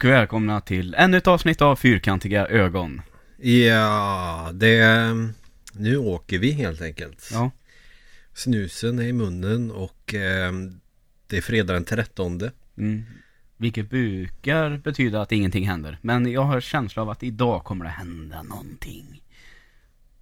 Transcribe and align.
Och 0.00 0.04
välkomna 0.04 0.60
till 0.60 0.94
ännu 0.94 1.16
ett 1.16 1.26
avsnitt 1.26 1.62
av 1.62 1.76
Fyrkantiga 1.76 2.46
ögon. 2.46 3.02
Ja, 3.36 4.50
det... 4.54 5.14
Nu 5.72 5.96
åker 5.96 6.38
vi 6.38 6.50
helt 6.50 6.82
enkelt. 6.82 7.28
Ja, 7.32 7.50
Snusen 8.34 8.98
är 8.98 9.02
i 9.02 9.12
munnen 9.12 9.70
och 9.70 10.14
eh, 10.14 10.52
det 11.26 11.36
är 11.36 11.40
fredag 11.40 11.72
den 11.72 11.84
13. 11.84 12.40
mm. 12.78 13.02
vilket 13.56 13.90
brukar 13.90 14.76
betyda 14.76 15.22
att 15.22 15.32
ingenting 15.32 15.68
händer. 15.68 15.98
Men 16.02 16.32
jag 16.32 16.42
har 16.42 16.60
känsla 16.60 17.02
av 17.02 17.10
att 17.10 17.22
idag 17.22 17.64
kommer 17.64 17.84
det 17.84 17.90
hända 17.90 18.42
någonting. 18.42 19.22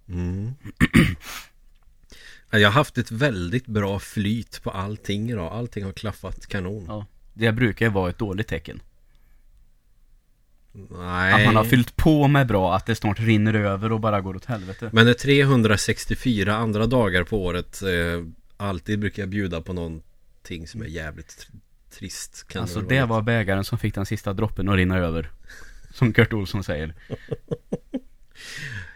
Mm. 0.09 0.53
Ja, 2.51 2.59
Jag 2.59 2.69
har 2.69 2.73
haft 2.73 2.97
ett 2.97 3.11
väldigt 3.11 3.65
bra 3.65 3.99
flyt 3.99 4.63
på 4.63 4.71
allting 4.71 5.29
idag. 5.29 5.53
Allting 5.53 5.85
har 5.85 5.91
klaffat 5.91 6.47
kanon. 6.47 6.85
Ja, 6.87 7.05
det 7.33 7.51
brukar 7.51 7.85
ju 7.85 7.91
vara 7.91 8.09
ett 8.09 8.17
dåligt 8.17 8.47
tecken. 8.47 8.81
Nej. 10.71 11.33
Att 11.33 11.45
man 11.45 11.55
har 11.55 11.63
fyllt 11.63 11.95
på 11.95 12.27
med 12.27 12.47
bra, 12.47 12.75
att 12.75 12.85
det 12.85 12.95
snart 12.95 13.19
rinner 13.19 13.53
över 13.53 13.91
och 13.91 13.99
bara 13.99 14.21
går 14.21 14.35
åt 14.35 14.45
helvete. 14.45 14.89
Men 14.93 15.05
när 15.05 15.13
364 15.13 16.55
andra 16.55 16.85
dagar 16.85 17.23
på 17.23 17.43
året 17.45 17.81
eh, 17.81 18.23
alltid 18.57 18.99
brukar 18.99 19.21
jag 19.21 19.29
bjuda 19.29 19.61
på 19.61 19.73
någonting 19.73 20.67
som 20.67 20.81
är 20.81 20.85
jävligt 20.85 21.27
tr- 21.27 21.59
trist. 21.99 22.47
Kan 22.47 22.61
Alltså 22.61 22.79
väl 22.79 22.87
det 22.89 22.95
vara 22.95 23.05
var 23.05 23.21
bägaren 23.21 23.63
som 23.63 23.77
fick 23.77 23.95
den 23.95 24.05
sista 24.05 24.33
droppen 24.33 24.69
att 24.69 24.75
rinna 24.75 24.97
över. 24.97 25.29
Som 25.93 26.13
Kurt 26.13 26.33
Olsson 26.33 26.63
säger. 26.63 26.93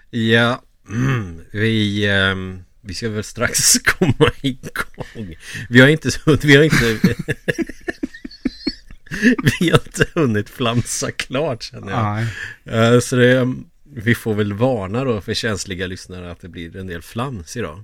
Ja, 0.09 0.61
mm, 0.89 1.41
vi, 1.51 2.07
ehm, 2.09 2.63
vi 2.81 2.93
ska 2.93 3.09
väl 3.09 3.23
strax 3.23 3.73
komma 3.83 4.31
igång. 4.41 5.35
Vi 5.69 5.81
har 5.81 5.87
inte, 5.87 6.09
vi 6.43 6.55
har 6.55 6.63
inte, 6.63 6.99
vi 9.59 9.69
har 9.69 9.79
inte 9.85 10.05
hunnit 10.15 10.49
flamsa 10.49 11.11
klart 11.11 11.63
känner 11.63 11.91
jag. 11.91 12.25
Nej. 12.65 12.93
Eh, 12.93 12.99
Så 12.99 13.15
det, 13.15 13.53
vi 13.83 14.15
får 14.15 14.33
väl 14.33 14.53
varna 14.53 15.03
då 15.03 15.21
för 15.21 15.33
känsliga 15.33 15.87
lyssnare 15.87 16.31
att 16.31 16.39
det 16.41 16.49
blir 16.49 16.75
en 16.75 16.87
del 16.87 17.01
flams 17.01 17.57
idag. 17.57 17.83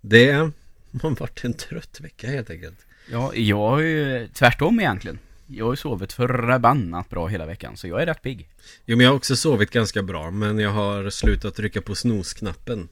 Det 0.00 0.32
har 0.32 1.10
varit 1.20 1.44
en 1.44 1.54
trött 1.54 2.00
vecka 2.00 2.26
helt 2.26 2.50
enkelt. 2.50 2.78
Ja, 3.10 3.34
jag 3.34 3.80
är 3.80 3.84
ju 3.86 4.28
tvärtom 4.28 4.80
egentligen. 4.80 5.18
Jag 5.46 5.64
har 5.64 5.72
ju 5.72 5.76
sovit 5.76 6.12
förbannat 6.12 7.10
bra 7.10 7.26
hela 7.26 7.46
veckan, 7.46 7.76
så 7.76 7.88
jag 7.88 8.02
är 8.02 8.06
rätt 8.06 8.22
pigg. 8.22 8.48
Jo 8.86 8.96
men 8.96 9.04
jag 9.04 9.10
har 9.10 9.16
också 9.16 9.36
sovit 9.36 9.70
ganska 9.70 10.02
bra 10.02 10.30
men 10.30 10.58
jag 10.58 10.70
har 10.70 11.10
slutat 11.10 11.54
trycka 11.54 11.80
på 11.82 11.94
snosknappen. 11.94 12.88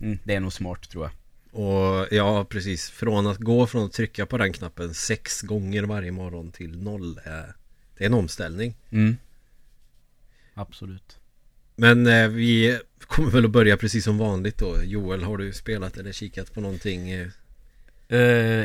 Mm, 0.00 0.18
det 0.24 0.34
är 0.34 0.40
nog 0.40 0.52
smart 0.52 0.90
tror 0.90 1.04
jag. 1.04 1.12
Och 1.56 2.06
ja, 2.10 2.44
precis. 2.44 2.90
Från 2.90 3.26
att 3.26 3.38
gå 3.38 3.66
från 3.66 3.84
att 3.86 3.92
trycka 3.92 4.26
på 4.26 4.38
den 4.38 4.52
knappen 4.52 4.94
sex 4.94 5.42
gånger 5.42 5.82
varje 5.82 6.12
morgon 6.12 6.50
till 6.52 6.82
noll. 6.82 7.20
är- 7.24 7.54
Det 7.98 8.04
är 8.04 8.06
en 8.06 8.14
omställning. 8.14 8.74
Mm. 8.90 9.16
Absolut. 10.54 11.18
Men 11.76 12.06
eh, 12.06 12.28
vi 12.28 12.78
kommer 13.00 13.30
väl 13.30 13.44
att 13.44 13.50
börja 13.50 13.76
precis 13.76 14.04
som 14.04 14.18
vanligt 14.18 14.58
då. 14.58 14.76
Joel, 14.84 15.22
har 15.22 15.36
du 15.36 15.52
spelat 15.52 15.96
eller 15.96 16.12
kikat 16.12 16.52
på 16.54 16.60
någonting? 16.60 17.10
eh? 17.10 17.28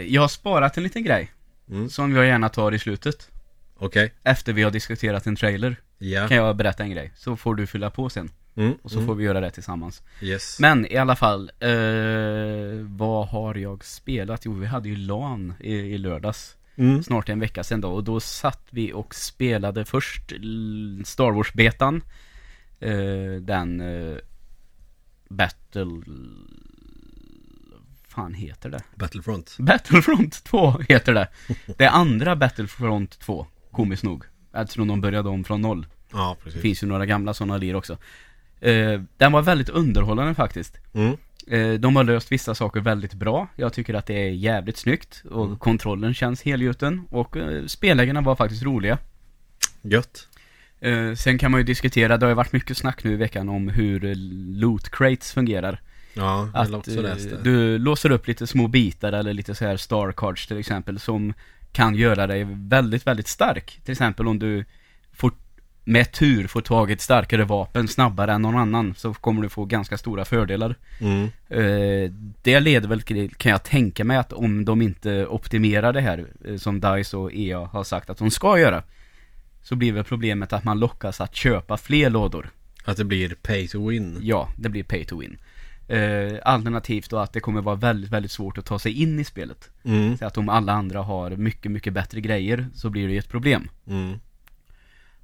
Jag 0.02 0.22
har 0.22 0.28
sparat 0.28 0.78
en 0.78 0.84
liten 0.84 1.04
grej. 1.04 1.32
Mm. 1.70 1.90
Som 1.90 2.16
jag 2.16 2.26
gärna 2.26 2.50
tar 2.50 2.72
i 2.72 2.80
slutet. 2.80 3.30
Okej, 3.76 4.14
Efter 4.24 4.54
vi 4.54 4.64
har 4.64 4.72
diskuterat 4.72 5.28
en 5.28 5.36
trailer. 5.36 5.76
ja. 5.98 6.28
Kan 6.28 6.38
jag 6.38 6.56
berätta 6.56 6.84
en 6.84 6.92
grej. 6.92 7.12
Så 7.16 7.36
får 7.38 7.56
du 7.56 7.68
fylla 7.68 7.90
på 7.90 8.10
sen. 8.10 8.30
Mm. 8.56 8.74
Och 8.82 8.92
så 8.92 8.98
mm. 8.98 9.08
får 9.08 9.16
vi 9.16 9.24
göra 9.24 9.40
det 9.40 9.52
tillsammans. 9.52 10.04
Yes. 10.22 10.60
Men 10.60 10.86
i 10.92 10.98
alla 10.98 11.16
fall. 11.16 11.52
Eh, 11.60 11.70
vad 12.82 13.28
har 13.28 13.56
jag 13.56 13.86
spelat? 13.86 14.46
Jo, 14.46 14.54
vi 14.54 14.66
hade 14.66 14.90
ju 14.90 14.96
LAN 14.96 15.54
i, 15.60 15.74
i 15.74 15.98
lördags. 15.98 16.58
Mm. 16.76 17.04
snart 17.04 17.30
en 17.30 17.40
vecka 17.40 17.64
sedan 17.64 17.82
då 17.82 17.92
och 17.92 18.04
då 18.04 18.20
satt 18.20 18.68
vi 18.70 18.94
och 18.94 19.16
spelade 19.16 19.86
först 19.86 20.32
Star 21.06 21.32
Wars-betan 21.32 22.02
eh, 22.80 23.42
Den 23.42 23.82
eh, 23.82 24.18
Battle 25.30 26.02
fan 28.08 28.34
heter 28.34 28.70
det? 28.70 28.84
Battlefront. 28.96 29.56
Battlefront 29.60 30.44
2 30.44 30.80
heter 30.90 31.14
det 31.14 31.28
Det 31.78 31.88
andra 31.88 32.36
Battlefront 32.36 33.20
2 33.20 33.48
Komiskt 33.72 34.04
nog 34.04 34.24
Eftersom 34.54 34.88
de 34.88 35.02
började 35.02 35.30
om 35.30 35.44
från 35.44 35.62
noll 35.62 35.86
Ja, 36.12 36.36
Det 36.38 36.44
precis. 36.44 36.62
finns 36.62 36.84
ju 36.84 36.88
några 36.88 37.06
gamla 37.06 37.34
sådana 37.34 37.58
lir 37.58 37.76
också 37.76 37.98
eh, 38.62 39.02
Den 39.18 39.32
var 39.32 39.42
väldigt 39.42 39.70
underhållande 39.70 40.34
faktiskt 40.34 40.78
Mm. 40.94 41.18
Eh, 41.48 41.80
De 41.80 41.96
har 41.96 42.04
löst 42.04 42.32
vissa 42.32 42.56
saker 42.56 42.80
väldigt 42.80 43.14
bra. 43.14 43.48
Jag 43.56 43.74
tycker 43.74 43.94
att 43.94 44.06
det 44.06 44.14
är 44.28 44.30
jävligt 44.32 44.78
snyggt 44.78 45.24
och 45.32 45.46
Mm. 45.46 45.58
kontrollen 45.60 46.14
känns 46.14 46.42
helgjuten 46.42 47.02
och 47.10 47.38
eh, 47.38 47.66
spellägena 47.66 48.22
var 48.22 48.36
faktiskt 48.36 48.64
roliga. 48.64 48.98
Gött. 49.82 50.28
Sen 51.18 51.38
kan 51.38 51.52
man 51.52 51.60
ju 51.60 51.64
diskutera, 51.64 52.18
det 52.18 52.26
har 52.26 52.32
ju 52.32 52.36
varit 52.36 52.54
mycket 52.54 52.78
snack 52.78 53.04
nu 53.04 53.14
i 53.14 53.16
veckan 53.16 53.50
om 53.50 53.70
hur 53.70 54.16
loot 54.60 54.90
crates 54.90 55.32
fungerar. 55.34 55.82
Ja, 56.14 56.50
jag 56.54 56.60
har 56.62 56.76
också 56.76 57.02
läst 57.02 57.30
det. 57.30 57.38
du 57.44 57.78
låser 57.78 58.12
upp 58.12 58.28
lite 58.28 58.48
små 58.48 58.68
bitar 58.68 59.14
eller 59.14 59.34
lite 59.34 59.56
så 59.56 59.66
här 59.66 59.78
star 59.78 60.12
cards 60.12 60.48
till 60.48 60.58
exempel 60.58 61.00
som 61.00 61.34
kan 61.72 61.96
göra 61.96 62.28
dig 62.28 62.48
väldigt, 62.50 63.08
väldigt 63.08 63.28
stark. 63.28 63.80
Till 63.84 63.92
exempel 63.92 64.28
om 64.28 64.40
du 64.40 64.66
med 65.84 66.12
tur 66.12 66.48
får 66.48 66.62
tag 66.62 66.90
i 66.90 66.94
ett 66.94 67.02
starkare 67.02 67.44
vapen 67.44 67.88
snabbare 67.88 68.34
än 68.34 68.42
någon 68.42 68.58
annan 68.58 68.94
så 68.98 69.14
kommer 69.14 69.42
du 69.42 69.50
få 69.50 69.66
ganska 69.66 69.98
stora 69.98 70.26
fördelar. 70.26 70.76
Mm. 71.00 71.24
Eh, 71.50 72.12
det 72.42 72.60
leder 72.60 72.88
väl 72.88 73.02
till, 73.02 73.36
kan 73.36 73.52
jag 73.52 73.64
tänka 73.64 74.04
mig 74.04 74.18
att 74.18 74.34
om 74.34 74.66
de 74.66 74.82
inte 74.82 75.28
optimerar 75.28 75.94
det 75.94 76.02
här 76.02 76.26
eh, 76.46 76.58
som 76.58 76.80
DICE 76.80 77.18
och 77.18 77.34
EA 77.34 77.60
har 77.60 77.84
sagt 77.84 78.10
att 78.10 78.18
de 78.18 78.32
ska 78.32 78.60
göra 78.60 78.84
så 79.64 79.76
blir 79.76 79.92
väl 79.92 80.04
problemet 80.04 80.54
att 80.54 80.64
man 80.64 80.80
lockas 80.80 81.22
att 81.22 81.36
köpa 81.36 81.78
fler 81.78 82.10
lådor. 82.10 82.50
Att 82.86 82.98
det 82.98 83.06
blir 83.06 83.30
pay 83.42 83.68
to 83.68 83.90
win. 83.90 84.18
Ja, 84.22 84.50
det 84.58 84.70
blir 84.70 84.84
pay 84.84 85.06
to 85.06 85.20
win. 85.20 85.38
Eh, 85.88 86.40
alternativt 86.44 87.10
då 87.10 87.18
att 87.18 87.34
det 87.34 87.40
kommer 87.40 87.62
vara 87.62 87.76
väldigt, 87.76 88.12
väldigt 88.12 88.32
svårt 88.32 88.58
att 88.58 88.66
ta 88.66 88.80
sig 88.80 89.02
in 89.02 89.20
i 89.20 89.24
spelet. 89.24 89.70
Mm. 89.84 90.18
Så 90.18 90.26
att 90.26 90.38
om 90.38 90.50
alla 90.50 90.74
andra 90.74 91.02
har 91.02 91.30
mycket, 91.30 91.72
mycket 91.72 91.94
bättre 91.94 92.22
grejer 92.22 92.68
så 92.74 92.90
blir 92.90 93.08
det 93.08 93.14
ju 93.14 93.20
ett 93.20 93.30
problem. 93.30 93.70
Mm. 93.88 94.20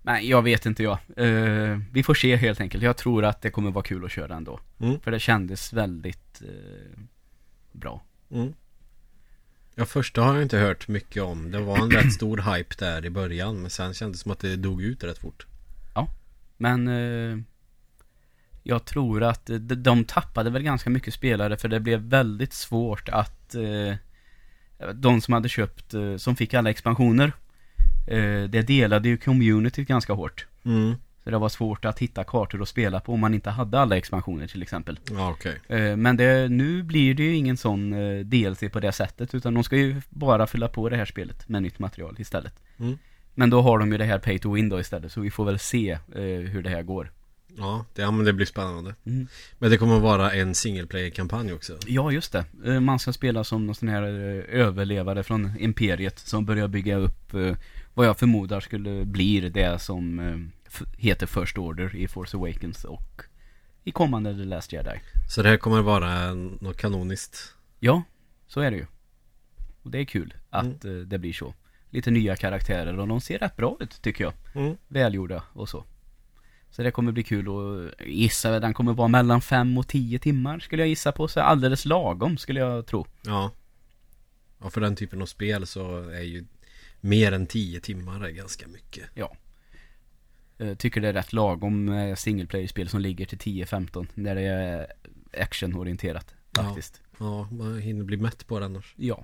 Men 0.08 0.28
jag 0.28 0.42
vet 0.42 0.66
inte 0.66 0.84
jag. 0.84 0.98
Eh, 1.16 1.80
vi 1.92 2.04
får 2.04 2.14
se 2.14 2.36
helt 2.36 2.62
enkelt. 2.62 2.84
Jag 2.84 2.98
tror 2.98 3.26
att 3.26 3.42
det 3.42 3.50
kommer 3.50 3.72
vara 3.72 3.84
kul 3.84 4.06
att 4.06 4.12
köra 4.12 4.36
ändå. 4.36 4.60
Mm. 4.80 5.00
För 5.00 5.12
det 5.12 5.20
kändes 5.20 5.74
väldigt 5.74 6.42
eh, 6.42 7.00
bra. 7.72 8.04
Mm. 8.32 8.54
Ja, 9.76 9.86
första 9.86 10.22
har 10.22 10.34
jag 10.34 10.44
inte 10.44 10.58
hört 10.58 10.88
mycket 10.88 11.24
om. 11.24 11.52
Det 11.52 11.60
var 11.60 11.78
en 11.78 11.92
rätt 11.92 12.14
stor 12.14 12.56
hype 12.56 12.76
där 12.80 13.06
i 13.06 13.10
början. 13.10 13.62
Men 13.62 13.70
sen 13.70 13.94
kändes 13.94 14.20
det 14.20 14.24
som 14.24 14.32
att 14.32 14.40
det 14.40 14.56
dog 14.56 14.82
ut 14.82 15.04
rätt 15.04 15.18
fort. 15.18 15.46
Men 16.58 16.88
eh, 16.88 17.38
jag 18.64 18.86
tror 18.86 19.24
att 19.24 19.46
de, 19.46 19.76
de 19.76 20.04
tappade 20.04 20.50
väl 20.50 20.64
ganska 20.64 20.90
mycket 20.90 21.14
spelare 21.14 21.58
för 21.58 21.68
det 21.68 21.80
blev 21.80 22.00
väldigt 22.00 22.54
svårt 22.54 23.10
att 23.10 23.56
de 24.94 25.22
som 25.22 25.34
hade 25.34 25.50
köpt, 25.50 25.94
som 26.18 26.36
fick 26.36 26.54
alla 26.54 26.70
expansioner 26.70 27.32
det 28.50 28.68
delade 28.68 29.10
ju 29.10 29.18
communityt 29.18 29.88
ganska 29.88 30.14
hårt. 30.14 30.46
Mm. 30.66 30.96
Så 31.28 31.32
det 31.32 31.38
var 31.38 31.50
svårt 31.50 31.86
att 31.86 32.00
hitta 32.00 32.24
kartor 32.24 32.62
att 32.62 32.70
spela 32.70 33.00
på 33.00 33.14
om 33.14 33.20
man 33.20 33.34
inte 33.34 33.50
hade 33.50 33.80
alla 33.80 33.98
expansioner 33.98 34.48
till 34.48 34.62
exempel. 34.62 35.00
Ja, 35.12 35.32
okej. 35.32 35.60
Eh, 35.68 35.96
men 35.96 36.18
det, 36.18 36.50
nu 36.50 36.84
blir 36.84 37.14
det 37.14 37.24
ju 37.24 37.36
ingen 37.36 37.58
sån 37.58 37.94
eh, 37.94 38.20
DLC 38.20 38.64
på 38.72 38.80
det 38.80 38.92
sättet 38.92 39.36
utan 39.36 39.54
de 39.54 39.64
ska 39.64 39.78
ju 39.78 40.02
bara 40.10 40.48
fylla 40.48 40.68
på 40.68 40.90
det 40.90 40.98
här 40.98 41.06
spelet 41.06 41.50
med 41.50 41.64
nytt 41.64 41.80
material 41.80 42.16
istället. 42.20 42.54
Mm. 42.78 42.98
Men 43.36 43.50
då 43.50 43.62
har 43.62 43.80
de 43.80 43.92
ju 43.92 43.98
det 43.98 44.06
här 44.06 44.20
Pay 44.20 44.40
to 44.40 44.54
Win 44.54 44.70
då 44.70 44.80
istället 44.80 45.12
så 45.12 45.22
vi 45.22 45.32
får 45.32 45.46
väl 45.46 45.60
se 45.60 45.92
eh, 45.92 46.22
hur 46.24 46.62
det 46.62 46.70
här 46.70 46.82
går. 46.82 47.12
Ja, 47.58 47.86
det, 47.94 48.02
ja, 48.02 48.12
men 48.12 48.26
det 48.26 48.34
blir 48.34 48.46
spännande. 48.46 48.96
Mm. 49.06 49.28
Men 49.58 49.72
det 49.72 49.78
kommer 49.78 50.00
vara 50.00 50.32
en 50.32 50.56
single 50.56 50.86
player-kampanj 50.86 51.54
också. 51.54 51.78
Ja, 51.88 52.12
just 52.12 52.32
det. 52.32 52.46
Eh, 52.66 52.80
Man 52.80 53.00
ska 53.00 53.14
spela 53.14 53.44
som 53.44 53.66
någon 53.66 53.76
sån 53.76 53.90
här 53.90 54.04
eh, 54.04 54.62
överlevare 54.62 55.24
från 55.24 55.52
Imperiet 55.60 56.20
som 56.20 56.46
börjar 56.46 56.68
bygga 56.68 56.96
upp 56.96 57.34
eh, 57.34 57.56
vad 57.98 58.08
jag 58.08 58.18
förmodar 58.18 58.60
skulle 58.60 59.06
bli 59.06 59.50
det 59.50 59.80
som 59.80 60.20
eh, 60.20 60.38
heter 60.98 61.26
First 61.26 61.58
Order 61.58 61.96
i 61.96 62.08
Force 62.08 62.38
Awakens 62.38 62.84
och 62.84 63.22
i 63.84 63.92
kommande 63.92 64.34
The 64.34 64.44
Last 64.44 64.74
Jedi. 64.74 65.00
Så 65.30 65.44
det 65.44 65.50
här 65.50 65.58
kommer 65.58 65.82
vara 65.82 66.34
något 66.34 66.78
kanoniskt. 66.78 67.56
Ja, 67.80 68.04
så 68.48 68.60
är 68.60 68.72
det 68.72 68.78
ju. 68.78 68.86
Och 69.84 69.92
det 69.92 70.00
är 70.00 70.06
kul 70.06 70.34
att 70.50 70.86
eh, 70.86 70.92
det 70.92 71.18
blir 71.18 71.34
så. 71.34 71.54
Lite 71.90 72.12
nya 72.12 72.36
karaktärer 72.36 73.00
och 73.00 73.08
de 73.08 73.22
ser 73.22 73.40
rätt 73.40 73.56
bra 73.58 73.78
ut 73.80 74.02
tycker 74.02 74.24
jag. 74.24 74.34
Mm. 74.56 74.78
Välgjorda 74.88 75.44
och 75.54 75.70
så. 75.70 75.84
Så 76.70 76.84
det 76.84 76.92
kommer 76.92 77.12
bli 77.12 77.24
kul 77.24 77.50
och 77.50 77.92
gissa 78.06 78.60
den 78.60 78.74
kommer 78.74 78.94
vara 78.94 79.08
mellan 79.08 79.42
5 79.42 79.78
och 79.78 79.88
10 79.88 80.20
timmar 80.20 80.60
skulle 80.60 80.82
jag 80.82 80.90
gissa 80.90 81.12
på. 81.12 81.28
Så 81.28 81.42
alldeles 81.42 81.86
lagom 81.86 82.38
skulle 82.38 82.60
jag 82.60 82.86
tro. 82.86 83.06
Ja. 83.22 83.52
Ja, 84.62 84.70
för 84.70 84.82
den 84.82 84.96
typen 84.96 85.22
av 85.22 85.26
spel 85.26 85.68
så 85.68 86.10
är 86.10 86.22
ju 86.22 86.46
mer 87.02 87.32
än 87.32 87.48
10 87.48 87.80
timmar 87.80 88.26
är 88.26 88.30
ganska 88.32 88.68
mycket. 88.68 89.04
Eh, 90.60 90.74
Tycker 90.76 91.02
det 91.02 91.08
är 91.08 91.14
rätt 91.14 91.34
lagom 91.34 92.14
single 92.18 92.46
player-spel 92.46 92.90
som 92.90 93.02
ligger 93.02 93.26
till 93.26 93.38
10-15 93.38 94.08
när 94.14 94.36
det 94.36 94.42
är 94.42 94.88
actionorienterat 95.42 96.34
Ja. 96.52 96.64
faktiskt. 96.64 97.02
Ja, 97.20 97.48
man 97.52 97.80
hinner 97.80 98.04
bli 98.04 98.18
mätt 98.18 98.48
på 98.48 98.60
det 98.60 98.66
annars. 98.66 98.94
Ja. 98.98 99.24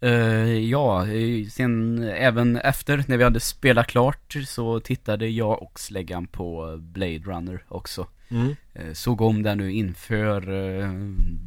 Eh, 0.00 0.58
ja, 0.58 1.06
eh, 1.08 1.46
sen 1.48 2.02
även 2.02 2.56
efter 2.56 3.04
när 3.08 3.16
vi 3.16 3.24
hade 3.24 3.40
spelat 3.40 3.86
klart 3.86 4.36
så 4.46 4.80
tittade 4.80 5.28
jag 5.28 5.62
och 5.62 5.80
släggan 5.80 6.26
på 6.26 6.76
Blade 6.80 7.18
Runner 7.18 7.64
också. 7.68 8.06
Mm. 8.28 8.56
Eh, 8.74 8.92
såg 8.92 9.20
om 9.20 9.42
den 9.42 9.58
nu 9.58 9.72
inför 9.72 10.40
eh, 10.80 10.92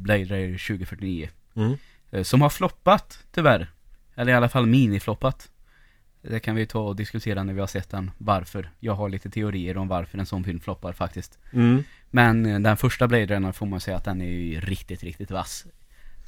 Blade 0.01 0.23
Runner 0.25 0.57
2049. 0.67 1.29
Mm. 1.55 1.75
Som 2.23 2.41
har 2.41 2.49
floppat 2.49 3.19
tyvärr. 3.31 3.71
Eller 4.15 4.31
i 4.31 4.35
alla 4.35 4.49
fall 4.49 4.65
minifloppat. 4.65 5.49
Det 6.21 6.39
kan 6.39 6.55
vi 6.55 6.65
ta 6.65 6.79
och 6.79 6.95
diskutera 6.95 7.43
när 7.43 7.53
vi 7.53 7.59
har 7.59 7.67
sett 7.67 7.89
den. 7.89 8.11
Varför. 8.17 8.69
Jag 8.79 8.93
har 8.93 9.09
lite 9.09 9.29
teorier 9.29 9.77
om 9.77 9.87
varför 9.87 10.17
en 10.17 10.25
sån 10.25 10.43
film 10.43 10.59
floppar 10.59 10.93
faktiskt. 10.93 11.39
Mm. 11.53 11.83
Men 12.11 12.45
eh, 12.45 12.59
den 12.59 12.77
första 12.77 13.07
Blade 13.07 13.25
Runner 13.25 13.51
får 13.51 13.65
man 13.65 13.79
säga 13.79 13.97
att 13.97 14.03
den 14.03 14.21
är 14.21 14.25
ju 14.25 14.59
riktigt, 14.59 15.03
riktigt 15.03 15.31
vass. 15.31 15.65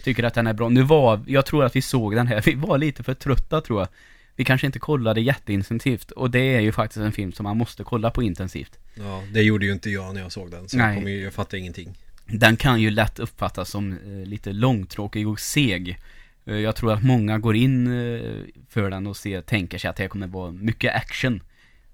Tycker 0.03 0.23
att 0.23 0.33
den 0.33 0.47
är 0.47 0.53
bra. 0.53 0.69
Nu 0.69 0.83
var, 0.83 1.23
jag 1.27 1.45
tror 1.45 1.65
att 1.65 1.75
vi 1.75 1.81
såg 1.81 2.15
den 2.15 2.27
här, 2.27 2.41
vi 2.45 2.55
var 2.55 2.77
lite 2.77 3.03
för 3.03 3.13
trötta 3.13 3.61
tror 3.61 3.79
jag. 3.79 3.87
Vi 4.35 4.45
kanske 4.45 4.67
inte 4.67 4.79
kollade 4.79 5.21
jätteintensivt 5.21 6.11
och 6.11 6.31
det 6.31 6.55
är 6.55 6.59
ju 6.59 6.71
faktiskt 6.71 6.97
en 6.97 7.11
film 7.11 7.31
som 7.31 7.43
man 7.43 7.57
måste 7.57 7.83
kolla 7.83 8.11
på 8.11 8.23
intensivt. 8.23 8.79
Ja, 8.95 9.23
det 9.33 9.41
gjorde 9.41 9.65
ju 9.65 9.71
inte 9.71 9.89
jag 9.89 10.13
när 10.13 10.21
jag 10.21 10.31
såg 10.31 10.51
den. 10.51 10.69
Så 10.69 10.77
Nej. 10.77 10.99
jag, 10.99 11.09
ju, 11.09 11.23
jag 11.23 11.33
fattar 11.33 11.57
ingenting. 11.57 11.95
Den 12.25 12.57
kan 12.57 12.81
ju 12.81 12.89
lätt 12.89 13.19
uppfattas 13.19 13.69
som 13.69 13.91
eh, 13.91 14.27
lite 14.27 14.53
långtråkig 14.53 15.27
och 15.27 15.39
seg. 15.39 15.99
Eh, 16.47 16.55
jag 16.55 16.75
tror 16.75 16.93
att 16.93 17.03
många 17.03 17.37
går 17.37 17.55
in 17.55 17.87
eh, 17.87 18.43
för 18.69 18.89
den 18.89 19.07
och 19.07 19.17
ser, 19.17 19.41
tänker 19.41 19.77
sig 19.77 19.89
att 19.89 19.95
det 19.95 20.07
kommer 20.07 20.27
vara 20.27 20.51
mycket 20.51 20.95
action. 20.95 21.41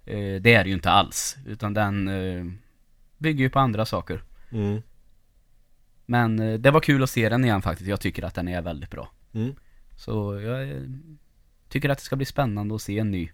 Eh, 0.05 0.41
det 0.41 0.53
är 0.53 0.63
det 0.63 0.69
ju 0.69 0.73
inte 0.73 0.91
alls, 0.91 1.37
utan 1.45 1.73
den 1.73 2.09
bygger 3.17 3.43
ju 3.43 3.49
på 3.49 3.59
andra 3.59 3.85
saker. 3.85 4.23
Mm. 4.51 4.81
Men 6.05 6.61
det 6.61 6.71
var 6.71 6.79
kul 6.79 7.03
att 7.03 7.09
se 7.09 7.29
den 7.29 7.43
igen 7.43 7.61
faktiskt. 7.61 7.89
Jag 7.89 8.01
tycker 8.01 8.23
att 8.23 8.35
den 8.35 8.47
är 8.47 8.61
väldigt 8.61 8.89
bra. 8.89 9.11
Mm. 9.33 9.55
Så 9.97 10.41
jag 10.41 10.69
tycker 11.69 11.89
att 11.89 11.97
det 11.97 12.03
ska 12.03 12.15
bli 12.15 12.25
spännande 12.25 12.75
att 12.75 12.81
se 12.81 12.99
en 12.99 13.11
ny 13.11 13.29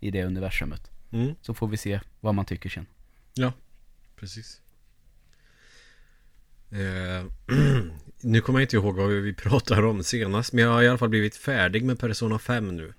i 0.00 0.10
det 0.10 0.24
universumet. 0.24 0.90
Mm. 1.12 1.34
Så 1.40 1.54
får 1.54 1.68
vi 1.68 1.76
se 1.76 2.00
vad 2.20 2.34
man 2.34 2.44
tycker 2.44 2.68
sen. 2.68 2.86
Precis. 4.16 4.60
Eh, 6.70 7.24
nu 8.20 8.40
kommer 8.40 8.58
jag 8.58 8.64
inte 8.64 8.76
ihåg 8.76 8.96
vad 8.96 9.10
vi 9.10 9.34
pratade 9.34 9.86
om 9.86 10.04
senast. 10.04 10.52
Men 10.52 10.64
jag 10.64 10.72
har 10.72 10.82
i 10.82 10.88
alla 10.88 10.98
fall 10.98 11.08
blivit 11.08 11.36
färdig 11.36 11.84
med 11.84 11.98
Persona 11.98 12.38
5 12.38 12.76
nu. 12.76 12.94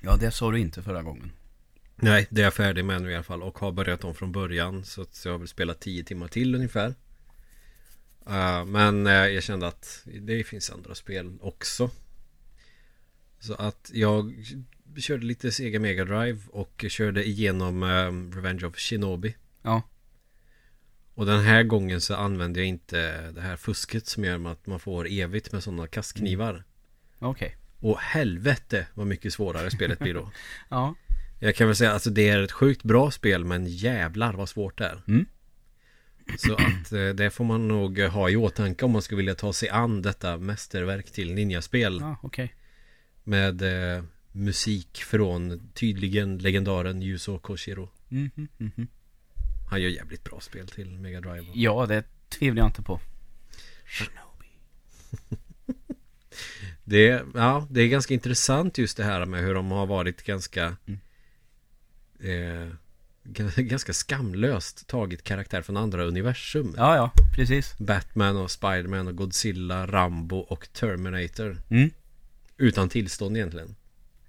Ja, 0.00 0.16
det 0.16 0.30
sa 0.30 0.50
du 0.50 0.58
inte 0.58 0.82
förra 0.82 1.02
gången. 1.02 1.32
Nej, 1.96 2.26
det 2.30 2.40
är 2.40 2.44
jag 2.44 2.54
färdig 2.54 2.84
med 2.84 3.02
nu 3.02 3.10
i 3.10 3.14
alla 3.14 3.22
fall. 3.22 3.42
Och 3.42 3.58
har 3.58 3.72
börjat 3.72 4.04
om 4.04 4.14
från 4.14 4.32
början. 4.32 4.84
Så 4.84 5.02
att 5.02 5.22
jag 5.24 5.38
väl 5.38 5.48
spelat 5.48 5.80
10 5.80 6.04
timmar 6.04 6.28
till 6.28 6.54
ungefär. 6.54 6.94
Eh, 8.26 8.64
men 8.64 9.06
eh, 9.06 9.12
jag 9.12 9.42
kände 9.42 9.66
att 9.66 10.06
det 10.20 10.44
finns 10.44 10.70
andra 10.70 10.94
spel 10.94 11.38
också. 11.40 11.90
Så 13.40 13.54
att 13.54 13.90
jag 13.94 14.44
körde 14.96 15.26
lite 15.26 15.52
Sega 15.52 15.80
Mega 15.80 16.04
Drive 16.04 16.38
och 16.50 16.84
körde 16.88 17.28
igenom 17.28 17.82
eh, 17.82 18.36
Revenge 18.36 18.66
of 18.66 18.76
Shinobi. 18.76 19.34
Ja. 19.62 19.82
Och 21.14 21.26
den 21.26 21.40
här 21.40 21.62
gången 21.62 22.00
så 22.00 22.14
använde 22.14 22.60
jag 22.60 22.68
inte 22.68 23.30
det 23.30 23.40
här 23.40 23.56
fusket 23.56 24.06
som 24.06 24.24
gör 24.24 24.50
att 24.52 24.66
man 24.66 24.80
får 24.80 25.08
evigt 25.10 25.52
med 25.52 25.62
sådana 25.62 25.86
kastknivar. 25.86 26.64
Okej. 27.18 27.56
Och 27.80 27.98
helvete 27.98 28.86
vad 28.94 29.06
mycket 29.06 29.32
svårare 29.32 29.70
spelet 29.70 29.98
blir 29.98 30.14
då. 30.14 30.30
Ja. 30.70 30.94
Jag 31.38 31.54
kan 31.54 31.66
väl 31.66 31.76
säga 31.76 31.90
att 31.90 31.94
alltså, 31.94 32.10
det 32.10 32.28
är 32.28 32.42
ett 32.42 32.52
sjukt 32.52 32.82
bra 32.82 33.10
spel 33.10 33.44
men 33.44 33.66
jävlar 33.66 34.32
vad 34.32 34.48
svårt 34.48 34.78
det 34.78 34.84
är. 34.84 35.02
Mm. 35.08 35.26
Så 36.38 36.54
att 36.54 36.92
eh, 36.92 37.08
det 37.08 37.30
får 37.30 37.44
man 37.44 37.68
nog 37.68 37.98
ha 37.98 38.30
i 38.30 38.36
åtanke 38.36 38.84
om 38.84 38.90
man 38.90 39.02
skulle 39.02 39.16
vilja 39.16 39.34
ta 39.34 39.52
sig 39.52 39.68
an 39.68 40.02
detta 40.02 40.36
mästerverk 40.36 41.10
till 41.10 41.34
ninjaspel. 41.34 41.98
Ja, 42.00 42.16
okej. 42.22 42.54
Med 43.24 43.62
eh, 43.62 44.04
musik 44.32 45.02
från 45.02 45.70
tydligen 45.74 46.38
legendaren 46.38 47.02
Yuzo 47.02 47.38
Koshiro. 47.38 47.88
Mhm, 48.08 48.48
mhm. 48.58 48.88
Han 49.72 49.82
gör 49.82 49.88
jävligt 49.90 50.24
bra 50.24 50.40
spel 50.40 50.68
till 50.68 50.90
Mega 50.98 51.20
Drive. 51.20 51.46
Ja, 51.54 51.86
det 51.86 52.04
tvivlar 52.28 52.62
jag 52.62 52.68
inte 52.68 52.82
på. 52.82 53.00
Shinobi. 53.84 54.48
Det 56.84 57.08
är, 57.08 57.24
ja, 57.34 57.66
det 57.70 57.80
är 57.80 57.88
ganska 57.88 58.14
intressant 58.14 58.78
just 58.78 58.96
det 58.96 59.04
här 59.04 59.26
med 59.26 59.40
hur 59.42 59.54
de 59.54 59.70
har 59.70 59.86
varit 59.86 60.22
ganska 60.24 60.76
Mm. 60.86 62.62
eh, 62.62 62.68
Ganska 63.56 63.92
skamlöst 63.92 64.86
tagit 64.88 65.24
karaktär 65.24 65.62
från 65.62 65.76
andra 65.76 66.04
universum 66.04 66.74
Ja, 66.76 66.96
ja, 66.96 67.12
precis. 67.34 67.78
Batman 67.78 68.36
och 68.36 68.50
Spiderman 68.50 69.08
och 69.08 69.16
Godzilla, 69.16 69.86
Rambo 69.86 70.36
och 70.38 70.68
Terminator 70.72 71.56
Mm. 71.70 71.90
Utan 72.56 72.88
tillstånd 72.88 73.36
egentligen 73.36 73.74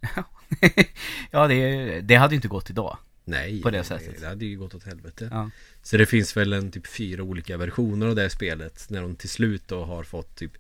ja, 1.32 1.48
det, 1.48 2.02
det 2.02 2.16
hade 2.16 2.34
ju 2.34 2.36
inte 2.36 2.48
gått 2.48 2.70
idag. 2.70 2.98
Nej, 3.26 3.62
På 3.62 3.70
det 3.70 3.84
sättet. 3.84 4.22
Det 4.22 4.28
hade 4.28 4.46
ju 4.46 4.58
gått 4.58 4.76
åt 4.76 4.84
helvete 4.84 5.28
Ja. 5.32 5.50
Så 5.82 5.98
det 5.98 6.06
finns 6.06 6.38
väl 6.38 6.54
en 6.54 6.72
typ 6.72 6.88
fyra 6.88 7.24
olika 7.24 7.58
versioner 7.58 8.08
av 8.08 8.16
det 8.16 8.30
spelet 8.30 8.90
När 8.90 9.02
de 9.02 9.16
till 9.16 9.30
slut 9.30 9.68
då 9.68 9.84
har 9.84 10.04
fått 10.04 10.36
typ 10.36 10.52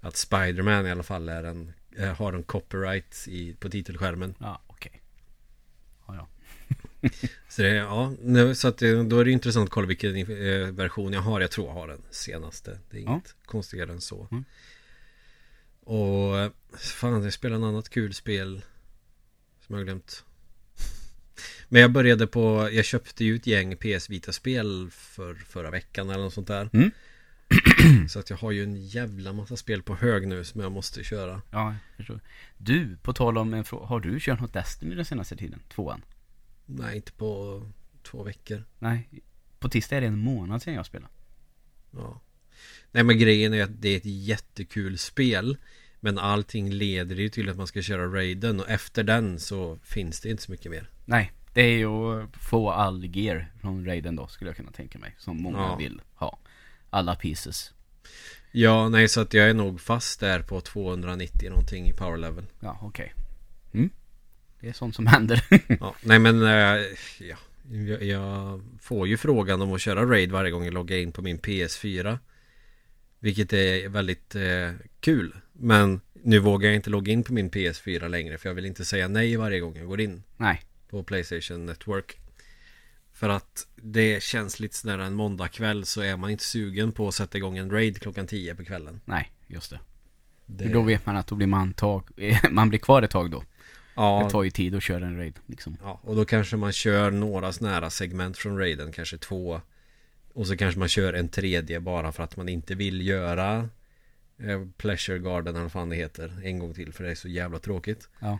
Att 0.00 0.16
Spiderman 0.16 0.86
i 0.86 0.90
alla 0.90 1.02
fall 1.02 1.28
är 1.28 1.44
en 1.44 1.72
eh, 1.96 2.14
Har 2.14 2.32
en 2.32 2.42
copyright 2.42 3.24
i, 3.28 3.54
på 3.54 3.68
titelskärmen 3.70 4.34
Ja, 4.38 4.60
okej. 4.66 5.02
Ja, 6.06 6.14
ja. 6.16 6.28
Så, 7.48 7.62
det, 7.62 7.68
ja, 7.68 8.12
så 8.54 8.68
att 8.68 8.78
det, 8.78 9.02
då 9.02 9.18
är 9.18 9.24
det 9.24 9.30
intressant 9.30 9.64
att 9.64 9.70
kolla 9.72 9.86
vilken 9.86 10.16
eh, 10.16 10.66
version 10.70 11.12
jag 11.12 11.20
har. 11.20 11.40
Jag 11.40 11.50
tror 11.50 11.66
jag 11.66 11.74
har 11.74 11.88
den 11.88 12.02
senaste. 12.10 12.78
Det 12.90 12.96
är 12.98 13.02
Ja. 13.02 13.10
inget 13.10 13.34
konstigare 13.44 13.92
än 13.92 14.00
så. 14.00 14.28
Mm. 14.30 14.44
Och 15.84 16.38
eh, 16.38 16.50
fan, 16.76 17.22
jag 17.22 17.32
spelar 17.32 17.56
en 17.56 17.64
annat 17.64 17.88
kul 17.88 18.14
spel 18.14 18.62
som 19.66 19.74
jag 19.74 19.80
har 19.80 19.84
glömt. 19.84 20.24
Men 21.68 21.82
jag 21.82 21.92
började 21.92 22.26
på, 22.26 22.68
jag 22.72 22.84
köpte 22.84 23.24
ju 23.24 23.36
ett 23.36 23.46
gäng 23.46 23.76
PS 23.76 24.10
Vita-spel 24.10 24.88
för 24.90 25.34
förra 25.34 25.70
veckan 25.70 26.10
eller 26.10 26.24
något 26.24 26.34
sånt 26.34 26.48
där. 26.48 26.70
Mm. 26.72 26.90
Så 28.08 28.18
att 28.18 28.30
jag 28.30 28.36
har 28.36 28.50
ju 28.50 28.62
en 28.62 28.86
jävla 28.86 29.32
massa 29.32 29.56
spel 29.56 29.82
på 29.82 29.94
hög 29.94 30.28
nu 30.28 30.44
som 30.44 30.60
jag 30.60 30.72
måste 30.72 31.04
köra. 31.04 31.42
Ja, 31.50 31.66
jag 31.66 31.96
förstår. 31.96 32.20
Du, 32.58 32.96
på 33.02 33.12
tal 33.12 33.38
om 33.38 33.54
en 33.54 33.64
fråga. 33.64 33.86
Har 33.86 34.00
du 34.00 34.20
kört 34.20 34.40
något 34.40 34.52
Destiny 34.52 34.94
den 34.94 35.04
senaste 35.04 35.36
tiden? 35.36 35.60
Tvåan? 35.68 36.02
Nej, 36.66 36.96
inte 36.96 37.12
på 37.12 37.62
två 38.02 38.22
veckor. 38.22 38.64
Nej. 38.78 39.08
På 39.58 39.68
tisdag 39.68 39.96
är 39.96 40.00
det 40.00 40.06
en 40.06 40.18
månad 40.18 40.62
sedan 40.62 40.74
jag 40.74 40.86
spelade. 40.86 41.12
Ja. 41.90 42.20
Nej 42.92 43.04
men 43.04 43.18
grejen 43.18 43.54
är 43.54 43.62
att 43.62 43.82
det 43.82 43.88
är 43.88 43.96
ett 43.96 44.04
jättekul 44.04 44.98
spel 44.98 45.56
Men 46.00 46.18
allting 46.18 46.70
leder 46.70 47.16
ju 47.16 47.28
till 47.28 47.48
att 47.48 47.56
man 47.56 47.66
ska 47.66 47.82
köra 47.82 48.06
raiden 48.06 48.60
och 48.60 48.70
efter 48.70 49.04
den 49.04 49.40
så 49.40 49.78
finns 49.82 50.20
det 50.20 50.30
inte 50.30 50.42
så 50.42 50.50
mycket 50.50 50.70
mer 50.70 50.90
Nej, 51.04 51.32
det 51.58 51.62
är 51.64 51.76
ju 51.78 52.22
att 52.22 52.36
få 52.36 52.70
all 52.70 53.04
gear 53.16 53.52
från 53.60 53.84
Raiden 53.86 54.16
då, 54.16 54.26
skulle 54.26 54.50
jag 54.50 54.56
kunna 54.56 54.70
tänka 54.70 54.98
mig. 54.98 55.14
Som 55.18 55.42
många 55.42 55.58
Ja. 55.58 55.76
vill 55.76 56.00
ha. 56.14 56.38
Alla 56.90 57.14
pieces. 57.14 57.72
Ja, 58.52 58.88
nej 58.88 59.08
så 59.08 59.20
att 59.20 59.34
jag 59.34 59.50
är 59.50 59.54
nog 59.54 59.80
fast 59.80 60.20
där 60.20 60.42
på 60.42 60.60
290 60.60 61.50
någonting 61.50 61.86
i 61.86 61.92
power 61.92 62.16
level 62.16 62.44
Ja, 62.60 62.78
okej. 62.82 63.14
Mm. 63.72 63.90
Det 64.60 64.68
är 64.68 64.72
sånt 64.72 64.94
som 64.94 65.06
händer. 65.06 65.44
ja, 65.80 65.94
Nej 66.02 66.18
men 66.18 66.42
eh, 66.42 66.82
ja 67.20 67.36
jag, 67.70 68.02
jag 68.02 68.60
får 68.80 69.08
ju 69.08 69.16
frågan 69.16 69.62
om 69.62 69.72
att 69.72 69.80
köra 69.80 70.04
raid 70.10 70.32
varje 70.32 70.50
gång 70.50 70.64
jag 70.64 70.74
loggar 70.74 70.96
in 70.96 71.12
på 71.12 71.22
min 71.22 71.38
PS4 71.38 72.18
Vilket 73.18 73.52
är 73.52 73.88
väldigt 73.88 74.34
eh, 74.34 74.70
kul 75.00 75.36
Men 75.52 76.00
nu 76.12 76.38
vågar 76.38 76.68
jag 76.68 76.76
inte 76.76 76.90
logga 76.90 77.12
in 77.12 77.22
på 77.24 77.32
min 77.32 77.50
PS4 77.50 78.08
längre 78.08 78.38
för 78.38 78.48
jag 78.48 78.54
vill 78.54 78.66
inte 78.66 78.84
säga 78.84 79.08
nej 79.08 79.36
varje 79.36 79.60
gång 79.60 79.76
jag 79.76 79.86
går 79.86 80.00
in 80.00 80.22
Nej. 80.36 80.62
På 80.90 81.02
Playstation 81.02 81.66
Network. 81.66 82.18
För 83.12 83.28
att 83.28 83.66
det 83.76 84.22
känns 84.22 84.60
lite 84.60 84.76
sådär 84.76 84.98
en 84.98 85.14
måndagkväll 85.14 85.84
så 85.84 86.00
är 86.00 86.16
man 86.16 86.30
inte 86.30 86.44
sugen 86.44 86.92
på 86.92 87.08
att 87.08 87.14
sätta 87.14 87.38
igång 87.38 87.58
en 87.58 87.70
raid 87.70 88.00
klockan 88.00 88.26
10 88.26 88.54
på 88.54 88.64
kvällen. 88.64 89.00
Nej, 89.04 89.32
just 89.46 89.70
det. 89.70 89.80
Det, 90.46 90.68
Då 90.68 90.82
vet 90.82 91.06
man 91.06 91.16
att 91.16 91.26
då 91.26 91.34
blir 91.34 91.46
man 91.46 91.74
tag, 91.74 92.08
man 92.50 92.68
blir 92.68 92.78
kvar 92.78 93.02
ett 93.02 93.10
tag 93.10 93.30
då. 93.30 93.38
Det 93.38 93.44
ja, 94.04 94.30
tar 94.30 94.42
ju 94.42 94.50
tid 94.50 94.74
att 94.74 94.82
köra 94.82 95.06
en 95.06 95.16
raid 95.16 95.38
liksom. 95.46 95.76
ja, 95.82 96.00
och 96.02 96.16
då 96.16 96.24
kanske 96.24 96.56
man 96.56 96.72
kör 96.72 97.10
några 97.10 97.52
nära 97.60 97.90
segment 97.90 98.38
från 98.38 98.58
raiden, 98.58 98.92
kanske 98.92 99.18
två. 99.18 99.60
Och 100.32 100.46
så 100.46 100.56
kanske 100.56 100.78
man 100.78 100.88
kör 100.88 101.12
en 101.12 101.28
tredje 101.28 101.80
bara 101.80 102.12
för 102.12 102.22
att 102.22 102.36
man 102.36 102.48
inte 102.48 102.74
vill 102.74 103.06
göra 103.06 103.68
eh, 104.38 104.64
Pleasure 104.76 105.18
Garden 105.18 105.54
eller 105.54 105.62
vad 105.62 105.72
fan 105.72 105.88
det 105.88 105.96
heter 105.96 106.40
en 106.44 106.58
gång 106.58 106.74
till 106.74 106.92
för 106.92 107.04
det 107.04 107.10
är 107.10 107.14
så 107.14 107.28
jävla 107.28 107.58
tråkigt. 107.58 108.08
Ja. 108.18 108.38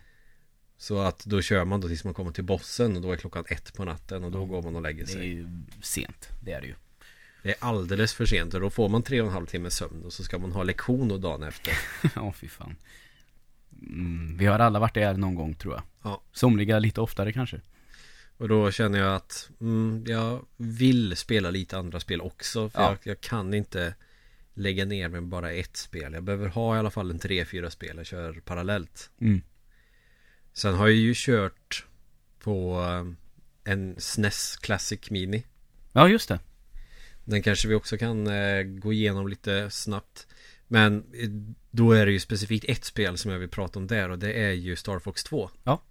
Så 0.81 0.99
att 1.01 1.25
då 1.25 1.43
kör 1.43 1.65
man 1.65 1.81
då 1.81 1.89
tills 1.89 2.05
man 2.05 2.15
kommer 2.15 2.31
till 2.33 2.45
bossen 2.45 2.97
och 2.97 3.03
då 3.03 3.13
är 3.13 3.17
klockan 3.17 3.45
ett 3.49 3.75
på 3.75 3.85
natten 3.85 4.25
och 4.25 4.33
då 4.33 4.45
går 4.45 4.63
man 4.63 4.77
och 4.77 4.83
lägger 4.83 5.05
Det 5.07 5.13
är 5.13 5.15
sig. 5.15 5.27
ju 5.29 5.49
sent, 5.83 6.29
det 6.41 6.53
är 6.53 6.61
det 6.61 6.67
ju. 6.67 6.75
Det 7.43 7.51
är 7.51 7.57
alldeles 7.61 8.15
för 8.15 8.27
sent 8.27 8.55
och 8.55 8.61
då 8.61 8.71
får 8.71 8.89
man 8.89 9.03
tre 9.03 9.21
och 9.21 9.27
en 9.27 9.33
halv 9.33 9.47
timme 9.47 9.71
sömn 9.71 10.03
och 10.05 10.13
så 10.13 10.25
ska 10.25 10.39
man 10.39 10.53
ha 10.53 10.63
lektion 10.63 11.11
och 11.11 11.21
dagen 11.21 11.43
efter. 11.43 11.73
Ja, 12.15 12.33
fy 12.33 12.49
fan. 12.49 12.77
Mm, 13.83 14.37
vi 14.39 14.47
har 14.47 14.59
alla 14.59 14.79
varit 14.79 14.95
där 14.95 15.15
någon 15.15 15.35
gång 15.35 15.55
tror 15.55 15.75
jag. 15.75 15.83
Ja. 16.03 16.21
Somliga 16.33 16.79
lite 16.79 17.01
oftare 17.01 17.33
kanske. 17.33 17.61
Och 18.37 18.49
då 18.49 18.71
känner 18.71 18.99
jag 18.99 19.15
att 19.15 19.51
mm, 19.61 20.05
jag 20.07 20.45
vill 20.57 21.17
spela 21.17 21.51
lite 21.51 21.79
andra 21.79 22.01
spel 22.01 22.21
också. 22.21 22.69
För 22.71 22.81
Ja. 22.81 22.89
jag, 22.89 22.99
jag 23.03 23.21
kan 23.21 23.55
inte 23.55 23.95
lägga 24.55 24.85
ner 24.85 25.09
med 25.09 25.23
bara 25.23 25.53
ett 25.53 25.77
spel. 25.77 26.13
Jag 26.13 26.23
behöver 26.23 26.49
ha 26.49 26.77
i 26.77 26.79
alla 26.79 26.91
fall 26.91 27.11
en 27.11 27.19
3-4 27.19 27.71
spel 27.71 27.97
jag 27.97 28.07
kör 28.07 28.33
parallellt. 28.45 29.11
Mm. 29.21 29.41
Sen 30.59 30.75
har 30.75 30.87
jag 30.87 30.97
ju 30.97 31.13
kört 31.17 31.87
på 32.39 32.81
eh, 32.83 33.73
en 33.73 33.95
SNES 33.99 34.57
Classic 34.57 35.11
Mini. 35.11 35.45
Ja, 35.93 36.09
just 36.09 36.29
det. 36.29 36.41
Den 37.25 37.43
kanske 37.43 37.69
vi 37.69 37.75
också 37.75 37.99
kan 37.99 38.27
eh, 38.27 38.63
gå 38.63 38.93
igenom 38.93 39.29
lite 39.29 39.71
snabbt. 39.71 40.27
Men 40.69 40.99
eh, 40.99 41.29
då 41.71 41.93
är 41.93 42.07
det 42.07 42.13
ju 42.13 42.21
specifikt 42.21 42.65
ett 42.69 42.85
spel 42.85 43.19
som 43.19 43.31
jag 43.31 43.39
vill 43.39 43.49
prata 43.49 43.79
om 43.79 43.87
där 43.87 44.11
och 44.11 44.19
det 44.19 44.33
är 44.33 44.53
ju 44.53 44.77
Star 44.77 44.99
Fox 44.99 45.25
2. 45.25 45.51
Ja. 45.65 45.83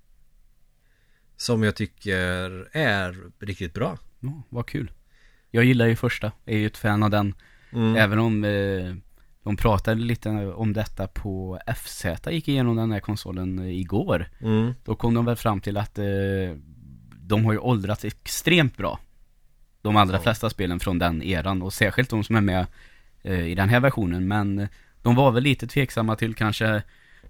Som 1.36 1.64
jag 1.64 1.76
tycker 1.76 2.70
är 2.72 3.32
riktigt 3.40 3.74
bra. 3.74 3.98
Ja, 4.20 4.44
vad 4.50 4.68
kul. 4.68 4.92
Jag 5.52 5.64
gillar 5.64 5.88
ju 5.88 5.96
första, 5.96 6.32
är 6.46 6.58
ju 6.58 6.68
ett 6.68 6.78
fan 6.78 7.04
av 7.04 7.10
den. 7.10 7.34
Mm. 7.72 7.96
Även 7.96 8.20
om 8.20 8.44
eh, 8.44 8.96
de 9.48 9.58
pratade 9.58 10.02
lite 10.02 10.30
om 10.30 10.74
detta 10.74 11.08
på 11.08 11.60
FZ, 11.76 12.06
gick 12.30 12.48
igenom 12.48 12.76
den 12.76 12.92
här 12.92 13.00
konsolen 13.00 13.60
igår. 13.60 14.28
Mm. 14.42 14.74
Då 14.86 14.96
kom 14.96 15.14
de 15.14 15.26
väl 15.26 15.36
fram 15.36 15.62
till 15.62 15.78
att 15.78 15.98
eh, 16.00 16.06
de 17.22 17.46
har 17.46 17.54
ju 17.54 17.60
åldrats 17.60 18.06
extremt 18.06 18.78
bra. 18.78 19.00
De 19.82 19.96
allra 19.96 20.16
Ja. 20.16 20.22
flesta 20.22 20.50
spelen 20.50 20.80
från 20.80 21.00
den 21.00 21.24
eran 21.24 21.62
och 21.62 21.74
särskilt 21.74 22.10
de 22.10 22.24
som 22.24 22.36
är 22.36 22.42
med 22.42 22.66
eh, 23.24 23.48
i 23.48 23.56
den 23.56 23.70
här 23.70 23.80
versionen. 23.80 24.28
Men 24.28 24.60
eh, 24.60 24.68
de 25.02 25.16
var 25.16 25.32
väl 25.32 25.44
lite 25.44 25.68
tveksamma 25.68 26.16
till 26.16 26.36
kanske 26.36 26.68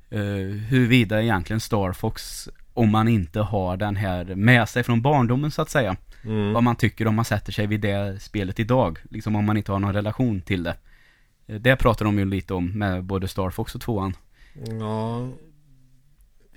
eh, 0.10 0.22
huruvida 0.70 1.22
egentligen 1.24 1.60
Star 1.60 1.94
Fox, 1.94 2.50
om 2.74 2.90
man 2.92 3.08
inte 3.08 3.40
har 3.40 3.78
den 3.78 3.96
här 3.96 4.26
med 4.36 4.70
sig 4.70 4.84
från 4.84 5.02
barndomen 5.02 5.52
så 5.52 5.62
att 5.62 5.70
säga. 5.70 5.96
Mm. 6.24 6.54
Vad 6.54 6.64
man 6.64 6.76
tycker 6.76 7.08
om 7.08 7.16
man 7.16 7.26
sätter 7.26 7.52
sig 7.52 7.68
vid 7.68 7.82
det 7.82 8.22
spelet 8.22 8.60
idag. 8.60 9.00
Liksom 9.10 9.36
om 9.36 9.46
man 9.46 9.58
inte 9.58 9.72
har 9.72 9.80
någon 9.80 9.94
relation 9.94 10.42
till 10.42 10.64
det. 10.64 10.76
Eh, 11.48 11.56
Det 11.56 11.75
pratar 11.75 12.06
de 12.06 12.20
ju 12.20 12.25
lite 12.25 12.54
om 12.54 12.72
med 12.80 13.04
både 13.04 13.27
Star 13.27 13.50
Fox 13.50 13.75
och 13.75 13.82
tvåan. 13.82 14.13
Ja 14.80 15.27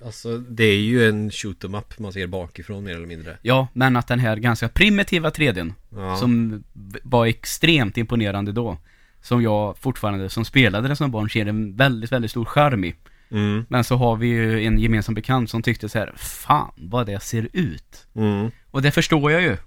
Alltså 0.05 0.37
det 0.37 0.63
är 0.63 0.79
ju 0.79 1.09
en 1.09 1.31
shoot 1.31 1.63
'em 1.63 1.75
up 1.77 1.99
man 1.99 2.13
ser 2.13 2.27
bakifrån 2.27 2.83
mer 2.83 2.95
eller 2.95 3.07
mindre 3.07 3.37
Ja, 3.41 3.67
men 3.73 3.95
att 3.95 4.07
den 4.07 4.19
här 4.19 4.37
ganska 4.37 4.69
primitiva 4.69 5.29
3Dn 5.29 5.73
ja. 5.95 6.15
Som 6.17 6.63
var 7.03 7.25
extremt 7.25 7.97
imponerande 7.97 8.51
då 8.51 8.77
Som 9.21 9.41
jag 9.41 9.77
fortfarande, 9.77 10.29
som 10.29 10.45
spelade 10.45 10.87
det 10.87 10.95
som 10.95 11.11
barn, 11.11 11.29
ser 11.29 11.45
en 11.45 11.75
väldigt, 11.75 12.11
väldigt 12.11 12.31
stor 12.31 12.45
charm 12.45 12.83
i 12.83 12.95
mm. 13.31 13.65
Men 13.69 13.83
så 13.83 13.95
har 13.95 14.15
vi 14.15 14.27
ju 14.27 14.65
en 14.65 14.79
gemensam 14.79 15.15
bekant 15.15 15.49
som 15.49 15.61
tyckte 15.61 15.89
så 15.89 15.99
här, 15.99 16.13
Fan 16.15 16.71
vad 16.77 17.05
det 17.05 17.19
ser 17.19 17.47
ut 17.53 18.07
Mm. 18.15 18.51
Och 18.71 18.81
det 18.81 18.91
förstår 18.91 19.31
jag 19.31 19.41
ju 19.41 19.57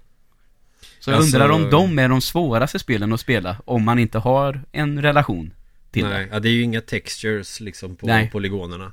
Så 0.99 1.11
jag 1.11 1.17
Alltså- 1.17 1.37
undrar 1.37 1.49
om 1.49 1.69
de 1.69 1.99
är 1.99 2.09
de 2.09 2.21
svåraste 2.21 2.79
spelen 2.79 3.13
att 3.13 3.19
spela 3.19 3.57
Om 3.65 3.83
man 3.83 3.99
inte 3.99 4.17
har 4.17 4.61
en 4.71 5.01
relation 5.01 5.53
till 5.91 6.03
det. 6.03 6.09
Nej, 6.09 6.27
ja, 6.31 6.39
det 6.39 6.49
är 6.49 6.53
ju 6.53 6.61
inga 6.61 6.81
textures 6.81 7.59
liksom 7.59 7.95
på 7.95 8.07
Nej. 8.07 8.29
polygonerna. 8.31 8.91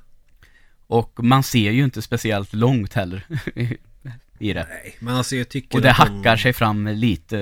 Och 0.87 1.25
man 1.25 1.43
ser 1.43 1.71
ju 1.71 1.85
inte 1.85 2.03
speciellt 2.03 2.53
långt 2.55 2.93
heller 2.95 3.27
I 4.39 4.53
det. 4.53 4.67
Nej, 4.71 4.97
men 4.99 5.15
alltså 5.15 5.37
jag 5.37 5.49
tycker 5.49 5.77
Och 5.79 5.83
det 5.83 5.91
att 5.91 6.07
de- 6.07 6.17
hackar 6.17 6.37
sig 6.37 6.53
fram 6.53 6.87
lite 6.89 7.37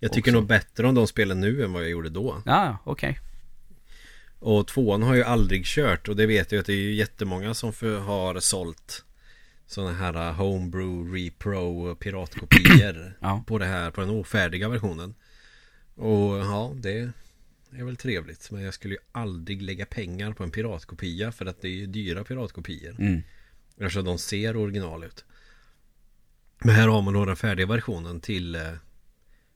Jag 0.00 0.12
tycker 0.12 0.30
också. 0.30 0.40
nog 0.40 0.46
bättre 0.48 0.86
om 0.88 0.94
de 0.94 1.06
spelen 1.06 1.40
nu 1.40 1.64
än 1.64 1.72
vad 1.72 1.82
jag 1.82 1.90
gjorde 1.90 2.08
då. 2.08 2.42
Ja, 2.46 2.78
okej. 2.84 3.18
Och 4.38 4.66
tvåan 4.66 5.02
har 5.02 5.08
jag 5.08 5.16
ju 5.16 5.24
aldrig 5.24 5.64
kört 5.66 6.08
och 6.08 6.16
det 6.16 6.26
vet 6.26 6.52
jag 6.52 6.60
att 6.60 6.66
det 6.66 6.72
är 6.72 6.76
ju 6.76 6.94
jättemånga 6.94 7.54
som 7.54 7.72
för, 7.72 7.98
har 8.00 8.40
sålt 8.40 9.04
Sådana 9.74 9.92
här 9.92 10.16
uh, 10.16 10.32
Homebrew 10.32 11.14
Repro 11.14 11.94
piratkopior 11.94 13.16
Ja. 13.20 13.44
På 13.46 13.58
det 13.58 13.64
här, 13.64 13.90
på 13.90 14.00
den 14.00 14.10
ofärdiga 14.10 14.68
versionen 14.68 15.14
Och 15.94 16.38
ja, 16.38 16.72
det 16.76 17.10
är 17.70 17.84
väl 17.84 17.96
trevligt 17.96 18.50
Men 18.50 18.62
jag 18.62 18.74
skulle 18.74 18.94
ju 18.94 19.00
aldrig 19.12 19.62
lägga 19.62 19.86
pengar 19.86 20.32
på 20.32 20.44
en 20.44 20.50
piratkopia 20.50 21.32
För 21.32 21.46
att 21.46 21.62
det 21.62 21.68
är 21.68 21.72
ju 21.72 21.86
dyra 21.86 22.24
piratkopior 22.24 22.96
mm. 22.98 23.22
Eftersom 23.76 24.04
de 24.04 24.18
ser 24.18 24.56
original 24.56 25.04
ut 25.04 25.24
Men 26.58 26.74
här 26.74 26.88
har 26.88 27.02
man 27.02 27.14
då 27.14 27.24
den 27.24 27.36
färdiga 27.36 27.66
versionen 27.66 28.20
till 28.20 28.56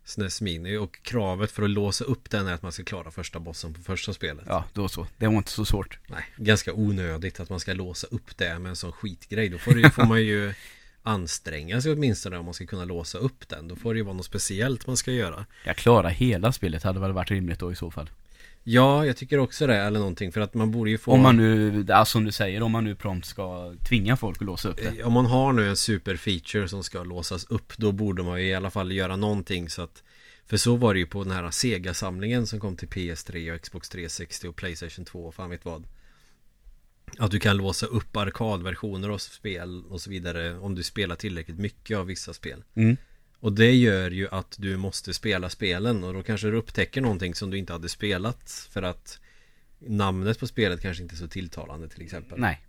eh, 0.09 0.13
SNES 0.13 0.41
Mini 0.41 0.77
och 0.77 1.03
kravet 1.03 1.51
för 1.51 1.63
att 1.63 1.71
låsa 1.71 2.05
upp 2.05 2.31
den 2.31 2.47
är 2.47 2.53
att 2.53 2.63
man 2.63 2.73
ska 2.73 2.85
klara 2.85 3.11
första 3.11 3.39
bossen 3.41 3.75
på 3.75 3.83
första 3.83 4.13
spelet 4.13 4.45
Ja, 4.49 4.65
då 4.73 4.89
så. 4.89 5.07
Det 5.17 5.27
var 5.27 5.35
inte 5.35 5.51
så 5.51 5.65
svårt. 5.65 5.99
Nej, 6.07 6.25
ganska 6.37 6.73
onödigt 6.73 7.41
att 7.41 7.51
man 7.51 7.61
ska 7.61 7.75
låsa 7.75 8.07
upp 8.11 8.37
det 8.37 8.59
med 8.59 8.71
en 8.71 8.77
sån 8.77 8.93
skitgrej 8.93 9.49
Då 9.49 9.59
får, 9.59 9.75
det, 9.75 9.91
får 9.91 10.05
man 10.05 10.23
ju 10.23 10.55
anstränga 11.03 11.81
sig 11.81 11.93
åtminstone 11.93 12.39
om 12.39 12.45
man 12.45 12.55
ska 12.55 12.67
kunna 12.67 12.85
låsa 12.85 13.19
upp 13.19 13.49
den 13.49 13.69
Då 13.69 13.77
får 13.77 13.95
det 13.95 13.99
ju 13.99 14.05
vara 14.05 14.17
något 14.17 14.27
speciellt 14.27 14.87
man 14.87 14.97
ska 14.97 15.13
göra 15.13 15.47
Jag 15.65 15.77
klara 15.77 16.09
hela 16.09 16.53
spelet 16.53 16.83
hade 16.83 17.01
väl 17.01 17.13
varit 17.13 17.31
rimligt 17.31 17.59
då 17.59 17.73
i 17.73 17.77
så 17.77 17.91
fall. 17.91 18.11
Ja, 18.63 19.07
jag 19.07 19.17
tycker 19.17 19.39
också 19.39 19.67
det 19.67 19.77
eller 19.77 19.99
någonting 19.99 20.33
för 20.33 20.41
att 20.41 20.55
man 20.55 20.71
borde 20.71 20.91
ju 20.91 20.99
få 20.99 21.13
Om 21.13 21.23
man 21.23 21.37
nu, 21.37 21.87
alltså 21.93 22.13
som 22.13 22.25
du 22.25 22.33
säger, 22.33 22.63
om 22.63 22.73
man 22.73 22.85
nu 22.85 22.95
prompt 22.95 23.27
ska 23.27 23.75
tvinga 23.89 24.17
folk 24.17 24.37
att 24.43 24.47
låsa 24.47 24.69
upp 24.69 24.77
det. 24.77 25.01
Eh, 25.01 25.07
Om 25.07 25.13
man 25.13 25.27
har 25.27 25.53
nu 25.53 25.69
en 25.69 25.77
superfeature 25.77 26.69
som 26.69 26.85
ska 26.85 27.03
låsas 27.03 27.45
upp 27.45 27.73
Då 27.77 27.93
borde 27.93 28.23
man 28.23 28.41
ju 28.43 28.47
i 28.49 28.55
alla 28.55 28.71
fall 28.71 28.93
göra 28.93 29.17
någonting 29.17 29.69
så 29.71 29.83
att 29.83 30.03
För 30.47 30.57
så 30.57 30.77
var 30.77 30.95
det 30.95 31.01
ju 31.01 31.07
på 31.07 31.25
den 31.25 31.33
här 31.33 31.51
Sega-samlingen 31.51 32.47
som 32.47 32.61
kom 32.61 32.77
till 32.77 32.89
PS3 32.89 33.55
och 33.55 33.63
Xbox 33.63 33.89
360 33.89 34.49
och 34.49 34.57
Playstation 34.57 35.05
2 35.05 35.25
och 35.25 35.35
fan 35.35 35.51
vet 35.51 35.65
vad 35.65 35.85
Att 37.19 37.31
du 37.31 37.39
kan 37.39 37.57
låsa 37.57 37.87
upp 37.87 38.17
arkadversioner 38.17 39.09
av 39.09 39.19
spel 39.19 39.85
och 39.89 40.01
så 40.01 40.11
vidare 40.11 40.59
Om 40.59 40.75
du 40.75 40.83
spelar 40.83 41.17
tillräckligt 41.17 41.59
mycket 41.59 41.99
av 41.99 42.07
vissa 42.07 42.33
spel 42.33 42.65
Mm. 42.75 42.97
Och 43.41 43.53
det 43.53 43.73
gör 43.73 44.11
ju 44.11 44.29
att 44.31 44.55
du 44.59 44.77
måste 44.77 45.15
spela 45.15 45.51
spelen 45.51 46.05
och 46.05 46.15
då 46.15 46.23
kanske 46.23 46.47
du 46.51 46.57
upptäcker 46.57 47.01
någonting 47.01 47.35
som 47.35 47.51
du 47.51 47.59
inte 47.59 47.73
hade 47.73 47.89
spelat 47.89 48.69
För 48.71 48.83
att 48.83 49.21
Namnet 49.79 50.39
på 50.39 50.47
spelet 50.47 50.81
kanske 50.81 51.03
inte 51.03 51.15
är 51.15 51.17
så 51.17 51.29
tilltalande 51.29 51.89
till 51.89 52.03
exempel 52.03 52.41
Nej. 52.41 52.61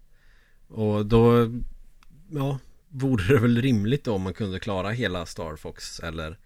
och 0.67 1.05
då 1.05 1.51
Ja 2.31 2.59
Vore 2.89 3.23
det 3.33 3.39
väl 3.39 3.61
rimligt 3.61 4.03
då 4.03 4.13
om 4.13 4.21
man 4.21 4.33
kunde 4.33 4.59
klara 4.59 4.89
hela 4.91 5.25
Star 5.25 5.55
Fox 5.55 5.99
Eller 5.99 6.37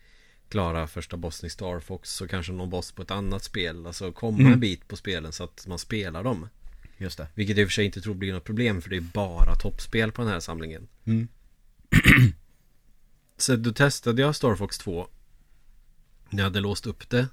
Klara 0.50 0.88
första 0.88 1.18
bossen 1.18 1.48
i 1.48 1.50
Star 1.50 1.80
Fox 1.80 2.22
Och 2.22 2.30
kanske 2.30 2.52
någon 2.52 2.70
boss 2.70 2.92
på 2.92 3.02
ett 3.02 3.12
annat 3.12 3.44
spel 3.44 3.86
Alltså 3.88 4.12
komma 4.12 4.40
Mm. 4.40 4.54
en 4.54 4.60
bit 4.60 4.88
på 4.88 4.96
spelen 4.96 5.32
så 5.32 5.44
att 5.44 5.68
man 5.68 5.80
spelar 5.80 6.24
dem 6.24 6.50
Just 6.98 7.18
det. 7.18 7.28
Vilket 7.36 7.58
jag 7.58 7.62
i 7.64 7.66
och 7.66 7.70
för 7.70 7.74
sig 7.74 7.86
inte 7.86 8.02
tror 8.02 8.14
blir 8.14 8.34
något 8.34 8.44
problem 8.44 8.82
För 8.82 8.90
det 8.90 8.96
är 8.98 9.02
bara 9.02 9.56
toppspel 9.56 10.12
på 10.12 10.22
den 10.22 10.32
här 10.32 10.40
samlingen 10.40 10.88
Mm. 11.06 11.28
Så 13.38 13.56
då 13.56 13.72
testade 13.72 14.22
jag 14.22 14.36
Star 14.36 14.56
Fox 14.56 14.78
2 14.78 15.08
När 16.30 16.40
jag 16.40 16.44
hade 16.44 16.60
låst 16.60 16.88
upp 16.88 17.10
det 17.10 17.28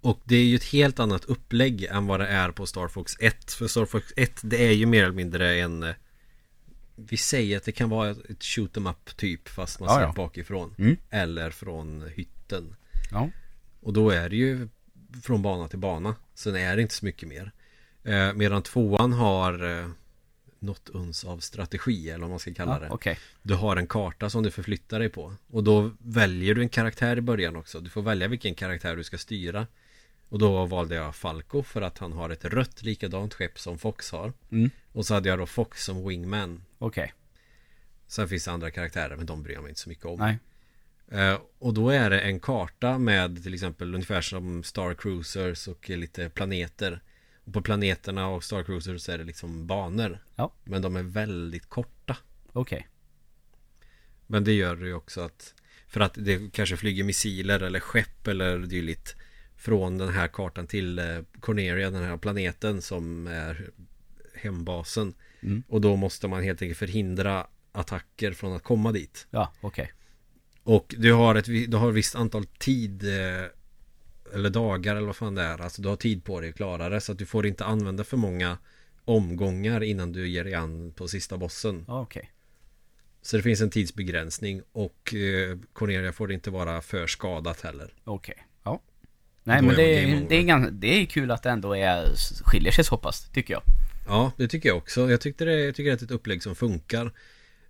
Och 0.00 0.20
det 0.24 0.36
är 0.36 0.44
ju 0.44 0.56
ett 0.56 0.64
helt 0.64 0.98
annat 1.00 1.24
upplägg 1.24 1.84
än 1.84 2.06
vad 2.06 2.20
det 2.20 2.26
är 2.26 2.50
på 2.50 2.66
Star 2.66 2.88
Fox 2.88 3.16
1 3.20 3.52
För 3.52 3.68
Star 3.68 3.86
Fox 3.86 4.12
1 4.16 4.40
det 4.42 4.66
är 4.66 4.72
ju 4.72 4.86
mer 4.86 5.04
eller 5.04 5.14
mindre 5.14 5.54
en 5.54 5.82
eh, 5.82 5.94
Vi 6.96 7.16
säger 7.16 7.56
att 7.56 7.64
det 7.64 7.72
kan 7.72 7.90
vara 7.90 8.10
ett 8.10 8.44
shoot 8.44 8.76
em 8.76 8.86
up 8.86 9.16
typ 9.16 9.48
Fast 9.48 9.80
man 9.80 9.88
Ja, 9.88 9.94
ser 9.94 10.02
ja. 10.02 10.12
bakifrån 10.16 10.74
Mm. 10.78 10.96
Eller 11.10 11.50
från 11.50 12.08
hytten 12.14 12.76
Ja. 13.10 13.30
Och 13.80 13.92
då 13.92 14.10
är 14.10 14.28
det 14.28 14.36
ju 14.36 14.68
Från 15.22 15.42
bana 15.42 15.68
till 15.68 15.78
bana 15.78 16.14
Sen 16.34 16.56
är 16.56 16.76
det 16.76 16.82
inte 16.82 16.94
så 16.94 17.04
mycket 17.04 17.28
mer 17.28 17.52
eh, 18.04 18.32
Medan 18.32 18.62
tvåan 18.62 19.12
har 19.12 19.78
eh, 19.78 19.88
Något 20.58 20.88
uns 20.88 21.24
av 21.24 21.38
strategi 21.38 22.10
eller 22.10 22.20
vad 22.20 22.30
man 22.30 22.38
ska 22.38 22.54
kalla 22.54 22.72
ja 22.72 22.78
det 22.78 22.90
Okej. 22.90 23.18
du 23.42 23.54
har 23.54 23.76
en 23.76 23.86
karta 23.86 24.30
som 24.30 24.42
du 24.42 24.50
förflyttar 24.50 24.98
dig 24.98 25.08
på 25.08 25.34
Och 25.50 25.64
då 25.64 25.90
väljer 25.98 26.54
du 26.54 26.62
en 26.62 26.68
karaktär 26.68 27.16
i 27.16 27.20
början 27.20 27.56
också 27.56 27.80
Du 27.80 27.90
får 27.90 28.02
välja 28.02 28.28
vilken 28.28 28.54
karaktär 28.54 28.96
du 28.96 29.04
ska 29.04 29.18
styra 29.18 29.66
Och 30.28 30.38
då 30.38 30.64
valde 30.66 30.94
jag 30.94 31.14
Falco 31.16 31.62
för 31.62 31.82
att 31.82 31.98
han 31.98 32.12
har 32.12 32.30
ett 32.30 32.44
rött 32.44 32.82
likadant 32.82 33.34
skepp 33.34 33.58
som 33.58 33.78
Fox 33.78 34.12
har 34.12 34.32
Mm. 34.50 34.70
Och 34.92 35.06
så 35.06 35.14
hade 35.14 35.28
jag 35.28 35.38
då 35.38 35.46
Fox 35.46 35.84
som 35.84 36.08
wingman 36.08 36.64
Okej. 36.78 37.12
Sen 38.06 38.28
finns 38.28 38.44
det 38.44 38.50
andra 38.52 38.70
karaktärer 38.70 39.16
men 39.16 39.26
de 39.26 39.42
bryr 39.42 39.54
jag 39.54 39.62
mig 39.62 39.68
inte 39.68 39.80
så 39.80 39.88
mycket 39.88 40.04
om 40.06 40.18
Nej. 40.18 40.38
Eh, 41.08 41.38
Och 41.58 41.74
då 41.74 41.90
är 41.90 42.10
det 42.10 42.20
en 42.20 42.40
karta 42.40 42.98
med 42.98 43.42
till 43.42 43.54
exempel 43.54 43.94
ungefär 43.94 44.20
som 44.20 44.62
Star 44.62 44.94
Cruisers 44.94 45.68
och 45.68 45.88
lite 45.90 46.28
planeter 46.28 47.00
På 47.52 47.60
planeterna 47.60 48.28
och 48.28 48.44
Star 48.44 48.62
Cruisers 48.62 49.02
så 49.02 49.12
är 49.12 49.18
det 49.18 49.24
liksom 49.24 49.66
banor 49.66 50.18
Ja. 50.34 50.52
Men 50.64 50.82
de 50.82 50.96
är 50.96 51.02
väldigt 51.02 51.68
korta 51.68 52.16
Okej. 52.52 52.88
Men 54.26 54.44
det 54.44 54.52
gör 54.52 54.76
det 54.76 54.86
ju 54.86 54.94
också 54.94 55.20
att 55.20 55.54
För 55.88 56.00
att 56.00 56.14
det 56.14 56.52
kanske 56.52 56.76
flyger 56.76 57.04
missiler 57.04 57.60
eller 57.60 57.80
skepp 57.80 58.26
eller 58.26 58.58
dylikt 58.58 59.16
Från 59.56 59.98
den 59.98 60.08
här 60.08 60.28
kartan 60.28 60.66
till 60.66 60.98
eh, 60.98 61.18
Corneria, 61.40 61.90
den 61.90 62.04
här 62.04 62.16
planeten 62.16 62.82
som 62.82 63.26
är 63.26 63.70
hembasen 64.34 65.14
Mm. 65.46 65.62
Och 65.68 65.80
då 65.80 65.96
måste 65.96 66.28
man 66.28 66.42
helt 66.42 66.62
enkelt 66.62 66.78
förhindra 66.78 67.46
attacker 67.72 68.32
från 68.32 68.56
att 68.56 68.62
komma 68.62 68.92
dit 68.92 69.26
Ja, 69.30 69.52
okej. 69.60 69.92
Och 70.62 70.94
du 70.98 71.12
har 71.12 71.34
ett, 71.34 71.44
du 71.44 71.76
har 71.76 71.88
ett 71.88 71.94
visst 71.94 72.14
antal 72.14 72.46
tid 72.46 73.02
eh, 73.04 73.46
Eller 74.34 74.50
dagar 74.50 74.96
eller 74.96 75.06
vad 75.06 75.16
fan 75.16 75.34
det 75.34 75.42
är 75.42 75.60
Alltså 75.60 75.82
du 75.82 75.88
har 75.88 75.96
tid 75.96 76.24
på 76.24 76.40
dig 76.40 76.50
att 76.50 76.56
klara 76.56 76.88
det 76.88 77.00
Så 77.00 77.12
att 77.12 77.18
du 77.18 77.26
får 77.26 77.46
inte 77.46 77.64
använda 77.64 78.04
för 78.04 78.16
många 78.16 78.58
Omgångar 79.04 79.82
innan 79.82 80.12
du 80.12 80.28
ger 80.28 80.44
dig 80.44 80.54
an 80.54 80.92
på 80.92 81.08
sista 81.08 81.36
bossen 81.36 81.84
okej. 81.88 82.30
Så 83.22 83.36
det 83.36 83.42
finns 83.42 83.60
en 83.60 83.70
tidsbegränsning 83.70 84.62
och 84.72 85.14
eh, 85.14 85.58
Cornelia 85.72 86.12
får 86.12 86.32
inte 86.32 86.50
vara 86.50 86.82
för 86.82 87.06
skadat 87.06 87.60
heller. 87.60 87.94
Okej. 88.04 88.46
Ja. 88.64 88.82
Nej 89.44 89.60
Då 89.60 89.66
men 89.66 89.74
är 89.74 89.76
det 89.76 89.98
är, 89.98 90.26
det, 90.28 90.36
är 90.36 90.42
ganska, 90.42 90.70
det 90.70 90.86
är 90.86 91.06
kul 91.06 91.30
att 91.30 91.42
det 91.42 91.50
ändå 91.50 91.76
är, 91.76 92.04
skiljer 92.44 92.72
sig 92.72 92.84
så 92.84 92.96
pass, 92.96 93.30
tycker 93.32 93.54
jag. 93.54 93.62
Ja, 94.06 94.32
det 94.36 94.48
tycker 94.48 94.68
jag 94.68 94.78
också. 94.78 95.10
Jag, 95.10 95.20
tyckte 95.20 95.44
det, 95.44 95.64
jag 95.64 95.74
tycker 95.74 95.90
det 95.90 96.02
är 96.02 96.04
ett 96.04 96.10
upplägg 96.10 96.42
som 96.42 96.54
funkar. 96.54 97.12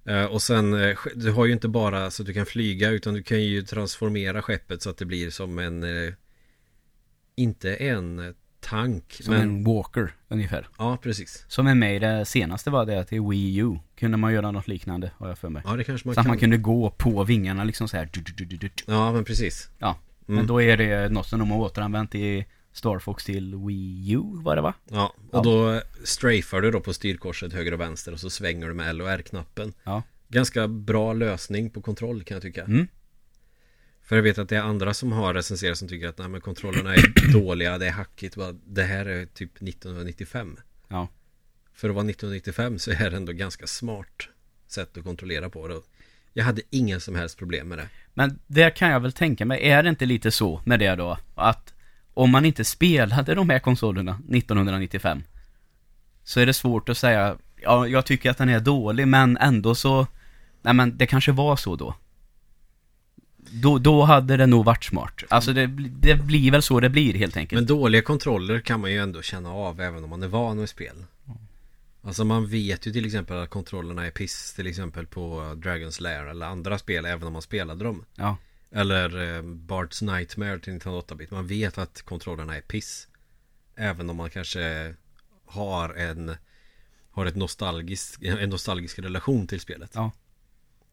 Eh, 0.04 0.24
och 0.24 0.42
sen, 0.42 0.74
eh, 0.82 0.98
du 1.14 1.30
har 1.30 1.46
ju 1.46 1.52
inte 1.52 1.68
bara 1.68 2.10
så 2.10 2.22
att 2.22 2.26
du 2.26 2.34
kan 2.34 2.46
flyga 2.46 2.90
utan 2.90 3.14
du 3.14 3.22
kan 3.22 3.42
ju 3.42 3.62
transformera 3.62 4.42
skeppet 4.42 4.82
så 4.82 4.90
att 4.90 4.96
det 4.96 5.04
blir 5.04 5.30
som 5.30 5.58
en 5.58 5.82
eh, 5.82 6.12
Inte 7.38 7.74
en 7.74 8.18
eh, 8.18 8.34
tank 8.60 9.12
Som 9.20 9.34
men 9.34 9.42
en 9.42 9.64
walker, 9.64 10.12
ungefär. 10.28 10.68
Ja 10.78 10.96
precis 11.02 11.44
Som 11.48 11.66
är 11.66 11.74
med 11.74 11.96
i 11.96 11.98
det 11.98 12.24
senaste 12.24 12.70
var 12.70 12.86
det 12.86 13.04
till 13.04 13.20
Wii 13.22 13.56
U. 13.58 13.78
Kunde 13.98 14.16
man 14.16 14.32
göra 14.32 14.50
något 14.50 14.68
liknande, 14.68 15.10
har 15.18 15.28
jag 15.28 15.38
för 15.38 15.48
mig. 15.48 15.62
Ja 15.66 15.76
det 15.76 15.84
kanske 15.84 16.08
man 16.08 16.14
så 16.14 16.20
att 16.20 16.24
kan 16.26 16.30
man 16.30 16.38
kunde 16.38 16.56
gå 16.56 16.90
på 16.90 17.24
vingarna 17.24 17.64
liksom 17.64 17.88
så 17.88 17.96
här. 17.96 18.08
Ja 18.86 19.12
men 19.12 19.24
precis 19.24 19.70
Ja, 19.78 19.98
Mm. 20.28 20.36
men 20.38 20.46
då 20.46 20.62
är 20.62 20.76
det 20.76 21.08
något 21.12 21.26
som 21.26 21.38
de 21.38 21.50
har 21.50 21.58
återanvänt 21.58 22.14
i 22.14 22.44
Star 22.72 22.98
Fox 22.98 23.24
till 23.24 23.54
Wii 23.56 24.12
U, 24.12 24.20
var 24.22 24.56
det 24.56 24.62
va? 24.62 24.74
Ja 24.90 25.14
och 25.30 25.42
då 25.44 25.80
strafar 26.04 26.60
du 26.60 26.70
då 26.70 26.80
på 26.80 26.92
styrkorset 26.94 27.52
höger 27.52 27.72
och 27.74 27.80
vänster 27.80 28.12
och 28.12 28.20
så 28.20 28.30
svänger 28.30 28.68
du 28.68 28.74
med 28.74 28.88
L 28.90 29.00
och 29.02 29.10
R-knappen 29.10 29.72
Ja. 29.84 30.02
Ganska 30.28 30.68
bra 30.68 31.12
lösning 31.12 31.70
på 31.70 31.80
kontroll 31.82 32.22
kan 32.24 32.34
jag 32.34 32.42
tycka 32.42 32.62
Mm. 32.64 32.88
För 34.06 34.16
jag 34.16 34.22
vet 34.22 34.38
att 34.38 34.48
det 34.48 34.56
är 34.56 34.62
andra 34.62 34.94
som 34.94 35.12
har 35.12 35.34
recenserat 35.34 35.78
som 35.78 35.88
tycker 35.88 36.08
att 36.08 36.18
nej, 36.18 36.28
men 36.28 36.40
kontrollerna 36.40 36.94
är 36.94 37.32
dåliga, 37.32 37.78
det 37.78 37.86
är 37.86 37.90
hackigt. 37.90 38.36
Det 38.64 38.82
här 38.82 39.06
är 39.06 39.26
typ 39.26 39.56
1995. 39.56 40.56
Ja. 40.88 41.08
För 41.74 41.88
att 41.88 41.94
vara 41.94 42.10
1995 42.10 42.78
så 42.78 42.90
är 42.90 43.10
det 43.10 43.16
ändå 43.16 43.32
ganska 43.32 43.66
smart 43.66 44.28
sätt 44.66 44.96
att 44.96 45.04
kontrollera 45.04 45.50
på 45.50 45.68
det. 45.68 45.80
Jag 46.32 46.44
hade 46.44 46.62
inga 46.70 47.00
som 47.00 47.14
helst 47.14 47.38
problem 47.38 47.68
med 47.68 47.78
det. 47.78 47.88
Men 48.14 48.38
det 48.46 48.70
kan 48.70 48.90
jag 48.90 49.00
väl 49.00 49.12
tänka 49.12 49.44
mig, 49.44 49.68
är 49.68 49.82
det 49.82 49.88
inte 49.88 50.06
lite 50.06 50.30
så 50.30 50.60
med 50.64 50.78
det 50.78 50.94
då? 50.94 51.18
Att 51.34 51.74
om 52.14 52.30
man 52.30 52.44
inte 52.44 52.64
spelade 52.64 53.34
de 53.34 53.50
här 53.50 53.58
konsolerna 53.58 54.12
1995 54.12 55.22
Så 56.24 56.40
är 56.40 56.46
det 56.46 56.54
svårt 56.54 56.88
att 56.88 56.98
säga, 56.98 57.36
ja 57.62 57.86
jag 57.86 58.06
tycker 58.06 58.30
att 58.30 58.38
den 58.38 58.48
är 58.48 58.60
dålig 58.60 59.08
men 59.08 59.36
ändå 59.36 59.74
så 59.74 60.06
Nej 60.62 60.74
men 60.74 60.96
det 60.96 61.06
kanske 61.06 61.32
var 61.32 61.56
så 61.56 61.76
då 61.76 61.94
Då, 63.62 63.78
då 63.78 64.02
hade 64.02 64.36
det 64.36 64.46
nog 64.46 64.64
varit 64.64 64.84
smart 64.84 65.22
Alltså 65.28 65.52
det, 65.52 65.66
det 65.90 66.14
blir 66.14 66.50
väl 66.50 66.62
så 66.62 66.80
det 66.80 66.90
blir 66.90 67.14
helt 67.14 67.36
enkelt 67.36 67.60
Men 67.60 67.66
dåliga 67.66 68.02
kontroller 68.02 68.60
kan 68.60 68.80
man 68.80 68.92
ju 68.92 68.98
ändå 68.98 69.22
känna 69.22 69.50
av 69.50 69.80
även 69.80 70.04
om 70.04 70.10
man 70.10 70.22
är 70.22 70.28
van 70.28 70.58
med 70.58 70.68
spel. 70.68 71.04
Alltså 72.02 72.24
man 72.24 72.46
vet 72.46 72.86
ju 72.86 72.92
till 72.92 73.06
exempel 73.06 73.36
att 73.36 73.50
kontrollerna 73.50 74.06
är 74.06 74.10
piss 74.10 74.54
till 74.54 74.66
exempel 74.66 75.06
på 75.06 75.40
Dragon's 75.40 76.02
Lair 76.02 76.26
eller 76.26 76.46
andra 76.46 76.78
spel 76.78 77.04
även 77.04 77.26
om 77.26 77.32
man 77.32 77.42
spelade 77.42 77.84
dem. 77.84 78.04
Ja, 78.14 78.36
Eller 78.70 79.36
eh, 79.36 79.42
Bart's 79.42 80.04
Nightmare 80.14 80.58
till 80.58 80.72
Nintendo 80.72 81.00
8-bit. 81.00 81.30
Man 81.30 81.46
vet 81.46 81.78
att 81.78 82.02
kontrollerna 82.02 82.56
är 82.56 82.60
piss. 82.60 83.08
Även 83.76 84.10
om 84.10 84.16
man 84.16 84.30
kanske 84.30 84.94
har 85.46 85.94
en 85.94 86.36
har 87.10 87.26
ett 87.26 87.36
nostalgisk, 87.36 88.22
en 88.22 88.50
nostalgisk 88.50 88.98
relation 88.98 89.46
till 89.46 89.60
spelet. 89.60 89.90
Ja. 89.94 90.10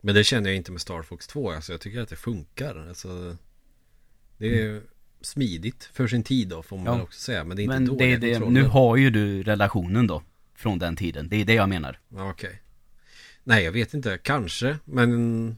Men 0.05 0.15
det 0.15 0.23
känner 0.23 0.49
jag 0.49 0.57
inte 0.57 0.71
med 0.71 0.81
Star 0.81 1.01
Fox 1.01 1.27
2. 1.27 1.51
Alltså 1.51 1.71
jag 1.73 1.81
tycker 1.81 2.01
att 2.01 2.09
det 2.09 2.15
funkar. 2.15 2.85
Alltså, 2.89 3.37
det 4.37 4.61
är 4.61 4.81
smidigt 5.21 5.89
för 5.93 6.07
sin 6.07 6.23
tid 6.23 6.47
då 6.47 6.63
får 6.63 6.77
man 6.77 6.85
Ja. 6.85 6.91
väl 6.93 7.01
också 7.01 7.19
säga. 7.19 7.43
Men 7.43 7.57
det 7.57 7.61
är 7.61 7.63
inte 7.63 7.73
men 7.75 7.85
det 7.85 7.89
dåliga 7.91 8.17
det, 8.17 8.33
kontroller. 8.33 8.61
nu 8.61 8.67
har 8.67 8.97
ju 8.97 9.09
du 9.09 9.43
relationen 9.43 10.07
då 10.07 10.23
Från 10.55 10.79
den 10.79 10.95
tiden, 10.95 11.29
det 11.29 11.35
är 11.41 11.45
det 11.45 11.53
jag 11.53 11.69
menar 11.69 11.99
Okej. 12.15 12.61
Nej, 13.43 13.63
jag 13.63 13.71
vet 13.71 13.93
inte. 13.93 14.17
Kanske, 14.17 14.77
men... 14.85 15.55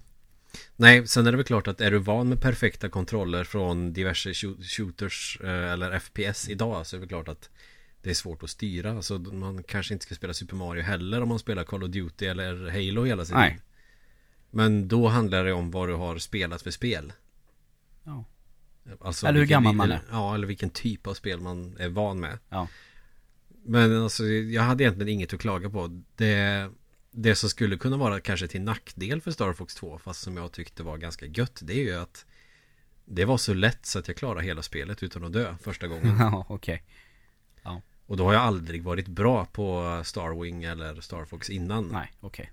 Nej, 0.76 1.08
sen 1.08 1.28
är 1.28 1.32
det 1.32 1.38
väl 1.38 1.46
klart 1.46 1.68
att 1.68 1.82
är 1.82 1.92
du 1.92 1.98
van 1.98 2.30
med 2.30 2.42
perfekta 2.42 2.90
kontroller 2.90 3.44
från 3.44 3.94
diverse 3.94 4.30
shoot- 4.34 4.64
shooters 4.64 5.40
eh, 5.44 5.72
eller 5.72 6.00
FPS 6.00 6.50
idag 6.50 6.88
så 6.88 6.96
är 6.96 6.98
det 6.98 7.02
väl 7.02 7.10
klart 7.10 7.28
att 7.28 7.50
det 8.02 8.10
är 8.10 8.14
svårt 8.14 8.44
att 8.44 8.50
styra. 8.50 8.92
Alltså 8.92 9.18
man 9.20 9.64
kanske 9.64 9.94
inte 9.94 10.06
ska 10.06 10.16
spela 10.16 10.34
Super 10.34 10.56
Mario 10.56 10.82
heller 10.84 11.22
om 11.22 11.30
man 11.30 11.40
spelar 11.40 11.64
Call 11.64 11.84
of 11.84 11.90
Duty 11.90 12.26
eller 12.26 12.70
Halo 12.70 13.04
hela 13.04 13.26
sin 13.26 13.36
Nej. 13.38 13.52
tid. 13.52 13.62
Men 14.56 14.88
då 14.88 15.08
handlar 15.08 15.46
det 15.46 15.54
om 15.54 15.72
vad 15.72 15.90
du 15.90 15.94
har 15.96 16.18
spelat 16.18 16.62
för 16.62 16.72
spel. 16.72 17.14
Ja. 18.04 18.26
Alltså 19.00 19.28
Eller 19.28 19.34
hur 19.34 19.42
vilken- 19.46 19.64
gammal 19.64 19.76
man 19.76 19.92
är. 19.92 20.02
Ja, 20.12 20.36
eller 20.36 20.48
vilken 20.48 20.70
typ 20.70 21.08
av 21.08 21.14
spel 21.14 21.40
man 21.40 21.78
är 21.80 21.90
van 21.90 22.20
med. 22.20 22.40
Ja. 22.50 22.68
Men 23.64 24.04
alltså, 24.04 24.26
jag 24.26 24.64
hade 24.64 24.84
egentligen 24.84 25.10
inget 25.10 25.34
att 25.34 25.40
klaga 25.40 25.70
på. 25.70 26.02
Det, 26.16 26.70
det 27.12 27.36
som 27.36 27.50
skulle 27.50 27.78
kunna 27.78 27.98
vara 27.98 28.20
kanske 28.20 28.48
till 28.48 28.62
nackdel 28.62 29.22
för 29.22 29.32
Star 29.32 29.54
Fox 29.54 29.76
2, 29.76 29.98
fast 30.00 30.22
som 30.22 30.38
jag 30.38 30.52
tyckte 30.52 30.84
var 30.84 30.98
ganska 30.98 31.26
gött, 31.26 31.60
det 31.64 31.74
är 31.74 31.84
ju 31.84 31.96
att 31.96 32.26
det 33.06 33.26
var 33.26 33.38
så 33.38 33.54
lätt 33.54 33.86
så 33.86 34.00
att 34.00 34.08
jag 34.08 34.18
klarade 34.18 34.46
hela 34.46 34.62
spelet 34.62 35.04
utan 35.04 35.24
att 35.24 35.34
dö 35.34 35.56
första 35.62 35.88
gången. 35.88 36.18
Ja, 36.20 36.46
okej 36.50 36.84
Och 38.06 38.18
då 38.18 38.26
har 38.26 38.34
jag 38.34 38.42
aldrig 38.42 38.84
varit 38.84 39.08
bra 39.08 39.46
på 39.46 40.02
Starwing 40.06 40.64
eller 40.64 41.02
Star 41.02 41.26
Fox 41.26 41.50
innan. 41.50 41.88
Nej, 41.88 42.12
okej 42.20 42.52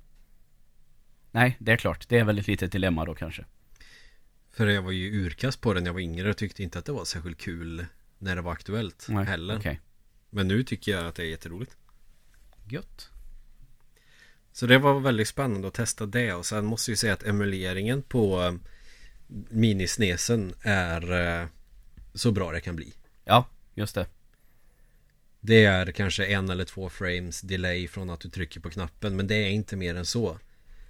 Nej, 1.32 1.56
det 1.58 1.72
är 1.72 1.76
klart, 1.76 2.08
det 2.08 2.18
är 2.18 2.24
väl 2.24 2.38
ett 2.38 2.46
litet 2.46 2.72
dilemma 2.72 3.04
då 3.04 3.14
kanske 3.14 3.44
För 4.50 4.66
jag 4.66 4.82
var 4.82 4.90
ju 4.90 5.24
urkast 5.24 5.60
på 5.60 5.74
den 5.74 5.82
när 5.82 5.88
jag 5.88 5.94
var 5.94 6.00
yngre 6.00 6.30
och 6.30 6.36
tyckte 6.36 6.62
inte 6.62 6.78
att 6.78 6.84
det 6.84 6.92
var 6.92 7.04
särskilt 7.04 7.38
kul 7.38 7.86
när 8.18 8.36
det 8.36 8.42
var 8.42 8.52
aktuellt 8.52 9.06
Nej, 9.08 9.24
heller. 9.24 9.56
okej 9.56 9.80
Men 10.30 10.48
nu 10.48 10.62
tycker 10.62 10.92
jag 10.92 11.06
att 11.06 11.14
det 11.14 11.22
är 11.22 11.26
jätteroligt. 11.26 11.76
Gött 12.68 13.10
Så 14.52 14.66
det 14.66 14.78
var 14.78 15.00
väldigt 15.00 15.28
spännande 15.28 15.68
att 15.68 15.74
testa 15.74 16.06
det 16.06 16.32
och 16.32 16.46
sen 16.46 16.64
måste 16.64 16.90
jag 16.90 16.98
säga 16.98 17.12
att 17.12 17.22
emuleringen 17.22 18.02
på 18.02 18.42
eh, 18.42 18.54
minisnesen 19.50 20.54
är 20.62 21.12
eh, 21.40 21.46
så 22.14 22.32
bra 22.32 22.52
det 22.52 22.60
kan 22.60 22.76
bli. 22.76 22.92
Ja, 23.24 23.48
just 23.74 23.94
det 23.94 24.06
Det 25.40 25.64
är 25.64 25.92
kanske 25.92 26.26
en 26.26 26.50
eller 26.50 26.64
två 26.64 26.88
frames 26.88 27.40
delay 27.40 27.88
från 27.88 28.10
att 28.10 28.20
du 28.20 28.28
trycker 28.28 28.60
på 28.60 28.70
knappen 28.70 29.16
men 29.16 29.26
det 29.26 29.34
är 29.34 29.50
inte 29.50 29.76
mer 29.76 29.94
än 29.94 30.06
så. 30.06 30.38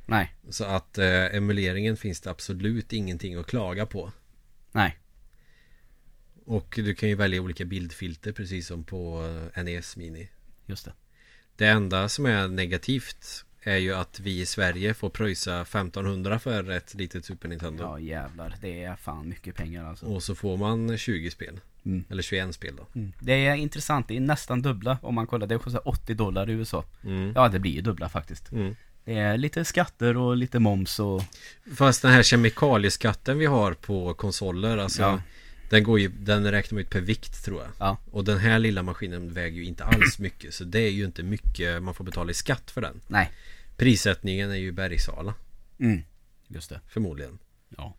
Nej, 0.06 0.34
Så 0.50 0.64
att 0.64 0.98
eh, 0.98 1.34
emuleringen 1.36 1.96
finns 1.96 2.20
det 2.20 2.30
absolut 2.30 2.92
ingenting 2.92 3.34
att 3.34 3.46
klaga 3.46 3.86
på. 3.86 4.12
nej 4.72 4.98
Och 6.44 6.74
du 6.76 6.94
kan 6.94 7.08
ju 7.08 7.14
välja 7.14 7.40
olika 7.40 7.64
bildfilter 7.64 8.32
precis 8.32 8.66
som 8.66 8.84
på 8.84 9.28
eh, 9.54 9.64
NES 9.64 9.96
Mini. 9.96 10.28
Just 10.66 10.84
det 10.84 10.92
Det 11.56 11.66
enda 11.66 12.08
som 12.08 12.26
är 12.26 12.48
negativt 12.48 13.44
är 13.62 13.76
ju 13.76 13.94
att 13.94 14.20
vi 14.20 14.40
i 14.40 14.46
Sverige 14.46 14.94
får 14.94 15.10
pröjsa 15.10 15.60
1500 15.60 16.38
för 16.38 16.70
ett 16.70 16.94
litet 16.94 17.24
Super 17.24 17.48
Nintendo. 17.48 17.82
Ja 17.84 17.98
jävlar, 17.98 18.54
det 18.60 18.84
är 18.84 18.96
fan 18.96 19.28
mycket 19.28 19.54
pengar 19.54 19.84
alltså 19.84 20.06
Och 20.06 20.22
så 20.22 20.34
får 20.34 20.56
man 20.56 20.98
20 20.98 21.30
spel. 21.30 21.60
Mm. 21.84 22.04
Eller 22.10 22.22
21 22.22 22.54
spel 22.54 22.76
då. 22.76 22.86
mm. 22.94 23.12
Det 23.20 23.46
är 23.46 23.54
intressant, 23.54 24.08
det 24.08 24.16
är 24.16 24.20
nästan 24.20 24.62
dubbla 24.62 24.98
om 25.02 25.14
man 25.14 25.26
kollar 25.26 25.46
Det 25.46 25.58
kostar 25.58 25.88
80 25.88 26.14
dollar 26.14 26.50
i 26.50 26.52
USA 26.52 26.84
Mm. 27.04 27.32
Ja, 27.34 27.48
det 27.48 27.58
blir 27.58 27.72
ju 27.72 27.80
dubbla 27.80 28.08
faktiskt 28.08 28.52
Mm. 28.52 28.76
Det 29.04 29.14
är 29.14 29.36
lite 29.36 29.64
skatter 29.64 30.16
och 30.16 30.36
lite 30.36 30.58
moms 30.58 30.98
och 31.00 31.22
Fast 31.74 32.02
den 32.02 32.12
här 32.12 32.22
kemikalieskatten 32.22 33.38
vi 33.38 33.46
har 33.46 33.74
på 33.74 34.14
konsoler 34.14 34.78
alltså 34.78 35.02
Ja. 35.02 35.22
Den 35.70 35.82
går 35.82 36.00
ju, 36.00 36.08
den 36.08 36.50
räknar 36.50 36.76
man 36.76 36.82
ut 36.82 36.90
per 36.90 37.00
vikt 37.00 37.44
tror 37.44 37.62
jag 37.62 37.70
Ja. 37.78 37.98
Och 38.10 38.24
den 38.24 38.38
här 38.38 38.58
lilla 38.58 38.82
maskinen 38.82 39.32
väger 39.32 39.56
ju 39.56 39.64
inte 39.64 39.84
alls 39.84 40.18
mycket 40.18 40.54
Så 40.54 40.64
det 40.64 40.80
är 40.80 40.90
ju 40.90 41.04
inte 41.04 41.22
mycket 41.22 41.82
man 41.82 41.94
får 41.94 42.04
betala 42.04 42.30
i 42.30 42.34
skatt 42.34 42.70
för 42.70 42.80
den 42.80 43.00
Nej 43.06 43.32
Prissättningen 43.76 44.50
är 44.50 44.56
ju 44.56 44.72
Bergsala 44.72 45.34
mm. 45.78 46.02
Just 46.48 46.70
det 46.70 46.80
Förmodligen 46.88 47.38
Ja 47.76 47.94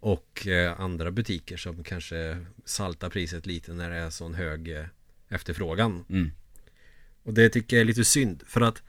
Och 0.00 0.46
eh, 0.46 0.80
andra 0.80 1.10
butiker 1.10 1.56
som 1.56 1.84
kanske 1.84 2.38
saltar 2.64 3.10
priset 3.10 3.46
lite 3.46 3.72
när 3.72 3.90
det 3.90 3.96
är 3.96 4.10
sån 4.10 4.34
hög 4.34 4.78
eh, 4.78 4.84
efterfrågan 5.28 6.04
mm. 6.08 6.30
Och 7.22 7.34
det 7.34 7.48
tycker 7.48 7.76
jag 7.76 7.80
är 7.80 7.84
lite 7.84 8.04
synd 8.04 8.42
för 8.46 8.60
att 8.60 8.82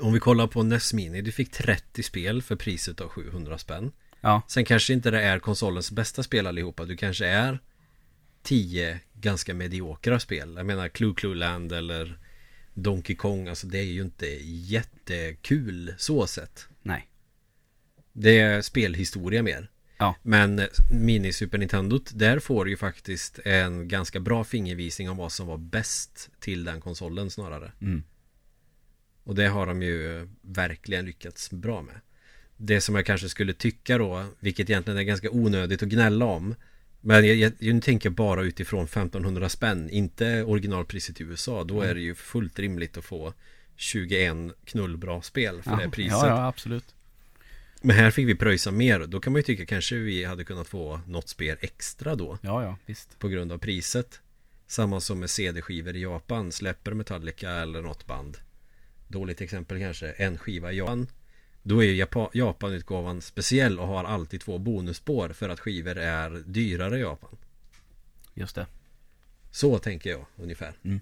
Om 0.00 0.12
vi 0.12 0.20
kollar 0.20 0.46
på 0.46 0.62
NES 0.62 0.92
Mini 0.92 1.22
Du 1.22 1.32
fick 1.32 1.50
30 1.50 2.02
spel 2.02 2.42
för 2.42 2.56
priset 2.56 3.00
av 3.00 3.08
700 3.08 3.58
spänn. 3.58 3.92
Ja, 4.20 4.42
Sen 4.48 4.64
kanske 4.64 4.92
inte 4.92 5.10
det 5.10 5.22
är 5.22 5.38
konsolens 5.38 5.90
bästa 5.90 6.22
spel 6.22 6.46
allihopa 6.46 6.84
Du 6.84 6.96
kanske 6.96 7.26
är 7.26 7.58
10 8.42 9.00
ganska 9.12 9.54
mediokra 9.54 10.20
spel. 10.20 10.54
Jag 10.56 10.66
menar 10.66 10.88
Clue 10.88 11.14
Clue 11.14 11.34
Land 11.34 11.72
eller 11.72 12.18
Donkey 12.74 13.16
Kong 13.16 13.48
Alltså 13.48 13.66
det 13.66 13.78
är 13.78 13.82
ju 13.82 14.02
inte 14.02 14.26
jättekul 14.44 15.94
så 15.98 16.26
sett. 16.26 16.68
Nej. 16.82 17.08
Det 18.12 18.38
är 18.38 18.62
spelhistoria 18.62 19.42
mer. 19.42 19.70
Ja. 19.98 20.14
Men 20.22 20.60
Mini 20.92 21.32
Super 21.32 21.58
Nintendo 21.58 22.00
Där 22.10 22.38
får 22.38 22.64
du 22.64 22.70
ju 22.70 22.76
faktiskt 22.76 23.38
en 23.44 23.88
ganska 23.88 24.20
bra 24.20 24.44
fingervisning 24.44 25.10
om 25.10 25.16
vad 25.16 25.32
som 25.32 25.46
var 25.46 25.58
bäst 25.58 26.30
till 26.40 26.64
den 26.64 26.80
konsolen 26.80 27.30
snarare. 27.30 27.72
Mm. 27.80 28.02
Och 29.24 29.34
det 29.34 29.48
har 29.48 29.66
de 29.66 29.82
ju 29.82 30.28
verkligen 30.42 31.04
lyckats 31.04 31.50
bra 31.50 31.82
med 31.82 31.94
Det 32.56 32.80
som 32.80 32.94
jag 32.94 33.06
kanske 33.06 33.28
skulle 33.28 33.52
tycka 33.52 33.98
då 33.98 34.26
Vilket 34.40 34.70
egentligen 34.70 34.98
är 34.98 35.02
ganska 35.02 35.30
onödigt 35.30 35.82
att 35.82 35.88
gnälla 35.88 36.24
om 36.24 36.54
Men 37.00 37.26
jag, 37.26 37.36
jag, 37.36 37.52
jag 37.58 37.82
tänker 37.82 38.10
bara 38.10 38.42
utifrån 38.42 38.84
1500 38.84 39.48
spänn 39.48 39.90
Inte 39.90 40.42
originalpriset 40.42 41.20
i 41.20 41.24
USA 41.24 41.64
Då 41.64 41.80
är 41.80 41.94
det 41.94 42.00
ju 42.00 42.14
fullt 42.14 42.58
rimligt 42.58 42.96
att 42.96 43.04
få 43.04 43.34
21 43.76 44.36
knullbra 44.64 45.22
spel 45.22 45.62
för 45.62 45.70
ja. 45.70 45.76
det 45.76 45.90
priset 45.90 46.12
Ja, 46.12 46.26
ja, 46.26 46.46
absolut 46.46 46.94
Men 47.80 47.96
här 47.96 48.10
fick 48.10 48.28
vi 48.28 48.34
pröjsa 48.34 48.70
mer. 48.70 49.00
Då 49.00 49.20
kan 49.20 49.32
man 49.32 49.38
ju 49.38 49.42
tycka 49.42 49.66
kanske 49.66 49.96
vi 49.96 50.24
hade 50.24 50.44
kunnat 50.44 50.68
få 50.68 51.00
något 51.06 51.28
spel 51.28 51.56
extra 51.60 52.14
då. 52.14 52.38
Ja, 52.42 52.62
ja, 52.62 52.76
visst. 52.86 53.18
På 53.18 53.28
grund 53.28 53.52
av 53.52 53.58
priset. 53.58 54.20
Samma 54.66 55.00
som 55.00 55.20
med 55.20 55.30
CD-skivor 55.30 55.96
i 55.96 56.02
Japan. 56.02 56.52
Släpper 56.52 56.92
Metallica 56.92 57.50
eller 57.50 57.82
något 57.82 58.06
band. 58.06 58.36
Dåligt 59.12 59.40
exempel 59.40 59.78
kanske. 59.80 60.10
En 60.10 60.38
skiva 60.38 60.72
i 60.72 60.76
Japan. 60.76 61.06
Då 61.62 61.84
är 61.84 61.88
Japa- 61.92 62.30
Japan-utgåvan 62.32 63.20
speciell 63.20 63.78
och 63.78 63.86
har 63.86 64.04
alltid 64.04 64.40
två 64.40 64.58
bonusspår 64.58 65.28
för 65.28 65.48
att 65.48 65.60
skivor 65.60 65.98
är 65.98 66.30
dyrare 66.46 66.98
i 66.98 67.00
Japan. 67.00 67.36
Just 68.34 68.54
det. 68.54 68.66
Så 69.50 69.78
tänker 69.78 70.10
jag 70.10 70.26
ungefär. 70.36 70.74
Mm. 70.84 71.00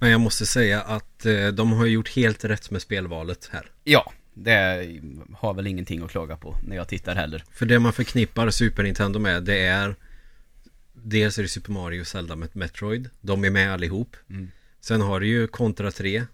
Men 0.00 0.10
jag 0.10 0.20
måste 0.20 0.46
säga 0.46 0.82
att 0.82 1.26
eh, 1.26 1.48
de 1.48 1.72
har 1.72 1.86
gjort 1.86 2.08
helt 2.08 2.44
rätt 2.44 2.70
med 2.70 2.82
spelvalet 2.82 3.48
här. 3.52 3.70
Ja, 3.84 4.12
det 4.34 4.88
har 5.36 5.54
väl 5.54 5.66
ingenting 5.66 6.02
att 6.02 6.10
klaga 6.10 6.36
på 6.36 6.56
när 6.62 6.76
jag 6.76 6.88
tittar 6.88 7.14
heller. 7.14 7.44
För 7.50 7.66
det 7.66 7.78
man 7.78 7.92
förknippar 7.92 8.50
Super 8.50 8.82
Nintendo 8.82 9.18
med 9.18 9.42
det 9.44 9.58
är 9.58 9.94
Dels 10.92 11.38
är 11.38 11.42
det 11.42 11.48
Super 11.48 11.72
Mario 11.72 12.00
och 12.00 12.06
Zelda 12.06 12.36
med 12.36 12.56
Metroid 12.56 13.10
De 13.20 13.44
är 13.44 13.50
med 13.50 13.72
allihop 13.72 14.16
Mm. 14.30 14.50
Sen 14.80 15.00
har 15.00 15.20
du 15.20 15.26
ju 15.26 15.46
Contra 15.46 15.90
3 15.90 16.24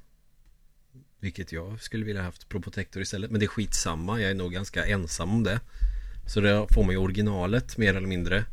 Vilket 1.22 1.52
jag 1.52 1.82
skulle 1.82 2.04
vilja 2.04 2.22
haft 2.22 2.48
Pro 2.48 2.61
Protector 2.61 3.02
istället 3.02 3.30
Men 3.30 3.40
det 3.40 3.46
är 3.46 3.48
skitsamma 3.48 4.20
Jag 4.20 4.30
är 4.30 4.35
nog 4.35 4.52
ganska 4.52 4.87
ensam 4.87 5.30
om 5.30 5.42
det 5.44 5.61
Så 6.26 6.40
då 6.40 6.68
får 6.70 6.82
man 6.85 6.90
ju 6.92 6.96
originalet 6.96 7.76
mer 7.76 7.94
eller 7.94 8.06
mindre 8.08 8.44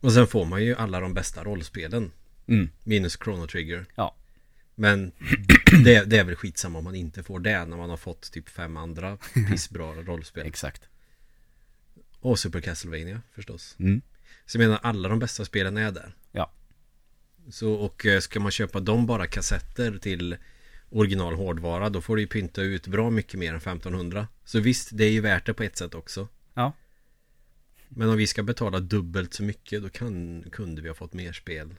Och 0.00 0.12
sen 0.12 0.26
får 0.26 0.44
man 0.44 0.64
ju 0.64 0.74
alla 0.74 1.00
de 1.00 1.14
bästa 1.14 1.44
rollspelen 1.44 2.12
Mm. 2.46 2.68
Minus 2.84 3.18
Chrono 3.24 3.46
Trigger 3.46 3.86
Ja. 3.94 4.16
Men 4.74 5.12
det, 5.84 6.04
det 6.04 6.18
är 6.18 6.24
väl 6.24 6.36
skitsamma 6.36 6.78
om 6.78 6.84
man 6.84 6.94
inte 6.94 7.22
får 7.22 7.40
det 7.40 7.64
När 7.64 7.76
man 7.76 7.90
har 7.90 7.96
fått 7.96 8.32
typ 8.32 8.48
fem 8.48 8.76
andra 8.76 9.18
pissbra 9.50 9.94
rollspel 9.94 10.46
Exakt. 10.46 10.82
Och 12.20 12.38
Super 12.38 12.60
Castlevania 12.60 13.20
förstås 13.34 13.76
Mm. 13.78 14.02
Så 14.46 14.58
jag 14.58 14.60
menar 14.68 14.80
alla 14.82 15.08
de 15.08 15.18
bästa 15.18 15.44
spelen 15.44 15.76
är 15.76 15.90
där 15.92 16.14
Ja. 16.32 16.52
Så 17.50 17.72
och 17.72 18.06
eh, 18.06 18.20
ska 18.20 18.40
man 18.40 18.52
köpa 18.52 18.80
dem 18.80 19.06
bara 19.06 19.26
kassetter 19.26 19.98
till 19.98 20.36
original 20.92 21.34
hårdvara 21.34 21.90
Då 21.90 22.00
får 22.00 22.16
du 22.16 22.22
ju 22.22 22.28
pynta 22.28 22.62
ut 22.62 22.86
bra 22.86 23.10
mycket 23.10 23.40
mer 23.40 23.50
än 23.50 23.56
1500 23.56 24.28
Så 24.44 24.60
visst, 24.60 24.88
det 24.92 25.04
är 25.04 25.10
ju 25.10 25.20
värt 25.20 25.46
det 25.46 25.54
på 25.54 25.62
ett 25.62 25.76
sätt 25.76 25.94
också 25.94 26.28
Ja. 26.54 26.72
Men 27.88 28.08
om 28.08 28.16
vi 28.16 28.26
ska 28.26 28.42
betala 28.42 28.80
dubbelt 28.80 29.34
så 29.34 29.42
mycket 29.42 29.82
Då 29.82 29.88
kan, 29.88 30.44
kunde 30.52 30.82
vi 30.82 30.88
ha 30.88 30.94
fått 30.94 31.12
mer 31.12 31.32
spel 31.32 31.74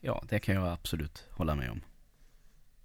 Ja, 0.00 0.24
det 0.28 0.38
kan 0.38 0.54
jag 0.54 0.68
absolut 0.68 1.24
hålla 1.30 1.54
med 1.54 1.70
om. 1.70 1.80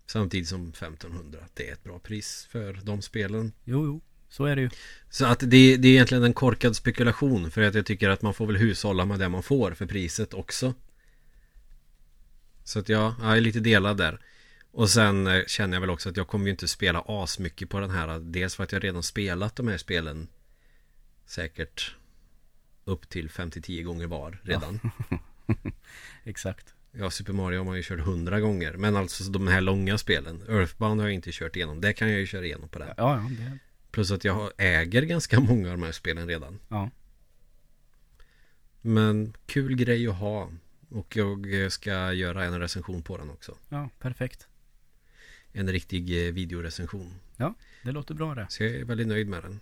Samtidigt 0.06 0.48
som 0.48 0.70
1500 0.70 1.40
Det 1.54 1.70
är 1.70 1.74
ett 1.74 1.84
bra 1.84 2.00
pris 2.00 2.48
för 2.52 2.80
de 2.84 3.02
spelen 3.02 3.54
Jo, 3.64 3.86
jo. 3.86 4.02
Så 4.30 4.46
är 4.46 4.56
det 4.56 4.62
ju. 4.62 4.70
Så 5.10 5.26
att 5.26 5.40
det, 5.40 5.78
det 5.78 5.88
är 5.88 5.92
egentligen 5.92 6.24
en 6.24 6.34
korkad 6.34 6.76
spekulation 6.76 7.52
För 7.52 7.62
att 7.62 7.76
jag 7.76 7.86
tycker 7.86 8.10
att 8.10 8.22
man 8.22 8.34
får 8.34 8.48
väl 8.48 8.58
hushålla 8.58 9.06
med 9.06 9.20
det 9.20 9.30
man 9.30 9.44
får 9.44 9.72
för 9.72 9.86
priset 9.86 10.34
också 10.34 10.74
Så 12.64 12.80
att 12.80 12.90
ja, 12.90 13.16
jag 13.22 13.38
är 13.38 13.42
lite 13.42 13.60
delad 13.60 13.98
där 13.98 14.20
Och 14.72 14.90
sen 14.90 15.28
eh, 15.28 15.46
känner 15.48 15.74
jag 15.76 15.82
väl 15.82 15.90
också 15.90 16.10
att 16.10 16.18
jag 16.18 16.28
kommer 16.28 16.46
ju 16.46 16.52
inte 16.52 16.68
spela 16.68 17.04
asmycket 17.08 17.70
på 17.70 17.80
den 17.80 17.90
här 17.90 18.20
Dels 18.20 18.56
för 18.56 18.64
att 18.64 18.72
jag 18.72 18.84
redan 18.84 19.04
spelat 19.04 19.56
de 19.56 19.68
här 19.68 19.78
spelen 19.78 20.28
Säkert 21.26 21.96
Upp 22.86 23.10
till 23.10 23.30
5-10 23.30 23.84
gånger 23.84 24.08
var 24.08 24.40
redan 24.44 24.80
Exakt. 26.24 26.74
Ja, 26.92 27.10
Super 27.10 27.34
Mario 27.34 27.58
har 27.58 27.66
man 27.66 27.76
ju 27.76 27.84
kört 27.84 28.00
100 28.00 28.40
gånger 28.40 28.74
Men 28.74 28.96
alltså 28.96 29.32
de 29.32 29.48
här 29.48 29.62
långa 29.62 29.98
spelen 29.98 30.44
Earthbound 30.50 31.02
har 31.02 31.08
jag 31.08 31.16
inte 31.16 31.32
kört 31.34 31.56
igenom 31.56 31.82
Det 31.82 31.94
kan 31.94 32.10
jag 32.12 32.20
ju 32.20 32.26
köra 32.26 32.46
igenom 32.46 32.70
på 32.70 32.80
det 32.80 32.94
Ja, 32.98 33.16
ja. 33.16 33.30
Det, 33.30 33.58
Plus 33.92 34.12
att 34.12 34.24
jag 34.24 34.52
äger 34.58 35.02
ganska 35.02 35.40
många 35.40 35.72
av 35.72 35.78
de 35.78 35.84
här 35.84 35.92
spelen 35.92 36.28
redan 36.28 36.60
ja. 36.68 36.90
Men 38.82 39.34
kul 39.46 39.76
grej 39.76 40.08
att 40.08 40.16
ha 40.16 40.50
Och 40.90 41.16
jag 41.16 41.64
eh, 41.64 41.70
ska 41.70 42.14
göra 42.14 42.46
en 42.46 42.60
recension 42.60 43.04
på 43.04 43.18
den 43.18 43.30
också 43.30 43.58
ja, 43.70 43.90
perfekt. 44.00 44.48
En 45.54 45.72
riktig 45.72 46.28
eh, 46.28 46.34
videorecension 46.34 47.14
Det 47.84 47.92
låter 47.92 48.14
bra 48.14 48.36
det. 48.36 48.46
Så 48.50 48.64
jag 48.64 48.76
är 48.76 48.86
väldigt 48.86 49.08
nöjd 49.08 49.28
med 49.28 49.44
den 49.44 49.60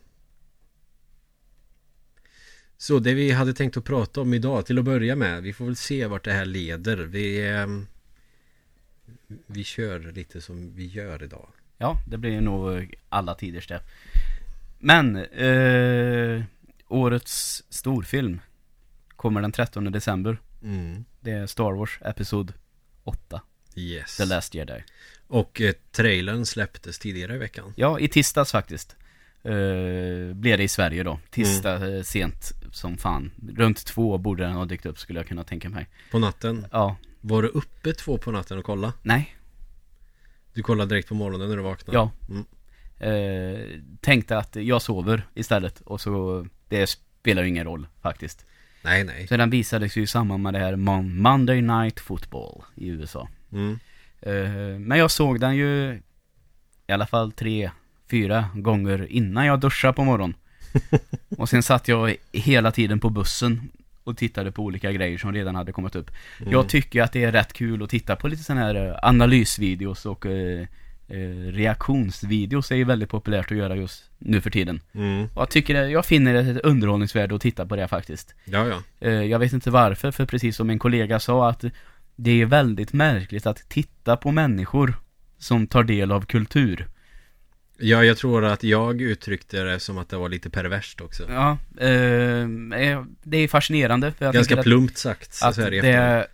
Så 2.78 3.00
det 3.00 3.14
vi 3.14 3.32
hade 3.32 3.54
tänkt 3.54 3.78
att 3.78 3.86
prata 3.86 4.22
om 4.22 4.34
idag 4.34 4.66
till 4.66 4.80
att 4.80 4.86
börja 4.86 5.16
med 5.16 5.44
Vi 5.44 5.54
får 5.54 5.66
väl 5.66 5.76
se 5.76 6.08
vart 6.08 6.24
det 6.24 6.34
här 6.34 6.46
leder 6.46 6.98
Vi 6.98 7.48
ehm, 7.48 7.88
Vi 9.46 9.64
kör 9.64 10.00
lite 10.00 10.42
som 10.42 10.76
vi 10.76 10.86
gör 10.86 11.24
idag 11.24 11.50
Ja, 11.82 11.98
det 12.08 12.18
blir 12.18 12.42
nog 12.42 12.96
alla 13.10 13.36
tiders 13.36 13.68
det. 13.68 13.82
Men, 14.80 15.16
eh, 15.16 16.44
årets 16.88 17.64
storfilm 17.70 18.40
kommer 19.16 19.42
den 19.42 19.52
13 19.52 19.92
december. 19.92 20.38
mm. 20.64 21.06
Det 21.20 21.32
är 21.32 21.48
Star 21.48 21.72
Wars 21.74 22.00
Episod 22.02 22.54
8, 23.04 23.42
Yes 23.76 24.18
The 24.18 24.26
Last 24.26 24.54
Jedi. 24.56 24.84
Och 25.30 25.62
eh, 25.62 25.74
trailern 25.92 26.46
släpptes 26.46 27.00
tidigare 27.00 27.36
i 27.36 27.38
veckan 27.38 27.74
Ja, 27.76 28.00
i 28.00 28.08
tisdags 28.08 28.52
faktiskt. 28.52 28.96
Eh, 29.44 30.34
blev 30.34 30.58
det 30.58 30.64
i 30.64 30.68
Sverige 30.68 31.04
då. 31.04 31.20
Tisdag 31.30 31.96
eh, 31.98 32.04
sent 32.04 32.52
som 32.72 32.98
fan. 32.98 33.32
Runt 33.58 33.86
två 33.86 34.18
borde 34.18 34.44
den 34.44 34.52
ha 34.54 34.66
dykt 34.66 34.86
upp 34.86 35.00
skulle 35.00 35.20
jag 35.20 35.28
kunna 35.28 35.44
tänka 35.44 35.70
mig. 35.70 35.88
På 36.12 36.20
natten 36.20 36.66
Ja, 36.72 36.96
Var 37.22 37.42
du 37.42 37.48
uppe 37.48 37.94
två 37.94 38.18
på 38.18 38.32
natten 38.32 38.58
och 38.58 38.66
kolla? 38.66 38.94
nej, 39.02 39.36
Du 40.54 40.64
kollade 40.64 40.90
direkt 40.96 41.08
på 41.10 41.16
morgonen 41.16 41.50
när 41.50 41.58
du 41.58 41.64
vaknade? 41.64 41.98
ja. 41.98 42.12
Mm. 42.30 42.46
Eh, 43.02 43.60
tänkte 44.02 44.38
att 44.38 44.56
jag 44.56 44.82
sover 44.82 45.28
istället 45.36 45.82
och 45.82 46.02
så, 46.02 46.46
det 46.70 46.88
spelar 46.88 47.42
ju 47.44 47.50
ingen 47.50 47.66
roll 47.66 47.88
faktiskt. 48.02 48.46
Nej, 48.82 49.04
nej 49.04 49.28
Så 49.28 49.38
den 49.38 49.50
visades 49.50 49.96
ju 49.98 50.02
i 50.02 50.08
samband 50.08 50.44
med 50.44 50.54
det 50.54 50.60
här 50.60 50.74
Mon- 50.76 51.14
Monday 51.22 51.62
Night 51.62 52.00
Football 52.00 52.64
i 52.76 52.88
USA. 52.88 53.28
mm. 53.52 53.80
Eh, 54.22 54.80
men 54.80 54.98
jag 54.98 55.12
såg 55.12 55.40
den 55.40 55.56
ju 55.56 56.02
i 56.88 56.92
alla 56.92 57.08
fall 57.08 57.32
tre, 57.32 57.72
fyra 58.12 58.46
gånger 58.54 59.08
innan 59.10 59.46
jag 59.46 59.60
duschade 59.60 59.94
på 59.94 60.04
morgonen. 60.04 60.36
och 61.38 61.50
sen 61.50 61.64
satt 61.64 61.88
jag 61.88 62.16
hela 62.32 62.72
tiden 62.72 63.00
på 63.00 63.10
bussen 63.10 63.70
och 64.04 64.18
tittade 64.18 64.52
på 64.52 64.64
olika 64.64 64.92
grejer 64.92 65.18
som 65.18 65.34
redan 65.34 65.56
hade 65.56 65.72
kommit 65.72 65.96
upp. 65.96 66.12
Mm. 66.40 66.54
Jag 66.54 66.70
tycker 66.70 67.02
att 67.02 67.12
det 67.12 67.24
är 67.24 67.32
rätt 67.32 67.54
kul 67.54 67.84
att 67.84 67.90
titta 67.90 68.16
på 68.16 68.28
lite 68.28 68.44
sådana 68.44 68.66
här 68.66 68.88
eh, 68.88 68.96
analysvideos 69.02 70.06
och 70.06 70.26
eh, 70.26 70.68
eh, 71.08 71.52
reaktionsvideos 71.52 72.72
är 72.72 72.76
ju 72.76 72.84
väldigt 72.84 73.10
populärt 73.10 73.52
att 73.52 73.58
göra 73.58 73.76
just 73.76 74.10
nu 74.18 74.42
för 74.42 74.50
tiden. 74.50 74.82
Mm. 74.94 75.24
Och 75.34 75.42
jag 75.42 75.50
tycker 75.50 75.74
det, 75.74 75.90
jag 75.90 76.06
finner 76.06 76.34
det 76.34 76.40
ett 76.40 76.62
underhållningsvärde 76.64 77.36
att 77.36 77.42
titta 77.42 77.66
på 77.66 77.76
det 77.76 77.88
faktiskt. 77.88 78.36
Ja, 78.46 78.82
ja 79.00 79.10
Jag 79.10 79.40
vet 79.40 79.54
inte 79.54 79.72
varför, 79.72 80.12
för 80.12 80.26
precis 80.26 80.56
som 80.56 80.70
en 80.70 80.80
kollega 80.80 81.20
sa 81.20 81.50
att 81.50 81.66
det 82.22 82.42
är 82.42 82.46
väldigt 82.46 82.94
märkligt 82.94 83.46
att 83.46 83.70
titta 83.70 84.18
på 84.18 84.32
människor 84.32 84.94
som 85.38 85.68
tar 85.68 85.84
del 85.84 86.12
av 86.12 86.26
kultur. 86.26 86.88
Ja, 87.78 88.04
jag 88.04 88.18
tror 88.18 88.46
att 88.46 88.64
jag 88.64 89.02
uttryckte 89.02 89.64
det 89.64 89.80
som 89.80 89.98
att 89.98 90.10
det 90.10 90.18
var 90.18 90.30
lite 90.30 90.50
perverst 90.50 91.02
också 91.02 91.24
Ja, 91.30 91.58
eh, 91.78 91.90
eh, 91.90 93.04
det 93.24 93.38
är 93.38 93.48
fascinerande. 93.48 94.12
För 94.12 94.26
jag 94.26 94.34
Ganska 94.34 94.64
plumpt 94.64 94.98
sagt 94.98 95.40
att, 95.44 95.56
det 95.56 96.28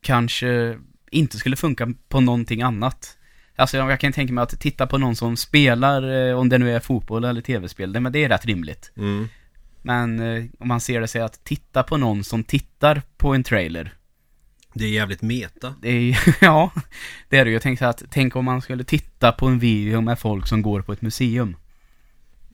kanske 0.00 0.78
inte 1.10 1.38
skulle 1.38 1.56
funka 1.56 1.92
på 2.08 2.20
någonting 2.20 2.62
annat. 2.62 3.18
Alltså 3.56 3.76
jag 3.76 4.00
kan 4.00 4.12
tänka 4.12 4.32
mig 4.32 4.42
att 4.42 4.60
titta 4.60 4.86
på 4.86 4.98
någon 4.98 5.16
som 5.16 5.36
spelar, 5.36 6.28
eh, 6.28 6.38
om 6.38 6.48
det 6.48 6.58
nu 6.58 6.76
är 6.76 6.80
fotboll 6.80 7.24
eller 7.24 7.40
tv-spel, 7.40 7.92
det, 7.92 8.00
men 8.00 8.12
det 8.12 8.24
är 8.24 8.28
rätt 8.28 8.46
rimligt. 8.46 8.92
mm. 8.96 9.28
Men 9.84 10.20
eh, 10.20 10.44
om 10.58 10.68
man 10.68 10.80
ser 10.80 11.00
det 11.00 11.08
så 11.08 11.22
att 11.22 11.44
titta 11.44 11.82
på 11.82 11.96
någon 11.96 12.24
som 12.24 12.44
tittar 12.44 13.02
på 13.16 13.34
en 13.34 13.44
trailer, 13.44 13.94
Det 14.74 14.84
är 14.84 14.88
jävligt 14.88 15.22
meta 15.22 15.74
Det 15.80 15.88
är 15.88 16.34
ja, 16.40 16.70
det 17.28 17.38
är 17.38 17.44
det. 17.44 17.50
Jag 17.50 17.62
tänkte 17.62 17.88
att, 17.88 18.02
tänk 18.10 18.36
om 18.36 18.44
man 18.44 18.62
skulle 18.62 18.84
titta 18.84 19.32
på 19.32 19.46
en 19.46 19.58
video 19.58 20.00
med 20.00 20.18
folk 20.18 20.48
som 20.48 20.62
går 20.62 20.82
på 20.82 20.92
ett 20.92 21.02
museum. 21.02 21.56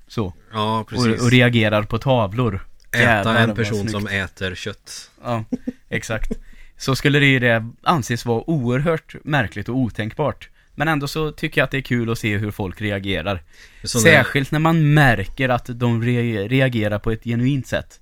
Så. 0.09 0.35
Ja, 0.53 0.81
Och, 0.81 0.89
precis 0.89 1.23
och 1.23 1.31
reagerar 1.31 1.83
på 1.83 1.99
tavlor. 1.99 2.67
Äta 2.93 3.39
en 3.39 3.55
person 3.55 3.89
som 3.89 4.07
äter 4.07 4.55
kött 4.55 5.11
Ja, 5.23 5.45
exakt. 5.89 6.33
Så 6.77 6.97
skulle 6.97 7.19
det 7.19 7.27
ju 7.27 7.39
det 7.39 7.71
anses 7.83 8.27
vara 8.27 8.51
oerhört 8.51 9.15
märkligt 9.25 9.69
och 9.69 9.77
otänkbart. 9.77 10.49
Men 10.75 10.89
ändå 10.89 11.09
så 11.09 11.33
tycker 11.33 11.61
jag 11.61 11.65
att 11.65 11.71
det 11.71 11.77
är 11.77 11.83
kul 11.83 12.11
att 12.11 12.19
se 12.19 12.37
hur 12.37 12.51
folk 12.51 12.81
reagerar. 12.81 13.43
Särskilt 13.85 14.51
när 14.51 14.59
man 14.59 14.95
märker 14.95 15.49
att 15.49 15.67
de 15.67 16.03
re 16.03 16.49
reagerar 16.49 16.99
på 16.99 17.11
ett 17.11 17.25
genuint 17.25 17.67
sätt. 17.67 18.01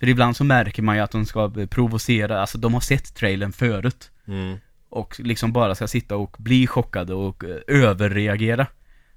För 0.00 0.08
ibland 0.08 0.36
så 0.36 0.44
märker 0.44 0.82
man 0.82 0.96
ju 0.96 1.02
att 1.02 1.10
de 1.10 1.26
ska 1.26 1.50
provocera, 1.70 2.40
alltså 2.40 2.58
de 2.58 2.74
har 2.74 2.80
sett 2.80 3.14
trailern 3.14 3.52
förut. 3.52 4.10
mm. 4.26 4.58
och 4.88 5.20
liksom 5.20 5.52
bara 5.52 5.74
ska 5.74 5.88
sitta 5.88 6.16
och 6.16 6.36
bli 6.38 6.66
chockade 6.66 7.14
och 7.14 7.44
eh, 7.44 7.56
överreagera. 7.66 8.66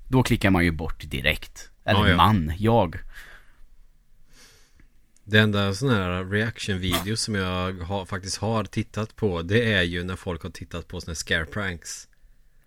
Då 0.08 0.24
klickar 0.24 0.50
man 0.50 0.64
ju 0.64 0.72
bort 0.72 1.04
direkt. 1.10 1.70
Eller 1.86 2.00
Ja, 2.00 2.10
ja. 2.10 2.16
man, 2.16 2.54
jag. 2.58 2.96
Det 5.24 5.40
enda 5.40 5.74
sån 5.74 5.90
här 5.90 6.24
reaction-videos 6.24 7.16
som 7.16 7.36
jag 7.36 7.74
har, 7.74 8.06
faktiskt 8.06 8.38
har 8.38 8.64
tittat 8.64 9.16
på 9.16 9.42
Det 9.42 9.74
är 9.74 9.82
ju 9.82 10.04
när 10.04 10.16
folk 10.16 10.44
har 10.44 10.50
tittat 10.50 10.88
på 10.88 11.02
såna 11.02 11.12
här 11.12 11.16
scare 11.16 11.46
pranks 11.46 12.08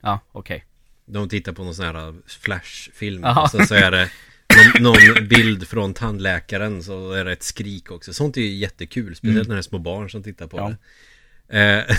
Ja, 0.01 0.21
okej. 0.33 0.65
De 1.07 1.29
tittar 1.29 1.53
på 1.53 1.65
någon 1.65 1.75
sån 1.75 1.85
här 1.85 2.15
flashfilm 2.27 3.23
Jaha. 3.23 3.43
och 3.43 3.51
sen 3.51 3.67
så 3.67 3.75
är 3.75 3.91
det 3.91 4.11
någon, 4.81 5.29
bild 5.29 5.69
från 5.69 5.95
tandläkaren 5.95 6.83
så 6.83 7.13
är 7.13 7.25
det 7.25 7.33
ett 7.33 7.43
skrik 7.43 7.91
också. 7.91 8.15
Sånt 8.15 8.37
är 8.37 8.41
ju 8.41 8.55
jättekul, 8.55 9.17
speciellt 9.17 9.37
Mm. 9.37 9.49
när 9.49 9.55
det 9.55 9.61
är 9.61 9.63
små 9.63 9.79
barn 9.79 10.11
som 10.11 10.23
tittar 10.23 10.47
på 10.47 10.59
Ja. 10.59 10.75
det. 11.49 11.59
Eh, 11.59 11.97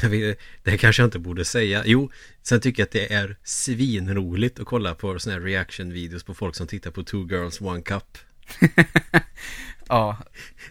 det 0.62 0.78
kanske 0.78 1.02
jag 1.02 1.06
inte 1.06 1.18
borde 1.18 1.44
säga. 1.44 1.82
Jo, 1.86 2.10
sen 2.42 2.60
tycker 2.60 2.80
jag 2.82 2.86
att 2.86 2.92
det 2.92 3.12
är 3.14 3.36
svinroligt 3.44 4.58
att 4.60 4.66
kolla 4.66 4.94
på 4.94 5.18
såna 5.18 5.34
här 5.34 5.40
reaction-videos 5.42 6.22
på 6.24 6.34
folk 6.34 6.54
som 6.56 6.66
tittar 6.66 6.90
på 6.90 7.02
Two 7.04 7.26
Girls 7.30 7.60
One 7.60 7.82
Cup. 7.82 8.18
Ja. 9.88 10.18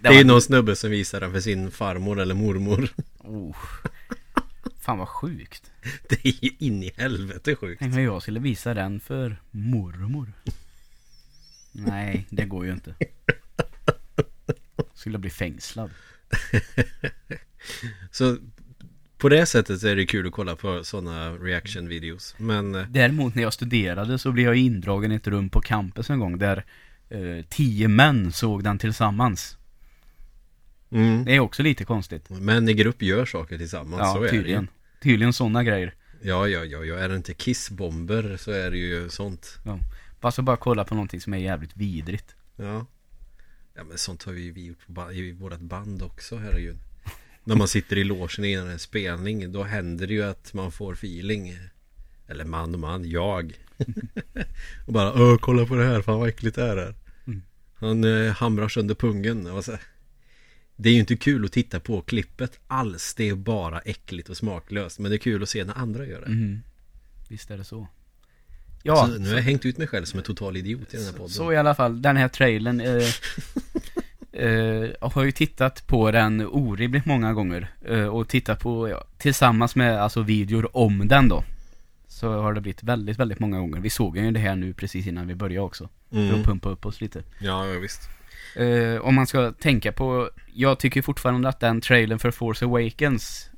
Det, 0.01 0.07
är 0.07 0.12
ju 0.12 0.17
var- 0.17 0.23
någon 0.25 0.41
snubbe 0.41 0.75
som 0.75 0.89
visar 0.91 1.21
den 1.21 1.31
för 1.31 1.39
sin 1.39 1.71
farmor 1.71 2.19
eller 2.19 2.36
mormor. 2.36 2.89
Oh. 3.17 3.55
Fan 4.81 4.97
vad 4.97 5.07
sjukt. 5.07 5.71
Det 6.10 6.26
är 6.26 6.43
ju 6.46 6.52
in 6.60 6.84
i 6.84 6.91
helvete 6.98 7.56
sjukt. 7.56 7.80
Tänk 7.80 7.93
om 7.96 8.02
jag 8.02 8.22
skulle 8.22 8.39
visa 8.39 8.74
den 8.74 9.00
för 9.00 9.41
mormor. 9.52 10.34
Nej, 11.72 12.26
det 12.30 12.46
går 12.46 12.65
ju 12.65 12.72
inte. 12.74 12.96
Skulle 14.93 15.17
bli 15.17 15.30
fängslad. 15.30 15.89
Så 18.12 18.38
på 19.17 19.30
det 19.30 19.46
sättet 19.46 19.80
så 19.82 19.88
är 19.88 19.96
det 19.96 20.06
kul 20.06 20.28
att 20.28 20.34
kolla 20.34 20.56
på 20.56 20.84
sådana 20.84 21.30
reaction-videos. 21.34 22.36
Men 22.38 22.76
eh, 22.76 22.88
Däremot 22.89 23.36
när 23.36 23.43
jag 23.43 23.54
studerade 23.54 24.17
så 24.19 24.32
blev 24.32 24.46
jag 24.46 24.56
indragen 24.56 25.12
i 25.12 25.15
ett 25.15 25.28
rum 25.28 25.50
på 25.50 25.62
campus 25.62 26.10
en 26.10 26.19
gång 26.19 26.38
där 26.38 26.65
eh, 27.10 27.46
tio 27.50 27.88
män 27.88 28.32
såg 28.32 28.63
den 28.63 28.78
tillsammans. 28.80 29.58
mm, 30.91 31.26
Det 31.26 31.36
är 31.36 31.39
också 31.39 31.63
lite 31.63 31.86
konstigt. 31.86 32.30
män 32.30 32.69
i 32.69 32.74
grupp 32.74 33.02
gör 33.02 33.26
saker 33.26 33.58
tillsammans. 33.58 34.13
så 34.13 34.19
Ja, 34.19 34.26
är 34.26 34.30
tydligen. 34.30 34.67
Tydligen 35.03 35.33
sådana 35.33 35.63
grejer. 35.63 35.93
Ja, 36.21 36.47
ja, 36.47 36.65
ja, 36.65 36.83
ja. 36.83 36.95
Är 36.95 37.09
det 37.09 37.15
inte 37.15 37.33
kissbomber 37.33 38.37
så 38.37 38.51
är 38.51 38.71
det 38.71 38.77
ju 38.77 39.09
sånt. 39.09 39.57
Fast 40.19 40.39
att 40.39 40.45
bara 40.45 40.57
kolla 40.57 40.83
på 40.83 40.95
någonting 40.95 41.21
som 41.21 41.33
är 41.33 41.37
jävligt 41.37 41.77
vidrigt. 41.77 42.35
Ja. 42.55 42.85
Ja, 43.75 43.83
men 43.83 43.97
sånt 43.97 44.23
har 44.23 44.33
vi 44.33 44.41
ju 44.41 44.65
gjort 44.65 44.85
på 44.85 44.91
ba- 44.91 45.11
i 45.11 45.31
vårt 45.31 45.59
band 45.59 46.01
också, 46.03 46.37
herregud. 46.37 46.77
När 47.43 47.55
man 47.55 47.67
sitter 47.67 47.97
i 47.97 48.03
logen 48.03 48.45
innan 48.45 48.67
en 48.69 48.79
spelning, 48.79 49.51
då 49.51 49.63
händer 49.63 50.07
det 50.07 50.13
ju 50.13 50.23
att 50.23 50.53
man 50.53 50.71
får 50.71 50.93
feeling. 50.93 51.57
Eller 52.27 52.45
man 52.45 52.73
och 52.73 52.79
man, 52.79 53.09
jag. 53.09 53.53
och 54.87 54.93
bara, 54.93 55.13
Åh, 55.13 55.37
kolla 55.37 55.65
på 55.65 55.75
det 55.75 55.85
här, 55.85 56.01
fan 56.01 56.19
vad 56.19 56.29
äckligt 56.29 56.55
det 56.55 56.61
här 56.63 56.77
är. 56.77 56.95
Mm. 57.27 57.41
Han 57.75 58.03
eh, 58.03 58.33
hamrar 58.33 58.67
sönder 58.67 58.95
pungen. 58.95 59.47
Och 59.47 59.65
så, 59.65 59.71
här. 59.71 59.81
Det 60.75 60.89
är 60.89 60.93
ju 60.93 60.99
inte 60.99 61.15
kul 61.15 61.45
att 61.45 61.51
titta 61.51 61.79
på 61.79 62.01
klippet 62.01 62.59
alls. 62.67 63.13
Det 63.13 63.29
är 63.29 63.36
bara 63.36 63.79
äckligt 63.79 64.29
och 64.29 64.38
smaklöst. 64.38 64.99
Men 64.99 65.12
det 65.12 65.15
är 65.15 65.19
kul 65.19 65.43
att 65.43 65.49
se 65.49 65.63
när 65.63 65.77
andra 65.77 66.05
gör 66.05 66.21
det. 66.21 66.29
Mhm. 66.29 66.62
Visst 67.29 67.51
är 67.51 67.57
det 67.57 67.63
så. 67.63 67.88
Ja, 68.83 69.07
så 69.07 69.19
nu 69.19 69.29
har 69.29 69.36
jag 69.36 69.43
hängt 69.43 69.65
ut 69.65 69.77
mig 69.77 69.88
själv 69.88 70.05
som 70.05 70.19
en 70.19 70.23
total 70.23 70.57
idiot 70.57 70.93
i 70.93 70.97
den 70.97 71.05
här 71.05 71.13
podden. 71.13 71.29
Så 71.29 71.53
i 71.53 71.57
alla 71.57 71.75
fall, 71.75 72.01
den 72.01 72.17
här 72.17 72.27
trailern 72.27 72.81
eh, 72.81 73.07
eh, 74.31 74.89
Jag 75.01 75.09
har 75.09 75.23
ju 75.23 75.31
tittat 75.31 75.88
på 75.88 76.12
den 76.12 76.41
orimligt 76.41 77.05
många 77.05 77.33
gånger 77.33 77.67
eh, 77.81 78.05
Och 78.05 78.27
tittat 78.27 78.59
på, 78.59 78.89
ja, 78.89 79.03
tillsammans 79.17 79.75
med 79.75 80.01
alltså 80.01 80.21
videor 80.21 80.77
om 80.77 81.07
den 81.07 81.29
då 81.29 81.43
Så 82.23 82.41
har 82.41 82.53
det 82.53 82.62
blivit 82.62 82.83
väldigt, 82.83 83.19
väldigt 83.19 83.39
många 83.39 83.59
gånger 83.59 83.79
Vi 83.79 83.89
såg 83.89 84.17
ju 84.17 84.31
det 84.31 84.39
här 84.39 84.55
nu 84.55 84.73
precis 84.73 85.07
innan 85.07 85.27
vi 85.27 85.36
började 85.36 85.65
också 85.65 85.89
För 86.09 86.25
att 86.25 86.29
mm. 86.29 86.43
pumpa 86.43 86.69
upp 86.69 86.86
oss 86.86 87.01
lite 87.01 87.23
Ja, 87.39 87.67
ja, 87.67 87.79
visst. 87.79 88.09
eh, 88.55 89.01
Om 89.01 89.15
man 89.15 89.27
ska 89.27 89.51
tänka 89.51 89.91
på 89.91 90.29
Jag 90.53 90.79
tycker 90.79 91.01
fortfarande 91.01 91.49
att 91.49 91.59
den 91.59 91.81
trailern 91.81 92.19
för 92.19 92.31
Force 92.31 92.65
Awakens 92.65 93.49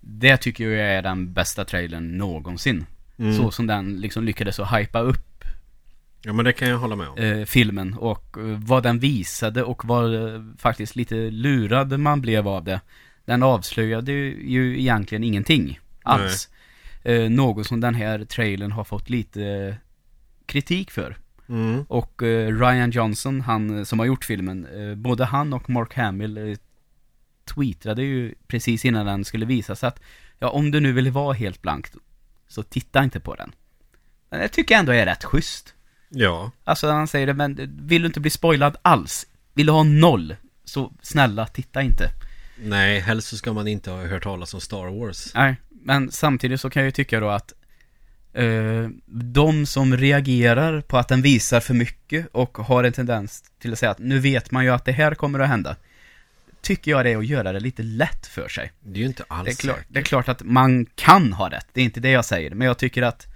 Det 0.00 0.36
tycker 0.36 0.68
jag 0.68 0.96
är 0.96 1.02
den 1.02 1.32
bästa 1.32 1.64
trailern 1.64 2.18
någonsin 2.18 2.86
Mm. 3.20 3.36
Så 3.36 3.50
som 3.50 3.66
den 3.66 4.00
liksom 4.00 4.24
lyckades 4.24 4.60
att 4.60 4.78
hypa 4.78 5.00
upp 5.00 5.44
Ja, 6.22 6.32
men 6.32 6.44
det 6.44 6.52
kan 6.52 6.68
jag 6.68 6.78
hålla 6.78 6.96
med 6.96 7.08
om. 7.08 7.18
eh, 7.18 7.44
filmen 7.44 7.94
och 7.94 8.36
eh, 8.38 8.44
vad 8.44 8.82
den 8.82 8.98
visade 8.98 9.62
och 9.62 9.84
vad 9.84 10.14
eh, 10.14 10.42
faktiskt 10.58 10.96
lite 10.96 11.14
lurad 11.14 12.00
man 12.00 12.20
blev 12.20 12.48
av 12.48 12.64
det. 12.64 12.80
Den 13.24 13.42
avslöjade 13.42 14.12
ju 14.12 14.80
egentligen 14.80 15.24
ingenting 15.24 15.80
alls. 16.02 16.48
Eh, 17.02 17.30
något 17.30 17.66
som 17.66 17.80
den 17.80 17.94
här 17.94 18.24
trailern 18.24 18.72
har 18.72 18.84
fått 18.84 19.10
lite 19.10 19.44
eh, 19.44 19.74
kritik 20.46 20.90
för. 20.90 21.16
Mm. 21.48 21.84
Och 21.88 22.22
eh, 22.22 22.58
Ryan 22.58 22.90
Johnson, 22.90 23.40
han 23.40 23.78
eh, 23.78 23.84
som 23.84 23.98
har 23.98 24.06
gjort 24.06 24.24
filmen, 24.24 24.66
eh, 24.66 24.94
både 24.94 25.24
han 25.24 25.52
och 25.52 25.70
Mark 25.70 25.94
Hamill 25.94 26.36
eh, 26.36 26.56
tweetade 27.54 28.02
ju 28.02 28.34
precis 28.46 28.84
innan 28.84 29.06
den 29.06 29.24
skulle 29.24 29.46
visas 29.46 29.84
att 29.84 30.00
ja, 30.38 30.50
om 30.50 30.70
du 30.70 30.80
nu 30.80 30.92
vill 30.92 31.10
vara 31.10 31.32
helt 31.32 31.62
blankt 31.62 31.96
så 32.48 32.62
titta 32.62 33.04
inte 33.04 33.20
på 33.20 33.34
den. 33.34 33.52
Men 34.30 34.40
det 34.40 34.48
tycker 34.48 34.74
jag 34.74 34.80
ändå 34.80 34.92
är 34.92 35.06
rätt 35.06 35.24
schysst. 35.24 35.74
Ja. 36.08 36.50
Alltså 36.64 36.88
han 36.88 37.08
säger 37.08 37.26
det, 37.26 37.34
men 37.34 37.78
vill 37.86 38.02
du 38.02 38.06
inte 38.06 38.20
bli 38.20 38.30
spoilad 38.30 38.76
alls? 38.82 39.26
Vill 39.54 39.66
du 39.66 39.72
ha 39.72 39.82
noll? 39.82 40.36
Så 40.64 40.92
snälla, 41.02 41.46
titta 41.46 41.82
inte. 41.82 42.10
Nej, 42.62 43.00
helst 43.00 43.28
så 43.28 43.36
ska 43.36 43.52
man 43.52 43.68
inte 43.68 43.90
ha 43.90 44.06
hört 44.06 44.22
talas 44.22 44.54
om 44.54 44.60
Star 44.60 45.00
Wars. 45.00 45.34
Nej, 45.34 45.56
men 45.82 46.10
samtidigt 46.10 46.60
så 46.60 46.70
kan 46.70 46.82
jag 46.82 46.86
ju 46.86 46.92
tycka 46.92 47.20
då 47.20 47.28
att 47.28 47.52
eh, 48.32 48.88
de 49.06 49.66
som 49.66 49.96
reagerar 49.96 50.80
på 50.80 50.98
att 50.98 51.08
den 51.08 51.22
visar 51.22 51.60
för 51.60 51.74
mycket 51.74 52.26
och 52.32 52.58
har 52.58 52.84
en 52.84 52.92
tendens 52.92 53.44
till 53.60 53.72
att 53.72 53.78
säga 53.78 53.90
att 53.90 53.98
nu 53.98 54.18
vet 54.18 54.50
man 54.50 54.64
ju 54.64 54.70
att 54.70 54.84
det 54.84 54.92
här 54.92 55.14
kommer 55.14 55.38
att 55.38 55.48
hända. 55.48 55.76
Tycker 56.60 56.90
jag 56.90 57.04
det 57.04 57.10
är 57.10 57.16
att 57.16 57.26
göra 57.26 57.52
det 57.52 57.60
lite 57.60 57.82
lätt 57.82 58.26
för 58.26 58.48
sig. 58.48 58.72
Det 58.80 58.98
är 58.98 59.00
ju 59.00 59.06
inte 59.06 59.24
alls 59.28 59.44
Det 59.44 59.50
är, 59.50 59.56
klart, 59.56 59.84
det 59.88 59.98
är 59.98 60.02
klart 60.04 60.28
att 60.28 60.42
man 60.42 60.86
kan 60.94 61.32
ha 61.32 61.50
rätt, 61.50 61.66
det 61.72 61.80
är 61.80 61.84
inte 61.84 62.00
det 62.00 62.10
jag 62.10 62.24
säger. 62.24 62.50
Men 62.50 62.66
jag 62.66 62.78
tycker 62.78 63.02
att 63.02 63.26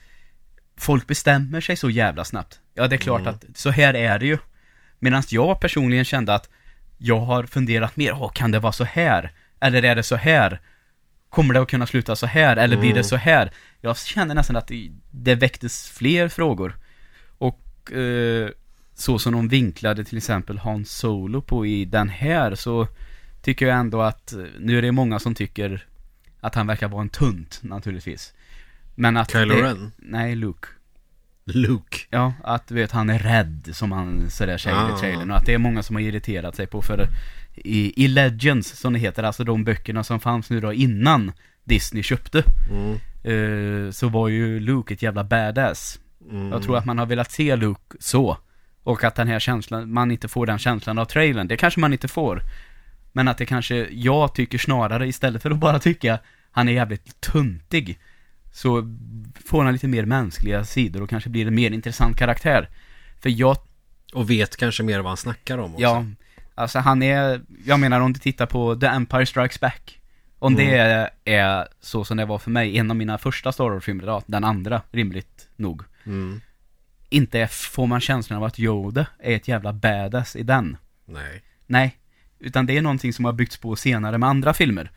folk 0.77 1.07
bestämmer 1.07 1.61
sig 1.61 1.77
så 1.77 1.91
jävla 1.91 2.25
snabbt. 2.25 2.61
Ja, 2.75 2.89
det 2.89 2.97
är 2.97 2.99
klart 2.99 3.21
Mm. 3.21 3.35
att 3.35 3.45
så 3.55 3.71
här 3.71 3.95
är 3.95 4.19
det 4.19 4.27
ju. 4.27 4.39
Medan 4.99 5.23
jag 5.29 5.61
personligen 5.61 6.05
kände 6.05 6.35
att 6.35 6.49
jag 6.99 7.21
har 7.21 7.45
funderat 7.45 7.97
mer, 7.97 8.31
kan 8.35 8.51
det 8.51 8.59
vara 8.59 8.73
så 8.73 8.85
här? 8.85 9.33
Eller 9.61 9.85
är 9.85 9.95
det 9.95 10.03
så 10.03 10.17
här? 10.17 10.61
Kommer 11.33 11.55
det 11.55 11.61
att 11.61 11.71
kunna 11.71 11.87
sluta 11.87 12.17
så 12.17 12.27
här? 12.27 12.57
Eller 12.57 12.77
blir 12.77 12.89
det 12.89 12.93
Mm. 13.01 13.05
så 13.05 13.17
här? 13.17 13.51
Jag 13.81 13.99
kände 13.99 14.35
nästan 14.35 14.57
att 14.57 14.71
det- 15.11 15.35
väcktes 15.35 15.91
fler 15.91 16.29
frågor. 16.29 16.77
Och 17.39 17.93
eh, 17.93 18.49
så 18.95 19.19
som 19.19 19.33
de 19.33 19.49
vinklade 19.49 20.05
till 20.05 20.17
exempel 20.19 20.59
Hans 20.59 20.91
Solo 20.93 21.41
på 21.43 21.67
i 21.67 21.85
den 21.85 22.09
här 22.09 22.55
så 22.55 22.89
tycker 23.43 23.67
jag 23.67 23.79
ändå 23.79 24.03
att, 24.03 24.33
eh, 24.33 24.39
nu 24.61 24.79
är 24.79 24.83
det 24.83 24.93
många 24.93 25.19
som 25.19 25.35
tycker 25.35 25.87
att 26.41 26.55
han 26.55 26.67
verkar 26.67 26.89
vara 26.89 27.03
en 27.03 27.09
tunt 27.09 27.59
naturligtvis. 27.63 28.33
Men 28.95 29.17
att 29.17 29.31
Kylo 29.33 29.55
det, 29.55 29.63
Ren? 29.63 29.93
Nej, 29.97 30.35
Luke. 30.35 30.69
Luke. 31.45 31.99
Ja, 32.11 32.33
att 32.45 32.69
du 32.69 32.75
vet 32.75 32.93
han 32.93 33.11
är 33.11 33.19
rädd 33.19 33.69
som 33.73 33.93
han 33.93 34.31
sådär 34.31 34.59
säger 34.59 34.77
Ah. 34.77 34.97
i 34.97 35.01
trailern 35.01 35.31
och 35.31 35.37
att 35.37 35.47
det 35.47 35.55
är 35.55 35.59
många 35.59 35.83
som 35.83 35.97
har 35.97 36.01
irriterat 36.01 36.57
sig 36.57 36.67
på 36.67 36.83
för 36.83 37.07
i, 37.55 38.05
i 38.05 38.09
Legends 38.09 38.69
som 38.79 38.93
det 38.93 38.99
heter, 38.99 39.23
alltså 39.23 39.45
de 39.45 39.65
böckerna 39.65 40.05
som 40.05 40.21
fanns 40.21 40.51
nu 40.51 40.61
då 40.61 40.73
innan 40.73 41.33
Disney 41.65 42.03
köpte 42.03 42.45
Mm. 42.71 42.99
eh, 43.25 43.91
så 43.91 44.09
var 44.09 44.29
ju 44.29 44.61
Luke 44.61 44.95
ett 44.95 45.03
jävla 45.03 45.25
badass. 45.25 46.01
Mm. 46.31 46.49
Jag 46.53 46.63
tror 46.63 46.77
att 46.77 46.85
man 46.85 46.99
har 46.99 47.07
velat 47.07 47.31
se 47.31 47.57
Luke 47.57 47.97
så 48.01 48.37
och 48.83 49.05
att 49.05 49.15
den 49.15 49.29
här 49.29 49.39
känslan, 49.41 49.93
man 49.93 50.11
inte 50.11 50.29
får 50.29 50.47
den 50.47 50.59
känslan 50.59 50.99
av 50.99 51.05
trailern, 51.05 51.49
det 51.49 51.57
kanske 51.57 51.81
man 51.81 51.93
inte 51.93 52.09
får. 52.09 52.43
Men 53.13 53.29
att 53.29 53.39
det 53.39 53.47
kanske, 53.47 53.89
jag 53.91 54.35
tycker 54.35 54.59
snarare 54.59 55.09
istället 55.09 55.43
för 55.43 55.51
att 55.51 55.59
bara 55.59 55.79
tycka 55.79 56.19
han 56.51 56.69
är 56.69 56.73
jävligt 56.73 57.21
tuntig 57.21 57.99
så 58.53 58.97
får 59.45 59.65
han 59.65 59.73
lite 59.73 59.89
mer 59.89 60.05
mänskliga 60.05 60.65
sidor 60.65 61.03
och 61.03 61.11
kanske 61.11 61.31
blir 61.31 61.47
en 61.47 61.55
mer 61.55 61.71
intressant 61.71 62.17
karaktär. 62.17 62.69
För 63.21 63.31
jag, 63.31 63.57
Och 64.13 64.31
vet 64.31 64.57
kanske 64.57 64.83
mer 64.83 64.99
vad 65.01 65.11
han 65.11 65.17
snackar 65.17 65.59
om 65.59 65.71
också. 65.75 65.83
ja, 65.83 66.05
alltså 66.55 66.79
han 66.79 67.03
är, 67.03 67.41
jag 67.67 67.81
menar 67.81 68.01
om 68.01 68.13
du 68.13 68.21
tittar 68.21 68.47
på 68.47 68.77
The 68.77 68.87
Empire 68.87 69.27
Strikes 69.27 69.61
Back. 69.61 69.99
Om 70.39 70.55
det 70.55 70.75
är, 71.25 71.69
så 71.81 72.05
som 72.05 72.17
det 72.17 72.25
var 72.25 72.39
för 72.39 72.51
mig, 72.51 72.79
en 72.79 72.91
av 72.91 72.97
mina 72.97 73.19
första 73.19 73.53
Star 73.53 73.65
Wars-filmer, 73.71 74.05
ja, 74.07 74.23
den 74.27 74.45
andra, 74.45 74.83
rimligt 74.93 75.49
nog. 75.57 75.83
Mm. 76.07 76.41
Inte 77.09 77.47
får 77.47 77.87
man 77.87 78.01
känslan 78.01 78.37
av 78.37 78.45
att 78.45 78.59
Yoda 78.59 79.07
är 79.19 79.37
ett 79.37 79.49
jävla 79.49 79.73
badass 79.73 80.37
i 80.37 80.43
den. 80.43 80.77
Nej. 81.05 81.43
Nej. 81.67 81.97
Utan 82.39 82.67
det 82.67 82.77
är 82.77 82.83
någonting 82.83 83.13
som 83.13 83.25
har 83.25 83.33
byggts 83.33 83.57
på 83.57 83.77
senare 83.77 84.19
med 84.19 84.29
andra 84.29 84.55
filmer. 84.55 84.91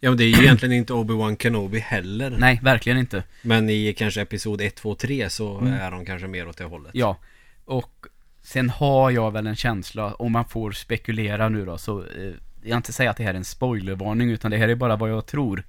Ja 0.00 0.10
men 0.10 0.16
det 0.18 0.24
är 0.24 0.28
ju 0.28 0.44
egentligen 0.44 0.72
inte 0.74 0.92
Obi-Wan 0.92 1.36
Kenobi 1.42 1.78
heller. 1.78 2.30
Nej, 2.38 2.60
verkligen 2.62 2.98
inte. 2.98 3.22
Men 3.42 3.70
i 3.70 3.94
kanske 3.98 4.20
episod 4.20 4.60
1, 4.60 4.74
2, 4.74 4.94
3 4.94 5.30
så 5.30 5.58
Mm. 5.58 5.72
är 5.72 5.90
de 5.90 6.04
kanske 6.04 6.26
mer 6.28 6.48
åt 6.48 6.56
det 6.56 6.64
hållet. 6.64 6.90
Ja. 6.94 7.16
Och 7.64 8.06
sen 8.42 8.70
har 8.70 9.10
jag 9.10 9.30
väl 9.30 9.46
en 9.46 9.56
känsla, 9.56 10.14
om 10.14 10.32
man 10.32 10.44
får 10.44 10.72
spekulera 10.72 11.48
nu 11.48 11.64
då, 11.64 11.78
så 11.78 11.98
eh, 12.00 12.32
jag 12.62 12.76
inte 12.76 12.92
säga 12.92 13.10
att 13.10 13.16
det 13.16 13.24
här 13.24 13.30
är 13.34 13.38
en 13.38 13.44
spoilervarning, 13.44 14.30
utan 14.30 14.50
det 14.50 14.56
här 14.56 14.68
är 14.68 14.74
bara 14.74 14.96
vad 14.96 15.10
jag 15.10 15.26
tror. 15.26 15.62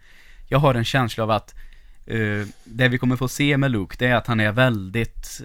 Jag 0.47 0.59
har 0.59 0.75
en 0.75 0.85
känsla 0.85 1.23
av 1.23 1.31
att 1.31 1.55
eh, 2.05 2.47
det 2.63 2.87
vi 2.87 2.97
kommer 2.97 3.15
få 3.15 3.27
se 3.27 3.57
med 3.57 3.71
Luke, 3.71 3.95
det 3.99 4.07
är 4.07 4.15
att 4.15 4.27
han 4.27 4.39
är 4.39 4.51
väldigt 4.51 5.41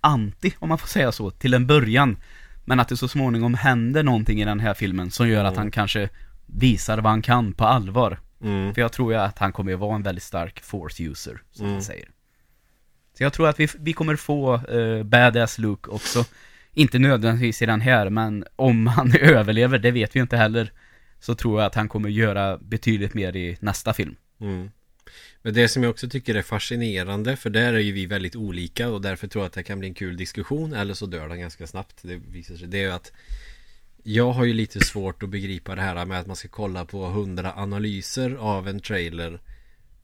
anti, 0.00 0.52
om 0.58 0.68
man 0.68 0.78
får 0.78 0.88
säga 0.88 1.12
så, 1.12 1.30
till 1.30 1.54
en 1.54 1.66
början. 1.66 2.16
Men 2.64 2.80
att 2.80 2.88
det 2.88 2.96
så 2.96 3.08
småningom 3.08 3.54
händer 3.54 4.02
någonting 4.02 4.40
i 4.40 4.44
den 4.44 4.60
här 4.60 4.74
filmen 4.74 5.10
som 5.10 5.28
gör 5.28 5.44
att 5.44 5.52
Mm. 5.52 5.58
han 5.58 5.70
kanske 5.70 6.08
visar 6.46 6.98
vad 6.98 7.10
han 7.12 7.22
kan 7.22 7.52
på 7.52 7.64
allvar. 7.64 8.18
Mm. 8.42 8.74
För 8.74 8.80
jag 8.80 8.92
tror 8.92 9.12
ju 9.12 9.18
att 9.18 9.38
han 9.38 9.52
kommer 9.52 9.72
att 9.74 9.78
vara 9.80 9.94
en 9.94 10.02
väldigt 10.02 10.24
stark 10.24 10.60
force 10.60 11.02
user, 11.04 11.42
som 11.52 11.64
Mm. 11.64 11.72
man 11.72 11.82
säger. 11.82 12.08
Så 13.18 13.22
jag 13.22 13.32
tror 13.32 13.48
att 13.48 13.60
vi, 13.60 13.68
vi 13.78 13.92
kommer 13.92 14.16
få 14.16 14.60
uh, 14.72 15.02
badass 15.02 15.58
Luke 15.58 15.90
också. 15.90 16.24
Inte 16.78 16.98
nödvändigtvis 16.98 17.62
i 17.62 17.66
den 17.66 17.80
här, 17.80 18.10
men 18.10 18.44
om 18.56 18.86
han 18.86 19.16
överlever, 19.20 19.78
det 19.78 19.90
vet 19.90 20.16
vi 20.16 20.20
inte 20.20 20.36
heller. 20.36 20.72
Så 21.20 21.34
tror 21.34 21.60
jag 21.60 21.66
att 21.66 21.74
han 21.74 21.88
kommer 21.88 22.08
göra 22.08 22.58
betydligt 22.58 23.14
mer 23.14 23.36
i 23.36 23.56
nästa 23.60 23.92
film. 23.94 24.16
Mm. 24.40 24.70
Men 25.42 25.54
det 25.54 25.68
som 25.68 25.82
jag 25.82 25.90
också 25.90 26.08
tycker 26.08 26.34
är 26.34 26.42
fascinerande 26.42 27.36
För 27.36 27.50
där 27.50 27.74
är 27.74 27.78
ju 27.78 27.92
vi 27.92 28.06
väldigt 28.06 28.36
olika 28.36 28.88
Och 28.88 29.02
därför 29.02 29.28
tror 29.28 29.42
jag 29.42 29.46
att 29.46 29.52
det 29.52 29.62
kan 29.62 29.78
bli 29.78 29.88
en 29.88 29.94
kul 29.94 30.16
diskussion 30.16 30.72
Eller 30.72 30.94
så 30.94 31.06
dör 31.06 31.28
den 31.28 31.40
ganska 31.40 31.66
snabbt 31.66 31.98
Det 32.02 32.16
visar 32.16 32.56
sig 32.56 32.68
Det 32.68 32.78
är 32.78 32.82
ju 32.82 32.90
att 32.90 33.12
Jag 34.02 34.32
har 34.32 34.44
ju 34.44 34.52
lite 34.52 34.80
svårt 34.80 35.22
att 35.22 35.28
begripa 35.28 35.74
det 35.74 35.82
här 35.82 36.04
med 36.04 36.20
att 36.20 36.26
man 36.26 36.36
ska 36.36 36.48
kolla 36.48 36.84
på 36.84 37.06
hundra 37.06 37.52
analyser 37.52 38.34
av 38.34 38.68
en 38.68 38.80
trailer 38.80 39.40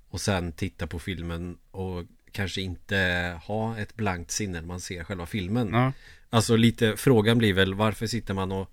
Och 0.08 0.20
sen 0.20 0.52
titta 0.52 0.86
på 0.86 0.98
filmen 0.98 1.58
Och 1.70 2.04
kanske 2.32 2.60
inte 2.60 2.96
ha 3.44 3.78
ett 3.78 3.96
blankt 3.96 4.30
sinne 4.30 4.60
när 4.60 4.66
man 4.66 4.80
ser 4.80 5.04
själva 5.04 5.26
filmen 5.26 5.68
Ja. 5.72 5.92
Alltså 6.34 6.56
lite, 6.56 6.96
frågan 6.96 7.38
blir 7.38 7.52
väl 7.52 7.74
varför 7.74 8.06
sitter 8.06 8.34
man 8.34 8.52
och 8.52 8.70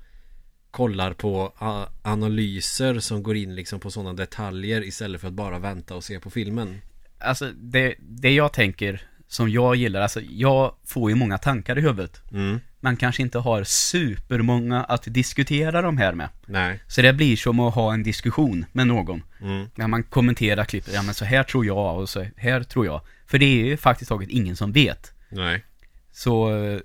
kollar 0.71 1.13
på 1.13 1.54
analyser 2.02 3.00
som 3.00 3.24
går 3.24 3.36
in 3.36 3.56
liksom 3.56 3.80
på 3.80 3.91
sådana 3.91 4.13
detaljer 4.13 4.84
istället 4.84 5.21
för 5.21 5.28
att 5.28 5.34
bara 5.34 5.60
vänta 5.60 5.95
och 5.95 6.04
se 6.04 6.19
på 6.19 6.30
filmen. 6.30 6.82
Alltså, 7.19 7.52
det, 7.56 7.95
det 8.00 8.34
jag 8.34 8.54
tänker, 8.54 9.02
som 9.28 9.50
jag 9.50 9.76
gillar, 9.76 10.02
alltså 10.02 10.21
jag 10.21 10.76
får 10.86 11.10
ju 11.10 11.15
många 11.15 11.38
tankar 11.38 11.78
i 11.78 11.82
huvudet. 11.82 12.21
Mm. 12.32 12.60
Man 12.80 12.97
kanske 12.97 13.21
inte 13.21 13.39
har 13.39 13.63
supermånga 13.63 14.84
att 14.84 15.04
diskutera 15.08 15.82
de 15.82 15.97
här 15.97 16.13
med. 16.13 16.30
Nej. 16.45 16.80
Så 16.88 17.02
det 17.02 17.13
blir 17.13 17.38
som 17.38 17.60
att 17.60 17.76
ha 17.76 17.93
en 17.93 18.04
diskussion 18.04 18.65
med 18.71 18.88
någon. 18.88 19.24
Mm. 19.41 19.67
När 19.76 19.88
man 19.88 20.04
kommenterar 20.04 20.65
klippet, 20.65 20.93
ja 20.93 21.04
men 21.04 21.13
så 21.13 21.26
här 21.26 21.43
tror 21.43 21.65
jag 21.65 22.00
och 22.00 22.10
så 22.10 22.26
här 22.38 22.63
tror 22.63 22.86
jag. 22.86 23.02
För 23.28 23.38
det 23.39 23.45
är 23.45 23.65
ju 23.65 23.78
faktiskt 23.78 24.10
taget 24.10 24.30
ingen 24.30 24.56
som 24.56 24.71
vet. 24.71 25.13
Nej. 25.30 25.65
Så 26.12 26.63
eh, 26.63 26.80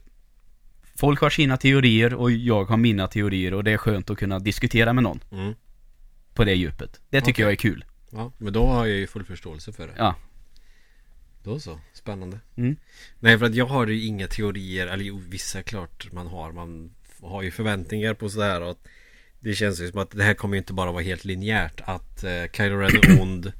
folk 0.96 1.20
har 1.20 1.30
sina 1.30 1.56
teorier 1.56 2.14
och 2.14 2.30
jag 2.30 2.64
har 2.64 2.76
mina 2.76 3.06
teorier 3.09 3.54
och 3.54 3.64
det 3.64 3.70
är 3.72 3.76
skönt 3.76 4.11
att 4.11 4.18
kunna 4.18 4.38
diskutera 4.38 4.92
med 4.92 5.04
någon 5.04 5.20
Mm. 5.32 5.54
på 6.35 6.44
det 6.44 6.54
djupet. 6.54 7.00
Det 7.11 7.20
tycker 7.20 7.32
Okej. 7.32 7.42
jag 7.44 7.52
är 7.52 7.56
kul. 7.56 7.85
Ja, 8.11 8.32
men 8.38 8.52
då 8.52 8.66
har 8.66 8.87
jag 8.87 8.96
ju 8.96 9.06
full 9.06 9.24
förståelse 9.24 9.72
för 9.72 9.87
det. 9.87 9.92
Ja. 9.96 10.14
Då 11.42 11.61
så, 11.61 11.80
spännande. 11.92 12.40
Mm. 12.56 12.76
Nej, 13.20 13.38
för 13.38 13.46
att 13.46 13.54
jag 13.54 13.66
har 13.66 13.87
ju 13.87 14.04
inga 14.06 14.26
teorier, 14.26 14.87
eller 14.87 15.04
jo, 15.04 15.20
vissa 15.28 15.62
klart 15.62 16.12
man 16.12 16.26
har. 16.26 16.52
Man 16.52 16.90
har 17.22 17.42
ju 17.42 17.50
förväntningar 17.50 18.14
på 18.14 18.28
sådär 18.28 18.61
och 18.62 18.78
det 19.40 19.54
känns 19.54 19.80
ju 19.80 19.90
som 19.90 19.98
att 20.00 20.11
det 20.11 20.22
här 20.22 20.35
kommer 20.35 20.54
ju 20.54 20.59
inte 20.59 20.72
bara 20.72 20.92
vara 20.92 21.02
helt 21.02 21.24
linjärt. 21.24 21.80
Att 21.85 22.24
eh, 22.24 22.30
Kylo 22.52 22.76
Ren 22.76 22.90
är 22.96 23.22
ond, 23.22 23.52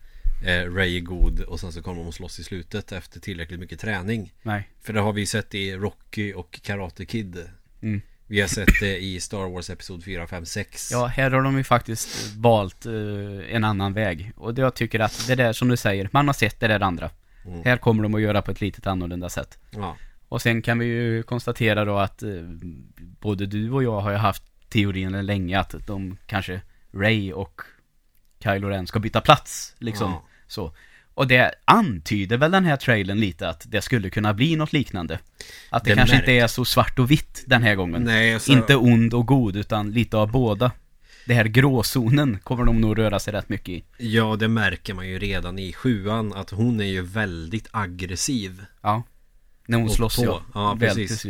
eh, 0.45 0.75
Ray 0.75 0.97
är 0.97 1.01
god 1.01 1.41
och 1.41 1.61
sen 1.61 1.73
så 1.73 1.83
kommer 1.83 2.01
de 2.01 2.09
att 2.09 2.15
slåss 2.15 2.39
i 2.39 2.45
slutet 2.45 2.93
efter 2.93 3.21
tillräckligt 3.21 3.61
mycket 3.61 3.81
träning. 3.81 4.33
Nej. 4.43 4.69
För 4.83 4.93
det 4.93 5.01
har 5.01 5.13
vi 5.13 5.27
sett 5.27 5.55
i 5.55 5.77
Rocky 5.77 6.33
och 6.33 6.61
Karate 6.63 7.07
Kid. 7.07 7.39
Mm. 7.83 8.01
Vi 8.27 8.41
har 8.41 8.49
sett 8.49 8.81
det 8.81 8.99
i 8.99 9.21
Star 9.21 9.49
Wars 9.49 9.71
Episod 9.71 10.05
4, 10.05 10.27
5, 10.27 10.47
6. 10.47 10.91
Ja, 10.93 11.07
här 11.07 11.31
har 11.31 11.43
de 11.43 11.57
ju 11.57 11.65
faktiskt 11.65 12.35
valt 12.37 12.87
eh, 12.87 12.93
en 13.55 13.65
annan 13.65 13.93
väg. 13.93 14.33
Och 14.37 14.55
det 14.55 14.63
jag 14.63 14.75
tycker 14.75 15.01
att 15.01 15.27
det 15.27 15.35
där 15.35 15.53
som 15.53 15.69
du 15.69 15.77
säger, 15.77 16.09
man 16.13 16.27
har 16.27 16.35
sett 16.35 16.61
det 16.61 16.69
där 16.69 16.81
andra. 16.81 17.11
Mm. 17.45 17.63
Här 17.65 17.77
kommer 17.77 18.03
de 18.03 18.15
att 18.15 18.21
göra 18.21 18.43
på 18.43 18.51
ett 18.51 18.61
litet 18.61 18.87
annorlunda 18.87 19.29
sätt. 19.29 19.59
Ja. 19.71 19.97
Och 20.29 20.43
sen 20.43 20.63
kan 20.63 20.79
vi 20.79 20.87
ju 20.87 21.23
konstatera 21.23 21.85
då 21.85 21.97
att 21.99 22.23
eh, 22.23 22.31
både 23.21 23.47
du 23.47 23.71
och 23.71 23.83
jag 23.83 24.01
har 24.01 24.11
ju 24.11 24.17
haft 24.17 24.43
teorin 24.69 25.27
länge 25.27 25.59
att 25.59 25.87
de 25.87 26.17
kanske 26.27 26.61
Ray 26.93 27.33
och 27.33 27.63
Kylo 28.53 28.69
Ren 28.69 28.87
ska 28.87 28.99
byta 28.99 29.21
plats, 29.21 29.75
liksom. 29.79 30.11
Ja. 30.11 30.25
Så. 30.49 30.73
Och 31.15 31.27
det 31.27 31.55
antyder 31.65 32.37
väl 32.37 32.51
den 32.51 32.65
här 32.65 32.77
trailern 32.77 33.21
lite 33.21 33.49
att 33.49 33.65
det 33.69 33.83
skulle 33.83 34.11
kunna 34.11 34.35
bli 34.35 34.57
något 34.57 34.73
liknande. 34.73 35.19
Att 35.71 35.85
det, 35.85 35.91
Det 35.91 35.97
kanske 35.97 36.15
märks. 36.17 36.29
inte 36.29 36.33
är 36.33 36.47
så 36.47 36.65
svart 36.65 36.99
och 36.99 37.11
vitt 37.11 37.45
den 37.47 37.63
här 37.63 37.75
gången. 37.75 38.03
Nej, 38.03 38.35
alltså, 38.35 38.53
Inte 38.53 38.77
ond 38.77 39.15
och 39.15 39.27
god, 39.27 39.57
utan 39.57 39.91
lite 39.91 40.17
av 40.17 40.31
båda. 40.31 40.71
Det 41.27 41.35
här 41.35 41.45
gråzonen 41.45 42.39
kommer 42.43 42.65
de 42.65 42.81
nog 42.81 42.99
röra 42.99 43.19
sig 43.19 43.33
rätt 43.33 43.49
mycket 43.49 43.69
i. 43.69 43.85
Ja, 43.99 44.37
det 44.37 44.49
märker 44.49 44.95
man 44.95 45.09
ju 45.09 45.19
redan 45.19 45.59
i 45.59 45.73
sjuan 45.73 46.33
att 46.33 46.51
hon 46.51 46.81
är 46.81 46.85
ju 46.85 47.03
väldigt 47.03 47.69
aggressiv. 47.71 48.65
Ja. 48.83 49.03
När 49.67 49.79
hon 49.79 49.87
Och 49.87 49.93
slåss 49.95 50.17
på. 50.17 50.25
ja. 50.25 50.43
Ja, 50.55 50.77
precis. 50.81 51.27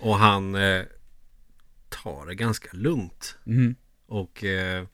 Och 0.00 0.16
han 0.16 0.54
eh, 0.54 0.82
tar 1.88 2.26
det 2.26 2.34
ganska 2.34 2.68
lugnt. 2.72 3.36
Mhm. 3.44 3.74
Och, 4.06 4.44
eh, 4.44 4.84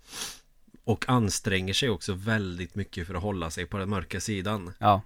och 0.85 1.09
anstränger 1.09 1.75
sig 1.75 1.90
också 1.90 2.12
väldigt 2.14 2.75
mycket 2.75 3.07
för 3.07 3.14
att 3.14 3.23
hålla 3.23 3.51
sig 3.51 3.66
på 3.66 3.79
den 3.79 3.88
mörka 3.90 4.21
sidan. 4.21 4.73
Ja. 4.79 5.03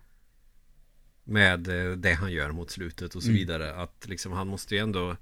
Med 1.24 1.68
eh, 1.68 1.92
det 1.96 2.12
han 2.14 2.32
gör 2.32 2.52
mot 2.52 2.70
slutet 2.70 3.14
och 3.14 3.22
så 3.22 3.28
Mm. 3.28 3.38
vidare. 3.38 3.74
Att 3.74 4.06
liksom 4.08 4.32
han 4.32 4.46
måste 4.48 4.74
ju 4.74 4.80
ändå 4.80 5.16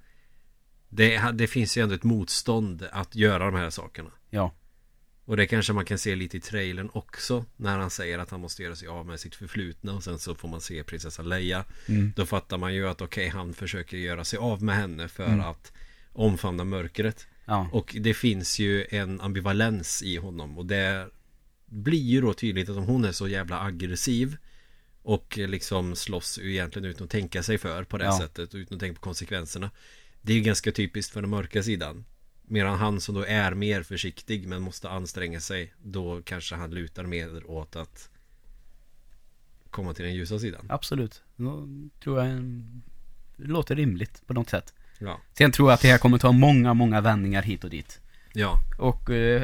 det, 0.88 1.31
det 1.33 1.47
finns 1.47 1.77
ju 1.79 1.83
ändå 1.83 1.95
ett 1.95 2.05
motstånd 2.05 2.88
att 2.93 3.15
göra 3.15 3.45
de 3.45 3.55
här 3.55 3.71
sakerna. 3.71 4.11
Ja. 4.31 4.55
Och 5.25 5.37
det 5.37 5.47
kanske 5.47 5.73
man 5.73 5.85
kan 5.85 5.99
se 5.99 6.15
lite 6.17 6.37
i 6.37 6.41
trailern 6.41 6.91
också 6.93 7.45
När 7.57 7.79
han 7.79 7.91
säger 7.91 8.19
att 8.19 8.31
han 8.31 8.41
måste 8.41 8.62
göra 8.62 8.77
sig 8.77 8.88
av 8.88 9.07
med 9.07 9.21
sitt 9.21 9.35
förflutna 9.35 9.93
Och 9.95 10.05
sen 10.05 10.19
så 10.19 10.35
får 10.35 10.49
man 10.49 10.61
se 10.61 10.85
prinsessa 10.85 11.23
Leia 11.23 11.65
Mm. 11.88 12.12
Då 12.17 12.27
fattar 12.27 12.59
man 12.59 12.75
ju 12.75 12.88
att 12.88 13.01
okej 13.01 13.29
han 13.29 13.55
försöker 13.55 13.97
göra 13.97 14.25
sig 14.25 14.38
av 14.38 14.62
med 14.62 14.77
henne 14.77 15.09
För 15.09 15.27
Mm. 15.27 15.41
att 15.41 15.73
omfamna 16.12 16.65
mörkret 16.65 17.27
Ja. 17.45 17.69
Och 17.73 17.97
det 18.01 18.15
finns 18.15 18.59
ju 18.59 18.87
en 18.91 19.21
ambivalens 19.21 20.03
i 20.03 20.17
honom 20.17 20.59
Och 20.59 20.67
det 20.67 21.09
blir 21.67 22.03
ju 22.03 22.21
då 22.21 22.33
tydligt 22.35 22.69
att 22.69 22.77
om 22.77 22.85
hon 22.85 23.05
är 23.05 23.13
så 23.13 23.29
jävla 23.29 23.61
aggressiv 23.61 24.37
Och 25.03 25.39
liksom 25.39 25.97
slåss 25.97 26.39
egentligen 26.43 26.89
utan 26.89 27.05
att 27.05 27.11
tänka 27.11 27.43
sig 27.43 27.59
för 27.59 27.85
på 27.85 27.99
det 27.99 28.05
Ja. 28.05 28.19
sättet 28.19 28.55
Utan 28.55 28.77
att 28.77 28.81
tänka 28.81 28.95
på 28.95 29.01
konsekvenserna 29.01 29.71
Det 30.23 30.33
är 30.33 30.37
ju 30.37 30.43
ganska 30.43 30.73
typiskt 30.73 31.13
för 31.13 31.21
den 31.21 31.31
mörka 31.31 31.63
sidan 31.63 32.05
Medan 32.43 32.79
han 32.79 33.01
som 33.01 33.15
då 33.15 33.25
är 33.25 33.55
mer 33.55 33.83
försiktig 33.83 34.47
men 34.49 34.63
måste 34.63 34.89
anstränga 34.91 35.41
sig 35.41 35.75
Då 35.83 36.23
kanske 36.23 36.55
han 36.55 36.71
lutar 36.71 37.05
mer 37.05 37.51
åt 37.51 37.77
att 37.77 38.09
Komma 39.71 39.95
till 39.95 40.05
den 40.05 40.15
ljusa 40.15 40.39
sidan 40.39 40.67
Absolut. 40.69 41.23
Då 41.37 41.69
tror 42.03 42.19
jag 42.19 42.29
en... 42.29 42.83
det 43.37 43.45
låter 43.47 43.77
rimligt 43.77 44.27
på 44.27 44.35
något 44.35 44.51
sätt. 44.51 44.75
Ja, 45.05 45.21
Sen 45.38 45.53
tror 45.53 45.69
jag 45.71 45.75
att 45.75 45.81
det 45.81 45.88
här 45.88 45.99
kommer 45.99 46.19
ta 46.19 46.33
många, 46.33 46.75
många 46.75 47.01
vändningar 47.01 47.43
hit 47.43 47.65
och 47.65 47.71
dit. 47.71 48.01
ja, 48.33 48.59
Och 48.79 49.11
eh, 49.11 49.43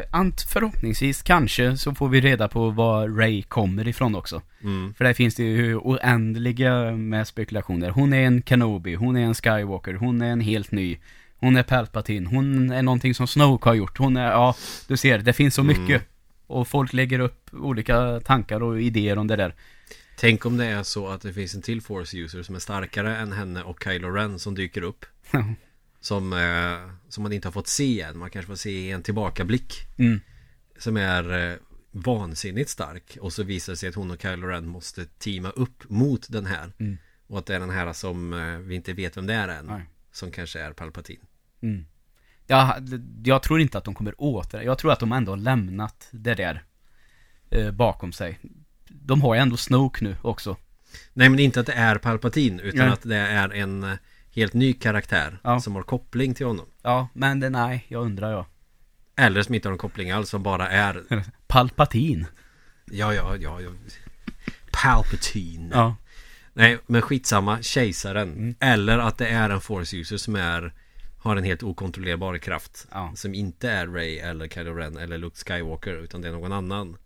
förhoppningsvis 0.48 1.22
kanske 1.22 1.76
så 1.76 1.94
får 1.94 2.08
vi 2.08 2.20
reda 2.20 2.48
på 2.48 2.70
var 2.70 3.08
Ray 3.08 3.42
kommer 3.42 3.88
ifrån 3.88 4.14
också. 4.14 4.42
mm, 4.62 4.94
För 4.94 5.04
där 5.04 5.12
finns 5.14 5.34
det 5.34 5.42
ju 5.42 5.76
oändliga 5.76 6.90
med 6.96 7.26
spekulationer. 7.26 7.90
Hon 7.90 8.12
är 8.12 8.20
en 8.26 8.42
Kenobi, 8.42 8.94
hon 8.94 9.16
är 9.16 9.20
en 9.24 9.34
Skywalker, 9.34 9.94
hon 9.94 10.22
är 10.22 10.30
en 10.32 10.40
helt 10.40 10.70
ny. 10.72 10.98
Hon 11.40 11.56
är 11.56 11.62
Palpatine, 11.62 12.26
hon 12.28 12.70
är 12.70 12.82
någonting 12.82 13.14
som 13.14 13.26
Snoke 13.26 13.68
har 13.68 13.74
gjort. 13.74 13.98
Hon 13.98 14.16
är, 14.16 14.30
ja, 14.30 14.54
du 14.88 14.96
ser, 14.96 15.18
det 15.18 15.32
finns 15.32 15.54
så 15.54 15.60
Mm. 15.62 15.82
mycket. 15.82 16.02
Och 16.46 16.68
folk 16.68 16.92
lägger 16.92 17.18
upp 17.18 17.50
olika 17.52 18.20
tankar 18.20 18.62
och 18.62 18.80
idéer 18.82 19.18
om 19.18 19.26
det 19.26 19.36
där. 19.36 19.54
Tänk 20.20 20.46
om 20.46 20.56
det 20.56 20.64
är 20.66 20.82
så 20.82 21.08
att 21.08 21.22
det 21.22 21.32
finns 21.32 21.54
en 21.54 21.62
till 21.62 21.80
Force 21.82 22.16
user 22.18 22.42
som 22.42 22.54
är 22.54 22.58
starkare 22.58 23.16
än 23.16 23.32
henne 23.32 23.62
och 23.62 23.84
Kylo 23.84 24.08
Ren 24.10 24.38
som 24.38 24.54
dyker 24.54 24.82
upp 24.82 25.06
Som, 26.00 26.32
eh, 26.32 26.90
som 27.08 27.22
man 27.22 27.32
inte 27.32 27.48
har 27.48 27.52
fått 27.52 27.68
se 27.68 28.00
än 28.00 28.18
Man 28.18 28.30
kanske 28.30 28.46
får 28.46 28.56
se 28.56 28.90
en 28.90 29.02
tillbakablick 29.02 29.74
mm. 29.96 30.20
Som 30.78 30.96
är 30.96 31.50
eh, 31.50 31.56
vansinnigt 31.90 32.70
stark 32.70 33.18
Och 33.20 33.32
så 33.32 33.42
visar 33.42 33.72
det 33.72 33.76
sig 33.76 33.88
att 33.88 33.94
hon 33.94 34.10
och 34.10 34.22
Kylo 34.22 34.46
Ren 34.46 34.68
måste 34.68 35.04
teama 35.04 35.50
upp 35.50 35.90
mot 35.90 36.26
den 36.28 36.46
här 36.46 36.72
Mm. 36.78 36.98
Och 37.26 37.38
att 37.38 37.46
det 37.46 37.54
är 37.54 37.60
den 37.60 37.70
här 37.70 37.92
som 37.92 38.32
eh, 38.32 38.58
vi 38.58 38.74
inte 38.74 38.92
vet 38.92 39.16
vem 39.16 39.26
det 39.26 39.34
är 39.34 39.48
än 39.48 39.66
Nej. 39.66 39.82
Som 40.12 40.30
kanske 40.30 40.60
är 40.60 40.72
Palpatine 40.72 41.22
Mm. 41.60 41.86
Ja, 42.46 42.76
jag 43.24 43.42
tror 43.42 43.60
inte 43.60 43.78
att 43.78 43.84
de 43.84 43.94
kommer 43.94 44.20
åter. 44.22 44.62
Jag 44.62 44.78
tror 44.78 44.92
att 44.92 45.00
de 45.00 45.12
ändå 45.12 45.32
har 45.32 45.36
lämnat 45.36 46.08
det 46.10 46.34
där 46.34 46.64
eh, 47.50 47.70
bakom 47.70 48.12
sig. 48.12 48.38
De 48.88 49.22
har 49.22 49.34
ju 49.34 49.40
ändå 49.40 49.56
Snoke 49.56 50.04
nu 50.04 50.16
också. 50.22 50.56
Nej 51.12 51.28
men 51.28 51.38
inte 51.38 51.60
att 51.60 51.66
det 51.66 51.72
är 51.72 51.98
Palpatine 51.98 52.62
Utan 52.62 52.78
Nej. 52.78 52.88
att 52.88 53.02
det 53.02 53.16
är 53.16 53.54
en 53.54 53.96
helt 54.38 54.54
ny 54.54 54.72
karaktär 54.72 55.38
Ja. 55.44 55.60
Som 55.60 55.74
har 55.74 55.82
koppling 55.82 56.34
till 56.34 56.46
honom 56.46 56.66
Ja, 56.82 57.08
men 57.12 57.40
det, 57.40 57.50
nej, 57.50 57.86
jag 57.88 58.02
undrar 58.04 58.30
jag. 58.32 58.46
Eller 59.16 59.42
som 59.42 59.54
inte 59.54 59.68
har 59.68 59.70
någon 59.70 59.78
koppling 59.78 60.10
alls 60.10 60.30
Som 60.30 60.42
bara 60.42 60.68
är 60.70 61.04
Palpatine. 61.46 62.26
Ja, 62.90 63.14
ja, 63.14 63.36
ja, 63.36 63.60
ja. 63.60 63.70
Palpatine 64.70 65.70
Ja. 65.72 65.96
Nej, 66.52 66.78
men 66.86 67.02
skitsamma, 67.02 67.62
kejsaren 67.62 68.32
Mm. 68.32 68.54
Eller 68.60 68.98
att 68.98 69.18
det 69.18 69.28
är 69.28 69.50
en 69.50 69.60
force 69.60 69.96
user 69.96 70.16
som 70.16 70.36
är 70.36 70.74
Har 71.18 71.36
en 71.36 71.44
helt 71.44 71.62
okontrollerbar 71.62 72.38
kraft 72.38 72.86
Ja. 72.90 73.12
Som 73.16 73.34
inte 73.34 73.70
är 73.70 73.86
Ray 73.86 74.18
eller 74.18 74.48
Kylo 74.48 74.74
Ren 74.74 74.96
eller 74.96 75.18
Luke 75.18 75.36
Skywalker 75.36 75.94
Utan 75.96 76.20
det 76.20 76.28
är 76.28 76.32
någon 76.32 76.52
annan 76.52 76.96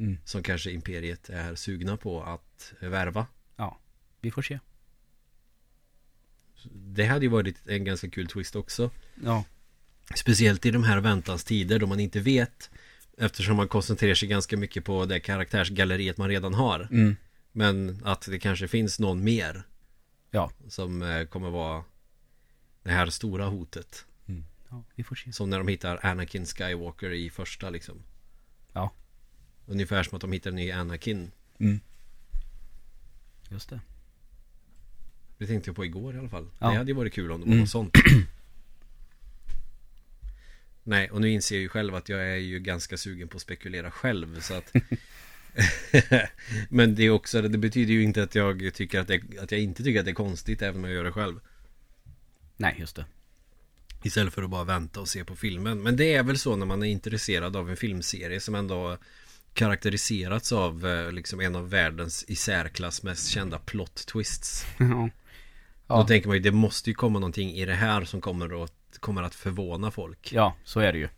Mm. 0.00 0.18
Som 0.24 0.42
kanske 0.42 0.70
Imperiet 0.70 1.28
är 1.30 1.54
sugna 1.54 1.96
på 1.96 2.22
att 2.22 2.72
värva 2.80 3.26
Ja, 3.56 3.78
vi 4.20 4.30
får 4.30 4.42
se. 4.42 4.58
Det 6.72 7.04
hade 7.04 7.24
ju 7.24 7.30
varit 7.30 7.56
en 7.66 7.84
ganska 7.84 8.10
kul 8.10 8.26
twist 8.26 8.56
också 8.56 8.90
Ja. 9.24 9.44
Speciellt 10.14 10.66
i 10.66 10.70
de 10.70 10.84
här 10.84 11.00
väntans 11.00 11.44
tider 11.44 11.78
då 11.78 11.86
man 11.86 12.00
inte 12.00 12.20
vet 12.20 12.70
Eftersom 13.20 13.56
man 13.56 13.68
koncentrerar 13.68 14.14
sig 14.14 14.28
ganska 14.28 14.56
mycket 14.56 14.84
på 14.84 15.06
det 15.06 15.20
karaktärsgalleriet 15.20 16.16
man 16.16 16.28
redan 16.28 16.54
har. 16.54 16.88
Mm. 16.90 17.16
Men 17.52 18.02
att 18.04 18.26
det 18.30 18.38
kanske 18.38 18.68
finns 18.68 18.98
någon 18.98 19.24
mer. 19.24 19.62
Ja. 20.30 20.50
Som 20.68 21.02
eh, 21.02 21.24
kommer 21.24 21.50
vara 21.50 21.84
det 22.82 22.90
här 22.90 23.06
stora 23.06 23.46
hotet. 23.46 24.04
ja, 24.70 24.82
vi 24.94 25.02
får 25.04 25.16
se. 25.16 25.32
Som 25.32 25.50
när 25.50 25.58
de 25.58 25.68
hittar 25.68 26.06
Anakin 26.06 26.46
Skywalker 26.46 27.12
i 27.12 27.30
första 27.30 27.70
liksom. 27.70 28.02
Ja. 28.72 28.92
Ungefär 29.66 30.02
som 30.02 30.16
att 30.16 30.20
de 30.22 30.32
hittar 30.32 30.50
en 30.50 30.56
ny 30.56 30.70
Anakin. 30.70 31.30
Mm. 31.58 31.80
Just 33.48 33.70
det. 33.70 33.80
Det 35.40 35.46
tänkte 35.46 35.68
jag 35.68 35.76
på 35.76 35.84
igår 35.84 36.14
i 36.14 36.18
alla 36.18 36.28
fall. 36.28 36.46
Ja. 36.58 36.70
Det 36.70 36.76
hade 36.76 36.90
ju 36.90 36.96
varit 36.96 37.12
kul 37.12 37.32
om 37.32 37.40
det 37.40 37.46
var 37.46 37.52
Mm. 37.52 37.60
något 37.60 37.70
sånt. 37.70 37.96
Nej, 40.82 41.10
och 41.10 41.20
nu 41.20 41.30
inser 41.30 41.54
jag 41.54 41.62
ju 41.62 41.68
själv 41.68 41.94
att 41.94 42.08
jag 42.08 42.20
är 42.30 42.36
ju 42.36 42.58
ganska 42.58 42.96
sugen 42.96 43.28
på 43.28 43.36
att 43.36 43.42
spekulera 43.42 43.90
själv 43.90 44.40
så 44.40 44.54
att 44.54 44.72
Men 46.68 46.94
det 46.94 47.02
är 47.02 47.10
också, 47.10 47.42
det 47.42 47.58
betyder 47.58 47.92
ju 47.92 48.02
inte 48.02 48.22
att 48.22 48.34
jag 48.34 48.74
tycker 48.74 49.00
att, 49.00 49.08
det, 49.08 49.22
att 49.40 49.52
jag 49.52 49.60
inte 49.60 49.82
tycker 49.82 49.98
att 50.00 50.04
det 50.04 50.10
är 50.10 50.14
konstigt 50.14 50.62
även 50.62 50.76
om 50.76 50.84
jag 50.84 50.92
gör 50.94 51.04
det 51.04 51.12
själv 51.12 51.40
Nej, 52.56 52.76
just 52.78 52.96
det. 52.96 53.04
Istället 54.02 54.34
för 54.34 54.42
att 54.42 54.50
bara 54.50 54.64
vänta 54.64 55.00
och 55.00 55.08
se 55.08 55.24
på 55.24 55.36
filmen 55.36 55.82
Men 55.82 55.96
det 55.96 56.14
är 56.14 56.22
väl 56.22 56.38
så 56.38 56.56
när 56.56 56.66
man 56.66 56.82
är 56.82 56.86
intresserad 56.86 57.56
av 57.56 57.70
en 57.70 57.76
filmserie 57.76 58.40
som 58.40 58.54
ändå 58.54 58.98
karaktäriserats 59.54 60.52
av 60.52 60.86
eh, 60.86 61.12
liksom 61.12 61.40
en 61.40 61.56
av 61.56 61.70
världens 61.70 62.24
i 62.28 62.36
särklass 62.36 63.02
mest 63.02 63.28
kända 63.28 63.58
plot 63.58 64.06
twists 64.06 64.66
ja. 64.78 65.10
Då 65.90 65.96
Ja. 65.96 66.06
tänker 66.06 66.28
man 66.28 66.36
ju 66.36 66.42
det 66.42 66.52
måste 66.52 66.90
ju 66.90 66.94
komma 66.94 67.18
någonting 67.18 67.50
i 67.50 67.64
det 67.64 67.74
här 67.74 68.04
som 68.04 68.20
kommer 68.20 68.64
att, 68.64 68.72
kommer 69.00 69.22
att 69.22 69.34
förvåna 69.34 69.90
folk 69.90 70.32
ja, 70.32 70.54
så 70.64 70.80
är 70.80 70.92
det 70.92 70.98
ju. 70.98 71.08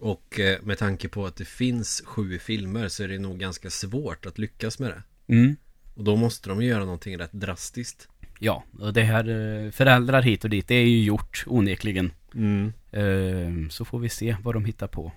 Och 0.00 0.40
eh, 0.40 0.58
med 0.62 0.78
tanke 0.78 1.08
på 1.08 1.26
att 1.26 1.36
det 1.36 1.44
finns 1.44 2.02
sju 2.06 2.38
filmer 2.38 2.88
så 2.88 3.02
är 3.04 3.08
det 3.08 3.18
nog 3.18 3.38
ganska 3.38 3.70
svårt 3.70 4.26
att 4.26 4.38
lyckas 4.38 4.78
med 4.78 4.90
det 4.90 5.02
Mm. 5.34 5.56
Och 5.94 6.04
då 6.04 6.16
måste 6.16 6.48
de 6.48 6.62
göra 6.62 6.84
någonting 6.84 7.18
rätt 7.18 7.32
drastiskt 7.32 8.08
Ja, 8.38 8.64
och 8.78 8.92
det 8.92 9.02
här 9.02 9.28
eh, 9.64 9.70
föräldrar 9.70 10.22
hit 10.22 10.44
och 10.44 10.50
dit, 10.50 10.68
det 10.68 10.74
är 10.74 10.86
ju 10.86 11.02
gjort 11.04 11.44
onekligen. 11.46 12.12
mm. 12.34 12.72
Eh, 12.92 13.68
Så 13.70 13.84
får 13.84 13.98
vi 13.98 14.08
se 14.08 14.36
vad 14.42 14.54
de 14.54 14.64
hittar 14.64 14.86
på. 14.86 15.12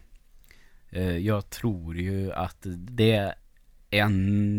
Eh, 0.89 1.17
Jag 1.17 1.49
tror 1.49 1.97
ju 1.97 2.31
att 2.33 2.57
det 2.75 3.33
är 3.89 4.09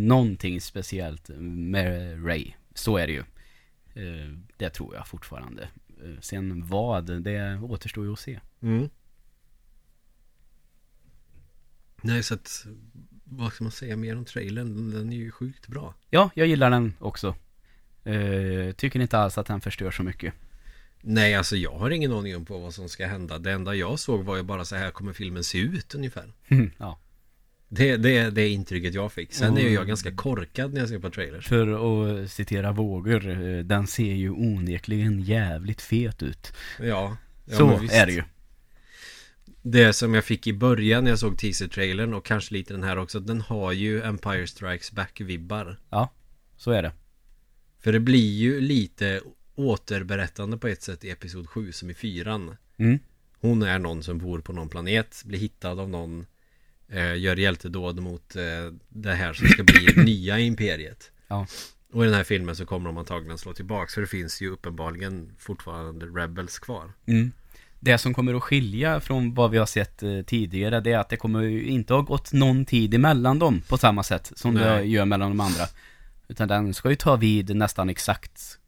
någonting 0.06 0.60
speciellt 0.60 1.28
med 1.38 2.26
Ray. 2.26 2.52
Så 2.74 2.96
är 2.96 3.06
det 3.06 3.12
ju. 3.12 3.24
Eh, 3.94 4.38
Det 4.56 4.70
tror 4.70 4.94
jag 4.94 5.08
fortfarande. 5.08 5.62
Eh, 6.04 6.20
Sen 6.20 6.66
vad, 6.66 7.22
det 7.22 7.58
återstår 7.62 8.04
ju 8.04 8.12
att 8.12 8.18
se. 8.18 8.40
Mm. 8.62 8.88
Nej 12.02 12.22
så 12.22 12.34
att 12.34 12.66
Vad 13.24 13.52
ska 13.52 13.64
man 13.64 13.70
säga 13.70 13.96
mer 13.96 14.16
om 14.16 14.24
trailern? 14.24 14.90
Den 14.90 15.12
är 15.12 15.16
ju 15.16 15.30
sjukt 15.30 15.66
bra 15.68 15.94
Ja, 16.10 16.30
jag 16.34 16.46
gillar 16.46 16.70
den 16.70 16.94
också. 16.98 17.34
Eh, 18.04 18.72
Tycker 18.76 19.00
inte 19.00 19.18
alls 19.18 19.38
att 19.38 19.46
den 19.46 19.60
förstör 19.60 19.90
så 19.90 20.02
mycket. 20.02 20.34
Nej 21.00 21.34
alltså 21.34 21.56
jag 21.56 21.78
har 21.78 21.90
ingen 21.90 22.12
aning 22.12 22.36
om 22.36 22.44
på 22.44 22.58
vad 22.58 22.74
som 22.74 22.88
ska 22.88 23.06
hända 23.06 23.38
Det 23.38 23.52
enda 23.52 23.74
jag 23.74 23.98
såg 23.98 24.24
var 24.24 24.36
ju 24.36 24.42
bara 24.42 24.64
så 24.64 24.76
här 24.76 24.90
kommer 24.90 25.12
filmen 25.12 25.44
se 25.44 25.58
ut 25.58 25.94
ungefär 25.94 26.32
Ja. 26.78 26.98
Det, 27.68 27.96
det 27.96 28.16
är 28.16 28.30
det 28.30 28.48
intrycket 28.48 28.94
jag 28.94 29.12
fick 29.12 29.32
Sen 29.32 29.56
är 29.56 29.60
ju 29.60 29.66
jag 29.66 29.74
Mm. 29.74 29.88
ganska 29.88 30.12
korkad 30.14 30.72
när 30.72 30.80
jag 30.80 30.88
ser 30.88 30.98
på 30.98 31.10
trailers 31.10 31.46
För 31.48 32.22
att 32.22 32.30
citera 32.30 32.72
Våger, 32.72 33.28
eh, 33.58 33.64
den 33.64 33.86
ser 33.86 34.14
ju 34.14 34.30
onekligen 34.30 35.20
jävligt 35.20 35.80
fet 35.82 36.22
ut. 36.22 36.52
Ja, 36.80 37.16
ja 37.44 37.56
så 37.56 37.80
är 37.92 38.06
det 38.06 38.12
ju. 38.12 38.22
Det 39.62 39.92
som 39.92 40.14
jag 40.14 40.24
fick 40.24 40.46
i 40.46 40.52
början 40.52 41.04
när 41.04 41.10
jag 41.10 41.18
såg 41.18 41.38
teaser-trailern 41.38 42.14
och 42.14 42.24
kanske 42.26 42.54
lite 42.54 42.74
den 42.74 42.82
här 42.82 42.98
också 42.98 43.20
Den 43.20 43.40
har 43.40 43.72
ju 43.72 44.02
Empire 44.02 44.46
Strikes 44.46 44.92
Back-vibbar 44.92 45.76
Ja, 45.90 46.12
så 46.56 46.70
är 46.70 46.82
det. 46.82 46.92
För 47.80 47.92
det 47.92 48.00
blir 48.00 48.32
ju 48.32 48.60
lite 48.60 49.20
återberättande 49.54 50.58
på 50.58 50.68
ett 50.68 50.82
sätt 50.82 51.04
i 51.04 51.10
Episod 51.10 51.48
7 51.48 51.72
som 51.72 51.90
i 51.90 51.94
fyran 51.94 52.56
Mm. 52.76 52.98
Hon 53.40 53.62
är 53.62 53.78
någon 53.78 54.02
som 54.02 54.18
bor 54.18 54.38
på 54.40 54.52
någon 54.52 54.68
planet 54.68 55.22
Blir 55.24 55.38
hittad 55.38 55.80
av 55.80 55.88
någon 55.90 56.26
Gör 57.00 57.36
hjältedåd 57.36 58.00
mot 58.00 58.36
eh, 58.36 58.42
det 58.88 59.14
här 59.14 59.32
som 59.32 59.48
ska 59.48 59.62
bli 59.62 59.94
nya 60.04 60.38
imperiet 60.38 61.10
Ja. 61.28 61.46
Och 61.92 62.02
i 62.02 62.06
den 62.06 62.14
här 62.14 62.24
filmen 62.24 62.56
så 62.56 62.66
kommer 62.66 62.86
de 62.88 62.98
antagligen 62.98 63.38
slå 63.38 63.52
tillbaks 63.52 63.94
För 63.94 64.00
det 64.00 64.06
finns 64.06 64.42
ju 64.42 64.50
uppenbarligen 64.50 65.32
fortfarande 65.38 66.06
Rebels 66.06 66.58
kvar 66.58 66.92
Mm. 67.06 67.32
Det 67.80 67.98
som 67.98 68.14
kommer 68.14 68.34
att 68.34 68.42
skilja 68.42 69.00
från 69.00 69.34
vad 69.34 69.50
vi 69.50 69.58
har 69.58 69.66
sett 69.66 70.02
eh, 70.02 70.20
tidigare 70.26 70.80
det 70.80 70.92
är 70.92 70.98
att 70.98 71.08
det 71.08 71.16
kommer 71.16 71.42
ju 71.42 71.64
inte 71.64 71.94
ha 71.94 72.00
gått 72.00 72.32
någon 72.32 72.64
tid 72.64 72.94
emellan 72.94 73.38
dem 73.38 73.60
på 73.68 73.78
samma 73.78 74.02
sätt 74.02 74.32
som 74.36 74.54
det 74.54 74.74
Nej. 74.74 74.90
gör 74.90 75.04
mellan 75.04 75.28
de 75.30 75.40
andra. 75.40 75.64
Utan 76.28 76.48
den 76.48 76.74
ska 76.74 76.90
ju 76.90 76.96
ta 76.96 77.16
vid 77.16 77.56
nästan 77.56 77.88
exakt 77.88 78.58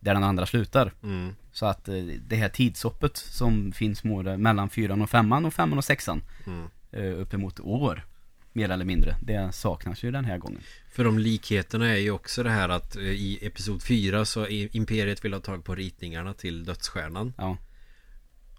där 0.00 0.14
den 0.14 0.24
andra 0.24 0.46
slutar. 0.46 0.92
mm. 1.02 1.34
Så 1.52 1.66
att 1.66 1.88
eh, 1.88 1.94
det 2.28 2.36
här 2.36 2.48
tidshoppet 2.48 3.16
som 3.16 3.72
finns 3.72 4.04
mellan 4.38 4.70
fyran 4.70 5.02
och 5.02 5.10
femman 5.10 5.44
och 5.44 5.54
femman 5.54 5.78
och 5.78 5.84
sexan 5.84 6.22
Mm. 6.46 6.68
Eh, 6.92 7.20
uppemot 7.20 7.60
år 7.60 8.04
mer 8.52 8.70
eller 8.70 8.84
mindre. 8.84 9.16
Det 9.22 9.52
saknas 9.52 10.02
ju 10.02 10.10
den 10.10 10.24
här 10.24 10.38
gången. 10.38 10.60
För 10.90 11.04
de 11.04 11.18
likheterna 11.18 11.88
är 11.88 11.96
ju 11.96 12.10
också 12.10 12.42
det 12.42 12.50
här 12.50 12.68
att 12.68 12.96
eh, 12.96 13.02
i 13.02 13.38
Episod 13.42 13.82
4 13.82 14.24
så 14.24 14.40
är 14.46 14.76
Imperiet 14.76 15.24
vill 15.24 15.32
ha 15.32 15.40
tag 15.40 15.64
på 15.64 15.74
ritningarna 15.74 16.34
till 16.34 16.64
Dödsstjärnan 16.64 17.32
Ja, 17.38 17.56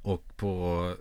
Och 0.02 0.38
på 0.38 0.96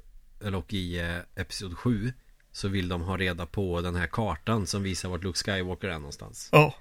Eller 0.44 0.58
och 0.58 0.74
i 0.74 0.98
eh, 0.98 1.42
Episod 1.42 1.76
7 1.76 2.12
Så 2.52 2.68
vill 2.68 2.88
de 2.88 3.02
ha 3.02 3.16
reda 3.16 3.46
på 3.46 3.80
den 3.80 3.94
här 3.94 4.06
kartan 4.06 4.66
som 4.66 4.82
visar 4.82 5.08
vart 5.08 5.24
Luke 5.24 5.38
Skywalker 5.38 5.88
är 5.88 5.98
någonstans 5.98 6.48
ja. 6.52 6.74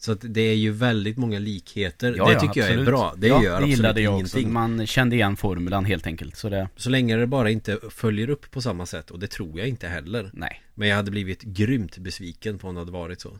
Så 0.00 0.12
att 0.12 0.18
det 0.22 0.40
är 0.40 0.54
ju 0.54 0.70
väldigt 0.70 1.16
många 1.16 1.38
likheter 1.38 2.14
ja 2.16 2.26
Det 2.26 2.32
ja, 2.32 2.40
tycker 2.40 2.60
jag 2.60 2.68
är 2.68 2.72
absolut. 2.72 2.86
bra 2.86 3.14
Det 3.16 3.26
ja, 3.26 3.44
gör 3.44 3.60
det 3.60 3.64
absolut 3.64 3.96
jag 3.96 3.98
ingenting 3.98 4.40
också. 4.40 4.52
Man 4.52 4.86
kände 4.86 5.16
igen 5.16 5.36
formulan 5.36 5.84
helt 5.84 6.06
enkelt. 6.06 6.36
Så 6.36 6.48
det, 6.48 6.68
Så 6.76 6.90
länge 6.90 7.16
det 7.16 7.26
bara 7.26 7.50
inte 7.50 7.78
följer 7.90 8.30
upp 8.30 8.50
på 8.50 8.62
samma 8.62 8.86
sätt 8.86 9.10
Och 9.10 9.18
det 9.18 9.26
tror 9.26 9.58
jag 9.58 9.68
inte 9.68 9.88
heller 9.88 10.30
nej. 10.32 10.62
Men 10.74 10.88
jag 10.88 10.96
hade 10.96 11.10
blivit 11.10 11.42
grymt 11.42 11.98
besviken 11.98 12.58
på 12.58 12.68
om 12.68 12.74
det 12.74 12.80
hade 12.80 12.92
varit 12.92 13.20
så 13.20 13.38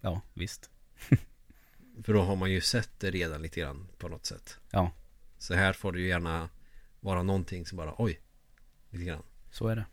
Ja, 0.00 0.20
visst. 0.34 0.70
För 2.04 2.12
då 2.12 2.22
har 2.22 2.36
man 2.36 2.50
ju 2.52 2.60
sett 2.60 2.90
det 3.00 3.10
redan 3.10 3.42
lite 3.42 3.60
grann 3.60 3.86
på 3.98 4.08
något 4.08 4.26
sätt 4.26 4.58
Ja, 4.70 4.90
Så 5.38 5.54
här 5.54 5.72
får 5.72 5.92
det 5.92 6.00
ju 6.00 6.08
gärna 6.08 6.48
vara 7.00 7.22
någonting 7.22 7.66
som 7.66 7.76
bara 7.76 7.94
oj 7.98 8.20
Lite 8.90 9.04
grann 9.04 9.22
så 9.50 9.68
är 9.68 9.76
det. 9.76 9.84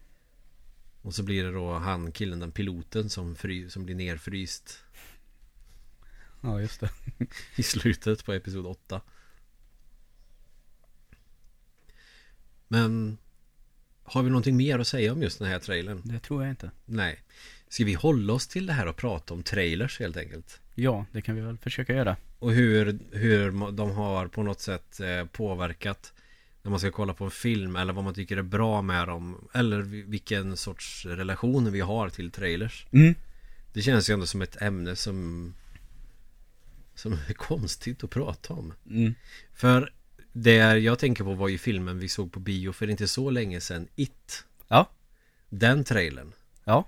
Och 1.01 1.15
så 1.15 1.24
blir 1.24 1.43
det 1.43 1.51
då 1.51 1.74
han 1.74 2.11
killen, 2.11 2.39
den 2.39 2.51
piloten 2.51 3.09
som, 3.09 3.36
fry, 3.36 3.69
som 3.69 3.86
blir 3.86 3.95
nerfryst 3.95 4.84
Ja, 6.43 6.61
just 6.61 6.79
det. 6.79 6.89
I 7.55 7.63
slutet 7.63 8.25
på 8.25 8.33
episod 8.33 8.65
8 8.65 9.01
Men 12.67 13.17
Har 14.03 14.23
vi 14.23 14.29
någonting 14.29 14.57
mer 14.57 14.79
att 14.79 14.87
säga 14.87 15.11
om 15.13 15.21
just 15.21 15.39
den 15.39 15.47
här 15.47 15.59
trailern? 15.59 16.01
Det 16.05 16.19
tror 16.19 16.43
jag 16.43 16.49
inte. 16.51 16.71
Nej 16.85 17.19
Ska 17.67 17.85
vi 17.85 17.93
hålla 17.93 18.33
oss 18.33 18.47
till 18.47 18.65
det 18.65 18.73
här 18.73 18.87
och 18.87 18.95
prata 18.95 19.33
om 19.33 19.43
trailers 19.43 19.99
helt 19.99 20.17
enkelt? 20.17 20.61
Ja, 20.75 21.05
det 21.11 21.21
kan 21.21 21.35
vi 21.35 21.41
väl 21.41 21.57
försöka 21.57 21.93
göra. 21.93 22.15
Och 22.39 22.53
hur, 22.53 22.99
hur 23.11 23.71
de 23.71 23.91
har 23.91 24.27
på 24.27 24.43
något 24.43 24.61
sätt 24.61 24.99
eh, 24.99 25.25
påverkat 25.25 26.13
När 26.61 26.69
man 26.71 26.79
ska 26.79 26.91
kolla 26.91 27.13
på 27.13 27.25
en 27.25 27.31
film 27.31 27.75
eller 27.75 27.93
vad 27.93 28.03
man 28.03 28.13
tycker 28.13 28.37
är 28.37 28.41
bra 28.43 28.81
med 28.81 29.07
dem 29.07 29.47
Eller 29.53 29.81
vi- 29.81 30.01
vilken 30.03 30.57
sorts 30.57 31.05
relation 31.05 31.71
vi 31.71 31.79
har 31.79 32.09
till 32.09 32.31
trailers 32.31 32.85
Mm. 32.91 33.15
Det 33.73 33.81
känns 33.81 34.09
ju 34.09 34.13
ändå 34.13 34.25
som 34.25 34.41
ett 34.41 34.61
ämne 34.61 34.95
som 34.95 35.53
Som 36.95 37.13
är 37.13 37.33
konstigt 37.37 38.03
att 38.03 38.09
prata 38.09 38.53
om 38.53 38.73
Mm. 38.89 39.15
För 39.53 39.93
det 40.33 40.55
jag 40.79 40.99
tänker 40.99 41.23
på 41.23 41.33
var 41.33 41.47
ju 41.47 41.57
filmen 41.57 41.99
vi 41.99 42.09
såg 42.09 42.31
på 42.31 42.39
bio 42.39 42.71
för 42.71 42.89
inte 42.89 43.07
så 43.07 43.29
länge 43.29 43.61
sedan 43.61 43.87
It 43.95 44.45
Ja. 44.67 44.89
Den 45.49 45.83
trailern 45.83 46.33
Ja. 46.65 46.87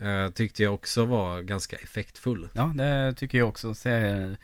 eh, 0.00 0.30
Tyckte 0.30 0.62
jag 0.62 0.74
också 0.74 1.04
var 1.04 1.42
ganska 1.42 1.76
effektfull 1.76 2.48
Ja, 2.52 2.72
det 2.76 3.14
tycker 3.14 3.38
jag 3.38 3.48
också. 3.48 3.70
Sä- 3.72 4.36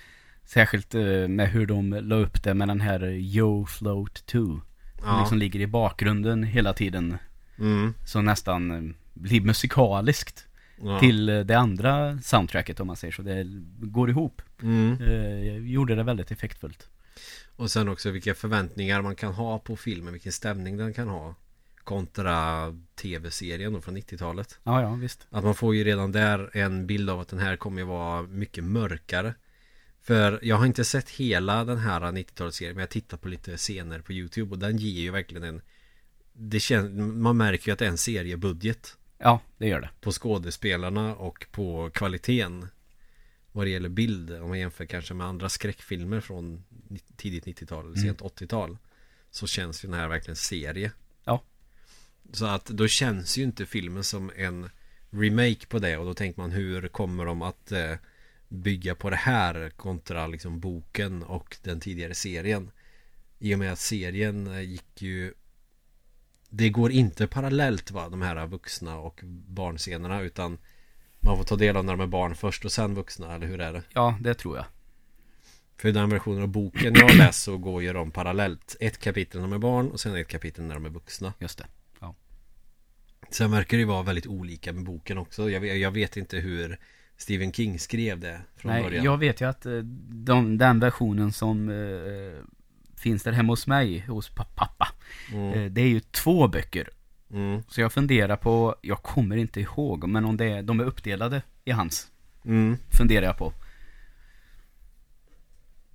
Särskilt 0.44 0.94
eh, 0.94 1.28
med 1.28 1.50
hur 1.50 1.66
de 1.66 1.90
la 1.92 2.14
upp 2.16 2.42
det 2.42 2.54
med 2.54 2.68
den 2.68 2.80
här 2.80 3.04
Yo 3.10 3.66
Float 3.66 4.26
2. 4.26 4.38
Som 4.38 4.62
Ja. 5.02 5.20
liksom 5.20 5.38
ligger 5.38 5.60
i 5.60 5.66
bakgrunden 5.66 6.42
hela 6.42 6.72
tiden. 6.72 7.18
mm. 7.58 7.94
Så 8.06 8.20
nästan 8.22 8.70
eh, 8.70 8.94
blir 9.14 9.40
musikaliskt 9.40 10.45
ja. 10.76 11.00
till 11.00 11.28
eh, 11.28 11.40
det 11.40 11.54
andra 11.54 12.18
soundtracket 12.22 12.80
om 12.80 12.86
man 12.86 12.96
säger 12.96 13.12
så. 13.12 13.22
Det 13.22 13.46
går 13.80 14.10
ihop. 14.10 14.42
mm. 14.62 15.00
Eh, 15.00 15.56
gjorde 15.56 15.94
det 15.94 16.02
väldigt 16.02 16.30
effektfullt. 16.30 16.88
Och 17.56 17.70
sen 17.70 17.88
också 17.88 18.10
vilka 18.10 18.34
förväntningar 18.34 19.02
man 19.02 19.16
kan 19.16 19.32
ha 19.32 19.58
på 19.58 19.76
filmen 19.76 20.12
Vilken 20.12 20.32
stämning 20.32 20.76
den 20.76 20.94
kan 20.94 21.08
ha 21.08 21.34
Kontra 21.84 22.74
tv-serien 22.94 23.72
då 23.72 23.80
från 23.80 23.96
90-talet 23.96 24.58
Ja, 24.62 24.82
ja, 24.82 24.94
visst. 24.94 25.26
Att 25.30 25.44
man 25.44 25.54
får 25.54 25.74
ju 25.74 25.84
redan 25.84 26.12
där 26.12 26.56
en 26.56 26.86
bild 26.86 27.10
av 27.10 27.20
att 27.20 27.28
den 27.28 27.38
här 27.38 27.56
kommer 27.56 27.80
ju 27.80 27.86
vara 27.86 28.22
mycket 28.22 28.64
mörkare 28.64 29.34
För 30.02 30.40
jag 30.42 30.56
har 30.56 30.66
inte 30.66 30.84
sett 30.84 31.10
hela 31.10 31.64
den 31.64 31.78
här 31.78 32.00
90-talsserien 32.00 32.68
Men 32.68 32.76
jag 32.76 32.82
har 32.82 32.86
tittat 32.86 33.20
på 33.20 33.28
lite 33.28 33.56
scener 33.56 34.00
på 34.00 34.12
YouTube 34.12 34.50
Och 34.50 34.58
den 34.58 34.76
ger 34.76 35.00
ju 35.00 35.10
verkligen 35.10 35.44
en 35.44 35.62
det 36.38 36.60
känns, 36.60 36.90
man 37.14 37.36
märker 37.36 37.68
ju 37.68 37.72
att 37.72 37.78
det 37.78 37.84
är 37.84 37.90
en 37.90 37.98
seriebudget 37.98 38.96
Ja, 39.18 39.40
det 39.58 39.66
gör 39.68 39.80
det. 39.80 39.90
på 40.00 40.12
skådespelarna 40.12 41.14
och 41.16 41.46
på 41.50 41.90
kvaliteten 41.94 42.68
vad 43.52 43.66
det 43.66 43.70
gäller 43.70 43.88
bild 43.88 44.30
om 44.30 44.48
man 44.48 44.58
jämför 44.58 44.86
kanske 44.86 45.14
med 45.14 45.26
andra 45.26 45.48
skräckfilmer 45.48 46.20
från 46.20 46.64
tidigt 47.16 47.44
90-tal 47.46 47.84
eller 47.84 47.96
Mm. 47.96 48.02
sent 48.06 48.20
80-tal 48.20 48.78
så 49.30 49.46
känns 49.46 49.84
ju 49.84 49.88
den 49.88 50.00
här 50.00 50.08
verkligen 50.08 50.36
serie. 50.36 50.92
Ja. 51.24 51.42
Så 52.32 52.46
att 52.46 52.64
då 52.66 52.88
känns 52.88 53.38
ju 53.38 53.42
inte 53.42 53.66
filmen 53.66 54.04
som 54.04 54.32
en 54.36 54.70
remake 55.10 55.66
på 55.68 55.78
det 55.78 55.96
och 55.96 56.06
då 56.06 56.14
tänker 56.14 56.40
man 56.40 56.50
hur 56.50 56.88
kommer 56.88 57.24
de 57.24 57.42
att 57.42 57.72
eh, 57.72 57.92
bygga 58.48 58.94
på 58.94 59.10
det 59.10 59.16
här 59.16 59.70
kontra 59.70 60.26
liksom 60.26 60.60
boken 60.60 61.22
och 61.22 61.56
den 61.62 61.80
tidigare 61.80 62.14
serien. 62.14 62.70
I 63.38 63.54
och 63.54 63.58
med 63.58 63.72
att 63.72 63.78
serien 63.78 64.46
eh, 64.46 64.60
gick 64.60 65.02
ju 65.02 65.34
Det 66.48 66.68
går 66.68 66.92
inte 66.92 67.26
parallellt 67.26 67.90
va, 67.90 68.08
de 68.08 68.22
här 68.22 68.46
vuxna 68.46 68.98
och 68.98 69.20
barnscenerna 69.48 70.20
utan 70.20 70.58
man 71.20 71.36
får 71.36 71.44
ta 71.44 71.56
del 71.56 71.76
av 71.76 71.84
när 71.84 71.92
de 71.92 72.00
är 72.00 72.06
barn 72.06 72.34
först 72.34 72.64
och 72.64 72.72
sen 72.72 72.94
vuxna, 72.94 73.34
eller 73.34 73.46
hur 73.46 73.60
är 73.60 73.72
det? 73.72 73.82
Ja, 73.92 74.18
det 74.20 74.34
tror 74.34 74.56
jag. 74.56 74.66
För 75.76 75.92
den 75.92 76.10
versionen 76.10 76.42
av 76.42 76.48
boken 76.48 76.94
jag 76.94 77.14
läst 77.14 77.42
så 77.42 77.58
går 77.58 77.82
ju 77.82 77.92
de 77.92 78.10
parallellt 78.10 78.76
Ett 78.80 78.98
kapitel 78.98 79.40
när 79.40 79.48
de 79.48 79.54
är 79.54 79.58
barn 79.58 79.90
och 79.90 80.00
sen 80.00 80.16
ett 80.16 80.28
kapitel 80.28 80.64
när 80.64 80.74
de 80.74 80.84
är 80.84 80.90
vuxna 80.90 81.32
Just 81.38 81.58
det. 81.58 81.66
Sen 83.30 83.50
verkar 83.50 83.76
det 83.76 83.80
ju 83.80 83.86
vara 83.86 84.02
väldigt 84.02 84.26
olika 84.26 84.72
med 84.72 84.84
boken 84.84 85.18
också 85.18 85.50
Jag 85.50 85.60
vet, 85.60 85.78
jag 85.78 85.90
vet 85.90 86.16
inte 86.16 86.36
hur 86.36 86.78
Stephen 87.16 87.52
King 87.52 87.78
skrev 87.78 88.20
det 88.20 88.40
från 88.56 88.72
Nej, 88.72 88.82
början 88.82 89.04
jag 89.04 89.18
vet 89.18 89.40
ju 89.40 89.48
att 89.48 89.66
eh, 89.66 89.78
de, 90.08 90.58
den 90.58 90.80
versionen 90.80 91.32
som 91.32 91.68
eh, 91.68 92.44
finns 92.96 93.22
där 93.22 93.32
hemma 93.32 93.52
hos 93.52 93.66
mig, 93.66 93.98
hos 94.00 94.28
pa- 94.28 94.44
pappa, 94.54 94.88
mm, 95.32 95.52
eh, 95.52 95.70
det 95.70 95.80
är 95.80 95.88
ju 95.88 96.00
två 96.00 96.48
böcker. 96.48 96.88
mm, 97.30 97.62
Så 97.68 97.80
jag 97.80 97.92
funderar 97.92 98.36
på, 98.36 98.76
jag 98.82 99.02
kommer 99.02 99.36
inte 99.36 99.60
ihåg, 99.60 100.08
men 100.08 100.24
om 100.24 100.36
det 100.36 100.44
är, 100.44 100.62
de 100.62 100.80
är 100.80 100.84
uppdelade 100.84 101.42
i 101.64 101.70
hans, 101.70 102.10
mm, 102.44 102.76
funderar 102.90 103.26
jag 103.26 103.38
på. 103.38 103.52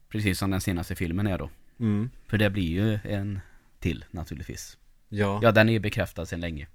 Precis 0.10 0.40
som 0.40 0.52
den 0.52 0.62
senaste 0.62 0.96
filmen 0.96 1.28
är 1.28 1.38
då. 1.38 1.50
mm. 1.80 2.10
För 2.28 2.38
det 2.38 2.50
blir 2.50 2.70
ju 2.70 3.00
en 3.04 3.40
till 3.80 4.06
naturligtvis. 4.12 4.78
Ja, 5.10 5.40
Ja, 5.44 5.52
den 5.52 5.70
är 5.70 5.74
ju 5.74 5.80
bekräftad 5.80 6.26
sedan 6.26 6.40
länge. 6.40 6.68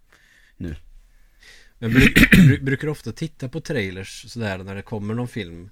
men 1.79 1.91
bru, 1.91 2.01
bru, 2.33 2.61
brukar 2.63 2.87
du 2.87 2.91
ofta 2.91 3.13
titta 3.13 3.49
på 3.49 3.61
trailers 3.61 4.25
sådär 4.31 4.59
när 4.59 4.75
det 4.75 4.83
kommer 4.83 5.15
någon 5.15 5.29
film? 5.29 5.71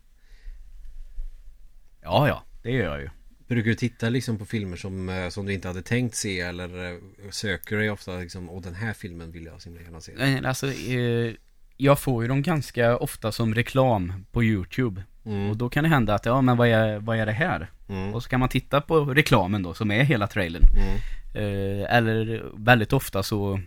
Ja, 2.02 2.28
ja, 2.28 2.42
det 2.62 2.70
gör 2.70 2.84
jag 2.84 3.00
ju. 3.00 3.10
Brukar 3.48 3.68
du 3.70 3.74
titta 3.74 4.08
liksom 4.08 4.38
på 4.38 4.44
filmer 4.44 4.76
som, 4.76 5.08
eh, 5.08 5.28
som 5.28 5.46
du 5.46 5.52
inte 5.52 5.68
hade 5.68 5.82
tänkt 5.82 6.14
se 6.16 6.40
eller 6.40 6.92
eh, 6.92 6.98
söker 7.30 7.76
dig 7.76 7.90
ofta 7.90 8.16
liksom, 8.16 8.50
och 8.50 8.62
den 8.62 8.74
här 8.74 8.92
filmen 8.92 9.32
vill 9.32 9.44
jag 9.44 9.62
så 9.62 9.70
gärna 9.70 10.00
se? 10.00 10.12
Eh, 10.12 10.48
Alltså, 10.48 10.66
eh, 10.72 11.32
jag 11.76 11.98
får 11.98 12.22
ju 12.24 12.28
dem 12.28 12.42
ganska 12.42 12.96
ofta 12.96 13.32
som 13.32 13.54
reklam 13.54 14.12
på 14.32 14.44
YouTube. 14.44 15.02
Och 15.22 15.30
Mm, 15.32 15.58
då 15.58 15.68
kan 15.68 15.84
det 15.84 15.90
hända 15.90 16.14
att, 16.14 16.26
ja 16.26 16.40
men 16.42 16.56
vad 16.56 16.68
är, 16.68 16.98
vad 16.98 17.18
är 17.18 17.26
det 17.26 17.32
här? 17.32 17.70
mm, 17.88 18.14
Och 18.14 18.22
så 18.22 18.28
kan 18.28 18.40
man 18.40 18.48
titta 18.48 18.80
på 18.80 19.04
reklamen 19.04 19.62
då, 19.62 19.74
som 19.74 19.90
är 19.90 20.02
hela 20.04 20.26
trailern. 20.26 20.62
mm, 21.34 21.86
eller 21.90 22.42
väldigt 22.56 22.92
ofta 22.92 23.22
så, 23.22 23.60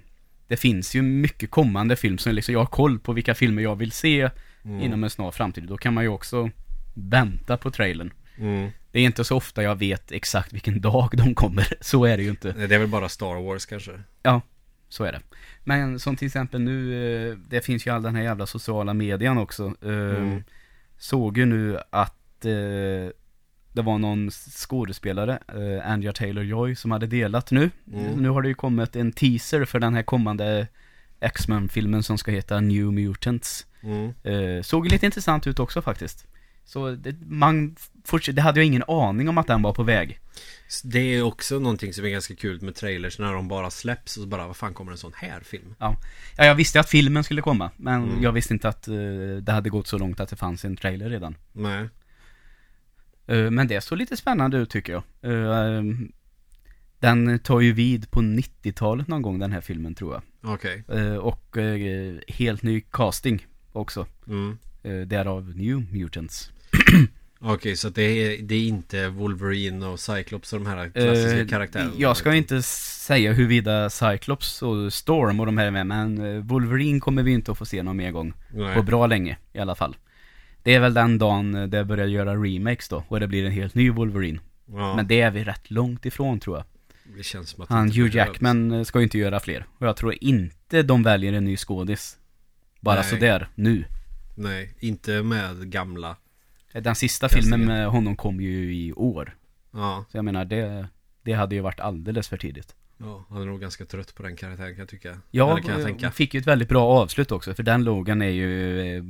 det 0.48 0.58
finns 0.58 0.96
ju 0.96 1.02
mycket 1.02 1.52
kommande 1.52 1.96
film 1.96 2.18
som 2.18 2.34
liksom, 2.36 2.54
jag 2.54 2.60
har 2.60 2.66
koll 2.66 3.00
på 3.00 3.14
vilka 3.14 3.36
filmer 3.36 3.62
jag 3.64 3.76
vill 3.76 3.92
se 3.92 4.30
mm, 4.66 4.82
inom 4.82 5.04
en 5.04 5.10
snar 5.10 5.32
framtid. 5.32 5.64
Då 5.64 5.78
kan 5.78 5.94
man 5.94 6.04
ju 6.04 6.10
också 6.10 6.50
vänta 6.94 7.58
på 7.58 7.72
trailern. 7.72 8.14
Det 8.98 9.02
är 9.02 9.06
inte 9.06 9.24
så 9.24 9.38
ofta 9.38 9.64
jag 9.64 9.76
vet 9.76 10.12
exakt 10.12 10.54
vilken 10.54 10.82
dag 10.82 11.10
de 11.14 11.36
kommer. 11.36 11.68
Så 11.82 12.06
är 12.06 12.18
det 12.18 12.24
ju 12.24 12.30
inte. 12.30 12.52
Det 12.52 12.76
är 12.76 12.80
väl 12.80 12.88
bara 12.88 13.10
Star 13.10 13.44
Wars 13.44 13.66
kanske? 13.66 13.92
Så 14.90 15.04
är 15.04 15.12
det. 15.12 15.22
Men 15.64 16.00
som 16.00 16.16
till 16.16 16.26
exempel 16.26 16.62
nu, 16.62 17.30
eh, 17.30 17.38
det 17.50 17.62
finns 17.62 17.88
ju 17.88 17.92
all 17.92 18.02
den 18.02 18.16
här 18.16 18.24
jävla 18.24 18.46
sociala 18.46 18.94
median 18.94 19.38
också. 19.38 19.64
Eh, 19.82 19.90
Mm. 19.90 20.44
Såg 20.98 21.38
ju 21.38 21.46
nu 21.46 21.80
att 21.90 22.46
eh, 22.46 23.12
det 23.74 23.82
var 23.82 23.98
någon 23.98 24.32
skådespelare, 24.32 25.40
eh, 25.48 25.92
Anja 25.92 26.12
Taylor-Joy, 26.12 26.76
som 26.76 26.92
hade 26.92 27.08
delat 27.08 27.52
nu. 27.52 27.70
Mm. 27.94 28.12
Nu 28.12 28.30
har 28.30 28.42
det 28.42 28.48
ju 28.48 28.56
kommit 28.56 28.96
en 28.96 29.12
teaser 29.12 29.66
för 29.66 29.80
den 29.80 29.94
här 29.94 30.04
kommande 30.04 30.68
X-Men-filmen 31.20 32.04
som 32.04 32.18
ska 32.18 32.32
heta 32.32 32.60
New 32.60 32.94
Mutants. 32.94 33.66
Mm. 33.82 34.14
Eh, 34.24 34.62
såg 34.62 34.88
lite 34.88 35.06
intressant 35.06 35.48
ut 35.48 35.60
också 35.60 35.82
faktiskt. 35.82 36.28
Så 36.70 36.92
det, 36.92 37.16
man, 37.26 37.76
det 38.34 38.42
hade 38.42 38.60
jag 38.60 38.68
ingen 38.68 38.84
aning 38.88 39.30
om 39.30 39.38
att 39.38 39.48
den 39.48 39.62
var 39.62 39.74
på 39.74 39.84
väg. 39.84 40.20
Det 40.84 41.00
är 41.00 41.22
också 41.22 41.60
någonting 41.60 41.94
som 41.94 42.06
är 42.06 42.10
ganska 42.10 42.36
kul 42.36 42.62
med 42.62 42.76
trailers 42.76 43.20
när 43.20 43.34
de 43.34 43.48
bara 43.48 43.70
släpps 43.70 44.18
och 44.18 44.24
så 44.24 44.28
bara 44.30 44.48
vad 44.48 44.56
fan 44.58 44.74
kommer 44.74 44.92
en 44.92 44.98
sån 44.98 45.12
här 45.16 45.40
film? 45.42 45.76
Ja, 45.80 45.98
jag 46.38 46.56
visste 46.56 46.80
att 46.80 46.90
filmen 46.90 47.24
skulle 47.24 47.42
komma, 47.42 47.72
men 47.78 48.04
Mm. 48.04 48.24
jag 48.24 48.32
visste 48.32 48.54
inte 48.54 48.70
att 48.70 48.88
eh, 48.88 48.94
det 49.42 49.52
hade 49.52 49.70
gått 49.70 49.88
så 49.88 49.98
långt 49.98 50.20
att 50.20 50.30
det 50.30 50.36
fanns 50.36 50.66
en 50.66 50.76
trailer 50.78 51.10
redan. 51.10 51.36
Nej. 51.54 51.90
Eh, 53.28 53.50
men 53.52 53.68
det 53.68 53.82
såg 53.82 53.98
lite 53.98 54.18
spännande 54.18 54.58
ut 54.58 54.70
tycker 54.70 54.94
jag. 54.94 55.04
Eh, 55.34 55.84
den 57.00 57.40
tar 57.40 57.60
ju 57.60 57.74
vid 57.74 58.12
på 58.12 58.22
90-talet 58.22 59.08
någon 59.08 59.22
gång 59.22 59.40
den 59.40 59.52
här 59.52 59.62
filmen 59.62 59.96
tror 59.96 60.14
jag. 60.14 60.54
Okej. 60.54 60.84
Eh, 60.88 61.16
och 61.16 61.58
helt 62.28 62.64
ny 62.64 62.82
casting 62.82 63.48
också. 63.72 64.08
Mm. 64.28 64.58
Därav 65.08 65.56
New 65.56 65.94
Mutants. 65.94 66.52
Okej, 67.40 67.76
så 67.76 67.88
att 67.88 67.96
det 67.96 68.02
är, 68.04 68.42
det 68.42 68.56
är 68.56 68.68
inte 68.68 69.08
Wolverine 69.10 69.86
och 69.86 70.00
Cyclops 70.00 70.54
och 70.54 70.60
de 70.60 70.68
här 70.68 70.90
klassiska 70.90 71.40
Eh, 71.42 71.48
karaktärerna? 71.48 71.92
Jag 71.98 72.18
ska 72.18 72.34
inte 72.36 72.62
säga 72.62 73.34
huruvida 73.34 73.90
Cyclops 73.90 74.62
och 74.62 74.94
Storm 74.94 75.40
och 75.40 75.46
de 75.46 75.58
här 75.58 75.66
är 75.66 75.72
med, 75.72 75.88
men 75.88 76.18
eh, 76.36 76.44
Wolverine 76.44 77.00
kommer 77.00 77.24
vi 77.24 77.32
inte 77.32 77.52
att 77.52 77.58
få 77.58 77.66
se 77.66 77.84
någon 77.84 77.98
mer 77.98 78.12
gång. 78.12 78.34
Nej. 78.54 78.76
På 78.76 78.84
bra 78.84 79.08
länge 79.08 79.38
i 79.54 79.60
alla 79.60 79.76
fall. 79.76 79.96
Det 80.64 80.74
är 80.76 80.80
väl 80.80 80.94
den 80.94 81.18
dagen 81.18 81.56
eh, 81.56 81.64
det 81.68 81.86
börjar 81.86 82.08
göra 82.08 82.36
remakes 82.36 82.90
då, 82.90 83.04
och 83.08 83.20
det 83.20 83.28
blir 83.28 83.46
en 83.46 83.52
helt 83.52 83.76
ny 83.76 83.90
Wolverine. 83.92 84.40
Ja, 84.66 84.96
Men 84.96 85.08
det 85.08 85.22
är 85.22 85.32
vi 85.32 85.44
rätt 85.44 85.72
långt 85.72 86.06
ifrån 86.06 86.40
tror 86.40 86.58
jag. 86.58 86.66
det 87.18 87.24
känns 87.24 87.50
som 87.50 87.64
att 87.64 87.70
Han 87.70 87.92
Hugh. 87.92 88.16
Jackman 88.16 88.72
eh, 88.72 88.84
ska 88.84 89.00
ju 89.00 89.04
inte 89.04 89.18
göra 89.18 89.40
fler. 89.40 89.66
Och 89.78 89.88
jag 89.88 89.98
tror 89.98 90.16
inte 90.22 90.84
de 90.84 91.04
väljer 91.04 91.34
en 91.34 91.46
ny 91.46 91.58
skådis. 91.58 92.18
Bara 92.80 92.96
Nej. 92.96 93.10
sådär, 93.10 93.48
nu. 93.56 93.86
Nej, 94.36 94.76
inte 94.80 95.24
med 95.24 95.72
gamla 95.72 96.16
Den 96.82 96.96
sista 96.96 97.30
filmen 97.30 97.66
med 97.66 97.88
honom 97.88 98.16
kom 98.16 98.42
ju 98.42 98.76
i 98.76 98.94
år. 98.94 99.38
Ja, 99.72 100.06
Så 100.12 100.18
jag 100.18 100.26
menar, 100.26 100.46
det, 100.46 100.88
det 101.24 101.34
hade 101.34 101.56
ju 101.56 101.62
varit 101.62 101.80
alldeles 101.80 102.28
för 102.28 102.38
tidigt. 102.38 102.76
ja, 102.98 103.26
han 103.30 103.42
är 103.42 103.46
nog 103.46 103.62
ganska 103.62 103.86
trött 103.86 104.16
på 104.16 104.24
den 104.24 104.36
karaktären 104.36 104.70
kan 104.72 104.80
jag 104.80 104.90
tycka 104.90 105.18
Ja, 105.32 105.52
Eller 105.52 105.62
kan 105.62 105.72
jag 105.72 105.80
eh, 105.80 105.86
tänka 105.86 106.12
fick 106.12 106.34
ju 106.34 106.40
ett 106.40 106.48
väldigt 106.48 106.70
bra 106.70 106.86
avslut 106.88 107.32
också. 107.32 107.54
För 107.54 107.64
den 107.64 107.84
Logan 107.84 108.22
är 108.22 108.30
ju 108.30 108.80
eh, 108.98 109.04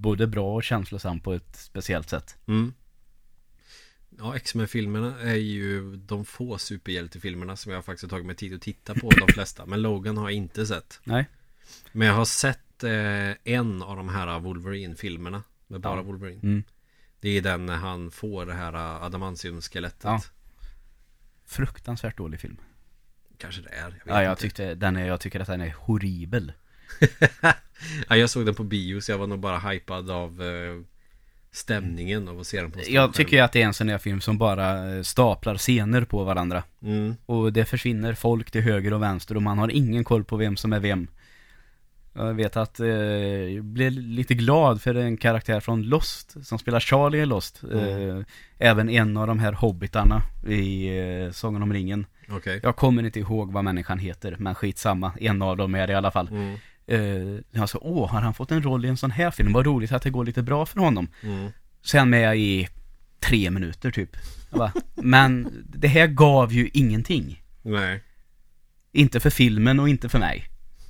både 0.00 0.26
bra 0.26 0.54
och 0.54 0.62
känslosam 0.62 1.20
på 1.20 1.32
ett 1.32 1.56
speciellt 1.56 2.08
sätt. 2.10 2.36
mm. 2.46 2.72
Ja, 4.18 4.36
X-Men-filmerna 4.36 5.20
är 5.20 5.34
ju 5.34 5.96
de 5.96 6.24
få 6.24 6.58
superhjältefilmerna 6.58 7.56
som 7.56 7.72
jag 7.72 7.84
faktiskt 7.84 8.02
har 8.02 8.08
tagit 8.18 8.26
mig 8.26 8.36
tid 8.36 8.54
att 8.54 8.60
titta 8.62 8.94
på 8.94 9.10
de 9.10 9.32
flesta 9.32 9.66
Men 9.66 9.82
Logan 9.82 10.16
har 10.16 10.24
jag 10.24 10.32
inte 10.36 10.66
sett 10.66 11.00
Nej. 11.04 11.28
Men 11.92 12.08
jag 12.08 12.14
har 12.14 12.24
sett 12.24 12.84
eh, 12.84 13.52
en 13.54 13.82
av 13.82 13.96
de 13.96 14.08
här 14.08 14.40
Wolverine-filmerna 14.40 15.42
Med 15.66 15.80
bara 15.80 15.96
Ja. 15.96 16.02
Wolverine 16.02 16.40
Mm. 16.42 16.62
Det 17.20 17.28
är 17.38 17.42
den 17.42 17.66
när 17.66 17.76
han 17.76 18.10
får 18.10 18.46
det 18.46 18.54
här 18.54 18.72
adamantium-skelettet 19.06 20.04
Ja. 20.04 20.20
Fruktansvärt 21.46 22.16
dålig 22.16 22.40
film. 22.40 22.56
Kanske 23.38 23.62
det 23.62 23.68
är 23.68 23.82
jag 24.04 24.16
Ja, 24.16 24.22
jag 24.22 24.32
inte. 24.32 24.42
tyckte 24.42 24.74
den 24.74 24.96
är, 24.96 25.06
jag 25.06 25.20
tycker 25.20 25.40
att 25.40 25.46
den 25.46 25.60
är 25.60 25.74
horribel. 25.78 26.52
ja, 28.08 28.16
jag 28.16 28.30
såg 28.30 28.46
den 28.46 28.54
på 28.54 28.64
bio 28.64 29.00
så 29.00 29.12
jag 29.12 29.18
var 29.18 29.26
nog 29.26 29.38
bara 29.40 29.58
hypad 29.58 30.10
av 30.10 30.42
eh, 30.42 30.80
stämningen 31.52 32.28
av 32.28 32.40
att 32.40 32.46
se 32.46 32.60
den 32.60 32.70
på 32.70 32.80
Jag 32.88 33.14
tycker 33.14 33.36
ju 33.36 33.42
att 33.42 33.52
det 33.52 33.62
är 33.62 33.66
en 33.66 33.74
sån 33.74 33.88
här 33.88 33.98
film 33.98 34.20
som 34.20 34.38
bara 34.38 34.94
eh, 34.96 35.02
staplar 35.02 35.56
scener 35.56 36.04
på 36.04 36.24
varandra. 36.24 36.62
mm, 36.82 37.14
Och 37.26 37.52
det 37.52 37.64
försvinner 37.64 38.14
folk 38.14 38.50
till 38.50 38.60
höger 38.62 38.92
och 38.92 39.02
vänster 39.02 39.34
och 39.36 39.42
man 39.42 39.58
har 39.58 39.68
ingen 39.68 40.04
koll 40.04 40.24
på 40.24 40.36
vem 40.36 40.56
som 40.56 40.72
är 40.72 40.80
vem. 40.80 41.06
Jag 42.12 42.34
vet 42.34 42.56
att 42.56 42.80
eh, 42.80 42.86
jag 42.88 43.64
blev 43.64 43.92
lite 43.92 44.34
glad 44.34 44.82
för 44.82 44.94
en 44.94 45.16
karaktär 45.16 45.60
från 45.60 45.82
Lost 45.82 46.46
som 46.46 46.58
spelar 46.58 46.80
Charlie 46.80 47.18
i 47.18 47.26
Lost. 47.26 47.62
Mm. 47.62 48.18
Eh, 48.18 48.24
även 48.58 48.88
en 48.88 49.16
av 49.16 49.26
de 49.26 49.38
här 49.38 49.52
hobbitarna 49.52 50.22
i 50.46 50.98
eh, 50.98 51.30
Sången 51.30 51.62
om 51.62 51.72
ringen. 51.72 52.06
Okej 52.28 52.60
Jag 52.62 52.76
kommer 52.76 53.02
inte 53.02 53.20
ihåg 53.20 53.52
vad 53.52 53.64
människan 53.64 53.98
heter, 53.98 54.36
men 54.38 54.54
skitsamma. 54.54 55.12
En 55.20 55.42
av 55.42 55.56
dem 55.56 55.74
är 55.74 55.86
det 55.86 55.92
i 55.92 55.96
alla 55.96 56.10
fall. 56.10 56.28
mm, 56.28 56.56
Eh, 56.86 57.40
jag 57.50 57.68
sa, 57.68 57.78
åh, 57.82 58.10
har 58.10 58.20
han 58.20 58.34
fått 58.34 58.50
en 58.50 58.62
roll 58.62 58.84
i 58.84 58.88
en 58.88 58.96
sån 58.96 59.10
här 59.10 59.30
film? 59.30 59.52
Vad 59.52 59.66
roligt 59.66 59.92
att 59.92 60.02
det 60.02 60.10
går 60.10 60.24
lite 60.24 60.42
bra 60.42 60.66
för 60.66 60.80
honom. 60.80 61.08
mm, 61.22 61.50
Sen 61.84 62.10
med 62.10 62.38
i 62.38 62.68
tre 63.20 63.50
minuter 63.50 63.90
typ. 63.90 64.16
Bara, 64.50 64.72
men 64.94 65.64
det 65.68 65.88
här 65.88 66.06
gav 66.06 66.52
ju 66.52 66.70
ingenting. 66.72 67.42
Nej 67.62 68.02
Inte 68.92 69.20
för 69.20 69.30
filmen 69.30 69.80
och 69.80 69.88
inte 69.88 70.08
för 70.08 70.18
mig. 70.18 70.44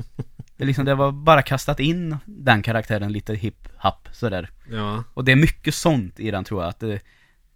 Det, 0.61 0.67
liksom, 0.67 0.85
det 0.85 0.95
var 0.95 1.13
bara 1.13 1.43
kastat 1.43 1.81
in 1.81 2.17
den 2.25 2.63
karaktären 2.63 3.13
lite 3.13 3.35
hipp 3.35 3.69
happ 3.77 4.09
sådär. 4.13 4.51
Ja, 4.71 5.05
Och 5.15 5.25
det 5.25 5.33
är 5.33 5.37
mycket 5.37 5.75
sånt 5.75 6.21
i 6.21 6.31
den 6.31 6.45
tror 6.45 6.63
jag. 6.63 6.69
Att, 6.69 6.83
eh, 6.83 6.97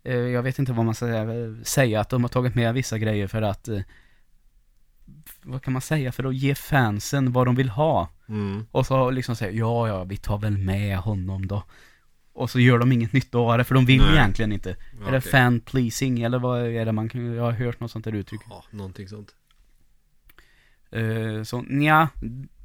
eh, 0.04 0.14
jag 0.14 0.42
vet 0.42 0.58
inte 0.58 0.72
vad 0.72 0.84
man 0.84 0.94
ska 0.94 1.06
säga, 1.06 1.54
säga 1.64 2.00
att 2.00 2.08
de 2.08 2.24
har 2.24 2.28
tagit 2.28 2.54
med 2.54 2.74
vissa 2.74 2.98
grejer 2.98 3.26
för 3.26 3.42
att 3.42 3.68
eh, 3.68 3.80
vad 5.42 5.62
kan 5.62 5.72
man 5.72 5.82
säga, 5.82 6.12
för 6.12 6.24
att 6.24 6.34
ge 6.34 6.54
fansen 6.54 7.32
vad 7.32 7.46
de 7.46 7.54
vill 7.54 7.68
ha. 7.68 8.08
Mm. 8.28 8.66
Och 8.70 8.86
så 8.86 9.10
liksom 9.10 9.36
säger 9.36 9.58
ja, 9.58 9.88
ja, 9.88 10.04
vi 10.04 10.16
tar 10.16 10.38
väl 10.38 10.58
med 10.58 10.98
honom 10.98 11.46
då. 11.46 11.62
Och 12.32 12.50
så 12.50 12.60
gör 12.60 12.78
de 12.78 12.92
inget 12.92 13.12
nytt 13.12 13.34
av 13.34 13.58
det, 13.58 13.64
för 13.64 13.74
de 13.74 13.86
vill 13.86 14.02
Nej. 14.02 14.12
egentligen 14.12 14.52
inte. 14.52 14.70
Är 14.70 15.10
det 15.12 15.18
Okej. 15.18 15.30
fan 15.30 15.60
pleasing 15.60 16.22
eller 16.22 16.38
vad 16.38 16.66
är 16.66 16.84
det 16.84 16.92
man 16.92 17.08
kan, 17.08 17.34
jag 17.34 17.42
har 17.42 17.52
hört 17.52 17.80
något 17.80 17.90
sånt 17.90 18.04
där 18.04 18.14
uttryck. 18.14 18.40
Ja, 18.50 18.64
någonting 18.70 19.08
sånt. 19.08 19.34
Eh, 20.90 21.42
så 21.42 21.64
ja, 21.68 22.08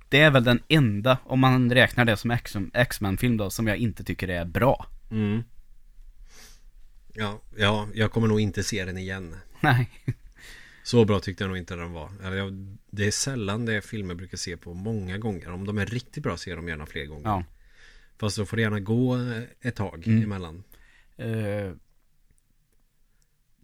det 0.09 0.19
är 0.21 0.31
väl 0.31 0.43
den 0.43 0.61
enda, 0.67 1.17
om 1.23 1.39
man 1.39 1.73
räknar 1.73 2.05
det 2.05 2.17
som 2.17 2.31
X-Men-film 2.73 3.37
då, 3.37 3.49
som 3.49 3.67
jag 3.67 3.77
inte 3.77 4.03
tycker 4.03 4.27
är 4.27 4.45
bra. 4.45 4.85
Mm. 5.11 5.43
Ja, 7.13 7.39
ja, 7.57 7.87
jag 7.93 8.11
kommer 8.11 8.27
nog 8.27 8.39
inte 8.39 8.63
se 8.63 8.85
den 8.85 8.97
igen. 8.97 9.35
Nej. 9.61 9.89
Så 10.83 11.05
bra 11.05 11.19
tyckte 11.19 11.43
jag 11.43 11.49
nog 11.49 11.57
inte 11.57 11.75
den 11.75 11.91
var. 11.91 12.09
Det 12.91 13.05
är 13.07 13.11
sällan 13.11 13.65
det 13.65 13.73
är 13.73 13.81
filmer 13.81 14.15
brukar 14.15 14.37
se 14.37 14.57
på 14.57 14.73
många 14.73 15.17
gånger. 15.17 15.51
Om 15.51 15.65
de 15.65 15.77
är 15.77 15.85
riktigt 15.85 16.23
bra 16.23 16.37
ser 16.37 16.55
dem 16.55 16.67
gärna 16.67 16.85
fler 16.85 17.05
gånger. 17.05 17.23
Ja. 17.29 17.43
Fast 18.17 18.37
då 18.37 18.45
får 18.45 18.57
det 18.57 18.63
gärna 18.63 18.79
gå 18.79 19.15
eh, 19.17 19.43
ett 19.61 19.75
tag 19.75 20.07
Mm. 20.07 20.23
emellan. 20.23 20.63
Eh, 21.17 21.71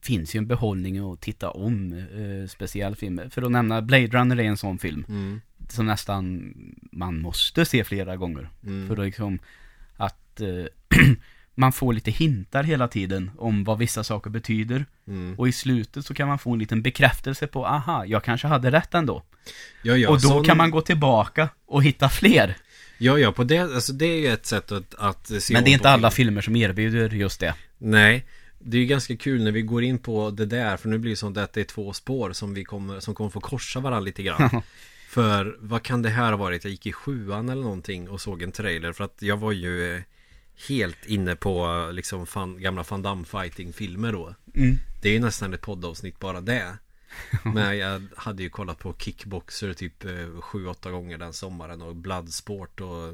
finns 0.01 0.35
ju 0.35 0.37
en 0.37 0.47
behållning 0.47 0.97
att 1.13 1.21
titta 1.21 1.49
om 1.49 1.93
eh, 1.93 2.47
specialfilmer. 2.47 3.29
För 3.29 3.41
att 3.41 3.51
nämna 3.51 3.81
Blade 3.81 4.07
Runner 4.07 4.39
är 4.39 4.43
en 4.43 4.57
sån 4.57 4.79
film. 4.79 5.05
Mm. 5.09 5.41
Som 5.69 5.85
nästan 5.85 6.53
man 6.91 7.21
måste 7.21 7.65
se 7.65 7.83
flera 7.83 8.15
gånger. 8.15 8.49
Mm. 8.63 8.87
För 8.87 8.95
då 8.95 9.03
liksom 9.03 9.39
att 9.97 10.41
eh, 10.41 10.99
man 11.55 11.71
får 11.73 11.93
lite 11.93 12.11
hintar 12.11 12.63
hela 12.63 12.87
tiden 12.87 13.31
om 13.37 13.63
vad 13.63 13.77
vissa 13.77 14.03
saker 14.03 14.29
betyder. 14.29 14.85
Mm. 15.07 15.35
Och 15.39 15.47
i 15.47 15.51
slutet 15.51 16.05
så 16.05 16.13
kan 16.13 16.27
man 16.27 16.39
få 16.39 16.53
en 16.53 16.59
liten 16.59 16.81
bekräftelse 16.81 17.47
på, 17.47 17.65
aha, 17.67 18.05
jag 18.05 18.23
kanske 18.23 18.47
hade 18.47 18.71
rätt 18.71 18.93
ändå. 18.93 19.23
Ja, 19.81 19.97
ja, 19.97 20.09
och 20.09 20.15
då 20.15 20.29
sån- 20.29 20.43
kan 20.43 20.57
man 20.57 20.71
gå 20.71 20.81
tillbaka 20.81 21.49
och 21.65 21.83
hitta 21.83 22.09
fler. 22.09 22.55
Ja, 22.97 23.19
ja, 23.19 23.31
på 23.31 23.43
det, 23.43 23.57
alltså 23.59 23.93
det 23.93 24.05
är 24.05 24.19
ju 24.19 24.27
ett 24.27 24.45
sätt 24.45 24.71
att, 24.71 24.95
att 24.95 25.27
se 25.27 25.53
Men 25.53 25.63
det 25.63 25.69
är 25.69 25.73
inte 25.73 25.89
alla 25.89 26.11
film. 26.11 26.27
filmer 26.27 26.41
som 26.41 26.55
erbjuder 26.55 27.09
just 27.09 27.39
det. 27.39 27.53
Nej, 27.77 28.25
det 28.59 28.77
är 28.77 28.81
ju 28.81 28.87
ganska 28.87 29.17
kul 29.17 29.43
när 29.43 29.51
vi 29.51 29.61
går 29.61 29.83
in 29.83 29.97
på 29.97 30.29
det 30.31 30.45
där 30.45 30.77
För 30.77 30.89
nu 30.89 30.97
blir 30.97 31.11
det 31.11 31.17
sånt 31.17 31.37
att 31.37 31.53
det 31.53 31.61
är 31.61 31.65
två 31.65 31.93
spår 31.93 32.33
som 32.33 32.53
vi 32.53 32.63
kommer, 32.63 32.99
som 32.99 33.15
kommer 33.15 33.29
få 33.29 33.39
korsa 33.39 33.79
varandra 33.79 33.99
lite 33.99 34.23
grann 34.23 34.49
För 35.15 35.57
vad 35.59 35.83
kan 35.83 36.01
det 36.01 36.09
här 36.09 36.31
ha 36.31 36.37
varit? 36.37 36.63
Jag 36.63 36.71
gick 36.71 36.85
i 36.85 36.93
sjuan 36.93 37.49
eller 37.49 37.63
någonting 37.63 38.09
och 38.09 38.21
såg 38.21 38.41
en 38.41 38.51
trailer 38.51 38.93
För 38.93 39.03
att 39.03 39.21
jag 39.21 39.37
var 39.37 39.51
ju 39.51 39.95
eh, 39.95 40.01
helt 40.67 41.05
inne 41.05 41.35
på 41.35 41.65
eh, 41.65 41.93
liksom 41.93 42.25
fan, 42.25 42.61
gamla 42.61 42.85
Van 42.89 43.01
Damme 43.01 43.25
fighting 43.25 43.73
filmer 43.73 44.11
då 44.11 44.35
Mm. 44.55 44.77
Det 45.01 45.09
är 45.09 45.13
ju 45.13 45.19
nästan 45.19 45.53
ett 45.53 45.61
poddavsnitt 45.61 46.19
bara 46.19 46.41
det 46.41 46.77
Men 47.43 47.77
jag 47.77 48.03
hade 48.15 48.43
ju 48.43 48.49
kollat 48.49 48.79
på 48.79 48.95
Kickboxer 48.97 49.73
typ 49.73 50.05
eh, 50.05 50.41
sju, 50.41 50.67
åtta 50.67 50.91
gånger 50.91 51.17
den 51.17 51.33
sommaren 51.33 51.81
och 51.81 51.95
Bloodsport 51.95 52.81
och 52.81 53.07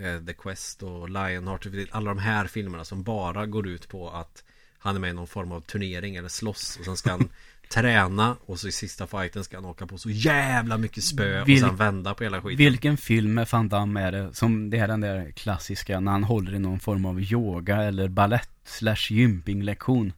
eh, 0.00 0.24
The 0.26 0.32
Quest 0.32 0.82
och 0.82 1.08
Lionheart 1.08 1.66
Alla 1.90 2.10
de 2.10 2.18
här 2.18 2.46
filmerna 2.46 2.84
som 2.84 3.02
bara 3.02 3.46
går 3.46 3.68
ut 3.68 3.88
på 3.88 4.10
att 4.10 4.44
han 4.78 4.96
är 4.96 5.00
med 5.00 5.10
i 5.10 5.12
någon 5.12 5.26
form 5.26 5.52
av 5.52 5.60
turnering 5.60 6.16
eller 6.16 6.28
slåss 6.28 6.76
och 6.78 6.84
sen 6.84 6.96
ska 6.96 7.10
han 7.10 7.28
träna 7.68 8.36
och 8.46 8.60
så 8.60 8.68
i 8.68 8.72
sista 8.72 9.06
fighten 9.06 9.44
ska 9.44 9.56
han 9.56 9.64
åka 9.64 9.86
på 9.86 9.98
så 9.98 10.10
jävla 10.10 10.78
mycket 10.78 11.04
spö 11.04 11.40
och 11.40 11.48
Vil- 11.48 11.60
sen 11.60 11.76
vända 11.76 12.14
på 12.14 12.24
hela 12.24 12.42
skiten. 12.42 12.56
Vilken 12.56 12.96
film 12.96 13.34
med 13.34 13.48
Van 13.50 13.68
Damme 13.68 14.00
är 14.00 14.12
det 14.12 14.34
som, 14.34 14.70
det 14.70 14.78
är 14.78 14.88
den 14.88 15.00
där 15.00 15.30
klassiska 15.30 16.00
när 16.00 16.12
han 16.12 16.24
håller 16.24 16.54
i 16.54 16.58
någon 16.58 16.80
form 16.80 17.04
av 17.04 17.20
yoga 17.20 17.76
eller 17.82 18.08
ballett 18.08 18.48
slash 18.64 18.96
gympinglektion. 19.10 20.12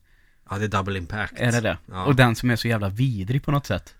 Ja, 0.50 0.58
det 0.58 0.64
är 0.64 0.68
Double 0.68 0.98
Impact. 0.98 1.32
Är 1.36 1.52
det 1.52 1.60
det? 1.60 1.78
Ja. 1.86 2.04
Och 2.04 2.16
den 2.16 2.36
som 2.36 2.50
är 2.50 2.56
så 2.56 2.68
jävla 2.68 2.88
vidrig 2.88 3.44
på 3.44 3.50
något 3.50 3.66
sätt. 3.66 3.94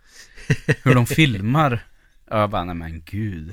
Hur 0.83 0.95
de 0.95 1.07
filmar. 1.07 1.85
Ja, 2.31 2.41
jag 2.41 2.51
bara, 2.51 2.65
nej 2.65 2.75
men 2.75 3.03
gud. 3.05 3.53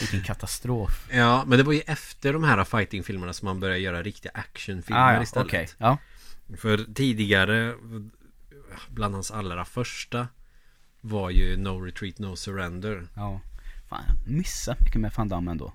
Vilken 0.00 0.22
katastrof. 0.22 1.08
Ja, 1.12 1.44
men 1.46 1.58
det 1.58 1.64
var 1.64 1.72
ju 1.72 1.80
efter 1.86 2.32
de 2.32 2.44
här 2.44 2.64
fightingfilmerna 2.64 3.32
som 3.32 3.46
man 3.46 3.60
började 3.60 3.78
göra 3.80 4.02
riktiga 4.02 4.32
actionfilmer 4.34 5.00
Ah, 5.02 5.14
ja, 5.14 5.22
istället. 5.22 5.46
okej. 5.46 5.68
Ja. 5.78 5.98
För 6.58 6.94
tidigare 6.94 7.74
Bland 8.88 9.14
hans 9.14 9.30
allra 9.30 9.64
första 9.64 10.28
Var 11.00 11.30
ju 11.30 11.56
No 11.56 11.68
Retreat 11.84 12.18
No 12.18 12.36
Surrender 12.36 13.06
Ja. 13.16 13.40
Fan, 13.88 14.04
jag 14.08 14.34
missar 14.34 14.76
mycket 14.80 15.00
med 15.00 15.12
Van 15.16 15.28
Damme 15.28 15.50
ändå. 15.50 15.72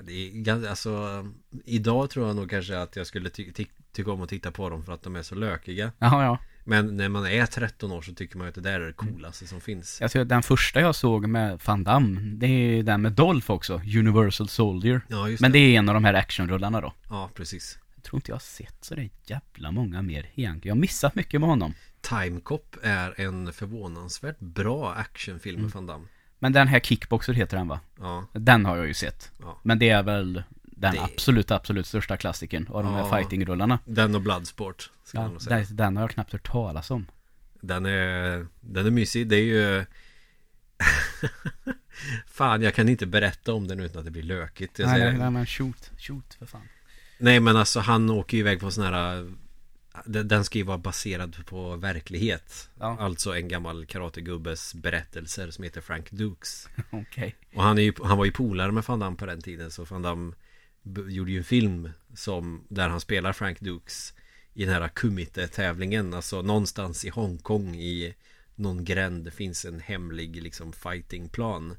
Det 0.00 0.12
är 0.12 0.30
ganska, 0.32 0.70
alltså 0.70 1.26
Idag 1.64 2.10
tror 2.10 2.26
jag 2.26 2.36
nog 2.36 2.50
kanske 2.50 2.78
att 2.78 2.96
jag 2.96 3.06
skulle 3.06 3.30
ty- 3.30 3.52
ty- 3.52 3.66
tycka 3.92 4.10
om 4.12 4.22
att 4.22 4.28
titta 4.28 4.50
på 4.50 4.70
dem 4.70 4.84
för 4.84 4.92
att 4.92 5.02
de 5.02 5.16
är 5.16 5.22
så 5.22 5.34
lökiga 5.34 5.92
Ja, 5.98 6.24
ja. 6.24 6.38
Men 6.66 6.96
när 6.96 7.08
man 7.08 7.26
är 7.26 7.46
13 7.46 7.92
år 7.92 8.02
så 8.02 8.14
tycker 8.14 8.38
man 8.38 8.44
ju 8.44 8.48
att 8.48 8.54
det 8.54 8.60
där 8.60 8.80
är 8.80 8.86
det 8.86 8.92
coolaste 8.92 9.46
som 9.46 9.60
finns 9.60 10.00
Jag 10.00 10.10
tror 10.10 10.22
att 10.22 10.28
den 10.28 10.42
första 10.42 10.80
jag 10.80 10.94
såg 10.94 11.26
med 11.26 11.60
Van 11.66 11.84
Damme, 11.84 12.20
det 12.20 12.46
är 12.46 12.82
den 12.82 13.02
med 13.02 13.12
Dolph 13.12 13.50
också. 13.50 13.74
Universal 13.98 14.48
Soldier. 14.48 15.00
Ja 15.08 15.28
just 15.28 15.40
Men 15.40 15.52
det 15.52 15.58
det 15.58 15.74
är 15.74 15.78
en 15.78 15.88
av 15.88 15.94
de 15.94 16.04
här 16.04 16.14
actionrullarna 16.14 16.80
då. 16.80 16.92
Ja 17.10 17.30
precis 17.34 17.78
Jag 17.94 18.04
tror 18.04 18.18
inte 18.18 18.30
jag 18.30 18.34
har 18.36 18.40
sett 18.40 18.76
så 18.84 18.94
det 18.94 19.02
är 19.02 19.10
jävla 19.26 19.70
många 19.70 20.02
mer 20.02 20.30
egentligen. 20.34 20.60
Jag 20.62 20.74
har 20.74 20.80
missat 20.80 21.14
mycket 21.14 21.40
med 21.40 21.48
honom. 21.50 21.74
Time 22.08 22.40
Cop 22.40 22.76
är 22.82 23.20
en 23.20 23.52
förvånansvärt 23.52 24.38
bra 24.40 24.92
actionfilm 24.94 25.62
med 25.62 25.70
Van 25.70 25.86
Damme 25.86 26.06
Men 26.38 26.52
den 26.52 26.68
här 26.68 26.80
Kickboxer 26.80 27.32
heter 27.32 27.56
den 27.56 27.68
va? 27.68 27.80
Ja, 27.98 28.26
Den 28.32 28.64
har 28.66 28.76
jag 28.76 28.86
ju 28.86 28.94
sett. 28.94 29.32
Ja. 29.40 29.58
Men 29.62 29.78
det 29.78 29.88
är 29.90 30.02
väl 30.02 30.42
den 30.62 30.94
Det- 30.94 31.00
absolut, 31.00 31.50
absolut 31.50 31.86
största 31.86 32.16
klassikern 32.16 32.66
av 32.70 32.84
de 32.84 32.94
Ja. 32.94 33.06
här 33.06 33.18
fightingrullarna. 33.18 33.78
den 33.84 34.14
och 34.14 34.20
Bloodsport 34.20 34.90
ska 35.04 35.18
man 35.18 35.26
Ja, 35.26 35.32
nog 35.32 35.42
säga. 35.42 35.56
den, 35.56 35.76
den 35.76 35.96
har 35.96 36.02
jag 36.02 36.10
knappt 36.10 36.32
hört 36.32 36.50
talas 36.52 36.90
om. 36.90 37.06
Den 37.60 37.86
är, 37.86 38.46
den 38.60 38.86
är 38.86 38.90
mysig, 38.90 39.28
det 39.28 39.36
är 39.36 39.44
ju 39.44 39.84
Fan, 42.26 42.62
jag 42.62 42.74
kan 42.74 42.88
inte 42.88 43.06
berätta 43.06 43.52
om 43.54 43.68
den 43.68 43.80
utan 43.80 43.98
att 43.98 44.04
det 44.04 44.10
blir 44.10 44.22
lökigt 44.22 44.78
jag 44.78 44.86
Nej, 44.86 44.94
säger 44.98 45.10
nej, 45.10 45.20
nej, 45.20 45.30
men 45.30 45.46
shoot, 45.46 45.90
shoot 45.98 46.34
för 46.34 46.46
fan. 46.46 46.68
Nej 47.18 47.40
men 47.40 47.56
alltså 47.56 47.80
han 47.80 48.10
åker 48.10 48.36
ju 48.36 48.40
iväg 48.40 48.60
på 48.60 48.70
sån 48.70 48.84
här 48.84 49.32
den 50.04 50.44
ska 50.44 50.58
ju 50.58 50.64
vara 50.64 50.78
baserad 50.78 51.46
på 51.46 51.76
verklighet. 51.76 52.68
Ja. 52.78 52.96
Alltså 53.00 53.36
en 53.36 53.48
gammal 53.48 53.86
karategubbes 53.86 54.74
berättelser 54.74 55.50
som 55.50 55.64
heter 55.64 55.80
Frank 55.80 56.10
Dukes. 56.10 56.68
Okej. 56.90 57.36
Och 57.54 57.62
han, 57.62 57.78
är 57.78 57.82
ju, 57.82 57.92
han 58.02 58.18
var 58.18 58.24
ju 58.24 58.32
polare 58.32 58.72
med 58.72 58.84
Van 58.84 58.98
Damme 58.98 59.16
på 59.16 59.26
den 59.26 59.42
tiden 59.42 59.70
Så 59.70 59.84
Van 59.84 60.02
Damme 60.02 60.34
gjorde 61.08 61.32
ju 61.32 61.38
en 61.38 61.44
film 61.44 61.90
som 62.14 62.64
Där 62.68 62.88
han 62.88 63.00
spelar 63.00 63.32
Frank 63.32 63.60
Dukes 63.60 64.14
I 64.54 64.64
den 64.64 64.74
här 64.74 64.88
Kumite-tävlingen. 64.88 66.14
Alltså 66.14 66.42
någonstans 66.42 67.04
i 67.04 67.08
Hongkong 67.08 67.74
i 67.74 68.14
Någon 68.54 68.84
gränd 68.84 69.32
finns 69.32 69.64
en 69.64 69.80
hemlig 69.80 70.42
liksom 70.42 70.72
fightingplan. 70.72 71.76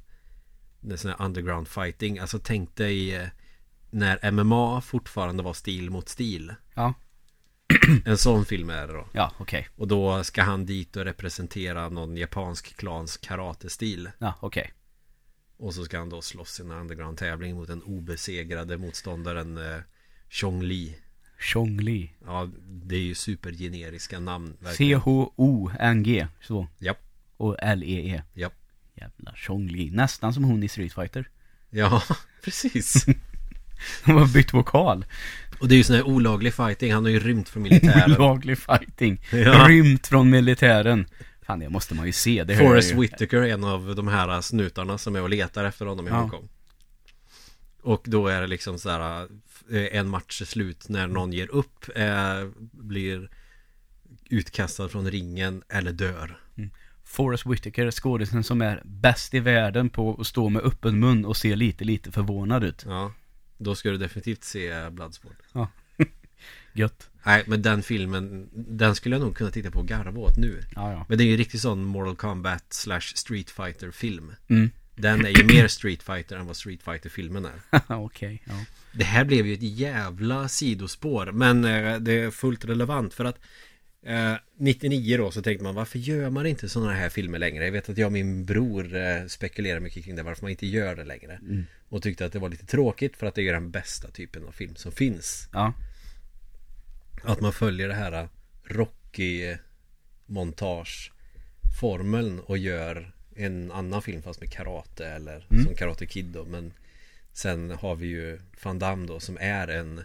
En 0.81 0.97
sån 0.97 1.11
här 1.11 1.25
underground 1.25 1.67
fighting. 1.67 2.19
Alltså 2.19 2.39
tänk 2.43 2.75
dig 2.75 3.15
eh, 3.15 3.27
När 3.89 4.31
MMA 4.31 4.81
fortfarande 4.81 5.43
var 5.43 5.53
stil 5.53 5.89
mot 5.89 6.09
stil. 6.09 6.53
Ja, 6.73 6.93
En 8.05 8.17
sån 8.17 8.45
film 8.45 8.69
är 8.69 8.87
det 8.87 8.93
då 8.93 9.07
ja, 9.11 9.31
okej. 9.37 9.67
Och 9.75 9.87
då 9.87 10.23
ska 10.23 10.43
han 10.43 10.65
dit 10.65 10.95
och 10.95 11.05
representera 11.05 11.89
någon 11.89 12.17
japansk 12.17 12.77
klans 12.77 13.17
karatestil 13.17 14.09
Ja, 14.17 14.33
okej. 14.39 14.73
Och 15.57 15.73
så 15.73 15.85
ska 15.85 15.99
han 15.99 16.09
då 16.09 16.21
slåss 16.21 16.59
i 16.59 16.63
en 16.63 16.71
underground 16.71 17.17
tävling 17.17 17.55
mot 17.55 17.67
den 17.67 17.81
obesegrade 17.81 18.77
motståndaren 18.77 19.57
eh, 19.57 19.77
Chong 20.29 20.63
Li 20.63 20.97
Chong 21.39 21.77
Li. 21.81 22.11
Ja, 22.25 22.49
det 22.67 22.95
är 22.95 22.99
ju 22.99 23.15
supergeneriska 23.15 24.19
namn. 24.19 24.57
C-H-O-N-G, 24.77 26.27
så. 26.41 26.67
Japp, 26.77 26.99
Och 27.37 27.55
L-E-E. 27.59 28.21
japp 28.33 28.53
Jävla 28.95 29.33
Chong 29.35 29.67
Li. 29.67 29.91
Nästan 29.91 30.33
som 30.33 30.43
hon 30.43 30.63
i 30.63 30.67
Street 30.67 30.93
Fighter. 30.93 31.29
Ja, 31.69 32.03
precis 32.43 33.05
Hon 34.05 34.15
har 34.17 34.33
bytt 34.33 34.53
vokal. 34.53 35.05
Och 35.59 35.67
det 35.67 35.75
är 35.75 35.77
ju 35.77 35.83
sån 35.83 35.95
här 35.95 36.07
olaglig 36.07 36.53
fighting, 36.53 36.93
han 36.93 37.03
har 37.03 37.11
ju 37.11 37.19
rymt 37.19 37.49
från 37.49 37.63
militären 37.63 38.11
Olaglig 38.17 38.57
fighting. 38.57 39.21
Ja. 39.31 39.67
Rymt 39.69 40.07
från 40.07 40.29
militären. 40.29 41.07
Fan, 41.45 41.59
det 41.59 41.69
måste 41.69 41.95
man 41.95 42.05
ju 42.05 42.11
se. 42.11 42.43
Det 42.43 42.57
Forrest. 42.57 42.91
Whitaker 42.91 43.37
är 43.37 43.53
en 43.53 43.63
av 43.63 43.95
de 43.95 44.07
här 44.07 44.41
snutarna 44.41 44.97
som 44.97 45.15
är 45.15 45.21
och 45.21 45.29
letar 45.29 45.65
efter 45.65 45.85
honom 45.85 46.07
i 46.07 46.09
Ja. 46.09 46.15
Hongkong 46.15 46.49
Och 47.81 48.01
då 48.05 48.27
är 48.27 48.41
det 48.41 48.47
liksom 48.47 48.79
så 48.79 48.89
här 48.89 49.27
eh, 49.71 49.97
En 49.99 50.09
match 50.09 50.41
är 50.41 50.45
slut 50.45 50.89
när 50.89 51.07
någon 51.07 51.33
ger 51.33 51.51
upp 51.51 51.85
eh, 51.95 52.45
Blir 52.71 53.29
Utkastad 54.29 54.89
från 54.89 55.11
ringen 55.11 55.63
eller 55.69 55.91
dör 55.91 56.39
Forrest 57.03 57.45
Whitaker, 57.45 57.91
skådisen 57.91 58.43
som 58.43 58.61
är 58.61 58.81
bäst 58.85 59.33
i 59.33 59.39
världen 59.39 59.89
på 59.89 60.17
att 60.19 60.27
stå 60.27 60.49
med 60.49 60.61
öppen 60.61 60.99
mun 60.99 61.25
och 61.25 61.37
se 61.37 61.55
lite, 61.55 61.83
lite 61.83 62.11
förvånad 62.11 62.63
ut. 62.63 62.83
Ja 62.87 63.11
Då 63.57 63.75
ska 63.75 63.89
du 63.89 63.97
definitivt 63.97 64.43
se 64.43 64.89
Bloodsport 64.89 65.37
Gött. 66.73 67.09
Nej 67.25 67.43
men 67.47 67.61
den 67.61 67.83
filmen 67.83 68.49
Den 68.53 68.95
skulle 68.95 69.15
jag 69.15 69.21
nog 69.21 69.35
kunna 69.35 69.51
titta 69.51 69.71
på 69.71 69.79
och 69.79 69.87
garva 69.87 70.19
åt 70.19 70.37
nu 70.37 70.63
Ja, 70.75 70.91
ja. 70.91 71.05
Men 71.09 71.17
det 71.17 71.23
är 71.23 71.25
ju 71.25 71.37
riktigt 71.37 71.61
sån 71.61 71.85
Mortal 71.85 72.15
Kombat 72.15 72.73
slash 72.73 73.01
Street 73.15 73.49
Fighter 73.49 73.91
film 73.91 74.31
Mm. 74.47 74.69
Den 74.95 75.25
är 75.25 75.29
ju 75.29 75.43
mer 75.55 75.67
Street 75.67 76.03
Fighter 76.03 76.35
än 76.35 76.45
vad 76.45 76.55
Street 76.55 76.83
Fighter 76.83 77.09
filmen 77.09 77.45
är 77.45 77.81
Okej, 77.87 78.43
ja. 78.45 78.65
Det 78.91 79.03
här 79.03 79.25
blev 79.25 79.47
ju 79.47 79.53
ett 79.53 79.61
jävla 79.61 80.47
sidospår 80.47 81.31
Men 81.31 81.65
eh, 81.65 81.99
det 81.99 82.13
är 82.13 82.31
fullt 82.31 82.65
relevant 82.65 83.13
för 83.13 83.25
att 83.25 83.39
Eh, 84.05 84.33
99 84.57 85.17
då 85.17 85.31
så 85.31 85.41
tänkte 85.41 85.63
man 85.63 85.75
varför 85.75 85.99
gör 85.99 86.29
man 86.29 86.45
inte 86.45 86.69
sådana 86.69 86.93
här 86.93 87.09
filmer 87.09 87.39
längre? 87.39 87.65
Jag 87.65 87.71
vet 87.71 87.89
att 87.89 87.97
jag 87.97 88.05
och 88.05 88.11
min 88.11 88.45
bror 88.45 88.95
eh, 88.95 89.25
spekulerar 89.27 89.79
mycket 89.79 90.05
kring 90.05 90.15
det 90.15 90.23
varför 90.23 90.41
man 90.41 90.51
inte 90.51 90.67
gör 90.67 90.95
det 90.95 91.03
längre. 91.03 91.33
Mm. 91.33 91.65
Och 91.95 92.01
tyckte 92.03 92.25
att 92.25 92.33
det 92.33 92.39
var 92.39 92.49
lite 92.49 92.65
tråkigt 92.65 93.17
för 93.17 93.27
att 93.27 93.35
det 93.35 93.47
är 93.47 93.53
den 93.53 93.71
bästa 93.71 94.11
typen 94.11 94.45
av 94.47 94.51
film 94.51 94.75
som 94.75 94.91
finns. 94.91 95.49
Ja. 95.53 95.73
Att 97.23 97.41
man 97.41 97.53
följer 97.53 97.87
det 97.87 97.93
här 97.93 98.29
Rocky 98.63 99.55
montage 100.25 101.11
formeln 101.79 102.39
och 102.39 102.57
gör 102.57 103.13
en 103.35 103.71
annan 103.71 104.01
film 104.01 104.21
fast 104.21 104.39
med 104.41 104.51
karate 104.51 105.07
eller 105.07 105.47
Mm. 105.51 105.65
som 105.65 105.75
Karate 105.75 106.05
Kid 106.05 106.25
då 106.25 106.45
men 106.45 106.73
sen 107.33 107.71
har 107.71 107.95
vi 107.95 108.07
ju 108.07 108.39
Van 108.63 108.79
Damme 108.79 109.07
då 109.07 109.19
som 109.19 109.37
är 109.41 109.67
en 109.67 110.01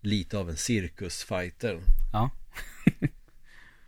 lite 0.00 0.38
av 0.38 0.50
en 0.50 0.56
cirkusfighter 0.56 1.80
Ja. 2.12 2.30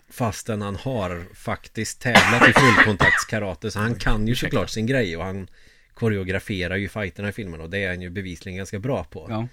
fastän 0.08 0.62
han 0.62 0.76
har 0.76 1.24
faktiskt 1.34 2.00
tävlat 2.00 2.48
i 2.48 2.52
fullkontaktskarate 2.52 3.70
så 3.70 3.78
han 3.78 3.94
kan 3.94 4.26
ju 4.28 4.34
såklart 4.34 4.70
sin 4.70 4.86
grej 4.86 5.16
och 5.16 5.24
han 5.24 5.48
koreograferar 5.96 6.76
ju 6.76 6.88
fighterna 6.88 7.28
i 7.28 7.32
filmen 7.32 7.60
och 7.60 7.70
det 7.70 7.78
är 7.78 7.88
han 7.88 8.00
ju 8.02 8.10
bevisligen 8.10 8.56
ganska 8.56 8.78
bra 8.78 9.04
på. 9.04 9.26
Ja. 9.28 9.48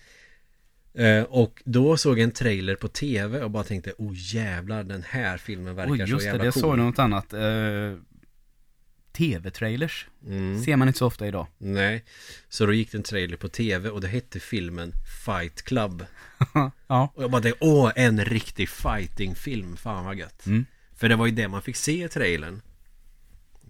Eh, 1.04 1.24
och 1.24 1.62
då 1.66 1.98
såg 1.98 2.20
jag 2.20 2.24
en 2.24 2.32
trailer 2.32 2.76
på 2.76 2.88
tv 2.88 3.44
och 3.44 3.52
bara 3.52 3.64
tänkte 3.64 3.94
oh 3.98 4.14
jävlar 4.16 4.84
den 4.84 5.04
här 5.04 5.38
filmen 5.38 5.76
verkar 5.76 6.06
så 6.06 6.12
just 6.12 6.20
det. 6.20 6.26
jävla 6.26 6.44
Det 6.44 6.52
cool. 6.52 6.62
såg 6.62 6.78
något 6.78 7.00
annat. 7.00 7.34
Eh, 7.34 7.98
TV-trailers. 9.12 10.08
Mm. 10.28 10.64
Ser 10.64 10.76
man 10.76 10.88
inte 10.88 10.98
så 11.00 11.08
ofta 11.08 11.28
idag. 11.28 11.48
Nej, 11.58 12.04
så 12.50 12.66
då 12.66 12.74
gick 12.74 12.92
det 12.92 12.98
en 12.98 13.04
trailer 13.04 13.38
på 13.38 13.48
tv 13.48 13.90
och 13.90 14.02
det 14.02 14.08
hette 14.08 14.40
filmen 14.40 14.94
Fight 15.26 15.62
Club. 15.62 16.06
ja. 16.88 17.14
Och 17.16 17.24
jag 17.24 17.32
bara 17.32 17.42
tänkte, 17.42 17.66
åh, 17.66 17.92
en 17.96 18.26
riktig 18.26 18.70
fightingfilm, 18.70 19.78
fan 19.78 20.06
vad 20.06 20.16
gött. 20.16 20.46
Mm. 20.46 20.66
För 20.96 21.10
det 21.10 21.16
var 21.16 21.26
ju 21.26 21.32
det 21.32 21.48
man 21.48 21.62
fick 21.62 21.76
se 21.76 22.04
i 22.04 22.10
trailern. 22.10 22.62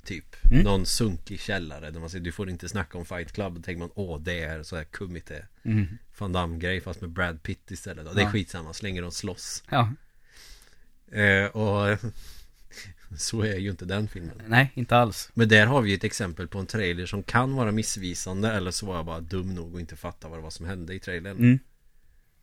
Typ, 0.06 0.36
Mm. 0.51 0.64
någon 0.64 0.86
sunkig 0.86 1.39
källare 1.39 1.91
där 1.91 1.99
man 1.99 2.10
säger 2.10 2.24
du 2.24 2.32
får 2.32 2.49
inte 2.49 2.70
snacka 2.70 2.97
om 2.97 3.06
Fight 3.06 3.32
Club. 3.32 3.56
Då 3.56 3.62
tänker 3.62 3.80
man, 3.80 3.91
åh, 3.95 4.20
det 4.22 4.43
är 4.43 4.64
så 4.64 4.76
här 4.76 4.84
kumite. 4.84 5.45
Mm. 5.64 5.86
Van 6.18 6.32
Damme-grej 6.32 6.82
fast 6.82 7.01
med 7.01 7.10
Brad 7.10 7.43
Pitt 7.43 7.72
istället. 7.72 8.08
Och 8.08 8.16
det 8.16 8.22
är 8.22 8.26
Ja. 8.26 8.32
skitsamma, 8.32 8.74
så 8.74 8.84
länge 8.86 9.01
de 9.01 9.12
slåss. 9.12 9.64
Ja. 9.70 9.89
Eh, 11.12 11.45
och 11.45 11.99
så 13.18 13.41
är 13.41 13.58
ju 13.58 13.70
inte 13.70 13.86
den 13.86 14.08
filmen. 14.08 14.41
Nej, 14.47 14.72
inte 14.74 14.95
alls. 14.97 15.30
Men 15.34 15.47
där 15.49 15.66
har 15.66 15.82
vi 15.82 15.93
ett 15.93 16.04
exempel 16.04 16.47
på 16.47 16.60
en 16.60 16.66
trailer 16.68 17.06
som 17.06 17.24
kan 17.24 17.56
vara 17.56 17.72
missvisande 17.72 18.51
eller 18.51 18.72
så 18.72 18.86
var 18.86 18.95
jag 18.95 19.06
bara 19.06 19.20
dum 19.20 19.56
nog 19.56 19.74
och 19.74 19.80
inte 19.80 19.95
fatta 19.95 20.28
vad 20.30 20.38
det 20.39 20.43
var 20.43 20.49
som 20.49 20.66
hände 20.66 20.93
i 20.93 20.99
trailern. 20.99 21.38
Mm. 21.38 21.60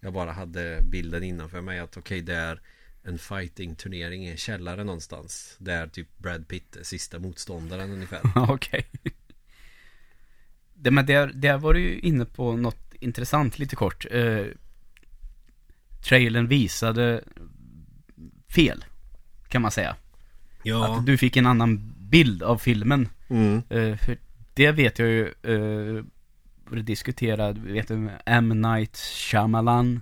Jag 0.00 0.12
bara 0.12 0.32
hade 0.32 0.80
bilden 0.90 1.22
innanför 1.22 1.60
mig 1.60 1.78
att 1.78 1.96
okej 1.96 2.20
det 2.22 2.34
är 2.34 2.60
en 3.02 3.18
fighting-turnering 3.18 4.26
i 4.26 4.30
en 4.30 4.36
källare 4.36 4.84
någonstans. 4.84 5.56
Där 5.58 5.86
typ 5.86 6.18
Brad 6.18 6.48
Pitt 6.48 6.76
är 6.76 6.84
sista 6.84 7.18
motståndaren 7.18 7.90
ungefär. 7.90 8.20
Okej. 8.34 8.86
Det, 10.74 10.90
men 10.90 11.06
där, 11.06 11.26
där 11.34 11.58
var 11.58 11.74
du 11.74 11.80
ju 11.80 11.98
inne 12.00 12.24
på 12.24 12.56
något 12.56 12.94
intressant 13.00 13.58
lite 13.58 13.76
kort. 13.76 14.06
Eh, 14.10 14.46
trailern 16.04 16.48
visade 16.48 17.24
fel, 18.48 18.84
kan 19.48 19.62
man 19.62 19.70
säga. 19.70 19.96
Ja. 20.62 20.98
Att 20.98 21.06
du 21.06 21.18
fick 21.18 21.36
en 21.36 21.46
annan 21.46 21.94
bild 21.98 22.42
av 22.42 22.58
filmen. 22.58 23.08
Mm. 23.28 23.62
Eh, 23.68 23.96
för 23.96 24.18
det 24.54 24.72
vet 24.72 24.98
jag 24.98 25.08
ju, 25.08 25.26
eh, 25.42 26.04
diskuterade, 26.82 27.60
vet 27.60 27.88
du, 27.88 28.10
M. 28.26 28.48
Night 28.48 28.96
Shyamalan. 28.96 30.00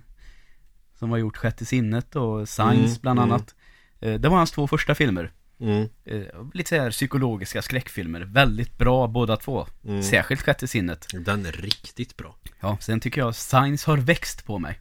Som 0.99 1.11
har 1.11 1.17
gjort 1.17 1.37
Sjätte 1.37 1.65
sinnet 1.65 2.15
och 2.15 2.49
Science 2.49 2.85
Mm, 2.85 2.97
bland 3.01 3.19
mm. 3.19 3.31
annat. 3.31 3.55
Eh, 3.99 4.13
det 4.13 4.29
var 4.29 4.37
hans 4.37 4.51
två 4.51 4.67
första 4.67 4.95
filmer. 4.95 5.31
Mm. 5.59 5.89
Eh, 6.05 6.21
lite 6.53 6.69
så 6.69 6.75
här 6.75 6.91
psykologiska 6.91 7.61
skräckfilmer. 7.61 8.21
Väldigt 8.21 8.77
bra 8.77 9.07
båda 9.07 9.37
två. 9.37 9.67
Mm. 9.85 10.03
Särskilt 10.03 10.41
Sjätte 10.41 10.67
sinnet. 10.67 11.07
Den 11.13 11.45
är 11.45 11.51
riktigt 11.51 12.17
bra. 12.17 12.35
Ja, 12.59 12.77
sen 12.81 12.99
tycker 12.99 13.21
jag 13.21 13.35
Science 13.35 13.91
har 13.91 13.97
växt 13.97 14.45
på 14.45 14.59
mig. 14.59 14.79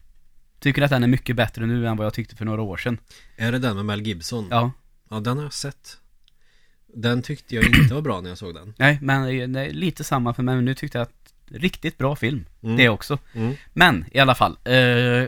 Tycker 0.61 0.83
att 0.83 0.91
den 0.91 1.03
är 1.03 1.09
mycket 1.09 1.37
bättre 1.37 1.67
nu 1.67 1.87
än 1.87 1.97
vad 1.97 2.07
jag 2.07 2.15
tyckte 2.15 2.37
för 2.37 2.45
några 2.45 2.63
år 2.63 2.77
sedan. 2.77 2.99
Är 3.37 3.53
det 3.53 3.59
den 3.59 3.77
med 3.77 3.85
Mel 3.85 4.03
Gibson? 4.03 4.47
Ja, 4.51 4.71
Ja, 5.11 5.21
den 5.21 5.37
har 5.37 5.45
jag 5.45 5.53
sett. 5.53 5.97
Den 6.95 7.23
tyckte 7.23 7.55
jag 7.55 7.65
inte 7.65 7.95
var 7.95 8.03
bra 8.03 8.21
när 8.21 8.29
jag 8.29 8.39
såg 8.39 8.55
den. 8.55 8.75
nej, 8.79 8.99
men 9.03 9.53
det 9.53 9.61
är 9.61 9.73
lite 9.73 10.05
samma 10.05 10.35
för 10.35 10.43
mig. 10.43 10.55
Men 10.55 10.65
nu 10.65 10.75
tyckte 10.75 10.99
jag 10.99 11.03
att 11.03 11.35
riktigt 11.51 11.99
bra 11.99 12.17
film. 12.17 12.45
Mm. 12.63 12.77
Det 12.77 12.89
också. 12.89 13.19
Mm. 13.33 13.55
Men 13.73 14.05
i 14.13 14.19
alla 14.19 14.35
fall. 14.35 14.59
Eh, 14.65 15.25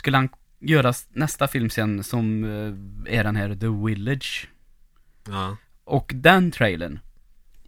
skulle 0.00 0.16
han 0.16 0.28
göra 0.58 0.92
nästa 1.08 1.48
film 1.48 1.70
sen 1.70 2.04
som 2.04 2.44
eh, 2.44 3.18
är 3.18 3.24
den 3.24 3.36
här 3.36 3.54
The 3.54 3.86
Village. 3.86 4.48
Ja. 5.26 5.56
Och 5.84 6.12
den 6.14 6.50
trailern 6.50 6.98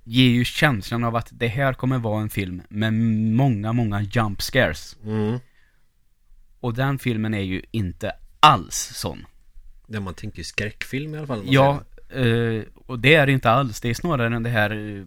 ger 0.05 0.28
ju 0.28 0.45
känslan 0.45 1.05
av 1.05 1.16
att 1.16 1.28
det 1.33 1.49
här 1.49 1.72
kommer 1.72 1.99
vara 1.99 2.22
en 2.22 2.30
film 2.30 2.62
med 2.68 2.95
många, 3.35 3.72
många 3.72 4.03
jump 4.03 4.43
scares. 4.43 4.97
Mm. 5.05 5.39
Och 6.61 6.74
den 6.74 6.99
filmen 6.99 7.35
är 7.35 7.41
ju 7.41 7.62
inte 7.70 8.12
alls 8.41 8.91
sån. 8.95 9.26
Där 9.87 10.01
man 10.01 10.14
tänker 10.14 10.43
skräckfilm 10.43 11.14
i 11.14 11.18
alla 11.18 11.26
fall. 11.26 11.43
Ja, 11.45 11.83
eh, 12.09 12.62
och 12.74 12.99
det 12.99 13.14
är 13.14 13.26
det 13.26 13.33
inte 13.33 13.51
alls. 13.51 13.80
Det 13.80 13.91
är 13.91 13.95
snarare 13.95 14.37
än 14.37 14.43
det 14.43 14.51
här 14.51 14.70
eh, 14.70 15.05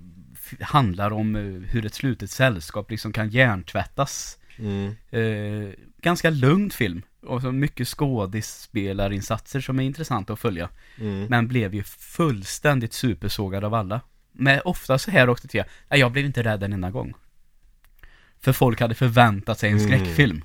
handlar 0.60 1.12
om 1.12 1.36
eh, 1.36 1.70
hur 1.70 1.86
ett 1.86 1.94
slutet 1.94 2.32
sällskap 2.32 2.92
liksom 2.92 3.14
kan 3.14 3.30
hjärntvättas. 3.30 4.40
Mm. 4.58 4.96
Eh, 5.10 5.74
ganska 6.02 6.30
lugn 6.30 6.70
film. 6.70 7.02
Och 7.26 7.42
så 7.42 7.52
mycket 7.52 7.88
skådespelarinsatser 7.88 9.62
som 9.62 9.80
är 9.80 9.84
intressanta 9.84 10.34
att 10.34 10.40
följa. 10.40 10.70
Mm. 11.00 11.26
Men 11.30 11.48
blev 11.48 11.76
ju 11.76 11.84
fullständigt 11.84 12.94
supersågad 12.94 13.64
av 13.64 13.74
alla. 13.74 14.02
Men 14.32 14.62
ofta 14.66 14.98
så 14.98 15.12
här 15.12 15.30
också 15.30 15.48
till 15.48 15.58
jag, 15.58 15.68
nej, 15.90 16.00
jag 16.00 16.12
blev 16.12 16.26
inte 16.26 16.44
rädd 16.44 16.64
en 16.64 16.74
enda 16.74 16.92
gång. 16.92 17.14
För 18.40 18.54
folk 18.54 18.82
hade 18.82 18.96
förväntat 18.96 19.60
sig 19.60 19.72
en 19.72 19.78
Mm. 19.78 19.88
skräckfilm. 19.90 20.44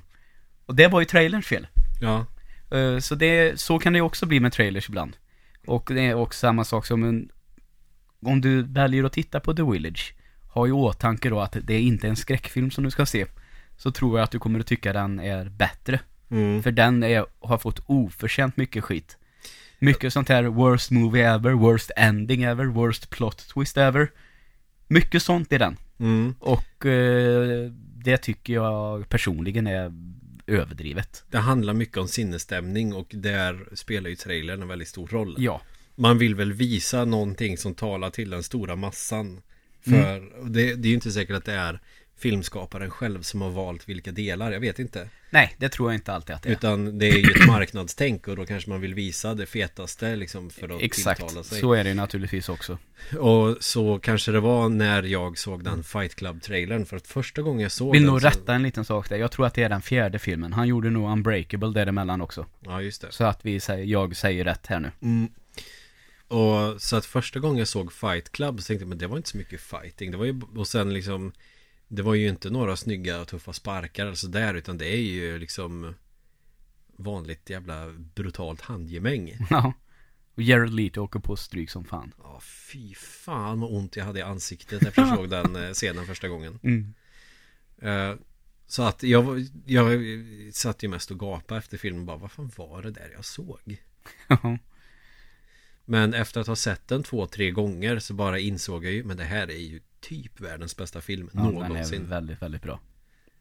Och 0.65 0.75
det 0.75 0.87
var 0.87 0.99
ju 0.99 1.05
trailerns 1.05 1.45
fel. 1.47 1.67
Ja. 2.01 2.25
Eh, 2.77 2.99
Så 2.99 3.15
det, 3.15 3.59
så 3.59 3.79
kan 3.79 3.93
det 3.93 3.97
ju 3.97 4.03
också 4.03 4.25
bli 4.25 4.39
med 4.39 4.53
trailers 4.53 4.89
ibland. 4.89 5.17
Och 5.67 5.89
det 5.93 6.01
är 6.05 6.13
också 6.15 6.39
samma 6.39 6.63
sak 6.63 6.85
som 6.85 7.03
en, 7.03 7.29
om 8.25 8.41
du 8.41 8.63
väljer 8.63 9.03
att 9.03 9.13
titta 9.13 9.39
på 9.39 9.53
The 9.53 9.63
Village, 9.63 10.13
ha 10.53 10.67
i 10.67 10.71
åtanke 10.71 11.29
då 11.29 11.39
att 11.39 11.57
det 11.63 11.73
är 11.73 11.79
inte 11.79 12.07
en 12.07 12.15
skräckfilm 12.15 12.71
som 12.71 12.83
du 12.83 12.91
ska 12.91 13.05
se. 13.05 13.25
Så 13.77 13.91
tror 13.91 14.17
jag 14.19 14.23
att 14.23 14.31
du 14.31 14.39
kommer 14.39 14.59
att 14.59 14.67
tycka 14.67 14.93
den 14.93 15.19
är 15.19 15.49
bättre. 15.49 15.99
Mm. 16.31 16.63
För 16.63 16.71
den 16.71 17.03
är, 17.03 17.25
har 17.39 17.57
fått 17.57 17.79
oförtjänt 17.85 18.57
mycket 18.57 18.83
skit. 18.83 19.17
Mycket 19.79 20.13
sånt 20.13 20.29
här 20.29 20.43
worst 20.43 20.91
movie 20.91 21.29
ever, 21.29 21.51
worst 21.51 21.91
ending 21.95 22.43
ever, 22.43 22.65
worst 22.65 23.09
plot 23.09 23.47
twist 23.53 23.77
ever. 23.77 24.11
Mycket 24.87 25.23
sånt 25.23 25.51
i 25.51 25.57
den. 25.57 25.77
Mm. 25.99 26.35
Och 26.39 26.85
eh, 26.85 27.71
det 27.95 28.17
tycker 28.17 28.53
jag 28.53 29.09
personligen 29.09 29.67
är 29.67 29.93
överdrivet. 30.47 31.23
Det 31.29 31.37
handlar 31.37 31.73
mycket 31.73 31.97
om 31.97 32.07
sinnesstämning 32.07 32.93
och 32.93 33.07
där 33.09 33.67
spelar 33.73 34.09
ju 34.09 34.15
trailern 34.15 34.61
en 34.61 34.67
väldigt 34.67 34.87
stor 34.87 35.07
roll. 35.07 35.35
Ja. 35.37 35.61
Man 35.95 36.17
vill 36.17 36.35
väl 36.35 36.53
visa 36.53 37.05
någonting 37.05 37.57
som 37.57 37.73
talar 37.73 38.09
till 38.09 38.29
den 38.29 38.43
stora 38.43 38.75
massan. 38.75 39.41
För 39.81 40.39
och 40.39 40.51
det, 40.51 40.75
det 40.75 40.87
är 40.87 40.89
ju 40.89 40.95
inte 40.95 41.11
säkert 41.11 41.35
att 41.35 41.45
det 41.45 41.53
är 41.53 41.79
filmskaparen 42.21 42.89
själv 42.89 43.21
som 43.21 43.41
har 43.41 43.49
valt 43.49 43.89
vilka 43.89 44.11
delar, 44.11 44.51
jag 44.51 44.59
vet 44.59 44.79
inte. 44.79 45.09
Nej, 45.29 45.55
det 45.57 45.69
tror 45.69 45.91
jag 45.91 45.97
inte 45.97 46.13
alltid 46.13 46.35
att 46.35 46.43
det 46.43 46.49
är. 46.49 46.53
Utan 46.53 46.99
det 46.99 47.09
är 47.09 47.17
ju 47.17 47.31
ett 47.31 47.47
marknadstänk 47.47 48.27
och 48.27 48.35
då 48.35 48.45
kanske 48.45 48.69
man 48.69 48.81
vill 48.81 48.93
visa 48.93 49.33
det 49.33 49.45
fetaste 49.45 50.15
liksom 50.15 50.49
för 50.49 50.75
att 50.75 50.81
Exakt, 50.81 51.19
tilltala 51.19 51.43
sig. 51.43 51.59
så 51.59 51.73
är 51.73 51.83
det 51.83 51.89
ju 51.89 51.95
naturligtvis 51.95 52.49
också. 52.49 52.77
Och 53.19 53.57
så 53.59 53.99
kanske 53.99 54.31
det 54.31 54.39
var 54.39 54.69
när 54.69 55.03
jag 55.03 55.37
såg 55.37 55.63
den 55.63 55.83
Fight 55.83 56.15
Club-trailern 56.15 56.85
för 56.85 56.97
att 56.97 57.07
första 57.07 57.41
gången 57.41 57.61
jag 57.61 57.71
såg 57.71 57.91
Vill 57.91 58.01
den 58.01 58.11
nog 58.11 58.21
så... 58.21 58.27
rätta 58.27 58.53
en 58.53 58.63
liten 58.63 58.85
sak 58.85 59.09
där. 59.09 59.17
Jag 59.17 59.31
tror 59.31 59.45
att 59.45 59.53
det 59.53 59.63
är 59.63 59.69
den 59.69 59.81
fjärde 59.81 60.19
filmen. 60.19 60.53
Han 60.53 60.67
gjorde 60.67 60.89
nog 60.89 61.11
Unbreakable 61.11 61.69
däremellan 61.69 62.21
också. 62.21 62.45
Ja, 62.59 62.81
just 62.81 63.01
det. 63.01 63.11
Så 63.11 63.23
att 63.23 63.39
vi 63.45 63.59
säger, 63.59 63.85
jag 63.85 64.15
säger 64.15 64.43
rätt 64.43 64.67
här 64.67 64.79
nu. 64.79 64.91
Mm. 65.01 65.29
Och 66.27 66.81
så 66.81 66.95
att 66.95 67.05
första 67.05 67.39
gången 67.39 67.57
jag 67.57 67.67
såg 67.67 67.93
Fight 67.93 68.31
Club 68.31 68.61
så 68.61 68.67
tänkte 68.67 68.83
jag 68.83 68.89
men 68.89 68.97
det 68.97 69.07
var 69.07 69.17
inte 69.17 69.29
så 69.29 69.37
mycket 69.37 69.61
fighting. 69.61 70.11
Det 70.11 70.17
var 70.17 70.25
ju, 70.25 70.41
och 70.55 70.67
sen 70.67 70.93
liksom 70.93 71.31
Det 71.93 72.01
var 72.01 72.13
ju 72.15 72.29
inte 72.29 72.49
några 72.49 72.75
snygga 72.75 73.21
och 73.21 73.27
tuffa 73.27 73.53
sparkar 73.53 74.05
eller 74.05 74.15
sådär 74.15 74.53
utan 74.53 74.77
det 74.77 74.87
är 74.87 75.01
ju 75.01 75.39
liksom 75.39 75.93
Vanligt 76.95 77.49
jävla 77.49 77.89
brutalt 78.15 78.61
handgemäng. 78.61 79.33
Ja. 79.49 79.73
Och 80.35 80.41
Jared 80.41 80.73
Leto 80.73 81.01
åker 81.01 81.19
på 81.19 81.35
stryk 81.35 81.69
som 81.69 81.85
fan. 81.85 82.13
Ja 82.23 82.39
fy 82.41 82.95
fan 82.95 83.59
vad 83.59 83.71
ont 83.73 83.95
jag 83.95 84.05
hade 84.05 84.19
i 84.19 84.21
ansiktet 84.21 84.83
efter 84.83 85.01
jag 85.01 85.15
såg 85.17 85.29
den 85.29 85.55
eh, 85.55 85.71
scenen 85.71 86.05
första 86.05 86.27
gången. 86.27 86.59
Mm. 86.63 86.93
Eh, 87.81 88.15
Så 88.67 88.83
att 88.83 89.03
jag, 89.03 89.45
jag 89.65 90.01
satt 90.53 90.83
ju 90.83 90.87
mest 90.87 91.11
och 91.11 91.19
gapade 91.19 91.57
efter 91.59 91.77
filmen 91.77 92.05
bara 92.05 92.17
vad 92.17 92.31
fan 92.31 92.51
var 92.55 92.81
det 92.81 92.91
där 92.91 93.11
jag 93.13 93.25
såg? 93.25 93.83
Men 95.85 96.13
efter 96.13 96.41
att 96.41 96.47
ha 96.47 96.55
sett 96.55 96.87
den 96.87 97.03
två, 97.03 97.27
tre 97.27 97.51
gånger 97.51 97.99
så 97.99 98.13
bara 98.13 98.39
insåg 98.39 98.85
jag 98.85 98.93
ju 98.93 99.03
Men 99.03 99.17
det 99.17 99.23
här 99.23 99.51
är 99.51 99.57
ju 99.57 99.81
typ 100.01 100.39
världens 100.39 100.77
bästa 100.77 101.01
film 101.01 101.29
Ja, 101.33 101.41
den 101.41 101.55
är 101.55 101.69
någonsin 101.69 102.07
väldigt, 102.09 102.41
väldigt 102.41 102.61
bra. 102.61 102.79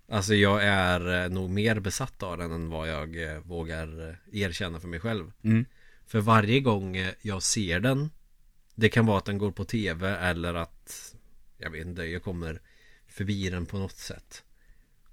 Alltså 0.09 0.35
jag 0.35 0.65
är 0.65 1.25
eh, 1.25 1.31
nog 1.31 1.51
mer 1.51 1.81
besatt 1.81 2.23
av 2.23 2.39
den 2.39 2.53
än 2.53 2.69
vad 2.71 2.89
jag 2.89 3.23
eh, 3.23 3.39
vågar 3.39 4.09
eh, 4.09 4.41
erkänna 4.41 4.81
för 4.81 4.89
mig 4.89 5.01
själv 5.01 5.33
Mm. 5.43 5.65
För 6.07 6.21
varje 6.21 6.61
gång 6.61 6.97
jag 7.23 7.43
ser 7.43 7.81
den 7.81 8.11
Det 8.75 8.89
kan 8.89 9.07
vara 9.07 9.19
att 9.19 9.25
den 9.25 9.39
går 9.39 9.51
på 9.51 9.65
tv 9.65 10.17
eller 10.17 10.55
att 10.55 11.15
Jag 11.59 11.71
vet 11.71 11.87
inte, 11.87 12.03
jag 12.03 12.23
kommer 12.23 12.61
förbi 13.07 13.51
den 13.51 13.67
på 13.67 13.79
något 13.79 13.97
sätt 13.97 14.43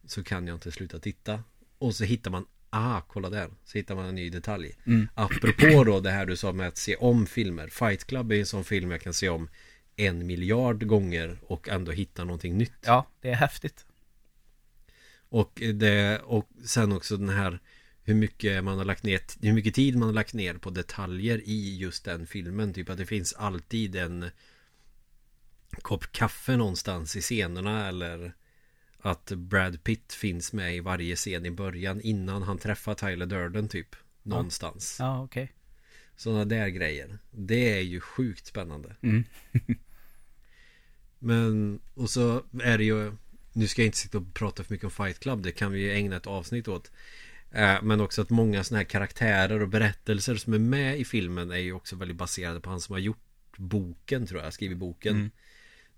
Så 0.06 0.24
kan 0.24 0.48
jag 0.48 0.56
inte 0.56 0.72
sluta 0.72 1.00
titta 1.00 1.44
Och 1.78 1.96
så 1.96 2.04
hittar 2.04 2.32
man 2.32 2.46
Ah, 2.70 3.02
kolla 3.02 3.30
där. 3.30 3.50
Så 3.66 3.78
hittar 3.78 3.96
man 3.96 4.06
en 4.06 4.16
ny 4.16 4.30
detalj. 4.30 4.76
Mm. 4.86 5.08
Apropå 5.14 5.84
då 5.84 6.00
det 6.00 6.12
här 6.12 6.26
du 6.26 6.38
sa 6.38 6.52
med 6.52 6.68
att 6.68 6.78
se 6.78 6.96
om 6.96 7.26
filmer. 7.26 7.68
Fight 7.68 8.04
Club 8.08 8.32
är 8.32 8.40
en 8.40 8.46
sån 8.46 8.64
film 8.64 8.92
jag 8.92 9.02
kan 9.02 9.14
se 9.14 9.30
om 9.30 9.50
en 10.00 10.28
miljard 10.28 10.88
gånger 10.88 11.38
och 11.48 11.70
ändå 11.70 11.92
hitta 11.92 12.24
någonting 12.24 12.58
nytt. 12.58 12.74
Ja, 12.82 13.08
det 13.22 13.30
är 13.30 13.36
häftigt. 13.36 13.86
Och, 15.30 15.62
det, 15.74 16.20
och 16.20 16.50
sen 16.66 16.92
också 16.92 17.18
den 17.18 17.30
här 17.30 17.60
hur 18.04 18.16
mycket 18.16 18.64
man 18.64 18.78
har 18.78 18.86
lagt 18.86 19.04
ner 19.04 19.22
Hur 19.42 19.54
mycket 19.54 19.76
tid 19.76 19.98
man 19.98 20.08
har 20.08 20.14
lagt 20.14 20.34
ner 20.34 20.54
på 20.54 20.70
detaljer 20.70 21.42
i 21.46 21.78
just 21.78 22.06
den 22.06 22.28
filmen 22.28 22.74
Typ 22.74 22.90
att 22.90 22.98
det 22.98 23.06
finns 23.06 23.34
alltid 23.34 23.96
en 23.96 24.30
Kopp 25.82 26.12
kaffe 26.12 26.58
någonstans 26.58 27.16
i 27.16 27.22
scenerna 27.22 27.88
eller 27.88 28.34
Att 29.00 29.32
Brad 29.32 29.84
Pitt 29.84 30.14
finns 30.14 30.54
med 30.54 30.76
i 30.76 30.80
varje 30.80 31.16
scen 31.16 31.46
i 31.46 31.52
början 31.52 32.02
innan 32.02 32.42
han 32.44 32.58
träffar 32.58 32.96
Tyler 32.96 33.26
Durden 33.26 33.70
typ 33.70 33.96
Någonstans 34.24 34.98
Ja, 35.00 35.24
okej. 35.24 35.54
Sådana 36.16 36.46
där 36.46 36.68
grejer 36.68 37.18
Det 37.32 37.78
är 37.78 37.82
ju 37.82 38.00
sjukt 38.00 38.46
spännande 38.46 38.96
Mm. 39.02 39.24
Men 41.20 41.80
och 41.94 42.10
så 42.10 42.44
är 42.64 42.78
det 42.78 42.84
ju 42.84 43.12
Nu 43.54 43.68
ska 43.68 43.82
jag 43.82 43.88
inte 43.88 43.98
sitta 43.98 44.18
och 44.18 44.34
prata 44.34 44.64
för 44.64 44.74
mycket 44.74 44.86
om 44.86 44.92
Fight 44.92 45.20
Club 45.20 45.44
Det 45.44 45.52
kan 45.52 45.72
vi 45.72 45.80
ju 45.80 45.92
ägna 45.92 46.16
ett 46.16 46.28
avsnitt 46.28 46.68
åt 46.68 46.92
Eh, 47.52 47.82
Men 47.84 48.02
också 48.02 48.22
att 48.22 48.30
många 48.30 48.64
sådana 48.64 48.80
här 48.80 48.90
karaktärer 48.90 49.62
och 49.62 49.70
berättelser 49.70 50.36
som 50.36 50.54
är 50.54 50.60
med 50.60 51.00
i 51.00 51.06
filmen 51.06 51.52
är 51.52 51.58
ju 51.58 51.74
också 51.74 51.96
väldigt 51.96 52.18
baserade 52.18 52.60
på 52.60 52.70
han 52.70 52.82
som 52.82 52.94
har 52.94 53.00
gjort 53.00 53.24
boken 53.58 54.28
tror 54.28 54.42
jag, 54.42 54.54
skrivit 54.54 54.78
boken 54.78 55.16
Mm. 55.16 55.32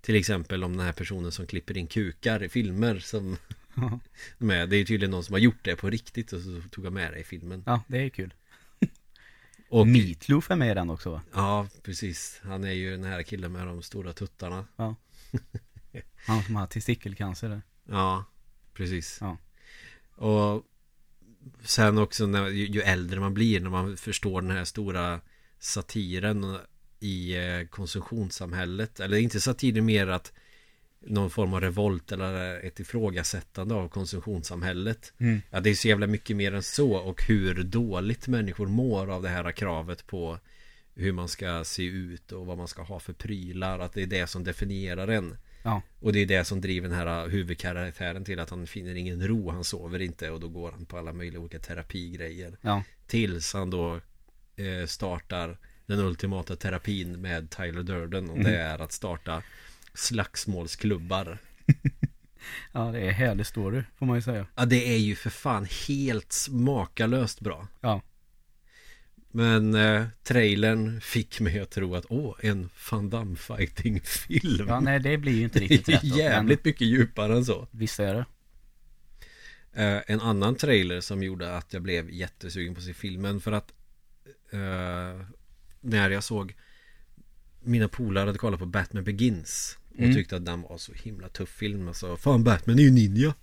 Till 0.00 0.16
exempel 0.16 0.64
om 0.64 0.76
den 0.76 0.86
här 0.86 0.92
personen 0.92 1.32
som 1.32 1.46
klipper 1.46 1.76
in 1.76 1.86
kukar 1.86 2.42
i 2.42 2.48
filmer 2.48 2.98
som 2.98 3.36
med. 4.38 4.68
Det 4.68 4.76
är 4.76 4.78
ju 4.78 4.84
tydligen 4.84 5.10
någon 5.10 5.24
som 5.24 5.32
har 5.32 5.40
gjort 5.40 5.64
det 5.64 5.76
på 5.76 5.90
riktigt 5.90 6.32
och 6.32 6.40
så 6.40 6.62
tog 6.70 6.84
han 6.84 6.94
med 6.94 7.12
det 7.12 7.18
i 7.18 7.24
filmen 7.24 7.62
Ja, 7.66 7.82
det 7.86 7.98
är 7.98 8.08
kul. 8.08 8.34
Och 9.70 9.86
Meatloaf 9.86 10.50
är 10.50 10.56
med 10.56 10.70
i 10.70 10.74
den 10.74 10.90
också 10.90 11.10
va? 11.10 11.22
Ja, 11.34 11.66
precis 11.82 12.40
Han 12.44 12.64
är 12.64 12.72
ju 12.72 12.90
den 12.90 13.04
här 13.04 13.22
killen 13.22 13.52
med 13.52 13.66
de 13.66 13.82
stora 13.82 14.12
tuttarna 14.12 14.66
Han 16.26 16.42
som 16.42 16.56
har 16.56 16.66
testikelcancer 16.66 17.48
där. 17.48 17.62
Ja, 17.88 18.24
precis 18.74 19.18
Ja. 19.20 19.36
Och 20.26 20.66
Sen 21.62 21.98
också 21.98 22.26
när, 22.26 22.48
ju, 22.48 22.66
ju 22.66 22.80
äldre 22.80 23.20
man 23.20 23.34
blir 23.34 23.60
när 23.60 23.70
man 23.70 23.96
förstår 23.96 24.42
den 24.42 24.50
här 24.50 24.64
stora 24.64 25.20
satiren 25.58 26.56
i 27.00 27.36
eh, 27.36 27.66
konsumtionssamhället 27.66 29.00
Eller 29.00 29.16
inte 29.16 29.40
satiren 29.40 29.84
mer 29.84 30.06
att 30.06 30.32
någon 31.06 31.30
form 31.30 31.54
av 31.54 31.60
revolt 31.60 32.12
eller 32.12 32.60
ett 32.66 32.80
ifrågasättande 32.80 33.74
av 33.74 33.88
konsumtionssamhället 33.88 35.12
Mm. 35.18 35.40
Ja 35.50 35.60
det 35.60 35.70
är 35.70 35.74
så 35.74 35.88
jävla 35.88 36.06
mycket 36.06 36.36
mer 36.36 36.54
än 36.54 36.62
så 36.62 36.92
och 36.92 37.22
hur 37.22 37.62
dåligt 37.62 38.28
människor 38.28 38.66
mår 38.66 39.10
av 39.10 39.22
det 39.22 39.28
här 39.28 39.52
kravet 39.52 40.06
på 40.06 40.38
hur 40.94 41.12
man 41.12 41.28
ska 41.28 41.64
se 41.64 41.84
ut 41.84 42.32
och 42.32 42.46
vad 42.46 42.58
man 42.58 42.68
ska 42.68 42.82
ha 42.82 43.00
för 43.00 43.12
prylar 43.12 43.78
Att 43.78 43.92
det 43.92 44.02
är 44.02 44.06
det 44.06 44.26
som 44.26 44.44
definierar 44.44 45.08
en 45.08 45.36
Ja. 45.62 45.82
Och 46.00 46.12
det 46.12 46.18
är 46.18 46.26
det 46.26 46.44
som 46.44 46.60
driver 46.60 46.88
den 46.88 46.98
här 46.98 47.28
huvudkaraktären 47.28 48.24
till 48.24 48.40
att 48.40 48.50
han 48.50 48.66
finner 48.66 48.94
ingen 48.94 49.28
ro 49.28 49.50
Han 49.50 49.64
sover 49.64 50.00
inte 50.02 50.30
och 50.30 50.40
då 50.40 50.48
går 50.48 50.72
han 50.72 50.86
på 50.86 50.98
alla 50.98 51.12
möjliga 51.12 51.40
olika 51.40 51.58
terapigrejer 51.58 52.56
Ja. 52.62 52.82
Tills 53.06 53.52
han 53.54 53.70
då 53.70 54.00
eh, 54.56 54.86
startar 54.86 55.58
den 55.86 55.98
ultimata 55.98 56.56
terapin 56.56 57.20
med 57.20 57.50
Tyler 57.50 57.82
Durden 57.82 58.30
Och 58.30 58.36
Mm. 58.38 58.52
det 58.52 58.58
är 58.58 58.78
att 58.78 58.92
starta 58.92 59.42
slagsmålsklubbar 59.94 61.38
Ja, 62.72 62.80
det 62.92 63.00
är 63.00 63.10
härlig 63.10 63.46
story, 63.46 63.82
får 63.98 64.06
man 64.06 64.16
ju 64.16 64.22
säga. 64.22 64.46
Ja 64.54 64.64
det 64.64 64.94
är 64.94 64.98
ju 64.98 65.16
för 65.16 65.30
fan 65.30 65.66
helt 65.88 66.46
makalöst 66.50 67.40
bra 67.40 67.68
Ja. 67.80 68.02
Men 69.32 69.74
eh, 69.74 70.04
trailern 70.22 71.00
fick 71.00 71.40
mig 71.40 71.60
att 71.60 71.70
tro 71.70 71.94
att 71.94 72.06
åh, 72.08 72.34
en 72.40 72.70
Van 72.90 73.10
Damme 73.10 73.36
fighting 73.36 74.00
film 74.00 74.68
Ja, 74.68 74.80
nej, 74.80 75.00
det 75.00 75.18
blir 75.18 75.32
ju 75.32 75.42
inte 75.44 75.58
Det 75.58 75.64
riktigt 75.66 75.88
är 75.88 75.92
rätt. 75.92 76.02
då, 76.02 76.18
jävligt 76.18 76.64
mycket 76.64 76.86
djupare 76.86 77.36
än 77.36 77.44
så 77.44 77.68
visst 77.70 78.00
är 78.00 78.14
det. 78.14 78.24
Eh, 79.72 80.02
en 80.06 80.20
annan 80.20 80.54
trailer 80.56 81.00
som 81.00 81.22
gjorde 81.22 81.56
att 81.56 81.72
jag 81.72 81.82
blev 81.82 82.10
jättesugen 82.10 82.74
på 82.74 82.78
att 82.78 82.84
se 82.84 82.94
filmen 82.94 83.40
för 83.40 83.52
att 83.52 83.72
eh, 84.50 85.26
när 85.80 86.10
jag 86.10 86.24
såg 86.24 86.54
mina 87.60 87.88
polare 87.88 88.26
hade 88.26 88.38
kollat 88.38 88.60
på 88.60 88.66
Batman 88.66 89.04
Begins 89.04 89.78
och 89.94 89.98
Mm. 90.00 90.14
tyckte 90.14 90.36
att 90.36 90.44
den 90.46 90.62
var 90.62 90.78
så 90.78 90.92
himla 90.92 91.28
tuff 91.28 91.48
film. 91.48 91.88
Alltså, 91.88 92.16
fan 92.16 92.44
Batman 92.44 92.78
är 92.78 92.82
ju 92.82 92.90
ninja. 92.90 93.34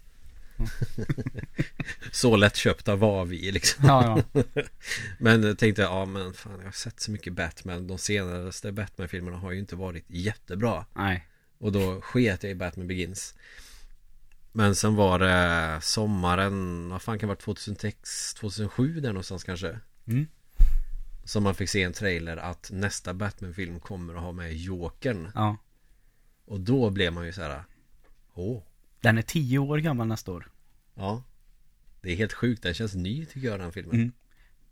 så 2.11 2.35
lättköpta 2.35 2.95
var 2.95 3.25
vi 3.25 3.51
liksom. 3.51 3.85
Ja, 3.85 4.23
ja. 4.33 4.43
Men 5.19 5.43
jag 5.43 5.57
tänkte, 5.57 5.81
ja 5.81 6.05
men 6.05 6.33
fan 6.33 6.57
jag 6.57 6.65
har 6.65 6.71
sett 6.71 6.99
så 6.99 7.11
mycket 7.11 7.33
Batman. 7.33 7.87
De 7.87 7.97
senaste 7.97 8.71
Batman-filmerna 8.71 9.37
har 9.37 9.51
ju 9.51 9.59
inte 9.59 9.75
varit 9.75 10.05
jättebra. 10.07 10.85
Nej. 10.93 11.27
Och 11.59 11.71
då 11.71 12.01
sket 12.01 12.43
jag 12.43 12.51
i 12.51 12.55
Batman 12.55 12.87
Begins 12.87 13.35
Men 14.51 14.75
sen 14.75 14.95
var 14.95 15.19
det 15.19 15.79
sommaren, 15.81 16.89
vad 16.89 17.01
fan 17.01 17.19
kan 17.19 17.27
det 17.27 17.33
vara 17.35 17.39
2006, 17.43 18.33
2007 18.33 18.99
där 18.99 19.09
någonstans 19.09 19.43
kanske 19.43 19.79
Mm. 20.07 20.27
Som 21.23 21.43
man 21.43 21.55
fick 21.55 21.69
se 21.69 21.83
en 21.83 21.93
trailer 21.93 22.37
att 22.37 22.69
nästa 22.73 23.13
Batman-film 23.13 23.79
kommer 23.79 24.15
att 24.15 24.21
ha 24.21 24.31
med 24.31 24.53
Jokern 24.57 25.31
Ja. 25.35 25.57
Och 26.47 26.59
då 26.59 26.89
blev 26.89 27.13
man 27.13 27.25
ju 27.25 27.33
så 27.33 27.41
här. 27.41 27.63
Åh, 28.33 28.63
Den 29.01 29.17
är 29.17 29.21
tio 29.21 29.59
år 29.59 29.77
gammal 29.77 30.07
nästa 30.07 30.31
år. 30.31 30.49
ja 30.95 31.23
Det 32.01 32.11
är 32.11 32.15
helt 32.15 32.33
sjukt, 32.33 32.63
den 32.63 32.73
känns 32.73 32.95
ny 32.95 33.25
tycker 33.25 33.47
jag 33.47 33.59
den 33.59 33.71
filmen 33.71 33.95
Mm. 33.95 34.11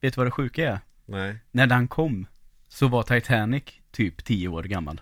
Vet 0.02 0.14
du 0.14 0.18
vad 0.18 0.28
det 0.28 0.32
sjuka 0.32 0.72
är? 0.72 0.80
Nej, 1.06 1.38
När 1.52 1.68
den 1.68 1.88
kom 1.88 2.28
så 2.68 2.88
var 2.88 3.04
Titanic 3.04 3.64
typ 3.92 4.26
tio 4.26 4.48
år 4.48 4.64
gammal. 4.64 5.02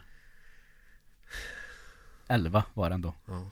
Elva 2.28 2.64
var 2.74 2.90
den 2.90 3.02
då. 3.02 3.16
ja 3.26 3.52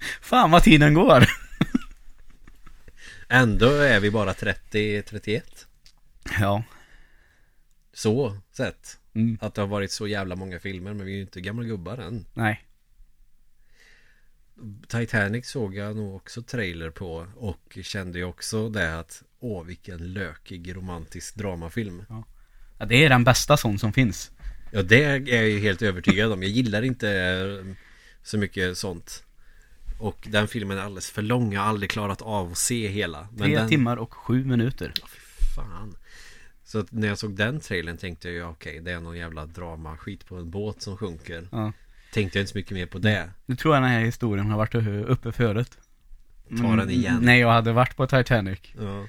Fan 0.20 0.50
vad 0.50 0.62
tiden 0.62 0.94
går! 0.94 1.22
Ändå 3.28 3.66
är 3.70 4.00
vi 4.00 4.10
bara 4.10 4.32
30-31 4.32 5.42
Ja. 6.40 6.62
Så 7.92 8.36
sett 8.52 8.98
Mm. 9.14 9.38
Att 9.40 9.54
det 9.54 9.60
har 9.60 9.68
varit 9.68 9.92
så 9.92 10.06
jävla 10.06 10.36
många 10.36 10.58
filmer 10.58 10.94
men 10.94 11.06
vi 11.06 11.12
är 11.12 11.16
ju 11.16 11.22
inte 11.22 11.40
gamla 11.40 11.64
gubbar 11.64 11.98
än 11.98 12.26
Nej. 12.34 12.64
Titanic 14.88 15.46
såg 15.46 15.74
jag 15.74 15.96
nog 15.96 16.16
också 16.16 16.42
trailer 16.42 16.90
på 16.90 17.26
och 17.36 17.78
kände 17.82 18.18
ju 18.18 18.24
också 18.24 18.68
det 18.68 18.98
att 18.98 19.22
Åh 19.40 19.64
vilken 19.64 20.12
lökig 20.12 20.76
romantisk 20.76 21.34
dramafilm 21.34 22.04
Ja, 22.78 22.86
det 22.86 23.04
är 23.04 23.08
den 23.08 23.24
bästa 23.24 23.56
sån 23.56 23.78
som 23.78 23.92
finns. 23.92 24.30
Ja 24.70 24.82
det 24.82 25.04
är 25.04 25.34
jag 25.34 25.48
ju 25.48 25.58
helt 25.58 25.82
övertygad 25.82 26.32
om 26.32 26.42
Jag 26.42 26.52
gillar 26.52 26.82
inte 26.82 27.10
eh, 27.10 27.74
så 28.22 28.38
mycket 28.38 28.78
sånt 28.78 29.24
Och 29.98 30.26
den 30.30 30.48
filmen 30.48 30.78
är 30.78 30.82
alldeles 30.82 31.10
för 31.10 31.22
lång 31.22 31.52
Jag 31.52 31.60
har 31.60 31.68
aldrig 31.68 31.90
klarat 31.90 32.22
av 32.22 32.50
att 32.50 32.58
se 32.58 32.88
hela 32.88 33.28
Men 33.30 33.38
Tre 33.38 33.56
den, 33.56 33.68
timmar 33.68 33.96
och 33.96 34.14
sju 34.14 34.44
minuter. 34.44 34.92
Ja, 35.00 35.06
fan 35.56 35.96
Så 36.72 36.78
att 36.78 36.92
när 36.92 37.08
jag 37.08 37.18
såg 37.18 37.36
den 37.36 37.60
trailern 37.60 37.96
tänkte 37.96 38.28
jag 38.28 38.34
ju 38.34 38.44
okej 38.44 38.80
Det 38.80 38.92
är 38.92 39.00
någon 39.00 39.16
jävla 39.16 39.46
drama 39.46 39.96
skit 39.96 40.26
på 40.26 40.36
en 40.36 40.50
båt 40.50 40.82
som 40.82 40.96
sjunker 40.96 41.48
Ja. 41.50 41.72
Tänkte 42.12 42.38
jag 42.38 42.42
inte 42.42 42.52
så 42.52 42.58
mycket 42.58 42.72
mer 42.72 42.86
på 42.86 42.98
det 42.98 43.30
Nu 43.46 43.56
tror 43.56 43.74
jag 43.74 43.82
den 43.82 43.90
här 43.90 44.00
historien 44.00 44.50
har 44.50 44.58
varit 44.58 44.74
uppe 45.08 45.32
förut. 45.32 45.78
Ta 46.60 46.76
den 46.76 46.90
igen. 46.90 47.18
När 47.22 47.34
jag 47.34 47.52
hade 47.52 47.72
varit 47.72 47.96
på 47.96 48.06
Titanic. 48.06 48.58
Ja, 48.80 49.06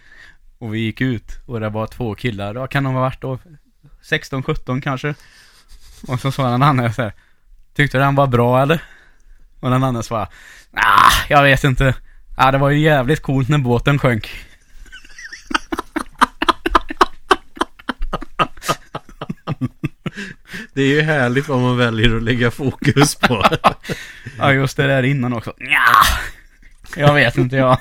Och 0.57 0.74
vi 0.74 0.80
gick 0.80 1.01
ut 1.01 1.39
och 1.45 1.59
det 1.59 1.70
var 1.70 1.88
två 1.88 2.16
killar. 2.16 2.55
Ja, 2.55 2.68
kan 2.68 2.84
de 2.84 2.93
ha 2.93 3.01
varit 3.01 3.22
då 3.22 3.39
16, 4.01 4.43
17 4.43 4.82
kanske? 4.82 5.16
Och 6.07 6.20
så 6.20 6.32
sa 6.32 6.51
den 6.51 6.64
andra 6.64 6.93
så 6.93 7.01
här. 7.01 7.14
Tyckte 7.74 7.97
den 7.97 8.16
var 8.16 8.28
bra 8.28 8.61
eller? 8.61 8.84
Och 9.59 9.70
den 9.70 9.84
andra 9.84 10.03
svarade. 10.03 10.32
Ah, 10.74 11.11
jag 11.30 11.43
vet 11.43 11.64
inte. 11.64 11.95
Ja, 12.38 12.51
det 12.51 12.57
var 12.57 12.70
ju 12.70 12.80
jävligt 12.80 13.22
coolt 13.22 13.49
när 13.49 13.57
båten 13.57 13.99
sjönk. 13.99 14.30
Det 20.74 20.82
är 20.82 20.88
ju 20.95 21.01
härligt 21.01 21.47
vad 21.47 21.61
man 21.61 21.78
väljer 21.78 22.15
att 22.15 22.24
lägga 22.24 22.51
fokus 22.51 23.15
på 23.15 23.45
Ja, 24.38 24.53
just 24.53 24.78
det 24.78 24.88
där 24.88 25.03
innan 25.03 25.34
också. 25.34 25.53
Ja, 25.57 25.93
jag 26.95 27.13
vet 27.13 27.38
inte 27.38 27.55
jag. 27.55 27.78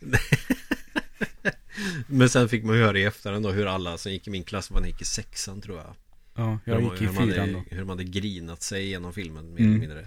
Men 2.06 2.28
sen 2.28 2.48
fick 2.48 2.64
man 2.64 2.76
ju 2.76 2.82
höra 2.82 2.98
i 2.98 3.04
efterhand 3.04 3.44
då 3.44 3.50
hur 3.50 3.66
alla 3.66 3.98
som 3.98 4.12
gick 4.12 4.26
i 4.26 4.30
min 4.30 4.44
klass, 4.44 4.70
man 4.70 4.84
gick 4.86 5.00
i 5.02 5.04
sexan 5.04 5.60
tror 5.60 5.76
jag 5.78 5.94
Ja, 6.34 6.58
hur 6.64 6.72
jag 6.72 6.82
de- 6.82 6.90
gick 6.92 7.02
i 7.02 7.06
hur 7.06 7.12
fyran 7.12 7.40
hade, 7.40 7.52
då. 7.52 7.62
Hur 7.70 7.78
de 7.78 7.88
hade 7.88 8.04
grinat 8.04 8.62
sig 8.62 8.88
genom 8.88 9.12
filmen 9.12 9.54
mer 9.54 9.60
Mm. 9.60 9.70
eller 9.70 9.80
mindre 9.80 10.06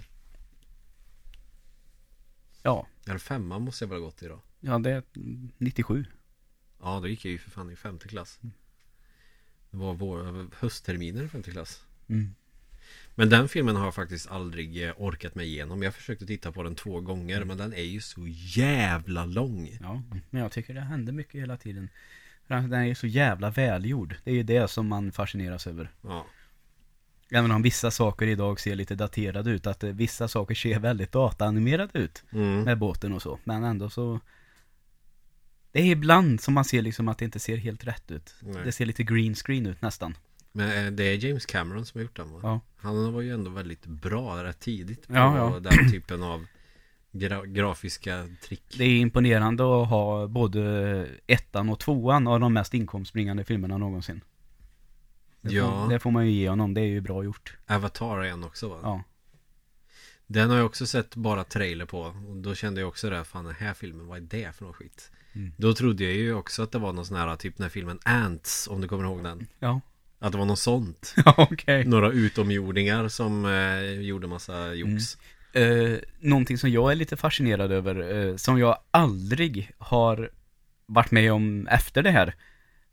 Ja, 2.62 2.86
Eller 3.06 3.18
femman 3.18 3.62
måste 3.62 3.84
jag 3.84 3.88
väl 3.88 3.98
ha 3.98 4.04
gått 4.06 4.22
i 4.22 4.26
då 4.28 4.40
ja 4.60 4.78
det 4.78 4.90
är 4.90 5.02
97. 5.58 6.04
Ja, 6.82 7.00
då 7.00 7.08
gick 7.08 7.24
jag 7.24 7.32
ju 7.32 7.38
för 7.38 7.50
fan 7.50 7.70
i 7.70 7.76
femte 7.76 8.08
klass. 8.08 8.38
Det 8.40 8.50
var 9.72 9.94
vår 9.94 10.46
höstterminen 10.60 11.24
i 11.24 11.28
femte 11.28 11.50
klass. 11.50 11.82
Mm. 12.08 12.34
Men 13.14 13.28
den 13.28 13.48
filmen 13.48 13.76
har 13.76 13.84
jag 13.84 13.94
faktiskt 13.94 14.30
aldrig 14.30 14.84
eh, 14.84 14.92
orkat 14.96 15.34
mig 15.34 15.46
igenom. 15.46 15.82
Jag 15.82 15.94
försökte 15.94 16.26
titta 16.26 16.52
på 16.52 16.62
den 16.62 16.74
två 16.74 17.00
gånger, 17.00 17.44
men 17.44 17.58
den 17.58 17.72
är 17.72 17.82
ju 17.82 18.00
så 18.00 18.26
jävla 18.56 19.24
lång. 19.24 19.78
Ja, 19.80 20.02
men 20.30 20.42
jag 20.42 20.52
tycker 20.52 20.74
det 20.74 20.80
händer 20.80 21.12
mycket 21.12 21.40
hela 21.40 21.56
tiden. 21.56 21.88
Den 22.46 22.72
är 22.72 22.84
ju 22.84 22.94
så 22.94 23.06
jävla 23.06 23.50
välgjord. 23.50 24.14
Det 24.24 24.30
är 24.30 24.34
ju 24.34 24.42
det 24.42 24.70
som 24.70 24.86
man 24.86 25.12
fascineras 25.12 25.66
över. 25.66 25.90
Ja. 26.02 26.26
Även 27.30 27.50
om 27.50 27.62
vissa 27.62 27.90
saker 27.90 28.26
idag 28.26 28.60
ser 28.60 28.74
lite 28.74 28.94
daterade 28.94 29.50
ut. 29.50 29.66
Att 29.66 29.84
eh, 29.84 29.90
vissa 29.90 30.28
saker 30.28 30.54
ser 30.54 30.78
väldigt 30.78 31.12
dataanimerade 31.12 31.98
ut. 31.98 32.24
Mm. 32.32 32.62
Med 32.62 32.78
båten 32.78 33.12
och 33.12 33.22
så. 33.22 33.38
Men 33.44 33.64
ändå 33.64 33.90
så. 33.90 34.20
Det 35.72 35.80
är 35.80 35.86
ibland 35.86 36.40
som 36.40 36.54
man 36.54 36.64
ser 36.64 36.82
liksom 36.82 37.08
att 37.08 37.18
det 37.18 37.24
inte 37.24 37.38
ser 37.38 37.56
helt 37.56 37.84
rätt 37.84 38.10
ut. 38.10 38.34
Nej. 38.40 38.64
Det 38.64 38.72
ser 38.72 38.86
lite 38.86 39.02
green 39.02 39.34
screen 39.34 39.66
ut 39.66 39.82
nästan. 39.82 40.16
Men 40.52 40.86
eh, 40.86 40.92
det 40.92 41.04
är 41.04 41.24
James 41.26 41.46
Cameron 41.46 41.86
som 41.86 41.98
har 41.98 42.02
gjort 42.02 42.16
den 42.16 42.32
va? 42.32 42.40
Ja. 42.42 42.60
Han 42.76 43.12
var 43.12 43.20
ju 43.20 43.30
ändå 43.34 43.50
väldigt 43.50 43.86
bra 43.86 44.44
rätt 44.44 44.60
tidigt 44.60 45.06
på 45.08 45.14
Ja, 45.14 45.36
ja. 45.36 45.60
den 45.60 45.90
typen 45.90 46.22
av 46.22 46.46
gra 47.12 47.46
grafiska 47.46 48.28
trick. 48.42 48.74
Det 48.78 48.84
är 48.84 48.98
imponerande 48.98 49.62
att 49.82 49.88
ha 49.88 50.26
både 50.26 51.08
ettan 51.26 51.68
och 51.68 51.80
tvåan 51.80 52.26
av 52.26 52.40
de 52.40 52.52
mest 52.52 52.74
inkomstbringande 52.74 53.44
filmerna 53.44 53.76
någonsin. 53.78 54.20
Det, 55.40 55.54
Ja. 55.54 55.82
får, 55.84 55.92
det 55.92 55.98
får 55.98 56.10
man 56.10 56.26
ju 56.26 56.32
ge 56.32 56.48
honom, 56.48 56.74
det 56.74 56.80
är 56.80 56.84
ju 56.86 57.00
bra 57.00 57.24
gjort. 57.24 57.56
Avatar 57.66 58.18
är 58.18 58.30
en 58.30 58.44
också 58.44 58.68
va? 58.68 58.78
Ja. 58.82 59.02
Den 60.26 60.50
har 60.50 60.56
jag 60.56 60.66
också 60.66 60.86
sett 60.86 61.16
bara 61.16 61.44
trailer 61.44 61.86
på 61.86 62.00
och 62.00 62.36
då 62.36 62.54
kände 62.54 62.80
jag 62.80 62.88
också 62.88 63.10
det 63.10 63.16
här, 63.16 63.24
fan 63.24 63.44
den 63.44 63.54
här 63.54 63.74
filmen, 63.74 64.06
vad 64.06 64.18
är 64.18 64.22
det 64.22 64.56
för 64.56 64.64
något 64.64 64.76
skit? 64.76 65.10
Mm. 65.34 65.52
Då 65.56 65.74
trodde 65.74 66.04
jag 66.04 66.12
ju 66.12 66.34
också 66.34 66.62
att 66.62 66.72
det 66.72 66.78
var 66.78 66.92
någon 66.92 67.06
sån 67.06 67.16
här, 67.16 67.36
typ 67.36 67.56
den 67.56 67.64
här 67.64 67.70
filmen 67.70 67.98
Ants, 68.04 68.68
om 68.68 68.80
du 68.80 68.88
kommer 68.88 69.04
ihåg 69.04 69.24
den. 69.24 69.46
Ja. 69.58 69.80
Att 70.18 70.32
det 70.32 70.38
var 70.38 70.46
något 70.46 70.58
sånt. 70.58 71.14
Ja, 71.24 71.34
okej. 71.36 71.84
Några 71.84 72.10
utomjordingar 72.10 73.08
som 73.08 73.44
eh, 73.44 74.00
gjorde 74.00 74.26
massa 74.26 74.74
jox. 74.74 75.16
Eh, 75.52 75.98
någonting 76.20 76.58
som 76.58 76.70
jag 76.70 76.92
är 76.92 76.96
lite 76.96 77.16
fascinerad 77.16 77.72
över, 77.72 78.16
eh, 78.16 78.36
som 78.36 78.58
jag 78.58 78.78
aldrig 78.90 79.70
har 79.78 80.30
varit 80.86 81.10
med 81.10 81.32
om 81.32 81.66
efter 81.66 82.02
det 82.02 82.10
här. 82.10 82.34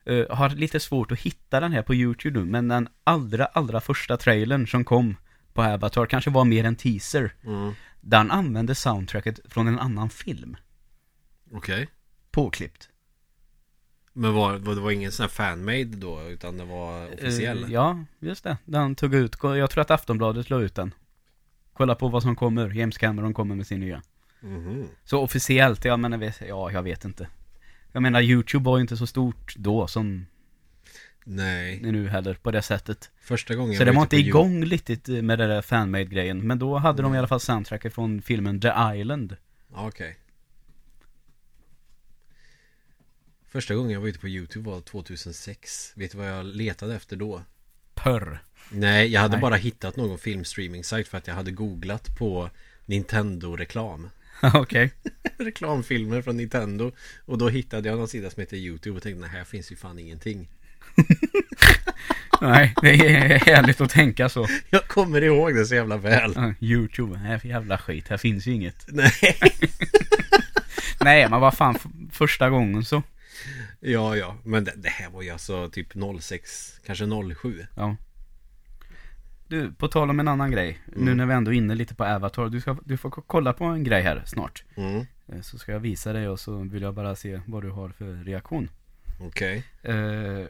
Eh, 0.06 0.36
har 0.38 0.50
lite 0.50 0.80
svårt 0.80 1.12
att 1.12 1.20
hitta 1.20 1.60
den 1.60 1.72
här 1.72 1.82
på 1.82 1.96
YouTube 1.96 2.40
nu, 2.40 2.46
men 2.46 2.68
den 2.68 2.88
allra, 3.04 3.46
allra 3.46 3.82
första 3.82 4.18
trailern 4.18 4.68
som 4.68 4.84
kom 4.84 5.16
på 5.54 5.64
Avatar 5.64 6.06
kanske 6.06 6.30
var 6.30 6.46
mer 6.46 6.64
en 6.64 6.76
teaser. 6.76 7.34
Mm. 7.46 7.74
Den 8.02 8.32
använde 8.32 8.76
soundtracket 8.76 9.40
från 9.50 9.68
en 9.68 9.80
annan 9.80 10.10
film. 10.10 10.58
Okej. 11.52 11.88
Påklippt. 12.32 12.90
Men 14.14 14.34
var, 14.34 14.58
var, 14.58 14.76
det 14.76 14.82
var 14.82 14.92
ingen 14.92 15.12
sån 15.12 15.24
här 15.24 15.30
fanmade 15.30 15.84
då, 15.86 16.22
utan 16.22 16.58
det 16.58 16.66
var 16.66 17.14
officiell? 17.14 17.64
Eh, 17.64 17.72
ja, 17.72 18.06
just 18.20 18.44
det. 18.44 18.58
Den 18.66 18.96
tog 18.96 19.16
ut, 19.16 19.36
jag 19.44 19.70
tror 19.70 19.82
att 19.82 19.92
Aftonbladet 19.92 20.50
la 20.50 20.60
ut 20.60 20.76
den. 20.76 20.94
Kolla 21.74 21.96
på 21.96 22.08
vad 22.08 22.24
som 22.24 22.36
kommer, 22.36 22.70
James 22.70 22.98
Cameron 22.98 23.34
kommer 23.34 23.56
med 23.56 23.68
sin 23.68 23.80
nya. 23.80 24.02
Mhm. 24.40 24.88
Så 25.04 25.20
officiellt, 25.20 25.86
jag 25.86 26.18
vet, 26.18 26.42
ja, 26.48 26.72
jag 26.72 26.84
vet 26.84 27.06
inte. 27.06 27.28
Jag 27.92 28.02
menar, 28.02 28.22
YouTube 28.22 28.66
var 28.66 28.78
ju 28.78 28.82
inte 28.82 28.98
så 28.98 29.08
stort 29.08 29.56
då 29.58 29.88
som 29.88 30.26
Nej, 31.26 31.80
nu 31.82 32.08
heller, 32.08 32.34
på 32.34 32.52
det 32.52 32.62
sättet. 32.62 33.12
första 33.20 33.56
gången 33.56 33.76
Så 33.76 33.82
jag 33.82 33.88
det 33.88 33.92
var 33.92 34.02
inte 34.02 34.18
igång 34.18 34.66
riktigt 34.66 35.08
med 35.08 35.40
det 35.40 35.48
där 35.48 35.62
fanmade-grejen. 35.62 36.48
Men 36.48 36.60
då 36.60 36.78
hade 36.78 37.02
de 37.02 37.16
i 37.16 37.18
alla 37.18 37.28
fall 37.28 37.40
soundtracket 37.40 37.94
från 37.94 38.22
filmen 38.22 38.62
The 38.62 38.72
Island. 38.96 39.36
Okej. 39.72 40.19
Första 43.52 43.76
gången 43.76 43.92
jag 43.92 44.02
var 44.02 44.08
ute 44.08 44.20
på 44.20 44.28
YouTube 44.28 44.70
var 44.70 44.82
2006. 44.82 45.94
Vet 45.96 46.12
du 46.12 46.18
vad 46.18 46.28
jag 46.28 46.46
letade 46.46 46.96
efter 46.96 47.16
då? 47.16 47.42
Pörr. 47.94 48.40
Nej, 48.72 49.08
jag 49.08 49.22
hade 49.22 49.34
Nej. 49.34 49.42
bara 49.42 49.56
hittat 49.56 49.96
någon 49.96 50.18
filmstreaming-sajt 50.18 51.08
för 51.08 51.18
att 51.18 51.28
jag 51.28 51.36
hade 51.36 51.52
googlat 51.52 52.18
på 52.18 52.50
Nintendo-reklam. 52.86 54.10
Okej. 54.54 54.94
Reklamfilmer 55.38 56.22
från 56.22 56.38
Nintendo. 56.38 56.92
Och 57.26 57.38
då 57.38 57.50
hittade 57.50 57.90
jag 57.90 57.98
någon 57.98 58.08
sida 58.08 58.30
som 58.30 58.42
heter 58.42 58.58
YouTube 58.58 58.98
och 58.98 59.04
tänkte, 59.04 59.28
här 59.28 59.44
finns 59.44 59.72
ju 59.72 59.76
fan 59.76 60.00
ingenting. 60.00 60.50
Nej, 62.42 62.74
det 62.82 62.90
är 62.90 63.40
härligt 63.40 63.82
att 63.82 63.90
tänka 63.90 64.30
så. 64.30 64.48
Jag 64.70 64.88
kommer 64.88 65.22
ihåg 65.24 65.56
det 65.56 65.66
så 65.66 65.76
jävla 65.76 65.98
väl. 65.98 66.54
YouTube, 66.60 67.18
här 67.18 67.34
är 67.34 67.40
för 67.40 67.48
jävla 67.48 67.78
skit, 67.78 68.08
här 68.08 68.18
finns 68.18 68.48
ju 68.48 68.52
inget. 68.52 68.86
Nej. 68.88 69.12
Nej, 71.02 71.30
men 71.30 71.42
vad 71.42 71.54
fan, 71.54 71.76
första 72.12 72.50
gången 72.50 72.86
så. 72.86 73.04
Ja, 73.80 74.16
ja. 74.16 74.38
Men 74.44 74.64
det, 74.64 74.74
det 74.78 74.90
här 74.90 75.10
var 75.10 75.22
ju 75.22 75.30
alltså 75.30 75.70
typ 75.70 75.88
06, 76.22 76.80
kanske 76.86 77.06
07. 77.42 77.66
Ja. 77.76 77.96
Du, 79.48 79.74
på 79.74 79.88
tal 79.88 80.10
om 80.10 80.20
en 80.20 80.28
annan 80.28 80.52
grej. 80.52 80.80
Nu 80.86 81.02
Mm. 81.02 81.18
när 81.18 81.26
vi 81.26 81.34
ändå 81.34 81.52
är 81.54 81.56
inne 81.56 81.76
lite 81.76 81.96
på 81.96 82.06
Avatar. 82.06 82.50
Du, 82.50 82.62
ska, 82.62 82.78
du 82.86 82.98
får 82.98 83.10
kolla 83.12 83.54
på 83.54 83.64
en 83.66 83.84
grej 83.84 84.02
här 84.02 84.24
snart. 84.26 84.64
Mm. 84.76 85.06
Eh, 85.28 85.42
Så 85.42 85.58
ska 85.58 85.72
jag 85.72 85.80
visa 85.80 86.14
dig 86.14 86.28
och 86.28 86.40
så 86.40 86.58
vill 86.64 86.82
jag 86.82 86.94
bara 86.94 87.16
se 87.16 87.42
vad 87.46 87.64
du 87.64 87.70
har 87.70 87.90
för 87.90 88.24
reaktion. 88.24 88.70
Okej. 89.20 89.64
Uh, 89.88 90.48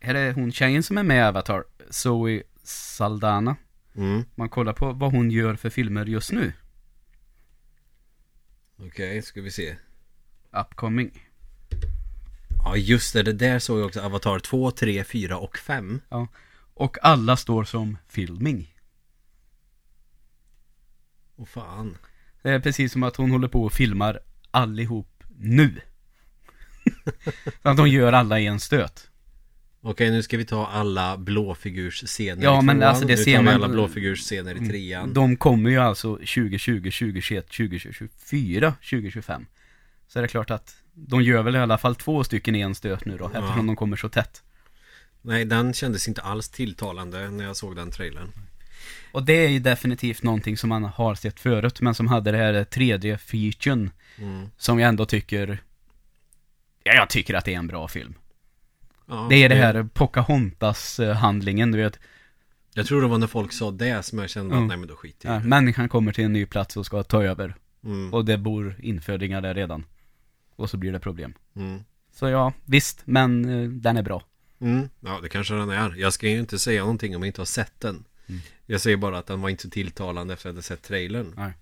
här 0.00 0.14
är 0.14 0.32
hon 0.32 0.52
tjejen 0.52 0.82
som 0.82 0.98
är 0.98 1.02
med 1.02 1.16
i 1.18 1.22
Avatar. 1.22 1.64
Zoe 1.90 2.42
Saldana. 2.62 3.56
Mm. 3.96 4.22
Man 4.34 4.48
kollar 4.48 4.72
på 4.72 4.92
vad 4.92 5.12
hon 5.12 5.30
gör 5.30 5.54
för 5.54 5.70
filmer 5.70 6.06
just 6.06 6.32
nu. 6.32 6.52
Okej, 8.76 9.22
ska 9.22 9.42
vi 9.42 9.50
se. 9.50 9.76
Upcoming. 10.50 11.27
Ja, 12.64 12.76
just 12.76 13.12
det. 13.12 13.22
Det 13.22 13.32
där 13.32 13.58
såg 13.58 13.78
jag 13.80 13.86
också. 13.86 14.00
Avatar 14.00 14.38
2, 14.38 14.70
3, 14.70 15.04
4 15.04 15.38
och 15.38 15.58
5. 15.58 16.00
Och 16.74 16.96
alla 17.02 17.36
står 17.36 17.64
som 17.64 17.98
filming. 18.08 18.74
Åh 21.36 21.46
fan. 21.46 21.96
Det 22.42 22.50
är 22.50 22.60
precis 22.60 22.92
som 22.92 23.02
att 23.02 23.16
hon 23.16 23.30
håller 23.30 23.48
på 23.48 23.64
och 23.64 23.72
filmar 23.72 24.20
allihop 24.50 25.24
nu. 25.38 25.80
Så 27.62 27.68
att 27.68 27.76
de 27.76 27.88
gör 27.88 28.12
alla 28.12 28.40
i 28.40 28.46
en 28.46 28.60
stöt. 28.60 29.10
Okej, 29.80 30.10
nu 30.10 30.22
ska 30.22 30.36
vi 30.36 30.44
ta 30.44 30.66
alla 30.66 31.16
blåfigursscener 31.16 32.44
Ja, 32.44 32.62
i 32.62 32.64
men 32.64 32.76
tvåan. 32.76 32.88
alltså, 32.88 33.06
det 33.06 33.16
nu 33.16 33.22
ser 33.24 33.42
man- 33.42 33.54
alla 33.54 33.68
blåfigursscener 33.68 34.62
i 34.62 34.68
trean. 34.68 35.12
De 35.12 35.36
kommer 35.36 35.70
ju 35.70 35.78
alltså 35.78 36.14
2020, 36.16 36.90
2021, 36.90 37.46
2024, 37.50 38.74
2025. 38.90 39.46
Så 40.08 40.18
är 40.18 40.22
det 40.22 40.28
klart 40.28 40.50
att 40.50 40.76
de 41.06 41.22
gör 41.22 41.42
väl 41.42 41.56
i 41.56 41.58
alla 41.58 41.78
fall 41.78 41.94
två 41.94 42.24
stycken 42.24 42.54
i 42.54 42.60
en 42.60 42.74
stöt 42.74 43.04
nu 43.04 43.16
då, 43.18 43.24
eftersom 43.26 43.48
Ja. 43.58 43.62
de 43.62 43.76
kommer 43.76 43.96
så 43.96 44.08
tätt. 44.08 44.42
Nej, 45.22 45.44
den 45.44 45.72
kändes 45.74 46.08
inte 46.08 46.22
alls 46.22 46.48
tilltalande 46.48 47.30
när 47.30 47.44
jag 47.44 47.56
såg 47.56 47.76
den 47.76 47.90
trailern. 47.90 48.32
Och 49.12 49.22
det 49.22 49.32
är 49.32 49.48
ju 49.48 49.58
definitivt 49.58 50.22
någonting 50.22 50.56
som 50.56 50.68
man 50.68 50.84
har 50.84 51.14
sett 51.14 51.40
förut, 51.40 51.80
men 51.80 51.94
som 51.94 52.06
hade 52.06 52.30
det 52.32 52.38
här 52.38 52.64
tredje 52.64 53.18
featuren, 53.18 53.90
Mm. 54.18 54.46
som 54.56 54.78
jag 54.80 54.88
ändå 54.88 55.06
tycker, 55.06 55.62
ja 56.84 56.94
jag 56.94 57.10
tycker 57.10 57.34
att 57.34 57.44
det 57.44 57.54
är 57.54 57.58
en 57.58 57.66
bra 57.66 57.88
film. 57.88 58.14
Ja, 59.06 59.26
Det 59.30 59.36
är 59.44 59.48
det 59.48 59.54
här 59.54 59.88
Pocahontas-handlingen, 59.94 61.72
du 61.72 61.78
vet. 61.78 61.98
Jag 62.74 62.86
tror 62.86 63.02
det 63.02 63.08
var 63.08 63.18
när 63.18 63.26
folk 63.26 63.52
sa 63.52 63.70
det 63.70 64.02
som 64.02 64.18
jag 64.18 64.30
kände 64.30 64.52
Mm. 64.54 64.64
att 64.64 64.68
nej 64.68 64.76
men 64.76 64.88
då 64.88 64.96
skiter 64.96 65.28
Ja, 65.28 65.34
jag 65.34 65.40
i 65.40 65.42
det. 65.42 65.48
människan 65.48 65.88
kommer 65.88 66.12
till 66.12 66.24
en 66.24 66.32
ny 66.32 66.46
plats 66.46 66.76
och 66.76 66.86
ska 66.86 67.02
ta 67.02 67.22
över. 67.22 67.54
mm. 67.84 68.14
Och 68.14 68.24
det 68.24 68.38
bor 68.38 68.76
infödingar 68.78 69.40
där 69.40 69.54
redan. 69.54 69.84
Och 70.58 70.70
så 70.70 70.76
blir 70.76 70.92
det 70.92 71.00
problem. 71.00 71.34
Mm. 71.56 71.84
Så 72.12 72.28
ja, 72.28 72.52
visst, 72.64 73.02
men 73.04 73.44
eh, 73.44 73.68
den 73.68 73.96
är 73.96 74.02
bra. 74.02 74.22
Mm. 74.60 74.88
Ja, 75.00 75.20
det 75.22 75.28
kanske 75.28 75.54
den 75.54 75.70
är. 75.70 75.94
Jag 75.96 76.12
ska 76.12 76.28
ju 76.28 76.38
inte 76.38 76.58
säga 76.58 76.80
någonting 76.82 77.16
om 77.16 77.22
jag 77.22 77.26
inte 77.28 77.40
har 77.40 77.46
sett 77.46 77.80
den. 77.80 78.04
Mm. 78.26 78.40
Jag 78.66 78.80
säger 78.80 78.96
bara 78.96 79.18
att 79.18 79.26
den 79.26 79.40
var 79.40 79.48
inte 79.48 79.62
så 79.62 79.70
tilltalande 79.70 80.34
efter 80.34 80.48
att 80.48 80.52
jag 80.52 80.54
hade 80.54 80.62
sett 80.62 80.82
trailern. 80.82 81.34
Nej. 81.36 81.52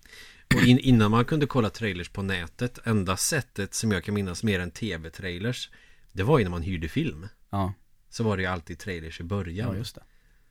Och 0.55 0.63
in, 0.63 0.79
innan 0.79 1.11
man 1.11 1.25
kunde 1.25 1.47
kolla 1.47 1.71
trailers 1.71 2.09
på 2.09 2.23
nätet, 2.23 2.79
enda 2.85 3.17
sättet 3.17 3.75
som 3.75 3.93
jag 3.93 4.05
kan 4.05 4.15
minnas 4.15 4.43
mer 4.43 4.61
än 4.61 4.71
tv-trailers, 4.71 5.71
det 6.13 6.23
var 6.23 6.39
ju 6.39 6.45
när 6.45 6.51
man 6.51 6.63
hyrde 6.63 6.89
film. 6.89 7.29
Ja, 7.51 7.73
Så 8.11 8.25
var 8.25 8.37
det 8.37 8.43
ju 8.43 8.49
alltid 8.49 8.79
trailers 8.79 9.21
i 9.21 9.25
början. 9.25 9.69
ja 9.69 9.77
just 9.77 9.95
det. 9.95 10.03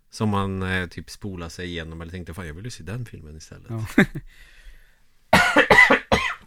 Som 0.10 0.30
man 0.30 0.64
eh, 0.64 0.88
typ 0.88 1.10
spolade 1.10 1.52
sig 1.52 1.68
igenom 1.68 2.02
eller 2.02 2.12
tänkte 2.12 2.34
fan 2.34 2.48
jag 2.48 2.54
vill 2.54 2.66
ju 2.66 2.72
se 2.72 2.84
den 2.84 3.06
filmen 3.06 3.38
istället. 3.38 3.70
Ja. 3.70 3.86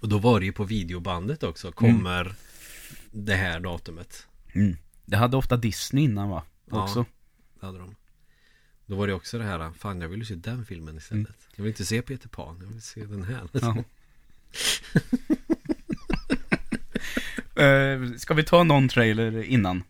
Och 0.01 0.09
då 0.09 0.19
var 0.19 0.41
det 0.41 0.47
ju 0.47 0.53
på 0.53 0.65
videobandet 0.65 1.43
också, 1.43 1.73
kommer 1.73 2.35
det 3.11 3.35
här 3.35 3.61
datumet. 3.61 4.27
Mm. 4.53 4.77
Det 5.07 5.17
hade 5.17 5.37
ofta 5.37 5.57
Disney 5.57 6.05
innan 6.05 6.29
va? 6.29 6.43
Ja. 6.71 6.83
Också. 6.83 7.05
Det 7.61 7.67
hade 7.67 7.79
de. 7.79 7.95
Då 8.87 8.97
var 8.97 9.07
det 9.07 9.13
också 9.15 9.39
det 9.39 9.45
här, 9.45 9.73
fan 9.79 10.01
jag 10.01 10.09
vill 10.09 10.19
ju 10.19 10.25
se 10.25 10.35
den 10.35 10.65
filmen 10.67 10.97
istället. 10.97 11.37
Jag 11.57 11.63
vill 11.65 11.71
inte 11.71 11.85
se 11.85 12.03
Peter 12.03 12.29
Pan, 12.29 12.57
jag 12.61 12.67
vill 12.69 12.83
se 12.83 13.05
den 13.05 13.23
här. 13.23 13.49
Ja. 13.53 13.77
Eh, 17.57 18.13
ska 18.17 18.35
vi 18.35 18.45
ta 18.45 18.65
någon 18.65 18.89
trailer 18.89 19.43
innan? 19.43 19.83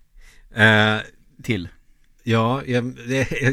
Eh, 0.54 0.96
Till. 1.42 1.68
ja, 2.22 2.62
jag, 2.66 2.98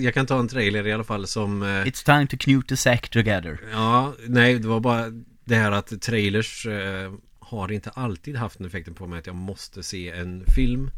jag 0.01 0.14
kan 0.14 0.26
ta 0.26 0.39
en 0.39 0.47
trailer 0.47 0.88
i 0.88 0.93
alla 0.93 1.03
fall 1.03 1.28
som... 1.28 1.64
Eh, 1.64 1.68
It's 1.68 2.06
time 2.06 2.28
to 2.28 2.38
knut 2.39 2.68
the 2.68 2.78
sack 2.78 3.10
together. 3.10 3.60
ja, 3.72 4.14
nej, 4.28 4.60
det 4.60 4.68
var 4.68 4.80
bara 4.80 5.06
det 5.46 5.56
här 5.56 5.72
att 5.72 6.02
trailers 6.02 6.66
eh, 6.66 7.14
har 7.39 7.72
inte 7.72 7.89
alltid 7.89 8.36
haft 8.36 8.58
den 8.58 8.68
effekten 8.68 8.93
på 8.93 9.08
mig 9.08 9.20
att 9.20 9.28
jag 9.28 9.36
måste 9.36 9.84
se 9.84 10.10
en 10.10 10.43
film 10.56 10.89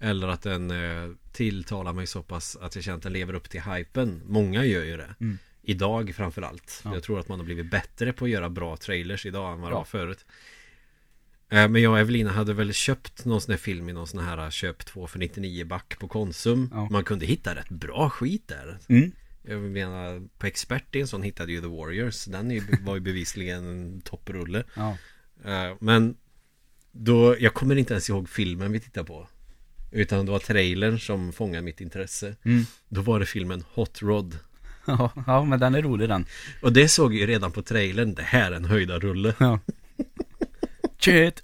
eller 0.00 0.28
att 0.28 0.42
den 0.42 0.70
eh, 0.70 1.10
tilltalar 1.32 1.92
mig 1.92 2.06
så 2.06 2.22
pass 2.22 2.56
att 2.60 2.74
jag 2.74 2.84
känner 2.84 2.96
att 2.96 3.02
den 3.02 3.12
lever 3.12 3.34
upp 3.34 3.50
till 3.50 3.62
hypen. 3.62 4.22
Många 4.26 4.64
gör 4.64 4.84
ju 4.84 4.96
det. 4.96 5.14
Mm. 5.20 5.38
Idag 5.62 6.14
framförallt. 6.16 6.80
Ja. 6.84 6.94
Jag 6.94 7.02
tror 7.02 7.20
att 7.20 7.28
man 7.28 7.38
har 7.38 7.44
blivit 7.44 7.70
bättre 7.70 8.12
på 8.12 8.24
att 8.24 8.30
göra 8.30 8.50
bra 8.50 8.76
trailers 8.76 9.26
idag 9.26 9.52
än 9.52 9.60
vad 9.60 9.70
det 9.70 9.74
Ja. 9.74 9.78
var 9.78 9.84
förut. 9.84 10.26
Eh, 11.50 11.68
Men 11.68 11.82
jag 11.82 11.92
och 11.92 11.98
Evelina 11.98 12.30
hade 12.30 12.54
väl 12.54 12.72
köpt 12.72 13.24
någon 13.24 13.40
sån 13.40 13.52
här 13.52 13.58
film 13.58 13.88
i 13.88 13.92
någon 13.92 14.06
sån 14.06 14.20
här 14.24 14.50
köp 14.50 14.84
2 14.86 15.06
för 15.06 15.18
99 15.18 15.64
back 15.64 15.98
på 15.98 16.08
Konsum. 16.08 16.70
Ja. 16.74 16.88
Man 16.90 17.04
kunde 17.04 17.26
hitta 17.26 17.54
rätt 17.54 17.68
bra 17.68 18.10
skit 18.10 18.48
där. 18.48 18.78
Mm. 18.88 19.12
Jag 19.48 19.60
menar, 19.60 20.28
på 20.38 20.46
Expert 20.46 20.96
en 20.96 21.06
sån 21.06 21.22
hittade 21.22 21.52
ju 21.52 21.60
The 21.60 21.66
Warriors. 21.66 22.24
Den 22.24 22.50
ju, 22.50 22.62
var 22.82 22.94
ju 22.94 23.00
bevisligen 23.00 23.66
en 23.66 24.00
topprulle. 24.00 24.64
Ja. 24.74 24.96
Eh, 25.44 25.76
Men 25.80 26.16
då, 26.92 27.36
jag 27.40 27.54
kommer 27.54 27.76
inte 27.76 27.94
ens 27.94 28.08
ihåg 28.08 28.28
filmen 28.28 28.72
vi 28.72 28.80
tittade 28.80 29.06
på. 29.06 29.28
Utan 29.90 30.26
det 30.26 30.32
var 30.32 30.38
trailern 30.38 30.98
som 30.98 31.32
fångade 31.32 31.62
mitt 31.62 31.80
intresse. 31.80 32.36
Mm. 32.42 32.64
Då 32.88 33.00
var 33.00 33.20
det 33.20 33.26
filmen 33.26 33.64
Hot 33.74 34.02
Rod. 34.02 34.38
Ja, 34.86 35.12
ja, 35.26 35.44
men 35.44 35.60
den 35.60 35.74
är 35.74 35.82
rolig 35.82 36.08
den. 36.08 36.26
Och 36.62 36.72
det 36.72 36.88
såg 36.88 37.14
ju 37.14 37.26
redan 37.26 37.52
på 37.52 37.62
trailern, 37.62 38.14
det 38.14 38.22
här 38.22 38.52
är 38.52 38.56
en 38.56 38.64
höjda 38.64 38.98
rulle. 38.98 39.34
Ja. 39.38 39.60
Shit. 40.98 41.42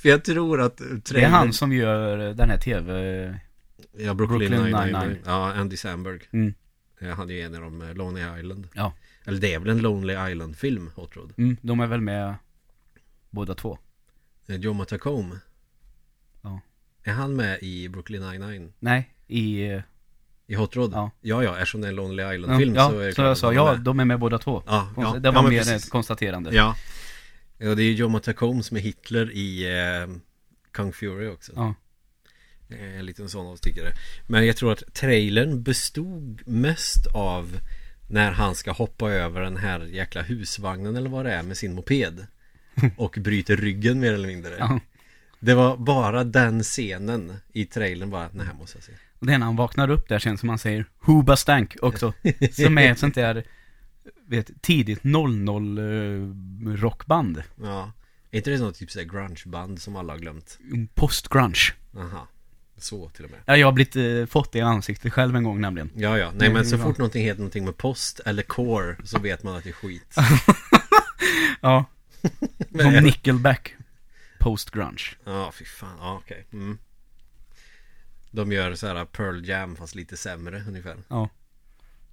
För 0.00 0.08
jag 0.08 0.24
tror 0.24 0.60
att 0.60 0.76
trailern... 0.76 1.02
Det 1.04 1.20
är 1.20 1.28
han 1.28 1.52
som 1.52 1.72
gör 1.72 2.34
den 2.34 2.50
här 2.50 2.58
tv... 2.58 3.38
Ja, 3.96 4.14
Brooklyn, 4.14 4.38
Brooklyn 4.38 4.62
Nine-Nine. 4.62 4.92
Nine-Nine. 4.92 5.18
Ja, 5.24 5.52
Andy 5.52 5.76
Samberg. 5.76 6.20
Mm. 6.30 6.54
Eh, 7.00 7.08
Han 7.08 7.30
är 7.30 7.34
ju 7.34 7.40
en 7.40 7.54
av 7.54 7.60
dem, 7.60 7.82
eh, 7.82 7.94
Lonely 7.94 8.40
Island. 8.40 8.68
Ja. 8.74 8.92
Eller 9.24 9.40
det 9.40 9.54
är 9.54 9.58
väl 9.58 9.68
en 9.68 9.78
Lonely 9.78 10.30
Island-film, 10.30 10.90
Hot 10.94 11.16
Rod. 11.16 11.32
Mm, 11.36 11.56
de 11.62 11.80
är 11.80 11.86
väl 11.86 12.00
med 12.00 12.34
båda 13.30 13.54
två. 13.54 13.78
Eh, 14.48 14.56
Joe 14.56 14.72
Matacombe. 14.72 15.36
Ja. 16.42 16.60
Är 17.02 17.12
han 17.12 17.36
med 17.36 17.58
i 17.62 17.88
Brooklyn 17.88 18.22
Nine-Nine? 18.22 18.72
Nej, 18.78 19.14
i... 19.26 19.80
I 20.46 20.54
Hot 20.54 20.76
Rod? 20.76 20.92
Ja. 20.92 21.10
ja, 21.20 21.44
ja 21.44 21.56
eftersom 21.56 21.80
det 21.80 21.86
är 21.86 21.88
en 21.88 21.96
Lonely 21.96 22.22
Ja, 22.22 22.34
Island-film 22.34 22.74
ja 22.74 22.90
så 22.90 22.98
är 22.98 23.06
det 23.06 23.12
så 23.12 23.14
klart 23.14 23.26
jag 23.26 23.38
sa, 23.38 23.52
ja, 23.52 23.74
de 23.74 24.00
är 24.00 24.04
med 24.04 24.18
båda 24.18 24.38
två. 24.38 24.62
Ja, 24.66 24.88
ja, 24.96 25.14
det 25.18 25.28
ja, 25.28 25.32
var 25.32 25.42
men 25.42 25.52
mer 25.52 25.58
precis. 25.58 25.84
ett 25.84 25.90
konstaterande. 25.90 26.54
Ja. 26.54 26.76
ja, 27.58 27.74
det 27.74 27.82
är 27.82 27.84
ju 27.84 27.94
Joe 27.94 28.08
Matacombe 28.08 28.62
som 28.62 28.76
är 28.76 28.80
Hitler 28.80 29.30
i 29.30 29.64
eh, 29.64 30.16
Kung 30.70 30.92
Fury 30.92 31.28
också. 31.28 31.52
Ja. 31.56 31.74
Eh, 32.80 32.98
En 32.98 33.06
liten 33.06 33.28
sån 33.28 33.46
avstickare. 33.46 33.92
Men 34.26 34.46
jag 34.46 34.56
tror 34.56 34.72
att 34.72 34.94
trailern 34.94 35.62
bestod 35.62 36.42
mest 36.46 37.06
av 37.06 37.58
när 38.08 38.32
han 38.32 38.54
ska 38.54 38.72
hoppa 38.72 39.10
över 39.10 39.40
den 39.40 39.56
här 39.56 39.80
jäkla 39.80 40.22
husvagnen 40.22 40.96
eller 40.96 41.10
vad 41.10 41.24
det 41.24 41.32
är 41.32 41.42
med 41.42 41.56
sin 41.56 41.74
moped. 41.74 42.26
Och 42.96 43.18
bryter 43.20 43.56
ryggen 43.56 44.00
mer 44.00 44.12
eller 44.12 44.28
mindre. 44.28 44.56
Ja. 44.58 44.80
Det 45.40 45.54
var 45.54 45.76
bara 45.76 46.24
den 46.24 46.62
scenen 46.62 47.36
i 47.52 47.64
trailern 47.64 48.10
bara, 48.10 48.28
den 48.28 48.46
här 48.46 48.54
måste 48.54 48.76
jag 48.76 48.84
se. 48.84 48.92
Och 49.18 49.26
det 49.26 49.34
är 49.34 49.38
när 49.38 49.46
han 49.46 49.56
vaknar 49.56 49.90
upp 49.90 50.08
där 50.08 50.18
sen 50.18 50.38
som 50.38 50.48
han 50.48 50.58
säger 50.58 50.84
Huba 51.00 51.36
Stank 51.36 51.76
också. 51.82 52.12
Som 52.52 52.78
är 52.78 52.92
ett 52.92 52.98
sånt 52.98 53.14
där, 53.14 53.44
vet, 54.26 54.62
tidigt 54.62 55.04
00 55.04 55.78
eh, 55.78 55.82
rockband. 56.74 57.42
Ja. 57.62 57.92
Är 58.30 58.36
inte 58.36 58.50
det 58.50 58.58
något 58.58 58.74
typ 58.74 58.90
såhär 58.90 59.06
grungeband 59.06 59.80
som 59.80 59.96
alla 59.96 60.12
har 60.12 60.18
glömt? 60.20 60.58
Post-grunge. 60.94 61.72
Aha. 61.96 62.28
Så 62.82 63.08
till 63.08 63.24
och 63.24 63.30
med. 63.30 63.40
Ja, 63.46 63.56
jag 63.56 63.66
har 63.66 63.72
blivit, 63.72 63.96
eh, 63.96 64.26
fått 64.26 64.52
det 64.52 64.58
i 64.58 64.62
ansiktet 64.62 65.12
själv 65.12 65.36
en 65.36 65.44
gång 65.44 65.60
nämligen. 65.60 65.90
Ja, 65.96 66.18
ja. 66.18 66.32
Nej, 66.36 66.52
men 66.52 66.66
så 66.66 66.78
fort 66.78 66.98
någonting 66.98 67.24
heter 67.24 67.38
någonting 67.38 67.64
med 67.64 67.76
post 67.76 68.20
eller 68.26 68.42
core 68.42 68.96
så 69.04 69.18
vet 69.18 69.42
man 69.42 69.56
att 69.56 69.64
det 69.64 69.70
är 69.70 69.74
skit. 69.74 70.16
Ja, 71.60 71.84
Men- 72.68 72.94
som 72.94 73.04
Nickelback. 73.04 73.74
Post-grunge. 74.38 75.02
Ja, 75.24 75.52
fy 75.52 75.64
fan. 75.64 75.96
Ja, 76.00 76.20
okej. 76.24 76.44
Mm. 76.52 76.78
De 78.30 78.52
gör 78.52 78.74
så 78.74 78.86
här 78.86 79.04
Pearl 79.04 79.48
Jam 79.48 79.76
fast 79.76 79.94
lite 79.94 80.16
sämre 80.16 80.64
ungefär. 80.68 80.96
Ja. 81.08 81.28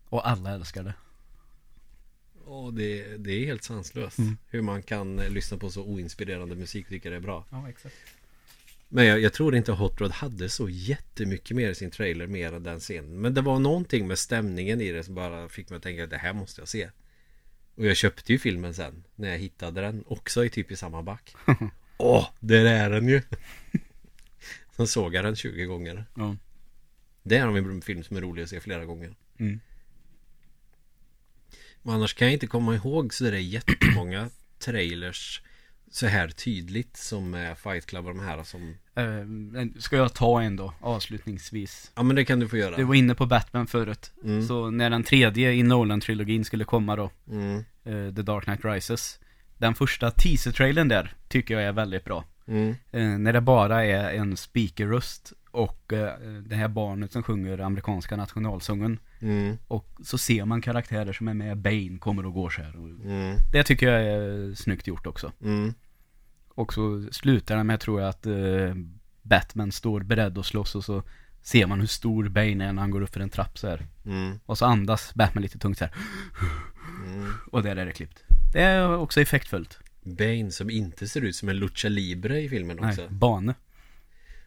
Och 0.09 0.29
alla 0.29 0.53
älskar 0.55 0.83
det. 0.83 0.93
Och 2.45 2.73
det, 2.73 3.17
det 3.17 3.31
är 3.31 3.45
helt 3.45 3.63
sanslöst. 3.63 4.17
Mm. 4.17 4.37
Hur 4.47 4.61
man 4.61 4.83
kan 4.83 5.19
eh, 5.19 5.29
lyssna 5.29 5.57
på 5.57 5.69
så 5.69 5.83
oinspirerande 5.83 6.55
musik 6.55 6.85
och 6.85 6.89
tycka 6.89 7.09
det 7.09 7.15
är 7.15 7.19
bra. 7.19 7.45
Ja, 7.49 7.69
exakt. 7.69 7.95
Men 8.91 9.05
jag, 9.05 9.19
jag 9.19 9.33
tror 9.33 9.55
inte 9.55 9.71
Hot 9.71 10.01
Rod 10.01 10.11
hade 10.11 10.49
så 10.49 10.69
jättemycket 10.69 11.57
mer 11.57 11.69
i 11.69 11.75
sin 11.75 11.91
trailer 11.91 12.27
mer 12.27 12.53
än 12.53 12.63
den 12.63 12.79
scenen. 12.79 13.21
Men 13.21 13.33
det 13.33 13.41
var 13.41 13.59
någonting 13.59 14.07
med 14.07 14.19
stämningen 14.19 14.81
i 14.81 14.91
det 14.91 15.03
som 15.03 15.15
bara 15.15 15.49
fick 15.49 15.69
mig 15.69 15.77
att 15.77 15.83
tänka 15.83 16.03
att 16.03 16.09
det 16.09 16.17
här 16.17 16.33
måste 16.33 16.61
jag 16.61 16.67
se. 16.67 16.89
Och 17.75 17.85
jag 17.85 17.97
köpte 17.97 18.31
ju 18.33 18.39
filmen 18.39 18.73
sen 18.73 19.03
när 19.15 19.29
jag 19.29 19.37
hittade 19.37 19.81
den 19.81 20.03
också 20.07 20.45
i 20.45 20.49
typ 20.49 20.71
i 20.71 20.75
samma 20.75 21.03
back. 21.03 21.35
Åh, 21.97 22.27
där 22.39 22.65
är 22.65 22.89
den 22.89 23.09
ju! 23.09 23.21
Sen 24.75 24.87
såg 24.87 25.15
jag 25.15 25.25
den 25.25 25.35
20 25.35 25.65
gånger. 25.65 26.05
Ja. 26.15 26.35
Det 27.23 27.37
är 27.37 27.47
en 27.47 27.81
film 27.81 28.03
som 28.03 28.17
är 28.17 28.21
rolig 28.21 28.43
att 28.43 28.49
se 28.49 28.59
flera 28.59 28.85
gånger. 28.85 29.15
Mm. 29.39 29.59
Men 31.81 31.95
annars 31.95 32.13
kan 32.13 32.27
jag 32.27 32.33
inte 32.33 32.47
komma 32.47 32.75
ihåg 32.75 33.13
så 33.13 33.23
det 33.23 33.37
är 33.37 33.39
jättemånga 33.39 34.29
trailers 34.59 35.41
så 35.91 36.07
här 36.07 36.27
tydligt 36.27 36.97
som 36.97 37.33
eh, 37.33 37.55
Fight 37.55 37.85
Club 37.85 38.07
och 38.07 38.15
de 38.15 38.19
här 38.19 38.43
som 38.43 38.75
Eh, 38.99 39.67
ska 39.79 39.97
jag 39.97 40.13
ta 40.13 40.41
en 40.41 40.55
då, 40.55 40.73
avslutningsvis? 40.79 41.91
Ja 41.95 42.03
men 42.03 42.15
det 42.15 42.25
kan 42.25 42.39
du 42.39 42.47
få 42.47 42.57
göra 42.57 42.75
Du 42.75 42.83
var 42.83 42.95
inne 42.95 43.15
på 43.15 43.25
Batman 43.25 43.67
förut. 43.67 44.11
Mm. 44.23 44.47
Så 44.47 44.69
när 44.69 44.89
den 44.89 45.03
tredje 45.03 45.51
i 45.53 45.63
Nolan-trilogin 45.63 46.43
skulle 46.45 46.63
komma 46.63 46.95
då, 46.95 47.09
mm. 47.31 47.57
eh, 47.83 48.15
The 48.15 48.21
Dark 48.21 48.43
Knight 48.43 48.65
Rises. 48.65 49.19
Den 49.57 49.75
första 49.75 50.11
teaser-trailern 50.11 50.87
där 50.87 51.13
tycker 51.27 51.53
jag 51.53 51.63
är 51.63 51.71
väldigt 51.71 52.05
bra. 52.05 52.25
Mm. 52.47 52.75
Eh, 52.91 53.07
när 53.07 53.33
det 53.33 53.41
bara 53.41 53.85
är 53.85 54.13
en 54.13 54.37
speakerröst 54.37 55.33
och 55.51 55.93
eh, 55.93 56.19
det 56.45 56.55
här 56.55 56.67
barnet 56.67 57.11
som 57.11 57.23
sjunger 57.23 57.59
amerikanska 57.59 58.15
nationalsången. 58.15 58.99
Mm. 59.19 59.57
Och 59.67 59.87
så 60.03 60.17
ser 60.17 60.45
man 60.45 60.61
karaktärer 60.61 61.13
som 61.13 61.27
är 61.27 61.33
med, 61.33 61.57
Bane 61.57 61.97
kommer 61.99 62.25
och 62.25 62.33
går 62.33 62.49
så 62.49 62.61
här. 62.61 62.75
Och 62.75 62.89
Mm. 62.89 63.35
det 63.51 63.63
tycker 63.63 63.91
jag 63.91 64.01
är 64.01 64.55
snyggt 64.55 64.87
gjort 64.87 65.07
också. 65.07 65.31
Mm. 65.43 65.73
Och 66.49 66.73
så 66.73 67.03
slutar 67.11 67.57
den 67.57 67.67
med, 67.67 67.79
tror 67.79 68.01
jag, 68.01 68.09
att 68.09 68.25
eh, 68.25 68.75
Batman 69.21 69.71
står 69.71 70.01
beredd 70.01 70.37
att 70.37 70.45
slåss 70.45 70.75
och 70.75 70.85
så 70.85 71.03
ser 71.41 71.67
man 71.67 71.79
hur 71.79 71.87
stor 71.87 72.29
Bane 72.29 72.65
är 72.65 72.73
när 72.73 72.81
han 72.81 72.91
går 72.91 73.01
upp 73.01 73.13
för 73.13 73.19
en 73.19 73.29
trapp 73.29 73.57
så 73.57 73.67
här. 73.67 73.87
Mm. 74.05 74.39
Och 74.45 74.57
så 74.57 74.65
andas 74.65 75.13
Batman 75.15 75.41
lite 75.41 75.59
tungt 75.59 75.77
så 75.77 75.85
här. 75.85 75.93
Mm. 77.05 77.31
Och 77.51 77.63
där 77.63 77.75
är 77.75 77.85
det 77.85 77.91
klippt. 77.91 78.23
Det 78.53 78.61
är 78.61 78.95
också 78.97 79.21
effektfullt. 79.21 79.79
Bane 80.03 80.51
som 80.51 80.69
inte 80.69 81.07
ser 81.07 81.21
ut 81.21 81.35
som 81.35 81.49
en 81.49 81.57
lucha 81.57 81.89
libre 81.89 82.41
i 82.41 82.49
filmen 82.49 82.79
också 82.79 83.01
Nej, 83.01 83.09
bane. 83.09 83.53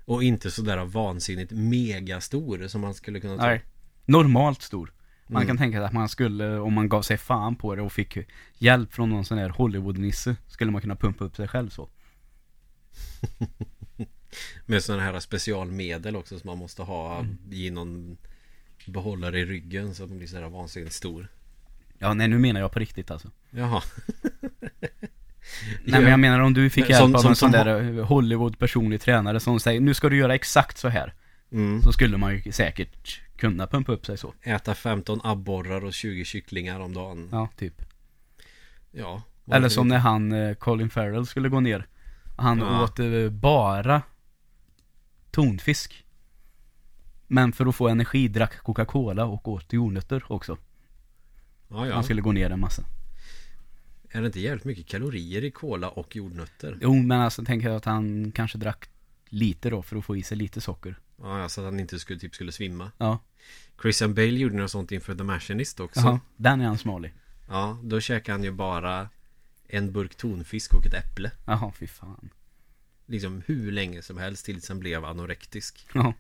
Och 0.05 0.23
inte 0.24 0.51
sådär 0.51 0.85
vansinnigt 0.85 1.53
megastor 1.53 2.69
som 2.69 2.81
man 2.81 2.95
skulle 2.95 3.20
kunna 3.20 3.37
tro 3.37 3.47
Nej. 3.47 3.62
Normalt 4.05 4.62
stor. 4.62 4.93
Man 5.27 5.43
Mm. 5.43 5.47
kan 5.49 5.59
tänka 5.59 5.79
sig 5.79 5.85
att 5.87 5.93
man 5.93 6.09
skulle, 6.09 6.59
om 6.59 6.73
man 6.73 6.89
gav 6.89 7.03
sig 7.03 7.19
fan 7.19 7.57
på 7.57 7.74
det 7.74 7.83
och 7.83 7.93
fick 7.93 8.19
hjälp 8.59 8.93
från 8.95 9.11
någon 9.11 9.24
sån 9.24 9.39
här 9.39 9.49
Hollywood-nisse, 9.49 10.37
skulle 10.47 10.70
man 10.70 10.81
kunna 10.81 10.97
pumpa 10.97 11.24
upp 11.24 11.37
sig 11.37 11.49
själv 11.49 11.69
så. 11.70 11.89
Med 14.66 14.83
sådana 14.85 15.03
här 15.03 15.20
specialmedel 15.20 16.16
också 16.16 16.39
som 16.39 16.49
man 16.49 16.59
måste 16.59 16.83
ha 16.83 17.19
Mm. 17.19 17.37
i 17.51 17.70
någon 17.70 18.16
behållare 18.87 19.41
i 19.41 19.45
ryggen 19.45 19.95
så 19.95 20.03
att 20.03 20.09
den 20.09 20.19
blir 20.19 20.29
sådär 20.29 20.49
vansinnigt 20.49 20.95
stor 20.95 21.29
Ja, 21.99 22.15
nej 22.15 22.29
nu 22.29 22.39
menar 22.39 22.61
jag 22.61 22.73
på 22.73 22.79
riktigt 22.79 23.11
alltså. 23.11 23.31
Jaha 23.51 23.83
Nej 25.85 26.01
men 26.01 26.10
jag 26.10 26.20
menar 26.20 26.40
om 26.40 26.55
du 26.55 26.70
fick 26.70 26.89
hjälp 26.90 26.98
som- 27.02 27.14
av 27.14 27.19
som- 27.20 27.31
en 27.31 27.36
sån 27.36 27.52
som 27.52 27.64
där 27.64 28.02
Hollywood-personlig 28.02 29.01
tränare 29.01 29.40
som 29.40 29.60
säger 29.60 29.81
nu 29.81 29.94
ska 29.94 30.09
du 30.09 30.16
göra 30.16 30.35
exakt 30.35 30.78
så 30.78 30.89
här. 30.89 31.14
mm. 31.52 31.82
Så 31.82 31.93
skulle 31.93 32.16
man 32.16 32.35
ju 32.36 32.52
säkert 32.52 33.20
kunna 33.36 33.66
pumpa 33.66 33.93
upp 33.93 34.06
sig 34.06 34.19
så. 34.19 34.35
Äta 34.43 34.74
15 34.74 35.20
abborrar 35.24 35.85
och 35.85 35.93
20 35.93 36.24
kycklingar 36.24 36.81
om 36.81 36.94
dagen 36.94 37.28
Ja, 37.32 37.48
typ. 37.56 37.82
Ja 38.93 39.23
Eller 39.52 39.69
som 39.69 39.89
när 39.89 39.98
han, 39.98 40.32
eh, 40.32 40.55
Colin 40.55 40.90
Farrell, 40.90 41.27
skulle 41.27 41.48
gå 41.48 41.60
ner. 41.60 41.86
Han 42.36 42.59
Ja. 42.59 42.82
åt 42.85 42.98
eh, 42.98 43.28
bara 43.31 44.02
tonfisk. 45.31 46.05
Men 47.27 47.52
för 47.52 47.66
att 47.66 47.74
få 47.77 47.89
energi 47.89 48.28
drack 48.28 48.59
Coca-Cola 48.62 49.24
och 49.24 49.48
åt 49.48 49.73
jordnötter 49.73 50.23
också. 50.32 50.56
Ja, 51.69 51.86
ja. 51.86 51.94
Han 51.94 52.05
skulle 52.05 52.23
gå 52.23 52.32
ner 52.32 52.51
en 52.51 52.60
massa. 52.60 52.82
Är 54.13 54.21
det 54.21 54.27
inte 54.27 54.41
jävligt 54.41 54.65
mycket 54.65 54.87
kalorier 54.87 55.45
i 55.45 55.51
kola 55.51 55.89
och 55.91 56.17
jordnötter? 56.17 56.79
Jo, 56.81 56.95
men 56.95 57.21
alltså 57.21 57.45
tänker 57.45 57.69
jag 57.69 57.77
att 57.77 57.85
han 57.85 58.33
kanske 58.33 58.59
drack 58.59 58.89
lite 59.25 59.71
då 59.71 59.83
för 59.83 59.97
att 59.97 60.05
få 60.05 60.17
i 60.17 60.23
sig 60.23 60.37
lite 60.37 60.61
socker. 60.61 60.99
Ja, 61.17 61.39
ja, 61.39 61.49
så 61.49 61.61
att 61.61 61.65
han 61.65 61.81
inte 61.81 61.99
skulle, 61.99 62.19
typ 62.19 62.35
skulle 62.35 62.53
svimma 62.53 62.93
Ja, 62.99 63.19
Christian 63.83 64.15
Bale 64.15 64.29
gjorde 64.29 64.57
något 64.57 64.71
sånt 64.71 64.93
inför 64.93 65.15
The 65.15 65.23
Machinist 65.25 65.81
också 65.81 66.01
Jaha, 66.01 66.21
den 66.37 66.61
är 66.61 66.65
han 66.65 66.79
smalig. 66.79 67.15
Ja, 67.49 67.79
då 67.83 68.01
käkade 68.01 68.33
han 68.39 68.45
ju 68.45 68.51
bara 68.51 69.09
en 69.69 69.93
burk 69.93 70.15
tonfisk 70.15 70.75
och 70.75 70.87
ett 70.87 70.95
äpple 70.95 71.31
Jaha, 71.47 71.73
fy 71.79 71.87
fan. 71.87 72.29
Liksom 73.07 73.43
hur 73.47 73.73
länge 73.73 74.03
som 74.03 74.19
helst 74.19 74.45
tills 74.47 74.69
han 74.69 74.79
blev 74.79 75.05
anorektisk 75.05 75.87
Ja, 75.95 76.15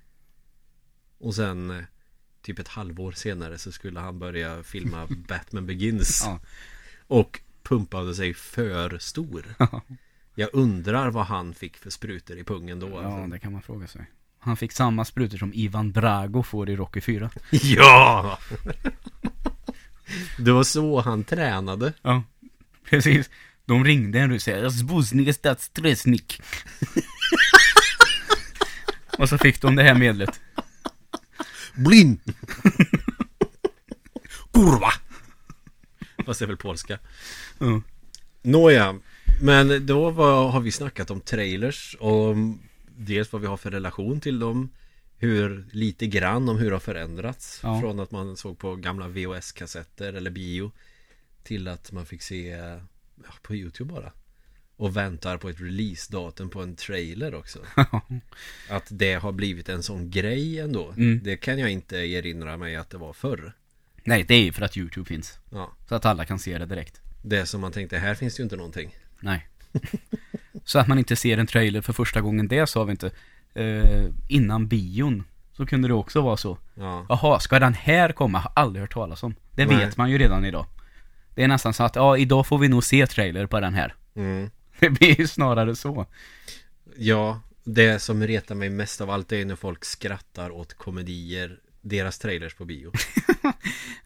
Och 1.18 1.34
sen 1.34 1.70
eh, 1.70 1.84
Typ 2.42 2.58
ett 2.58 2.68
halvår 2.68 3.12
senare 3.12 3.58
så 3.58 3.72
skulle 3.72 4.00
han 4.00 4.18
börja 4.18 4.62
filma 4.62 5.06
Batman 5.28 5.66
Begins 5.66 6.22
ja. 6.24 6.40
Och 7.06 7.40
pumpade 7.62 8.14
sig 8.14 8.34
för 8.34 8.98
stor. 8.98 9.54
Jag 10.34 10.48
undrar 10.52 11.10
vad 11.10 11.26
han 11.26 11.54
fick 11.54 11.76
för 11.76 11.90
sprutor 11.90 12.38
i 12.38 12.44
pungen 12.44 12.80
då. 12.80 12.88
Ja, 12.88 13.04
alltså. 13.04 13.26
det 13.26 13.38
kan 13.38 13.52
man 13.52 13.62
fråga 13.62 13.86
sig. 13.86 14.10
Han 14.38 14.56
fick 14.56 14.72
samma 14.72 15.04
sprutor 15.04 15.38
som 15.38 15.54
Ivan 15.54 15.92
Drago 15.92 16.42
får 16.42 16.70
i 16.70 16.76
Rocky 16.76 17.00
4. 17.00 17.30
Ja! 17.50 18.38
Det 20.38 20.52
var 20.52 20.64
så 20.64 21.00
han 21.00 21.24
tränade. 21.24 21.92
Ja, 22.02 22.22
precis. 22.90 23.30
De 23.64 23.84
ringde 23.84 24.20
en 24.20 24.32
och 24.32 24.42
säger 24.42 24.68
Zbuznik 24.68 25.34
stat 25.34 25.60
stressnik. 25.60 26.42
och 29.18 29.28
så 29.28 29.38
fick 29.38 29.62
de 29.62 29.76
det 29.76 29.82
här 29.82 29.94
medlet. 29.94 30.40
Blind! 31.74 32.20
Kurva! 34.52 34.92
Fast 36.26 36.40
det 36.40 36.44
är 36.44 36.46
väl 36.46 36.56
polska. 36.56 36.98
Ja. 37.58 37.82
Nåja, 38.42 38.98
men 39.42 39.86
då 39.86 40.10
var, 40.10 40.50
har 40.50 40.60
vi 40.60 40.72
snackat 40.72 41.10
om 41.10 41.20
trailers 41.20 41.96
och 42.00 42.36
dels 42.96 43.32
vad 43.32 43.40
vi 43.40 43.46
har 43.46 43.56
för 43.56 43.70
relation 43.70 44.20
till 44.20 44.38
dem. 44.38 44.70
Hur, 45.16 45.66
lite 45.70 46.06
grann 46.06 46.48
om 46.48 46.58
hur 46.58 46.66
det 46.66 46.74
har 46.74 46.80
förändrats. 46.80 47.60
Ja. 47.62 47.80
Från 47.80 48.00
att 48.00 48.10
man 48.10 48.36
såg 48.36 48.58
på 48.58 48.76
gamla 48.76 49.08
VHS-kassetter 49.08 50.12
eller 50.12 50.30
bio. 50.30 50.72
Till 51.42 51.68
att 51.68 51.92
man 51.92 52.06
fick 52.06 52.22
se 52.22 52.46
ja, 52.46 53.32
på 53.42 53.54
YouTube 53.54 53.94
bara. 53.94 54.12
Och 54.76 54.96
väntar 54.96 55.36
på 55.36 55.48
ett 55.48 55.60
releasedatum 55.60 56.50
på 56.50 56.62
en 56.62 56.76
trailer 56.76 57.34
också. 57.34 57.58
Att 58.68 58.86
det 58.90 59.14
har 59.14 59.32
blivit 59.32 59.68
en 59.68 59.82
sån 59.82 60.10
grej 60.10 60.60
ändå. 60.60 60.90
Mm. 60.90 61.20
Det 61.24 61.36
kan 61.36 61.58
jag 61.58 61.70
inte 61.70 61.96
erinra 61.96 62.56
mig 62.56 62.76
att 62.76 62.90
det 62.90 62.98
var 62.98 63.12
förr. 63.12 63.52
Nej, 64.04 64.24
det 64.28 64.34
är 64.34 64.42
ju 64.42 64.52
för 64.52 64.62
att 64.62 64.76
YouTube 64.76 65.08
finns. 65.08 65.38
Ja, 65.50 65.72
Så 65.88 65.94
att 65.94 66.04
alla 66.04 66.24
kan 66.24 66.38
se 66.38 66.58
det 66.58 66.66
direkt. 66.66 67.00
det 67.22 67.46
som 67.46 67.60
man 67.60 67.72
tänkte, 67.72 67.98
här 67.98 68.14
finns 68.14 68.36
det 68.36 68.40
ju 68.40 68.44
inte 68.44 68.56
någonting. 68.56 68.96
Nej. 69.20 69.48
så 70.64 70.78
att 70.78 70.88
man 70.88 70.98
inte 70.98 71.16
ser 71.16 71.38
en 71.38 71.46
trailer 71.46 71.80
för 71.80 71.92
första 71.92 72.20
gången, 72.20 72.48
det 72.48 72.66
sa 72.66 72.84
vi 72.84 72.90
inte. 72.90 73.10
Eh, 73.54 74.04
innan 74.28 74.68
bion 74.68 75.24
så 75.52 75.66
kunde 75.66 75.88
det 75.88 75.94
också 75.94 76.20
vara 76.20 76.36
så. 76.36 76.58
Ja, 76.74 77.06
Jaha, 77.08 77.40
ska 77.40 77.58
den 77.58 77.74
här 77.74 78.12
komma? 78.12 78.38
Har 78.38 78.52
aldrig 78.56 78.80
hört 78.80 78.92
talas 78.92 79.22
om. 79.22 79.34
Det 79.50 79.66
Nej. 79.66 79.76
vet 79.76 79.96
man 79.96 80.10
ju 80.10 80.18
redan 80.18 80.44
idag. 80.44 80.66
Det 81.34 81.42
är 81.44 81.48
nästan 81.48 81.74
så 81.74 81.82
att, 81.84 81.96
ja, 81.96 82.16
idag 82.16 82.46
får 82.46 82.58
vi 82.58 82.68
nog 82.68 82.84
se 82.84 83.06
trailer 83.06 83.46
på 83.46 83.60
den 83.60 83.74
här. 83.74 83.94
mm. 84.14 84.50
Det 84.78 84.90
blir 84.90 85.20
ju 85.20 85.26
snarare 85.26 85.76
så. 85.76 86.06
ja 86.96 87.40
det 87.64 87.98
som 88.02 88.26
retar 88.26 88.54
mig 88.54 88.70
mest 88.70 89.00
av 89.00 89.10
allt 89.10 89.32
är 89.32 89.44
när 89.44 89.56
folk 89.56 89.84
skrattar 89.84 90.50
åt 90.50 90.74
komedier, 90.74 91.58
deras 91.82 92.18
trailers 92.18 92.54
på 92.54 92.64
bio. 92.64 92.92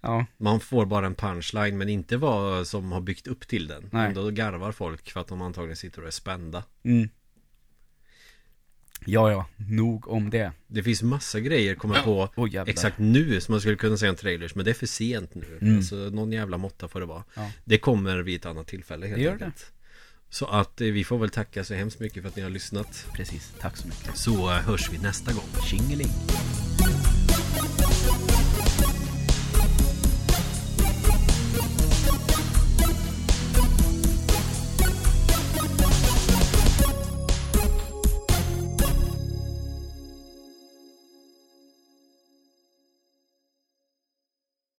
Ja, 0.01 0.27
Man 0.37 0.61
får 0.61 0.87
bara 0.87 1.07
en 1.07 1.15
punchline 1.15 1.79
men 1.79 1.89
inte 1.89 2.17
vad 2.17 2.67
som 2.67 2.93
har 2.93 3.01
byggt 3.01 3.27
upp 3.27 3.49
till 3.49 3.67
den. 3.67 3.89
Nej. 3.93 4.15
Då 4.15 4.31
garvar 4.31 4.73
folk 4.73 5.11
för 5.11 5.21
att 5.21 5.29
de 5.29 5.43
antagligen 5.43 5.77
sitter 5.77 6.01
och 6.01 6.07
är 6.07 6.11
spända. 6.11 6.65
mm. 6.85 7.09
Ja, 9.09 9.31
ja, 9.33 9.47
nog 9.57 10.09
om 10.09 10.31
det. 10.31 10.53
Det 10.67 10.83
finns 10.83 11.03
massa 11.03 11.41
grejer 11.41 11.75
kommer 11.75 12.03
på 12.03 12.49
jävlar. 12.49 12.71
exakt 12.73 12.99
nu 12.99 13.41
som 13.41 13.53
man 13.53 13.61
skulle 13.61 13.77
kunna 13.77 13.97
säga 13.97 14.11
en 14.11 14.17
trailers 14.17 14.55
men 14.55 14.65
det 14.65 14.71
är 14.71 14.75
för 14.75 14.87
sent 14.87 15.35
nu. 15.35 15.59
Mm. 15.61 15.77
Alltså 15.77 15.97
någon 15.97 16.33
jävla 16.33 16.59
måtta 16.59 16.89
får 16.89 17.01
det 17.01 17.07
vara. 17.07 17.25
Ja. 17.35 17.51
Det 17.65 17.79
kommer 17.79 18.19
vid 18.19 18.37
ett 18.37 18.47
annat 18.47 18.67
tillfälle 18.67 19.07
helt 19.07 19.19
Det 19.19 19.25
gör 19.25 19.33
enkelt. 19.33 19.73
Så 20.31 20.47
att 20.47 20.81
eh, 20.81 20.87
vi 20.87 21.05
får 21.05 21.19
väl 21.19 21.31
tacka 21.31 21.65
så 21.65 21.75
hemskt 21.75 22.01
mycket 22.01 22.23
för 22.23 22.29
att 22.29 22.37
ni 22.37 22.43
har 22.43 22.51
lyssnat. 22.51 23.07
Precis, 23.15 23.53
tack 23.61 23.77
så 23.77 23.89
mycket. 23.89 24.17
Så 24.17 24.51
eh, 24.51 24.57
hörs 24.57 24.91
vi 24.93 24.99
nästa 24.99 25.33
gång. 25.33 25.63
Tjingeling. 25.71 26.09